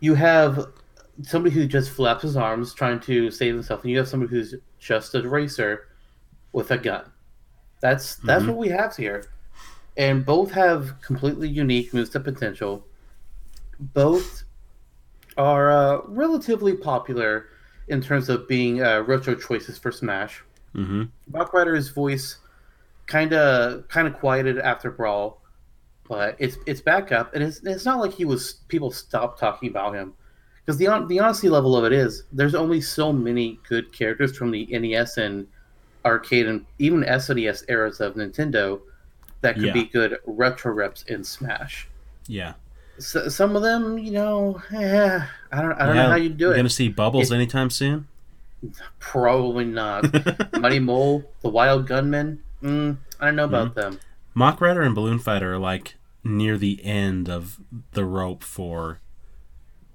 you 0.00 0.14
have 0.14 0.68
somebody 1.22 1.54
who 1.54 1.66
just 1.66 1.90
flaps 1.90 2.22
his 2.22 2.36
arms 2.36 2.72
trying 2.72 3.00
to 3.00 3.30
save 3.30 3.54
himself, 3.54 3.82
and 3.82 3.90
you 3.90 3.98
have 3.98 4.08
somebody 4.08 4.30
who's 4.30 4.54
just 4.78 5.14
a 5.14 5.28
racer 5.28 5.88
with 6.52 6.70
a 6.70 6.78
gun. 6.78 7.04
That's 7.80 8.16
that's 8.16 8.44
Mhm. 8.44 8.48
what 8.48 8.56
we 8.56 8.68
have 8.68 8.96
here, 8.96 9.26
and 9.98 10.24
both 10.24 10.50
have 10.52 11.00
completely 11.02 11.48
unique 11.48 11.92
moveset 11.92 12.24
potential. 12.24 12.86
Both 13.78 14.44
are 15.36 15.70
uh, 15.70 16.00
relatively 16.06 16.74
popular 16.74 17.46
in 17.88 18.00
terms 18.00 18.28
of 18.28 18.48
being 18.48 18.82
uh, 18.82 19.00
retro 19.02 19.34
choices 19.34 19.78
for 19.78 19.92
Smash. 19.92 20.42
Hmm 20.74 21.04
Rock 21.30 21.52
Rider's 21.52 21.88
voice 21.88 22.38
kind 23.06 23.32
of 23.32 23.88
kind 23.88 24.06
of 24.06 24.14
quieted 24.18 24.58
after 24.58 24.90
Brawl, 24.90 25.40
but 26.08 26.36
it's 26.38 26.56
it's 26.66 26.80
back 26.80 27.12
up, 27.12 27.34
and 27.34 27.42
it's 27.42 27.60
it's 27.64 27.84
not 27.84 28.00
like 28.00 28.12
he 28.12 28.24
was 28.24 28.54
people 28.68 28.90
stopped 28.90 29.38
talking 29.40 29.68
about 29.70 29.94
him 29.94 30.12
because 30.64 30.76
the 30.78 30.86
the 31.08 31.18
honesty 31.20 31.48
level 31.48 31.76
of 31.76 31.84
it 31.84 31.92
is 31.92 32.24
there's 32.32 32.54
only 32.54 32.80
so 32.80 33.12
many 33.12 33.58
good 33.68 33.92
characters 33.92 34.36
from 34.36 34.50
the 34.50 34.66
NES 34.70 35.16
and 35.16 35.46
arcade 36.04 36.46
and 36.46 36.64
even 36.78 37.02
SNES 37.02 37.64
eras 37.68 38.00
of 38.00 38.14
Nintendo 38.14 38.80
that 39.40 39.54
could 39.54 39.64
Yeah. 39.64 39.72
be 39.72 39.84
good 39.84 40.18
retro 40.26 40.72
reps 40.72 41.02
in 41.04 41.22
Smash. 41.24 41.88
Yeah. 42.26 42.54
So, 42.98 43.28
some 43.28 43.54
of 43.54 43.62
them, 43.62 43.96
you 43.98 44.10
know, 44.10 44.60
eh, 44.72 45.20
I 45.52 45.60
don't 45.62 45.72
I 45.72 45.86
don't 45.86 45.96
Yeah, 45.96 46.02
know 46.04 46.08
how 46.10 46.16
you 46.16 46.28
do 46.30 46.50
it. 46.52 46.56
gonna 46.56 46.68
see 46.68 46.88
bubbles 46.88 47.30
If- 47.30 47.34
anytime 47.34 47.70
soon. 47.70 48.06
Probably 48.98 49.64
not. 49.64 50.04
Mighty 50.60 50.78
Mole, 50.80 51.24
the 51.42 51.48
Wild 51.48 51.86
Gunman. 51.86 52.42
Mm, 52.62 52.96
I 53.20 53.26
don't 53.26 53.36
know 53.36 53.44
about 53.44 53.68
Mm-hmm. 53.74 53.80
them. 53.80 54.00
Mach 54.34 54.60
Rider 54.60 54.82
and 54.82 54.94
Balloon 54.94 55.18
Fighter 55.18 55.54
are 55.54 55.58
like 55.58 55.96
near 56.24 56.56
the 56.58 56.84
end 56.84 57.28
of 57.28 57.58
the 57.92 58.04
rope 58.04 58.42
for 58.44 59.00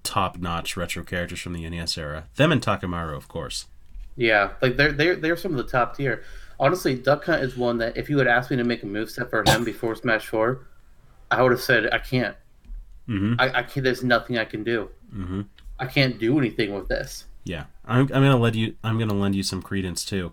top-notch 0.03 0.75
retro 0.75 1.03
characters 1.03 1.39
from 1.39 1.53
the 1.53 1.69
NES 1.69 1.97
era. 1.97 2.25
Them 2.35 2.51
and 2.51 2.61
Takamaru, 2.61 3.15
of 3.15 3.27
course. 3.27 3.67
Yeah, 4.15 4.51
like 4.61 4.77
they're 4.77 4.91
they're 4.91 5.15
they're 5.15 5.37
some 5.37 5.51
of 5.51 5.57
the 5.57 5.71
top 5.71 5.97
tier. 5.97 6.23
Honestly, 6.59 6.93
Duck 6.95 7.25
Hunt 7.25 7.41
is 7.41 7.57
one 7.57 7.79
that 7.79 7.97
if 7.97 8.09
you 8.09 8.17
had 8.19 8.27
asked 8.27 8.51
me 8.51 8.57
to 8.57 8.63
make 8.63 8.83
a 8.83 8.85
moveset 8.85 9.29
for 9.29 9.43
him 9.47 9.63
before 9.65 9.95
Smash 9.95 10.27
Four, 10.27 10.67
I 11.31 11.41
would 11.41 11.51
have 11.51 11.61
said 11.61 11.89
I 11.91 11.97
can't. 11.97 12.35
Mm-hmm. 13.09 13.35
I, 13.39 13.59
I 13.59 13.63
can't. 13.63 13.83
There's 13.83 14.03
nothing 14.03 14.37
I 14.37 14.45
can 14.45 14.63
do. 14.63 14.89
Mm-hmm. 15.15 15.41
I 15.79 15.85
can't 15.87 16.19
do 16.19 16.37
anything 16.37 16.73
with 16.75 16.87
this. 16.89 17.25
Yeah, 17.45 17.65
I'm, 17.85 18.01
I'm 18.01 18.07
gonna 18.07 18.37
lend 18.37 18.55
you. 18.55 18.75
I'm 18.83 18.97
gonna 18.97 19.13
lend 19.13 19.35
you 19.35 19.43
some 19.43 19.61
credence 19.61 20.05
too. 20.05 20.31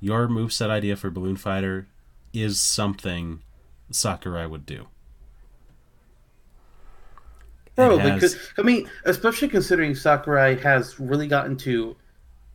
Your 0.00 0.28
moveset 0.28 0.68
idea 0.68 0.96
for 0.96 1.10
Balloon 1.10 1.36
Fighter 1.36 1.86
is 2.32 2.60
something 2.60 3.40
Sakurai 3.90 4.46
would 4.46 4.66
do. 4.66 4.86
Probably, 7.74 7.98
has- 8.10 8.20
'cause- 8.34 8.52
I 8.58 8.62
mean, 8.62 8.88
especially 9.04 9.48
considering 9.48 9.94
Sakurai 9.94 10.56
has 10.56 10.98
really 10.98 11.26
gotten 11.28 11.56
to 11.58 11.96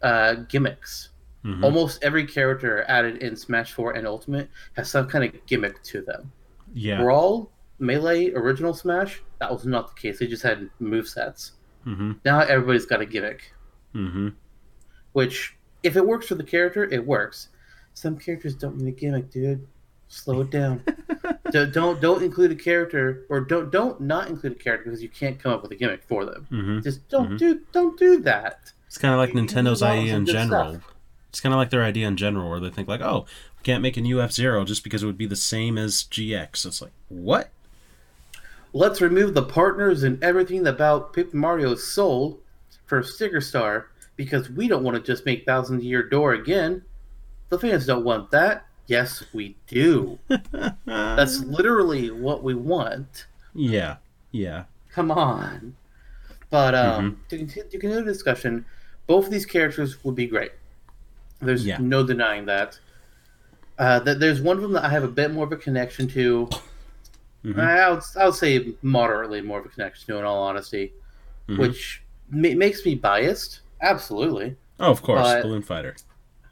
uh, 0.02 0.34
gimmicks. 0.50 1.10
Mhm. 1.46 1.64
Almost 1.64 2.04
every 2.04 2.26
character 2.26 2.84
added 2.88 3.18
in 3.18 3.36
Smash 3.36 3.74
Four 3.74 3.94
and 3.94 4.08
Ultimate 4.08 4.50
has 4.74 4.90
some 4.90 5.08
kind 5.08 5.24
of 5.24 5.46
gimmick 5.46 5.82
to 5.84 6.02
them. 6.02 6.32
Yeah. 6.74 7.02
Brawl, 7.02 7.52
Melee, 7.78 8.32
Original 8.34 8.74
Smash, 8.74 9.22
that 9.40 9.52
was 9.52 9.66
not 9.66 9.90
the 9.96 10.02
case. 10.02 10.18
They 10.20 10.26
just 10.28 10.42
had 10.44 10.70
movesets. 10.82 11.52
Mm-hmm. 11.86 12.14
Now 12.26 12.40
everybody's 12.40 12.86
got 12.88 13.02
a 13.02 13.06
gimmick. 13.06 13.54
Mm-hmm. 13.96 14.30
Which, 15.14 15.56
if 15.84 15.96
it 15.96 16.06
works 16.06 16.28
for 16.28 16.36
the 16.36 16.44
character, 16.44 16.84
it 16.86 17.06
works. 17.06 17.50
Some 17.94 18.18
characters 18.18 18.56
don't 18.56 18.78
need 18.78 18.88
a 18.88 18.92
gimmick, 18.92 19.30
dude. 19.32 19.68
Slow 20.08 20.42
it 20.42 20.50
down. 20.50 20.84
don't, 21.52 21.74
don't 21.74 22.02
don't 22.02 22.22
include 22.24 22.52
a 22.52 22.56
character, 22.56 23.26
or 23.30 23.40
don't 23.42 23.72
don't 23.72 24.00
not 24.02 24.28
include 24.30 24.54
a 24.54 24.56
character 24.56 24.86
because 24.90 25.02
you 25.02 25.10
can't 25.10 25.40
come 25.40 25.54
up 25.54 25.62
with 25.62 25.72
a 25.72 25.76
gimmick 25.76 26.04
for 26.04 26.26
them. 26.26 26.48
Mm-hmm. 26.52 26.80
Just 26.82 27.08
don't 27.10 27.32
Mhm. 27.32 27.38
do 27.38 27.62
don't 27.72 27.98
do 27.98 28.20
that. 28.22 28.72
It's 28.88 28.98
kind 28.98 29.14
of 29.14 29.20
like 29.20 29.34
You- 29.34 29.42
Nintendo's 29.42 29.82
idea 29.82 30.16
in 30.16 30.26
general. 30.26 30.72
stuff. 30.72 30.94
It's 31.30 31.40
kind 31.40 31.54
of 31.54 31.58
like 31.58 31.70
their 31.70 31.84
idea 31.84 32.08
in 32.10 32.18
general, 32.18 32.50
where 32.50 32.60
they 32.60 32.70
think 32.70 32.90
like, 32.90 33.00
"Oh, 33.00 33.22
we 33.58 33.64
can't 33.64 33.82
make 33.82 33.96
a 33.96 34.02
new 34.02 34.22
F 34.22 34.34
Zero 34.34 34.66
just 34.66 34.84
because 34.84 35.02
it 35.02 35.06
would 35.06 35.18
be 35.18 35.26
the 35.28 35.36
same 35.38 35.78
as 35.78 36.04
GX." 36.04 36.66
It's 36.66 36.82
like, 36.82 36.92
what? 37.08 37.50
Let's 38.74 39.00
remove 39.02 39.34
the 39.34 39.44
partners 39.44 40.04
and 40.04 40.22
everything 40.24 40.66
about 40.68 41.14
Paper 41.14 41.36
Mario's 41.38 41.86
soul 41.88 42.40
for 42.92 43.02
Sticker 43.02 43.40
Star 43.40 43.88
because 44.18 44.50
we 44.50 44.68
don't 44.68 44.84
want 44.84 44.98
to 44.98 45.02
just 45.02 45.26
make 45.26 45.46
Thousand 45.46 45.82
Year 45.82 46.04
Door 46.04 46.34
again. 46.34 46.84
The 47.48 47.58
fans 47.58 47.86
don't 47.86 48.04
want 48.04 48.30
that. 48.32 48.66
Yes, 48.88 49.24
we 49.34 49.56
do. 49.68 50.20
That's 50.86 51.40
literally 51.40 52.12
what 52.12 52.44
we 52.44 52.54
want. 52.54 53.28
yeah, 53.54 53.96
yeah. 54.32 54.66
Come 54.92 55.10
on. 55.10 55.74
But 56.50 56.76
um, 56.76 57.22
to, 57.30 57.38
continue, 57.38 57.70
to 57.70 57.78
continue 57.80 58.04
the 58.04 58.12
discussion, 58.12 58.66
both 59.08 59.24
of 59.28 59.32
these 59.32 59.46
characters 59.46 60.04
would 60.04 60.16
be 60.16 60.28
great. 60.28 60.52
There's 61.40 61.66
Yeah. 61.66 61.78
no 61.80 62.06
denying 62.06 62.46
that. 62.48 62.78
Uh, 63.80 64.02
th- 64.02 64.18
there's 64.18 64.42
one 64.42 64.58
of 64.58 64.64
them 64.64 64.74
that 64.74 64.84
I 64.84 64.90
have 64.90 65.06
a 65.06 65.08
bit 65.08 65.32
more 65.32 65.46
of 65.46 65.54
a 65.54 65.58
connection 65.58 66.10
to. 66.10 66.50
Mhm. 67.46 67.58
I'll 67.58 68.04
I 68.22 68.26
would 68.26 68.36
say 68.36 68.74
moderately 68.82 69.40
more 69.40 69.60
of 69.60 69.66
a 69.66 69.70
connection 69.70 70.08
to, 70.08 70.20
in 70.20 70.26
all 70.26 70.44
honesty, 70.44 70.92
Mhm. 71.48 71.58
which 71.58 72.04
ma- 72.32 72.56
makes 72.56 72.86
me 72.86 72.96
biased. 72.96 73.62
Absolutely. 73.82 74.56
Oh, 74.80 74.90
of 74.92 75.02
course, 75.02 75.22
but- 75.22 75.44
Balloon 75.44 75.62
Fighter. 75.62 75.96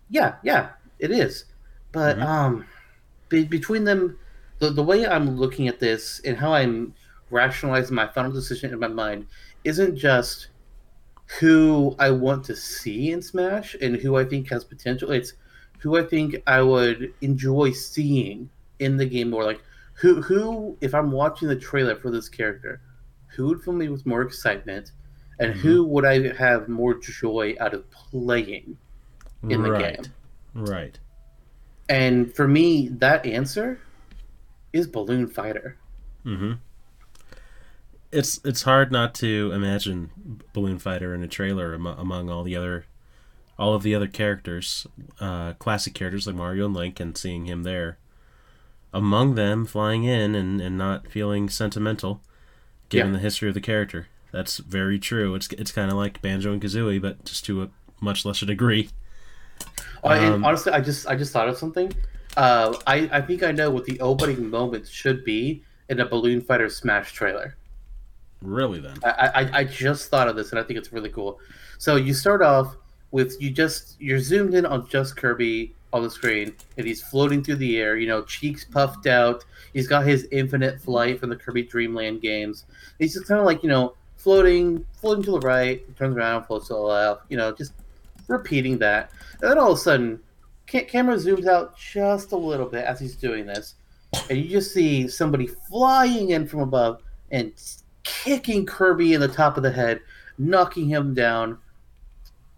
Yeah, 0.09 0.35
yeah, 0.43 0.69
it 0.99 1.11
is. 1.11 1.45
But 1.91 2.17
Mhm. 2.17 2.25
um, 2.25 2.65
be, 3.29 3.45
between 3.45 3.83
them, 3.83 4.17
the 4.59 4.69
the 4.69 4.83
way 4.83 5.05
I'm 5.07 5.37
looking 5.37 5.67
at 5.67 5.79
this 5.79 6.19
and 6.25 6.37
how 6.37 6.53
I'm 6.53 6.93
rationalizing 7.31 7.95
my 7.95 8.07
final 8.07 8.31
decision 8.31 8.73
in 8.73 8.79
my 8.79 8.87
mind 8.87 9.27
isn't 9.63 9.95
just 9.95 10.47
who 11.39 11.95
I 11.99 12.09
want 12.11 12.43
to 12.45 12.55
see 12.55 13.11
in 13.11 13.21
Smash 13.21 13.75
and 13.81 13.95
who 13.95 14.15
I 14.15 14.23
think 14.25 14.49
has 14.49 14.63
potential. 14.63 15.11
It's 15.11 15.33
who 15.79 15.95
I 15.97 16.03
think 16.03 16.41
I 16.47 16.61
would 16.61 17.13
enjoy 17.21 17.71
seeing 17.71 18.49
in 18.79 18.97
the 18.97 19.05
game 19.05 19.29
more. 19.29 19.43
Like 19.43 19.61
who 19.95 20.21
who 20.21 20.77
if 20.81 20.93
I'm 20.95 21.11
watching 21.11 21.47
the 21.47 21.55
trailer 21.55 21.95
for 21.95 22.09
this 22.09 22.29
character, 22.29 22.81
who 23.35 23.47
would 23.47 23.61
fill 23.61 23.73
me 23.73 23.89
with 23.89 24.05
more 24.05 24.21
excitement, 24.23 24.91
and 25.39 25.53
who 25.53 25.83
would 25.85 26.05
I 26.05 26.33
have 26.35 26.67
more 26.67 26.93
joy 26.95 27.55
out 27.59 27.73
of 27.73 27.89
playing? 27.91 28.77
in 29.41 29.61
the 29.63 29.77
game. 29.77 30.03
Right. 30.53 30.99
And 31.87 32.35
for 32.35 32.45
me, 32.45 32.89
that 32.89 33.25
answer 33.25 33.79
is 34.73 34.85
Balloon 34.85 35.27
Fighter. 35.27 35.77
Mm-hmm. 36.25 36.53
It's 38.11 38.39
it's 38.43 38.63
hard 38.63 38.91
not 38.91 39.13
to 39.15 39.51
imagine 39.53 40.09
Balloon 40.53 40.79
Fighter 40.79 41.13
in 41.13 41.23
a 41.23 41.27
trailer 41.27 41.73
among, 41.73 41.97
among 41.99 42.29
all 42.29 42.43
the 42.43 42.55
other, 42.55 42.85
all 43.57 43.73
of 43.75 43.83
the 43.83 43.93
other 43.95 44.07
characters, 44.07 44.87
uh, 45.19 45.53
classic 45.53 45.93
characters 45.93 46.25
like 46.27 46.35
Mario 46.35 46.65
and 46.65 46.73
Link, 46.75 46.99
and 46.99 47.17
seeing 47.17 47.45
him 47.45 47.63
there. 47.63 47.97
Among 48.91 49.35
them, 49.35 49.65
flying 49.65 50.03
in 50.03 50.33
and, 50.33 50.59
and 50.59 50.77
not 50.77 51.07
feeling 51.07 51.47
sentimental, 51.49 52.21
given 52.89 53.13
Yeah. 53.13 53.19
the 53.19 53.23
history 53.23 53.47
of 53.47 53.53
the 53.53 53.61
character. 53.61 54.07
That's 54.31 54.57
very 54.57 54.99
true. 54.99 55.35
It's 55.35 55.47
it's 55.53 55.71
kind 55.71 55.91
of 55.91 55.97
like 55.97 56.21
Banjo 56.21 56.51
and 56.51 56.61
Kazooie, 56.61 57.01
but 57.01 57.25
just 57.25 57.45
to 57.45 57.63
a 57.63 57.69
much 58.01 58.25
lesser 58.25 58.45
degree. 58.45 58.89
Um, 60.03 60.45
honestly, 60.45 60.71
I 60.71 60.81
just 60.81 61.07
I 61.07 61.15
just 61.15 61.33
thought 61.33 61.49
of 61.49 61.57
something. 61.57 61.91
Uh, 62.37 62.75
I 62.87 63.09
I 63.11 63.21
think 63.21 63.43
I 63.43 63.51
know 63.51 63.69
what 63.69 63.85
the 63.85 63.99
opening 63.99 64.49
moment 64.49 64.87
should 64.87 65.25
be 65.25 65.63
in 65.89 65.99
a 65.99 66.05
Balloon 66.05 66.41
Fighter 66.41 66.69
Smash 66.69 67.13
trailer. 67.13 67.57
Really, 68.41 68.79
then. 68.79 68.97
I, 69.03 69.31
I 69.35 69.59
I 69.59 69.63
just 69.63 70.09
thought 70.09 70.27
of 70.27 70.35
this, 70.35 70.51
and 70.51 70.59
I 70.59 70.63
think 70.63 70.79
it's 70.79 70.93
really 70.93 71.09
cool. 71.09 71.39
So 71.77 71.95
you 71.95 72.13
start 72.13 72.41
off 72.41 72.77
with 73.11 73.35
you 73.41 73.49
just 73.49 73.99
you're 73.99 74.19
zoomed 74.19 74.53
in 74.53 74.65
on 74.65 74.87
just 74.87 75.17
Kirby 75.17 75.75
on 75.91 76.03
the 76.03 76.09
screen, 76.09 76.53
and 76.77 76.87
he's 76.87 77.01
floating 77.01 77.43
through 77.43 77.55
the 77.55 77.77
air. 77.77 77.97
You 77.97 78.07
know, 78.07 78.21
cheeks 78.23 78.63
puffed 78.63 79.07
out. 79.07 79.43
He's 79.73 79.87
got 79.87 80.05
his 80.05 80.27
infinite 80.31 80.79
flight 80.79 81.19
from 81.19 81.29
the 81.29 81.35
Kirby 81.35 81.63
Dreamland 81.63 82.21
games. 82.21 82.65
He's 82.99 83.13
just 83.13 83.27
kind 83.27 83.39
of 83.39 83.45
like 83.45 83.63
you 83.63 83.69
know 83.69 83.95
floating, 84.19 84.85
floating 84.99 85.23
to 85.23 85.31
the 85.31 85.39
right, 85.39 85.81
turns 85.97 86.15
around, 86.15 86.43
floats 86.43 86.67
to 86.67 86.73
the 86.73 86.79
left. 86.79 87.23
You 87.29 87.37
know, 87.37 87.51
just 87.51 87.73
repeating 88.27 88.77
that. 88.79 89.11
And 89.41 89.49
then 89.49 89.57
all 89.57 89.71
of 89.71 89.77
a 89.77 89.81
sudden, 89.81 90.19
ca- 90.67 90.85
camera 90.85 91.15
zooms 91.15 91.47
out 91.47 91.75
just 91.77 92.31
a 92.33 92.37
little 92.37 92.67
bit 92.67 92.85
as 92.85 92.99
he's 92.99 93.15
doing 93.15 93.45
this, 93.45 93.75
and 94.29 94.37
you 94.37 94.49
just 94.49 94.73
see 94.73 95.07
somebody 95.07 95.47
flying 95.47 96.29
in 96.29 96.47
from 96.47 96.59
above 96.59 97.01
and 97.31 97.53
kicking 98.03 98.65
Kirby 98.65 99.13
in 99.13 99.21
the 99.21 99.27
top 99.27 99.57
of 99.57 99.63
the 99.63 99.71
head, 99.71 100.01
knocking 100.37 100.87
him 100.87 101.13
down. 101.13 101.57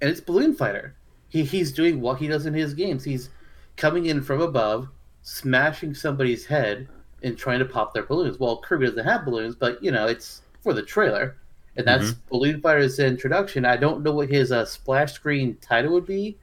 And 0.01 0.09
it's 0.09 0.21
Balloon 0.21 0.55
Fighter. 0.55 0.95
He, 1.29 1.43
he's 1.43 1.71
doing 1.71 2.01
what 2.01 2.19
he 2.19 2.27
does 2.27 2.45
in 2.45 2.53
his 2.53 2.73
games. 2.73 3.03
He's 3.03 3.29
coming 3.77 4.07
in 4.07 4.21
from 4.21 4.41
above, 4.41 4.89
smashing 5.21 5.93
somebody's 5.93 6.45
head, 6.45 6.87
and 7.23 7.37
trying 7.37 7.59
to 7.59 7.65
pop 7.65 7.93
their 7.93 8.03
balloons. 8.03 8.39
Well, 8.39 8.57
Kirby 8.57 8.87
doesn't 8.87 9.05
have 9.05 9.25
balloons, 9.25 9.55
but 9.55 9.81
you 9.83 9.91
know 9.91 10.07
it's 10.07 10.41
for 10.61 10.73
the 10.73 10.81
trailer, 10.81 11.37
and 11.77 11.87
that's 11.87 12.11
Balloon 12.29 12.61
Fighter's 12.61 12.99
introduction. 12.99 13.65
I 13.65 13.77
don't 13.77 14.03
know 14.03 14.11
what 14.11 14.29
his 14.29 14.51
uh, 14.51 14.65
splash 14.65 15.13
screen 15.13 15.57
title 15.61 15.93
would 15.93 16.05
be. 16.05 16.37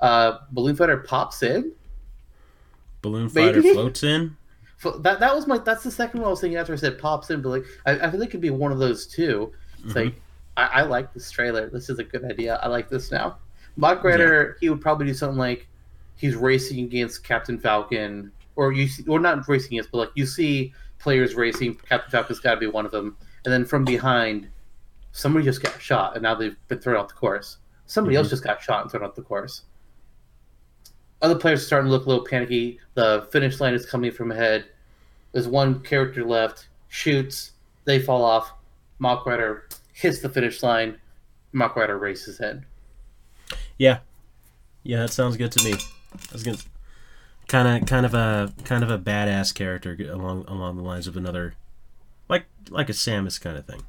Uh, 0.00 0.38
Balloon 0.52 0.76
Fighter 0.76 0.98
pops 0.98 1.42
in. 1.42 1.72
Balloon 3.02 3.28
Fighter 3.28 3.60
Maybe? 3.62 3.72
floats 3.74 4.02
in. 4.02 4.36
That 5.00 5.18
that 5.18 5.34
was 5.34 5.48
my 5.48 5.58
that's 5.58 5.82
the 5.82 5.90
second 5.90 6.20
one 6.20 6.28
I 6.28 6.30
was 6.30 6.40
thinking 6.40 6.56
after 6.56 6.72
I 6.72 6.76
said 6.76 7.00
pops 7.00 7.30
in, 7.30 7.42
but 7.42 7.48
like 7.48 7.64
I, 7.84 7.98
I 7.98 8.10
feel 8.12 8.20
like 8.20 8.28
it 8.28 8.30
could 8.30 8.40
be 8.40 8.50
one 8.50 8.70
of 8.70 8.78
those 8.78 9.08
two. 9.08 9.52
It's 9.82 9.92
Mhm. 9.92 10.04
like 10.04 10.14
I, 10.56 10.66
I 10.66 10.82
like 10.82 11.12
this 11.12 11.32
trailer. 11.32 11.68
This 11.68 11.90
is 11.90 11.98
a 11.98 12.04
good 12.04 12.24
idea. 12.24 12.60
I 12.62 12.68
like 12.68 12.88
this 12.88 13.10
now. 13.10 13.38
Mach 13.76 14.04
Rider, 14.04 14.56
he 14.60 14.70
would 14.70 14.80
probably 14.80 15.06
do 15.06 15.14
something 15.14 15.36
like 15.36 15.66
he's 16.14 16.36
racing 16.36 16.84
against 16.84 17.24
Captain 17.24 17.58
Falcon, 17.58 18.30
or 18.54 18.70
you 18.70 18.86
see, 18.86 19.04
or 19.08 19.18
not 19.18 19.48
racing 19.48 19.72
against, 19.72 19.90
but 19.90 19.98
like 19.98 20.10
you 20.14 20.24
see 20.24 20.72
players 21.00 21.34
racing. 21.34 21.74
Captain 21.88 22.12
Falcon's 22.12 22.38
got 22.38 22.54
to 22.54 22.60
be 22.60 22.68
one 22.68 22.86
of 22.86 22.92
them, 22.92 23.16
and 23.44 23.52
then 23.52 23.64
from 23.64 23.84
behind, 23.84 24.46
somebody 25.12 25.44
just 25.44 25.62
got 25.62 25.80
shot, 25.80 26.14
and 26.14 26.22
now 26.22 26.34
they've 26.34 26.56
been 26.68 26.78
thrown 26.78 26.96
off 26.96 27.08
the 27.08 27.14
course. 27.14 27.58
Somebody 27.86 28.16
else 28.16 28.26
mm-hmm. 28.26 28.32
just 28.32 28.44
got 28.44 28.62
shot 28.62 28.82
and 28.82 28.90
thrown 28.90 29.04
off 29.04 29.14
the 29.14 29.22
course. 29.22 29.62
Other 31.20 31.34
players 31.34 31.62
are 31.62 31.66
starting 31.66 31.88
to 31.88 31.92
look 31.92 32.06
a 32.06 32.08
little 32.08 32.24
panicky. 32.24 32.78
The 32.94 33.26
finish 33.32 33.60
line 33.60 33.74
is 33.74 33.84
coming 33.86 34.12
from 34.12 34.30
ahead. 34.30 34.66
There's 35.32 35.48
one 35.48 35.80
character 35.80 36.24
left, 36.24 36.68
shoots, 36.88 37.52
they 37.84 37.98
fall 37.98 38.24
off. 38.24 38.52
Mach 38.98 39.26
Rider 39.26 39.68
hits 39.92 40.20
the 40.20 40.28
finish 40.28 40.62
line, 40.62 40.98
Mach 41.52 41.76
Rider 41.76 41.98
races 41.98 42.40
in. 42.40 42.64
Yeah, 43.78 44.00
yeah, 44.82 44.98
that 45.00 45.12
sounds 45.12 45.36
good 45.36 45.52
to 45.52 45.64
me. 45.64 45.74
That's 46.30 46.42
good. 46.42 46.60
Kind 47.46 47.82
of, 47.82 47.88
kind 47.88 48.04
of 48.04 48.14
a 48.14 48.52
kind 48.64 48.84
of 48.84 48.90
a 48.90 48.98
badass 48.98 49.54
character 49.54 49.96
along 50.10 50.44
along 50.48 50.76
the 50.76 50.82
lines 50.82 51.06
of 51.06 51.16
another, 51.16 51.54
like 52.28 52.44
like 52.68 52.88
a 52.90 52.92
Samus 52.92 53.40
kind 53.40 53.56
of 53.56 53.66
thing, 53.66 53.82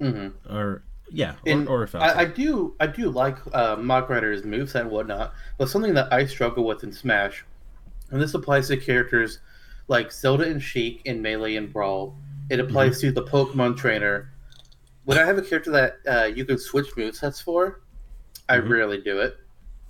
Mm-hmm. 0.00 0.54
or 0.54 0.82
yeah, 1.10 1.32
or, 1.46 1.52
And 1.52 1.68
or 1.68 1.82
a 1.84 1.88
Falcon. 1.88 2.16
I, 2.18 2.22
I 2.22 2.24
do 2.26 2.74
I 2.80 2.86
do 2.86 3.10
like 3.10 3.36
uh, 3.54 3.76
Mach 3.76 4.08
Rider's 4.08 4.42
moveset 4.42 4.82
and 4.82 4.90
whatnot, 4.90 5.32
but 5.56 5.68
something 5.68 5.94
that 5.94 6.12
I 6.12 6.26
struggle 6.26 6.64
with 6.64 6.84
in 6.84 6.92
Smash, 6.92 7.44
and 8.10 8.20
this 8.20 8.34
applies 8.34 8.68
to 8.68 8.76
characters 8.76 9.40
like 9.88 10.12
Zelda 10.12 10.44
and 10.44 10.62
Sheik 10.62 11.00
in 11.06 11.22
Melee 11.22 11.56
and 11.56 11.72
Brawl. 11.72 12.14
It 12.50 12.60
applies 12.60 13.00
to 13.00 13.10
the 13.10 13.24
Pokemon 13.24 13.76
trainer. 13.78 14.30
When 15.04 15.16
I 15.18 15.24
have 15.24 15.38
a 15.38 15.42
character 15.42 15.70
that 15.70 15.96
uh, 16.06 16.24
you 16.26 16.44
can 16.44 16.58
switch 16.58 16.88
movesets 16.96 17.42
for, 17.42 17.80
I 18.48 18.58
Mhm. 18.58 18.68
rarely 18.68 19.00
do 19.00 19.20
it. 19.20 19.38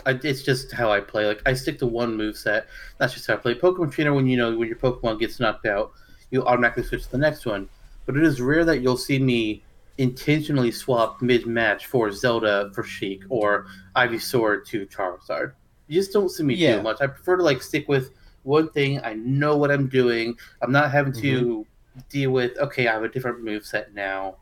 I, 0.06 0.12
it's 0.22 0.42
just 0.42 0.70
how 0.72 0.92
I 0.92 1.00
play. 1.00 1.26
Like 1.26 1.42
I 1.44 1.54
stick 1.54 1.80
to 1.80 1.86
one 1.86 2.16
moveset. 2.16 2.66
That's 2.98 3.14
just 3.14 3.26
how 3.26 3.34
I 3.34 3.38
play. 3.38 3.54
Pokemon 3.56 3.90
trainer, 3.90 4.14
when 4.14 4.28
you 4.28 4.36
know 4.36 4.56
when 4.56 4.68
your 4.68 4.76
Pokemon 4.78 5.18
gets 5.18 5.40
knocked 5.40 5.66
out, 5.66 5.92
you 6.30 6.44
automatically 6.44 6.84
switch 6.84 7.04
to 7.06 7.10
the 7.10 7.18
next 7.18 7.44
one. 7.44 7.68
But 8.06 8.16
it 8.16 8.22
is 8.22 8.40
rare 8.40 8.64
that 8.64 8.80
you'll 8.80 8.96
see 8.96 9.18
me 9.18 9.64
intentionally 9.98 10.70
swap 10.70 11.20
mid 11.20 11.46
match 11.46 11.86
for 11.86 12.10
Zelda 12.10 12.70
for 12.74 12.82
Sheik 12.84 13.24
or 13.28 13.66
Ivysaur 13.96 14.64
to 14.66 14.86
Charizard. 14.86 15.52
You 15.88 16.00
just 16.00 16.12
don't 16.12 16.28
see 16.30 16.44
me 16.44 16.54
Yeah. 16.54 16.76
do 16.76 16.82
much. 16.82 17.00
I 17.00 17.06
prefer 17.08 17.36
to 17.36 17.42
like 17.42 17.62
stick 17.62 17.88
with 17.88 18.12
one 18.44 18.70
thing. 18.70 19.00
I 19.02 19.14
know 19.14 19.56
what 19.56 19.70
I'm 19.70 19.88
doing. 19.88 20.36
I'm 20.62 20.72
not 20.72 20.90
having 20.90 21.12
to 21.14 21.66
deal 22.08 22.30
with 22.30 22.56
okay, 22.58 22.86
I 22.86 22.92
have 22.92 23.02
a 23.02 23.08
different 23.08 23.42
move 23.42 23.66
set 23.66 23.92
now. 23.94 24.36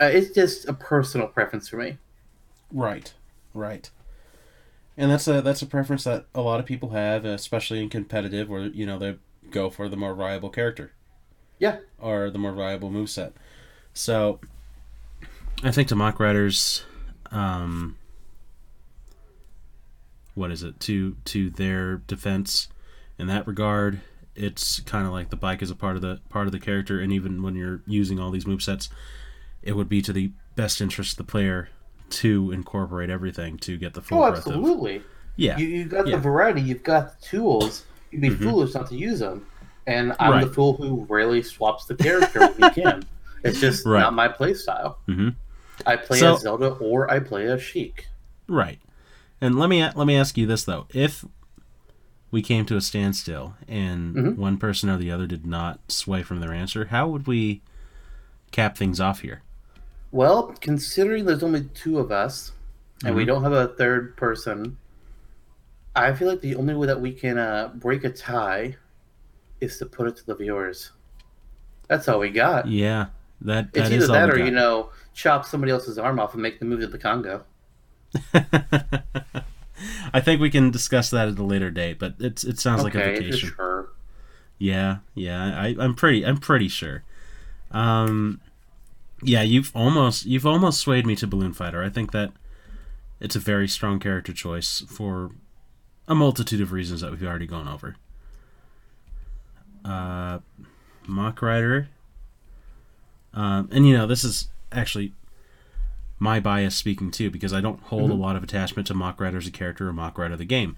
Uh, 0.00 0.06
it's 0.06 0.30
just 0.30 0.68
a 0.68 0.72
personal 0.72 1.26
preference 1.26 1.68
for 1.68 1.76
me. 1.76 1.98
Right, 2.72 3.12
right. 3.54 3.90
And 4.96 5.10
that's 5.10 5.26
a 5.26 5.40
that's 5.42 5.62
a 5.62 5.66
preference 5.66 6.04
that 6.04 6.26
a 6.34 6.40
lot 6.40 6.60
of 6.60 6.66
people 6.66 6.90
have, 6.90 7.24
especially 7.24 7.82
in 7.82 7.88
competitive, 7.88 8.48
where 8.48 8.62
you 8.66 8.86
know 8.86 8.98
they 8.98 9.16
go 9.50 9.70
for 9.70 9.88
the 9.88 9.96
more 9.96 10.14
viable 10.14 10.50
character. 10.50 10.92
Yeah. 11.58 11.78
Or 11.98 12.30
the 12.30 12.38
more 12.38 12.52
viable 12.52 12.90
moveset. 12.90 13.32
So, 13.94 14.40
I 15.62 15.70
think 15.70 15.88
to 15.88 15.96
Mach 15.96 16.18
Riders, 16.18 16.84
um, 17.30 17.96
what 20.34 20.50
is 20.50 20.62
it 20.62 20.80
to 20.80 21.16
to 21.26 21.50
their 21.50 21.98
defense 21.98 22.68
in 23.18 23.26
that 23.28 23.46
regard? 23.46 24.00
It's 24.34 24.80
kind 24.80 25.06
of 25.06 25.12
like 25.12 25.30
the 25.30 25.36
bike 25.36 25.62
is 25.62 25.70
a 25.70 25.74
part 25.76 25.96
of 25.96 26.02
the 26.02 26.20
part 26.30 26.46
of 26.46 26.52
the 26.52 26.58
character, 26.58 26.98
and 27.00 27.12
even 27.12 27.42
when 27.42 27.54
you're 27.54 27.82
using 27.86 28.18
all 28.18 28.30
these 28.30 28.46
move 28.46 28.62
sets, 28.62 28.88
it 29.62 29.76
would 29.76 29.88
be 29.88 30.02
to 30.02 30.12
the 30.12 30.32
best 30.56 30.80
interest 30.80 31.12
of 31.12 31.26
the 31.26 31.30
player 31.30 31.68
to 32.10 32.50
incorporate 32.50 33.08
everything 33.10 33.56
to 33.58 33.76
get 33.78 33.94
the 33.94 34.02
full 34.02 34.18
Oh, 34.22 34.30
breadth 34.30 34.46
of 34.46 34.54
absolutely. 34.54 35.02
yeah 35.36 35.56
You 35.58 35.66
you 35.66 35.84
got 35.84 36.06
Yeah. 36.06 36.16
the 36.16 36.22
variety. 36.22 36.60
You've 36.60 36.82
got 36.82 37.20
the 37.20 37.26
tools. 37.26 37.84
You'd 38.10 38.20
be 38.20 38.28
Mhm. 38.30 38.38
foolish 38.42 38.74
not 38.74 38.88
to 38.88 38.96
use 38.96 39.20
them. 39.20 39.46
And 39.86 40.14
I'm 40.20 40.40
the 40.42 40.52
fool 40.52 40.74
who 40.76 41.06
rarely 41.08 41.42
swaps 41.42 41.86
the 41.86 41.94
character 41.94 42.40
when 42.40 42.54
he 42.74 42.82
can. 42.82 43.04
It's 43.44 43.58
just 43.60 43.86
Right. 43.86 44.00
not 44.00 44.12
my 44.14 44.28
play 44.28 44.52
style. 44.54 44.98
I 45.86 45.96
play 45.96 46.18
So- 46.18 46.34
as 46.34 46.40
Zelda 46.42 46.68
or 46.74 47.10
I 47.10 47.18
play 47.20 47.46
as 47.46 47.62
Sheik. 47.62 48.08
right. 48.48 48.80
And 49.40 49.58
let 49.58 49.68
me 49.68 49.82
let 49.96 50.06
me 50.06 50.16
ask 50.16 50.36
you 50.38 50.46
this 50.46 50.62
though: 50.64 50.86
if 50.90 51.24
we 52.30 52.42
came 52.42 52.64
to 52.66 52.76
a 52.76 52.80
standstill 52.80 53.54
and 53.66 54.14
Mhm. 54.14 54.36
one 54.36 54.56
person 54.56 54.88
or 54.88 54.96
the 54.96 55.10
other 55.10 55.26
did 55.26 55.44
not 55.44 55.80
sway 55.90 56.22
from 56.22 56.40
their 56.40 56.52
answer, 56.52 56.86
how 56.86 57.08
would 57.08 57.26
we 57.26 57.60
cap 58.52 58.76
things 58.76 59.00
off 59.00 59.20
here? 59.20 59.42
Well, 60.12 60.54
considering 60.60 61.24
there's 61.24 61.42
only 61.42 61.64
two 61.74 61.98
of 61.98 62.12
us 62.12 62.52
and 63.04 63.16
we 63.16 63.24
Mhm. 63.24 63.26
don't 63.26 63.42
have 63.42 63.52
a 63.52 63.68
third 63.68 64.16
person, 64.16 64.76
I 65.96 66.12
feel 66.14 66.28
like 66.28 66.40
the 66.40 66.54
only 66.54 66.74
way 66.74 66.86
that 66.86 67.00
we 67.00 67.12
can 67.12 67.36
uh, 67.38 67.70
break 67.74 68.04
a 68.04 68.10
tie 68.10 68.76
is 69.60 69.76
to 69.78 69.86
put 69.86 70.06
it 70.06 70.16
to 70.18 70.26
the 70.26 70.34
viewers. 70.34 70.92
That's 71.88 72.08
all 72.08 72.20
we 72.20 72.30
got. 72.30 72.66
Yeah, 72.68 73.06
that 73.42 73.68
It's 73.74 73.86
either 73.86 73.96
is 73.96 74.08
that 74.08 74.30
or, 74.30 74.38
you 74.38 74.50
know, 74.50 74.90
chop 75.14 75.44
somebody 75.44 75.72
else's 75.72 75.98
arm 75.98 76.18
off 76.18 76.34
and 76.34 76.42
make 76.42 76.58
them 76.58 76.68
move 76.68 76.80
to 76.80 76.86
the 76.86 76.98
Congo. 76.98 77.44
I 80.14 80.20
think 80.20 80.40
we 80.40 80.50
can 80.50 80.70
discuss 80.70 81.10
that 81.10 81.28
at 81.28 81.38
a 81.38 81.42
later 81.42 81.70
date, 81.70 81.98
but 81.98 82.14
it's 82.18 82.44
it 82.44 82.58
sounds 82.58 82.82
like 82.84 82.94
a 82.94 82.98
vacation. 82.98 83.50
sure. 83.50 83.88
Yeah, 84.58 84.98
yeah, 85.14 85.58
I, 85.58 85.74
I'm 85.78 85.94
pretty, 85.94 86.24
I'm 86.24 86.38
pretty 86.38 86.68
sure. 86.68 87.02
Um, 87.72 88.40
yeah, 89.22 89.42
you've 89.42 89.72
almost, 89.74 90.24
you've 90.26 90.46
almost 90.46 90.80
swayed 90.80 91.06
me 91.06 91.16
to 91.16 91.26
Balloon 91.26 91.52
Fighter. 91.52 91.82
I 91.82 91.88
think 91.88 92.12
that 92.12 92.32
it's 93.18 93.34
a 93.34 93.40
very 93.40 93.66
strong 93.66 93.98
character 93.98 94.32
choice 94.32 94.84
for 94.88 95.30
a 96.06 96.14
multitude 96.14 96.60
of 96.60 96.72
reasons 96.72 97.00
that 97.00 97.10
we've 97.10 97.24
already 97.24 97.46
gone 97.46 97.66
over. 97.66 97.96
Uh, 99.84 100.40
Mach 101.06 101.40
Rider, 101.42 101.88
um, 103.34 103.68
and 103.72 103.86
you 103.86 103.96
know, 103.96 104.06
this 104.06 104.24
is 104.24 104.48
actually 104.70 105.12
my 106.18 106.38
bias 106.40 106.76
speaking 106.76 107.10
too, 107.10 107.30
because 107.30 107.52
I 107.52 107.60
don't 107.60 107.80
hold 107.84 108.10
a 108.10 108.14
Mhm. 108.14 108.18
lot 108.20 108.36
of 108.36 108.42
attachment 108.44 108.86
to 108.88 108.94
Mach 108.94 109.20
Rider 109.20 109.38
as 109.38 109.46
a 109.46 109.50
character 109.50 109.88
or 109.88 109.92
Mach 109.92 110.16
Rider 110.18 110.36
the 110.36 110.44
game. 110.44 110.76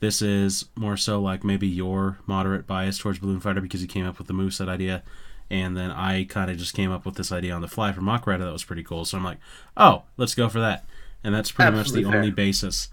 This 0.00 0.20
is 0.22 0.66
more 0.74 0.96
so 0.96 1.20
like 1.20 1.44
maybe 1.44 1.66
your 1.66 2.18
moderate 2.26 2.66
bias 2.66 2.98
towards 2.98 3.18
Balloon 3.18 3.40
Fighter 3.40 3.60
because 3.60 3.82
you 3.82 3.88
came 3.88 4.06
up 4.06 4.18
with 4.18 4.26
the 4.26 4.34
moveset 4.34 4.68
idea, 4.68 5.02
and 5.50 5.76
then 5.76 5.90
I 5.90 6.24
kind 6.24 6.50
of 6.50 6.56
just 6.58 6.74
came 6.74 6.90
up 6.90 7.04
with 7.06 7.14
this 7.16 7.30
idea 7.32 7.54
on 7.54 7.60
the 7.62 7.68
fly 7.68 7.92
for 7.92 8.00
Mach 8.02 8.26
Rider 8.26 8.44
that 8.44 8.52
was 8.52 8.64
pretty 8.64 8.82
cool. 8.82 9.04
So 9.04 9.16
I'm 9.18 9.24
like, 9.24 9.38
oh, 9.76 10.02
let's 10.16 10.34
go 10.34 10.48
for 10.48 10.60
that, 10.60 10.86
and 11.24 11.34
that's 11.34 11.50
pretty 11.50 11.76
much 11.76 11.90
the 11.90 12.02
fair. 12.04 12.16
only 12.16 12.30
basis. 12.30 12.88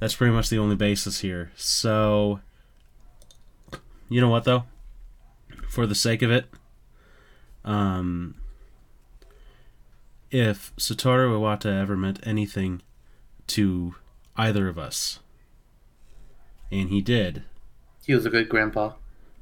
That's 0.00 0.14
pretty 0.14 0.32
much 0.32 0.48
the 0.48 0.58
only 0.58 0.76
basis 0.76 1.20
here. 1.20 1.50
So, 1.56 2.40
you 4.08 4.20
know 4.20 4.28
what 4.28 4.44
though? 4.44 4.64
For 5.68 5.86
the 5.86 5.94
sake 5.96 6.22
of 6.22 6.30
it, 6.30 6.46
um, 7.64 8.34
if 10.30 10.74
Satoru 10.76 11.30
Iwata 11.38 11.80
ever 11.80 11.96
meant 11.96 12.20
anything 12.26 12.82
to 13.48 13.94
either 14.36 14.68
of 14.68 14.78
us, 14.78 15.20
and 16.70 16.90
he 16.90 17.00
did, 17.00 17.42
He 18.04 18.14
was 18.14 18.26
a 18.26 18.30
good 18.30 18.48
grandpa. 18.48 18.92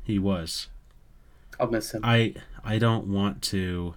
he 0.05 0.19
was. 0.19 0.69
I'll 1.59 1.71
miss 1.71 1.93
him. 1.93 2.03
I 2.05 2.35
I 2.65 2.79
don't 2.79 3.07
want 3.07 3.43
to 3.45 3.95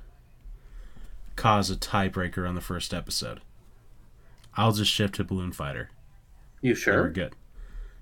cause 1.36 1.70
a 1.70 1.76
tiebreaker 1.76 2.48
on 2.48 2.56
the 2.56 2.62
first 2.62 2.94
episode. 2.94 3.42
I'll 4.56 4.72
just 4.72 4.92
shift 4.92 5.16
to 5.16 5.24
Balloon 5.24 5.52
Fighter. 5.52 5.90
You 6.62 6.74
sure? 6.76 7.04
we're 7.04 7.10
good. 7.10 7.34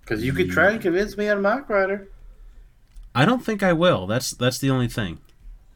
Because 0.02 0.24
you 0.24 0.32
could 0.34 0.50
try 0.50 0.72
and 0.72 0.82
convince 0.82 1.18
me 1.18 1.28
on 1.30 1.42
Mach 1.42 1.68
Rider. 1.70 2.08
I 3.14 3.26
don't 3.26 3.44
think 3.44 3.62
I 3.64 3.74
will. 3.74 4.08
That's 4.08 4.32
that's 4.32 4.60
the 4.60 4.70
only 4.70 4.88
thing, 4.88 5.20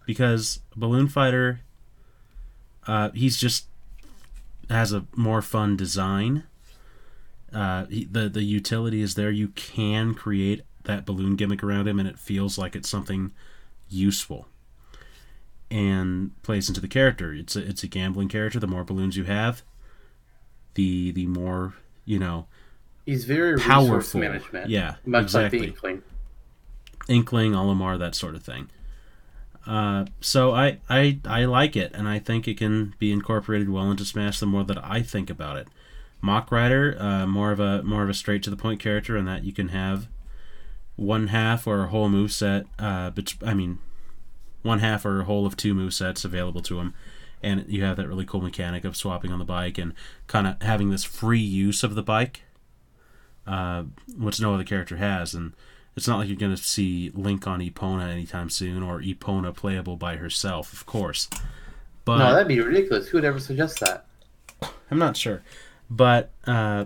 because 0.05 0.59
Balloon 0.75 1.07
Fighter, 1.07 1.61
uh, 2.87 3.09
he's 3.11 3.37
just 3.37 3.67
has 4.69 4.93
a 4.93 5.05
more 5.15 5.41
fun 5.41 5.75
design. 5.77 6.43
Uh, 7.53 7.85
he, 7.87 8.05
the 8.05 8.29
the 8.29 8.43
utility 8.43 9.01
is 9.01 9.15
there. 9.15 9.31
You 9.31 9.49
can 9.49 10.13
create 10.13 10.61
that 10.85 11.05
balloon 11.05 11.35
gimmick 11.35 11.63
around 11.63 11.87
him, 11.87 11.99
and 11.99 12.07
it 12.07 12.17
feels 12.17 12.57
like 12.57 12.75
it's 12.75 12.89
something 12.89 13.31
useful, 13.89 14.47
and 15.69 16.31
plays 16.43 16.67
into 16.69 16.81
the 16.81 16.87
character. 16.87 17.33
It's 17.33 17.55
a 17.55 17.67
it's 17.67 17.83
a 17.83 17.87
gambling 17.87 18.29
character. 18.29 18.59
The 18.59 18.67
more 18.67 18.83
balloons 18.83 19.17
you 19.17 19.25
have, 19.25 19.63
the 20.75 21.11
the 21.11 21.25
more 21.27 21.73
you 22.05 22.19
know 22.19 22.47
He's 23.05 23.25
very 23.25 23.53
resource 23.53 23.67
powerful. 23.67 24.19
management. 24.21 24.69
Yeah, 24.69 24.95
Much 25.05 25.23
exactly. 25.23 25.59
like 25.59 25.67
the 25.67 25.73
Inkling. 25.73 26.03
Inkling, 27.09 27.51
Olimar, 27.53 27.97
that 27.99 28.15
sort 28.15 28.35
of 28.35 28.43
thing. 28.43 28.69
Uh, 29.67 30.05
so 30.19 30.53
I, 30.53 30.79
I 30.89 31.19
I 31.25 31.45
like 31.45 31.75
it, 31.75 31.91
and 31.93 32.07
I 32.07 32.19
think 32.19 32.47
it 32.47 32.57
can 32.57 32.95
be 32.97 33.11
incorporated 33.11 33.69
well 33.69 33.91
into 33.91 34.05
Smash. 34.05 34.39
The 34.39 34.45
more 34.45 34.63
that 34.63 34.83
I 34.83 35.01
think 35.01 35.29
about 35.29 35.57
it, 35.57 35.67
Mach 36.21 36.51
Rider, 36.51 36.97
uh, 36.99 37.27
more 37.27 37.51
of 37.51 37.59
a 37.59 37.83
more 37.83 38.03
of 38.03 38.09
a 38.09 38.13
straight 38.13 38.43
to 38.43 38.49
the 38.49 38.57
point 38.57 38.79
character, 38.79 39.15
in 39.15 39.25
that 39.25 39.43
you 39.43 39.53
can 39.53 39.69
have 39.69 40.07
one 40.95 41.27
half 41.27 41.67
or 41.67 41.83
a 41.83 41.87
whole 41.87 42.09
move 42.09 42.31
set. 42.31 42.65
Uh, 42.79 43.11
but 43.11 43.35
I 43.45 43.53
mean, 43.53 43.77
one 44.63 44.79
half 44.79 45.05
or 45.05 45.21
a 45.21 45.25
whole 45.25 45.45
of 45.45 45.55
two 45.55 45.73
move 45.73 45.93
sets 45.93 46.25
available 46.25 46.61
to 46.63 46.79
him, 46.79 46.93
and 47.43 47.65
you 47.67 47.83
have 47.83 47.97
that 47.97 48.07
really 48.07 48.25
cool 48.25 48.41
mechanic 48.41 48.83
of 48.83 48.95
swapping 48.95 49.31
on 49.31 49.39
the 49.39 49.45
bike 49.45 49.77
and 49.77 49.93
kind 50.27 50.47
of 50.47 50.61
having 50.61 50.89
this 50.89 51.03
free 51.03 51.39
use 51.39 51.83
of 51.83 51.93
the 51.93 52.03
bike, 52.03 52.41
uh, 53.45 53.83
which 54.17 54.41
no 54.41 54.55
other 54.55 54.63
character 54.63 54.97
has, 54.97 55.35
and 55.35 55.53
it's 55.95 56.07
not 56.07 56.17
like 56.17 56.27
you're 56.27 56.37
going 56.37 56.55
to 56.55 56.61
see 56.61 57.11
Link 57.13 57.47
on 57.47 57.59
Epona 57.59 58.09
anytime 58.09 58.49
soon, 58.49 58.81
or 58.83 59.01
Epona 59.01 59.55
playable 59.55 59.97
by 59.97 60.15
herself, 60.15 60.71
of 60.73 60.85
course. 60.85 61.29
But 62.05 62.17
no, 62.17 62.33
that'd 62.33 62.47
be 62.47 62.59
ridiculous. 62.59 63.07
Who 63.07 63.17
would 63.17 63.25
ever 63.25 63.39
suggest 63.39 63.79
that? 63.81 64.05
I'm 64.89 64.99
not 64.99 65.17
sure. 65.17 65.43
But 65.89 66.31
uh, 66.47 66.85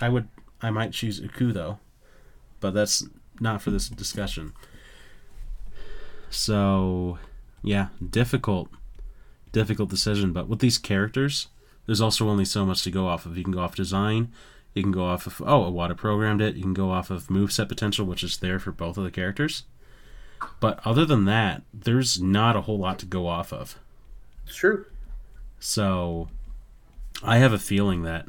I 0.00 0.08
would, 0.08 0.28
I 0.60 0.70
might 0.70 0.92
choose 0.92 1.20
Uku 1.20 1.52
though, 1.52 1.78
but 2.60 2.74
that's 2.74 3.04
not 3.40 3.62
for 3.62 3.70
this 3.70 3.88
discussion. 3.88 4.52
So, 6.30 7.18
yeah, 7.62 7.88
difficult, 8.10 8.68
difficult 9.52 9.88
decision. 9.88 10.32
But 10.32 10.48
with 10.48 10.58
these 10.58 10.78
characters, 10.78 11.48
there's 11.86 12.00
also 12.00 12.28
only 12.28 12.44
so 12.44 12.66
much 12.66 12.82
to 12.84 12.90
go 12.90 13.06
off 13.06 13.24
of. 13.24 13.36
You 13.36 13.44
can 13.44 13.52
go 13.52 13.60
off 13.60 13.74
design, 13.74 14.32
you 14.74 14.82
can 14.82 14.92
go 14.92 15.04
off 15.04 15.26
of 15.26 15.40
oh, 15.42 15.70
Iwata 15.70 15.96
programmed 15.96 16.42
it. 16.42 16.56
You 16.56 16.62
can 16.62 16.74
go 16.74 16.90
off 16.90 17.10
of 17.10 17.28
moveset 17.28 17.68
potential, 17.68 18.04
which 18.04 18.24
is 18.24 18.36
there 18.36 18.58
for 18.58 18.72
both 18.72 18.98
of 18.98 19.04
the 19.04 19.10
characters. 19.10 19.62
But 20.60 20.80
other 20.84 21.06
than 21.06 21.24
that, 21.24 21.62
there's 21.72 22.20
not 22.20 22.56
a 22.56 22.62
whole 22.62 22.78
lot 22.78 22.98
to 22.98 23.06
go 23.06 23.26
off 23.26 23.52
of. 23.52 23.78
It's 24.46 24.56
true. 24.56 24.84
So 25.60 26.28
I 27.22 27.38
have 27.38 27.52
a 27.52 27.58
feeling 27.58 28.02
that, 28.02 28.26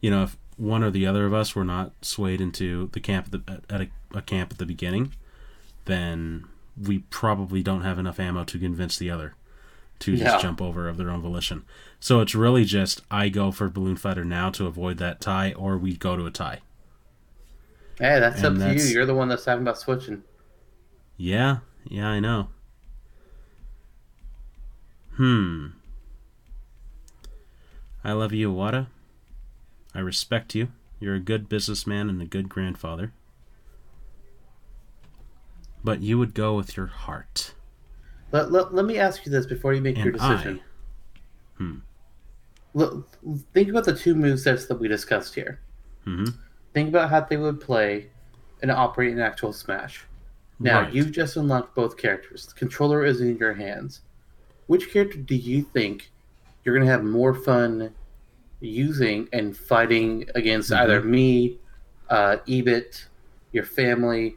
you 0.00 0.10
know, 0.10 0.24
if 0.24 0.36
one 0.56 0.82
or 0.82 0.90
the 0.90 1.06
other 1.06 1.24
of 1.24 1.32
us 1.32 1.54
were 1.54 1.64
not 1.64 1.92
swayed 2.02 2.40
into 2.40 2.90
the 2.92 3.00
camp 3.00 3.32
at, 3.32 3.46
the, 3.46 3.62
at 3.70 3.80
a, 3.80 3.88
a 4.12 4.22
camp 4.22 4.52
at 4.52 4.58
the 4.58 4.66
beginning, 4.66 5.12
then 5.86 6.44
we 6.76 6.98
probably 6.98 7.62
don't 7.62 7.82
have 7.82 7.98
enough 7.98 8.20
ammo 8.20 8.44
to 8.44 8.58
convince 8.58 8.98
the 8.98 9.10
other 9.10 9.34
to 10.00 10.12
just 10.16 10.22
Yeah. 10.24 10.38
jump 10.40 10.60
over 10.60 10.88
of 10.88 10.96
their 10.96 11.10
own 11.10 11.22
volition. 11.22 11.64
So 12.00 12.20
it's 12.20 12.34
really 12.34 12.64
just 12.64 13.02
I 13.10 13.28
go 13.28 13.50
for 13.52 13.68
Balloon 13.68 13.96
Fighter 13.96 14.24
now 14.24 14.50
to 14.50 14.66
avoid 14.66 14.98
that 14.98 15.20
tie, 15.20 15.52
or 15.52 15.76
we 15.78 15.96
go 15.96 16.16
to 16.16 16.26
a 16.26 16.30
tie. 16.30 16.60
Hey, 17.98 18.18
that's 18.18 18.42
And 18.42 18.60
up 18.62 18.68
to 18.68 18.74
you. 18.82 18.82
You're 18.94 19.06
the 19.06 19.14
one 19.14 19.28
that's 19.28 19.44
talking 19.44 19.62
about 19.62 19.78
switching. 19.78 20.22
Yeah, 21.18 21.58
yeah, 21.84 22.08
I 22.08 22.18
know. 22.20 22.48
Hmm. 25.16 25.66
I 28.02 28.12
love 28.12 28.32
you, 28.32 28.50
Iwata. 28.50 28.86
I 29.94 29.98
respect 30.00 30.54
you. 30.54 30.68
You're 30.98 31.16
a 31.16 31.20
good 31.20 31.48
businessman 31.48 32.08
and 32.08 32.22
a 32.22 32.26
good 32.26 32.48
grandfather. 32.48 33.12
But 35.84 36.00
you 36.00 36.18
would 36.18 36.32
go 36.34 36.54
with 36.54 36.76
your 36.76 36.86
heart. 36.86 37.54
Let, 38.32 38.52
let, 38.52 38.74
let 38.74 38.84
me 38.84 38.98
ask 38.98 39.24
you 39.26 39.32
this 39.32 39.46
before 39.46 39.74
you 39.74 39.80
make 39.80 39.96
your 39.98 40.08
And 40.08 40.20
I- 40.20 40.30
decision. 40.32 40.60
Hmm. 41.56 41.74
Look, 42.74 43.08
think 43.52 43.68
about 43.68 43.84
the 43.84 43.94
two 43.96 44.14
movesets 44.14 44.68
that 44.68 44.78
we 44.78 44.86
discussed 44.88 45.34
here. 45.34 45.60
hmm 46.04 46.24
Think 46.72 46.88
about 46.88 47.10
how 47.10 47.20
they 47.20 47.36
would 47.36 47.60
play 47.60 48.10
and 48.62 48.70
operate 48.70 49.10
in 49.10 49.18
actual 49.18 49.52
Smash. 49.52 50.04
Now, 50.60 50.82
Right. 50.82 50.92
you've 50.92 51.10
just 51.10 51.36
unlocked 51.36 51.74
both 51.74 51.96
characters. 51.96 52.46
The 52.46 52.54
controller 52.54 53.04
is 53.04 53.20
in 53.20 53.36
your 53.38 53.54
hands. 53.54 54.02
Which 54.68 54.90
character 54.92 55.18
do 55.18 55.34
you 55.34 55.62
think 55.62 56.12
you're 56.64 56.74
going 56.76 56.86
to 56.86 56.92
have 56.92 57.02
more 57.02 57.34
fun 57.34 57.92
using 58.60 59.28
and 59.32 59.56
fighting 59.56 60.28
against 60.36 60.70
Mhm. 60.70 60.76
either 60.76 61.02
me, 61.02 61.58
uh, 62.08 62.36
Ebit, 62.46 63.06
your 63.50 63.64
family, 63.64 64.36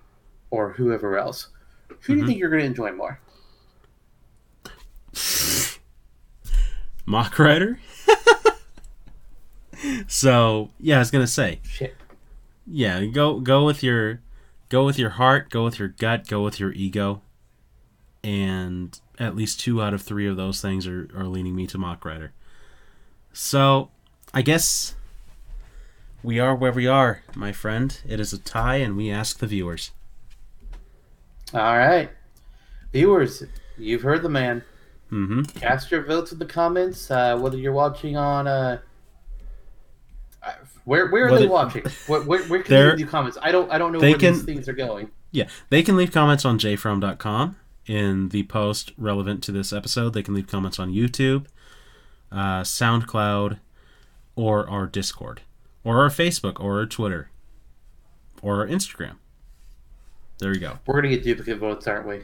or 0.50 0.72
whoever 0.74 1.18
else? 1.20 1.50
Who 1.88 2.14
do 2.14 2.20
you 2.20 2.24
Mhm. 2.24 2.28
think 2.28 2.40
you're 2.40 2.50
going 2.50 2.62
to 2.62 2.66
enjoy 2.68 2.94
more? 2.94 3.20
Mach 7.06 7.38
Rider? 7.38 7.80
so, 10.08 10.70
yeah, 10.80 10.98
I 10.98 11.00
was 11.00 11.12
going 11.12 11.24
to 11.26 11.32
say, 11.32 11.60
Shit. 11.64 11.96
yeah, 12.66 13.04
go 13.06 13.40
go 13.40 13.66
with 13.66 13.84
your 13.84 14.22
go 14.70 14.86
with 14.86 14.98
your 14.98 15.12
heart, 15.12 15.50
go 15.50 15.64
with 15.64 15.80
your 15.80 15.90
gut, 15.90 16.28
go 16.28 16.42
with 16.44 16.60
your 16.60 16.72
ego. 16.74 17.22
And 18.24 18.98
at 19.20 19.36
least 19.36 19.60
two 19.60 19.82
out 19.82 19.94
of 19.94 20.02
three 20.02 20.28
of 20.28 20.38
those 20.38 20.62
things 20.62 20.88
are, 20.88 21.10
are 21.16 21.26
leaning 21.26 21.56
me 21.56 21.68
to 21.68 21.78
Mach 21.78 22.04
Rider. 22.06 22.32
So 23.34 23.90
I 24.34 24.42
guess 24.42 24.96
we 26.24 26.40
are 26.40 26.56
where 26.56 26.72
we 26.72 26.88
are, 26.88 27.22
my 27.36 27.52
friend. 27.52 28.00
It 28.08 28.20
is 28.22 28.32
a 28.32 28.38
tie 28.38 28.78
and 28.78 28.96
we 28.96 29.12
ask 29.12 29.40
the 29.40 29.48
viewers. 29.48 29.92
All 31.54 31.78
right. 31.78 32.10
Viewers, 32.94 33.44
you've 33.78 34.04
heard 34.04 34.22
the 34.24 34.30
man. 34.30 34.64
Mm-hmm. 35.14 35.42
cast 35.60 35.92
your 35.92 36.04
votes 36.06 36.32
in 36.32 36.40
the 36.40 36.46
comments. 36.46 37.12
Uh, 37.12 37.38
whether 37.38 37.58
you're 37.58 37.72
watching 37.74 38.18
on 38.18 38.48
uh, 38.48 38.80
where 40.86 41.08
where 41.10 41.28
are 41.28 41.32
Whether- 41.32 41.46
they 41.46 41.50
watching? 41.52 41.84
Where, 42.08 42.22
where, 42.24 42.44
where 42.46 42.64
can 42.64 42.70
They're- 42.74 42.96
leave 42.96 43.10
comments? 43.10 43.38
I 43.42 43.52
don't 43.52 43.72
I 43.72 43.78
don't 43.78 43.92
know 43.94 44.00
they 44.00 44.12
where 44.12 44.18
these 44.32 44.44
things 44.44 44.68
are 44.68 44.74
going. 44.74 45.12
Yeah, 45.32 45.48
they 45.70 45.82
can 45.84 45.96
leave 45.96 46.12
comments 46.12 46.46
on 46.46 46.60
jfrom.com 46.60 47.56
in 47.86 48.30
the 48.30 48.44
post 48.44 48.92
relevant 48.98 49.44
to 49.44 49.52
this 49.52 49.72
episode. 49.74 50.14
They 50.14 50.24
can 50.24 50.34
leave 50.34 50.48
comments 50.48 50.80
on 50.80 50.92
YouTube, 50.92 51.46
uh, 52.32 52.62
SoundCloud, 52.62 53.60
or 54.36 54.70
our 54.70 54.86
Discord, 54.86 55.42
or 55.84 56.02
our 56.04 56.10
Facebook, 56.10 56.60
or 56.60 56.80
our 56.80 56.86
Twitter, 56.86 57.30
or 58.42 58.62
our 58.62 58.68
Instagram. 58.68 59.16
There 60.40 60.54
you 60.54 60.60
go. 60.60 60.80
We're 60.86 60.96
gonna 61.02 61.10
get 61.16 61.24
duplicate 61.24 61.58
votes, 61.60 61.88
aren't 61.88 62.08
we? 62.08 62.20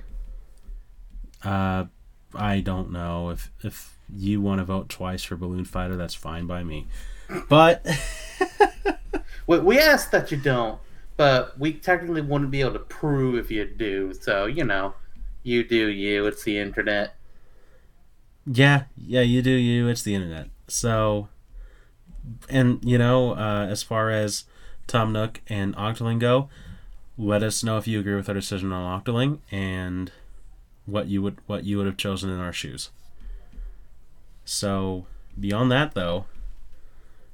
Uh, 1.44 1.86
I 2.34 2.60
don't 2.60 2.92
know 2.92 3.30
if 3.30 3.52
if 3.64 3.98
you 4.14 4.42
want 4.42 4.60
to 4.60 4.66
vote 4.66 4.90
twice 4.90 5.24
for 5.24 5.36
Balloon 5.36 5.66
Fighter, 5.66 5.96
that's 5.96 6.16
fine 6.16 6.48
by 6.48 6.64
me. 6.64 6.88
But 7.48 7.86
We, 9.50 9.58
we 9.58 9.80
asked 9.80 10.12
that 10.12 10.30
you 10.30 10.38
don't, 10.38 10.80
but 11.18 11.60
we 11.60 11.74
technically 11.74 12.22
wouldn't 12.22 12.52
be 12.52 12.62
able 12.62 12.74
to 12.74 12.80
prove 12.80 13.34
if 13.34 13.50
you 13.50 13.66
do. 13.66 14.14
So 14.14 14.46
you 14.46 14.64
know, 14.64 14.94
you 15.42 15.64
do 15.64 15.88
you. 15.88 16.28
It's 16.28 16.44
the 16.44 16.60
internet. 16.60 17.16
Yeah, 18.46 18.84
yeah, 18.96 19.22
you 19.22 19.42
do 19.42 19.50
you. 19.50 19.88
It's 19.88 20.04
the 20.04 20.14
internet. 20.14 20.50
So, 20.68 21.30
and 22.48 22.80
you 22.86 23.00
know, 23.00 23.32
uh, 23.32 23.66
as 23.68 23.82
far 23.82 24.12
as 24.12 24.44
Tom 24.86 25.14
Nook 25.14 25.42
and 25.48 25.76
Octoling 25.76 26.20
go, 26.20 26.48
let 27.18 27.42
us 27.42 27.64
know 27.64 27.80
if 27.80 27.88
you 27.88 28.00
agree 28.00 28.14
with 28.14 28.30
our 28.30 28.36
decision 28.36 28.72
on 28.72 29.02
Octoling 29.02 29.40
and 29.50 30.12
what 30.92 31.08
you 31.08 31.22
would 31.22 31.38
what 31.48 31.64
you 31.64 31.78
would 31.78 31.86
have 31.86 31.98
chosen 31.98 32.30
in 32.30 32.40
our 32.40 32.54
shoes. 32.54 32.90
So, 34.46 35.06
beyond 35.40 35.72
that, 35.72 35.94
though, 35.94 36.26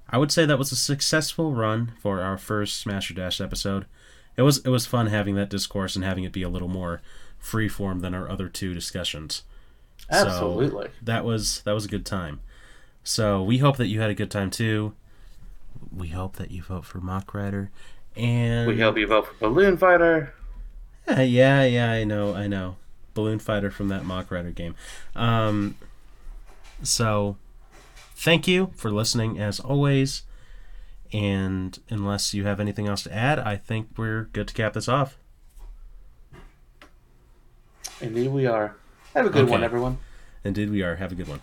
I 0.10 0.18
would 0.18 0.32
say 0.32 0.46
that 0.46 0.60
was 0.60 0.72
a 0.72 0.76
successful 0.76 1.54
run 1.54 1.94
for 2.00 2.22
our 2.22 2.38
first 2.38 2.78
Smash 2.80 3.10
or 3.10 3.14
Dash 3.14 3.40
episode. 3.40 3.86
It 4.38 4.42
was 4.42 4.58
it 4.60 4.70
was 4.70 4.86
fun 4.86 5.08
having 5.08 5.36
that 5.36 5.50
discourse 5.50 5.96
and 5.96 6.04
having 6.04 6.24
it 6.26 6.34
be 6.34 6.44
a 6.44 6.50
little 6.50 6.68
more 6.68 7.02
freeform 7.42 8.02
than 8.02 8.14
our 8.14 8.30
other 8.30 8.50
two 8.50 8.74
discussions. 8.74 9.44
So- 10.12 10.26
Absolutely. 10.28 10.90
that 11.02 11.24
was 11.24 11.62
that 11.62 11.72
was 11.74 11.86
a 11.86 11.90
good 11.90 12.06
time. 12.06 12.42
So 13.04 13.42
we 13.42 13.60
hope 13.60 13.78
that 13.78 13.88
you 13.88 14.02
had 14.02 14.10
a 14.10 14.16
good 14.16 14.32
time 14.32 14.50
too. 14.52 14.94
We 15.96 16.10
hope 16.10 16.36
that 16.38 16.52
you 16.52 16.64
vote 16.64 16.86
for 16.86 17.00
Mach 17.00 17.34
Rider, 17.34 17.70
and 18.16 18.68
we 18.68 18.80
hope 18.80 18.98
you 18.98 19.08
vote 19.08 19.28
for 19.28 19.50
Balloon 19.50 19.78
Fighter. 19.78 20.34
Yeah, 21.08 21.22
yeah, 21.22 21.64
yeah, 21.66 21.92
I 21.92 22.04
know, 22.04 22.34
I 22.34 22.48
know. 22.48 22.78
Balloon 23.16 23.40
Fighter 23.40 23.72
from 23.72 23.88
that 23.88 24.06
Mach 24.06 24.30
Rider 24.30 24.52
game. 24.52 24.76
Um, 25.16 25.76
so 26.84 27.38
thank 28.14 28.48
you 28.48 28.72
for 28.76 28.92
listening 28.92 29.40
as 29.40 29.60
always. 29.60 30.22
And 31.12 31.80
unless 31.90 32.34
you 32.34 32.46
have 32.46 32.60
anything 32.60 32.88
else 32.88 33.04
to 33.04 33.14
add, 33.14 33.40
I 33.40 33.56
think 33.56 33.90
we're 33.98 34.26
good 34.34 34.50
to 34.50 34.54
cap 34.54 34.74
this 34.74 34.88
off. 34.88 35.18
Indeed, 38.02 38.28
we 38.28 38.46
are. 38.46 38.76
Have 39.14 39.26
a 39.26 39.30
good 39.30 39.48
one, 39.48 39.64
everyone. 39.64 39.98
Indeed, 40.44 40.70
we 40.70 40.84
are. 40.84 40.98
Have 40.98 41.12
a 41.12 41.16
good 41.16 41.28
one. 41.28 41.42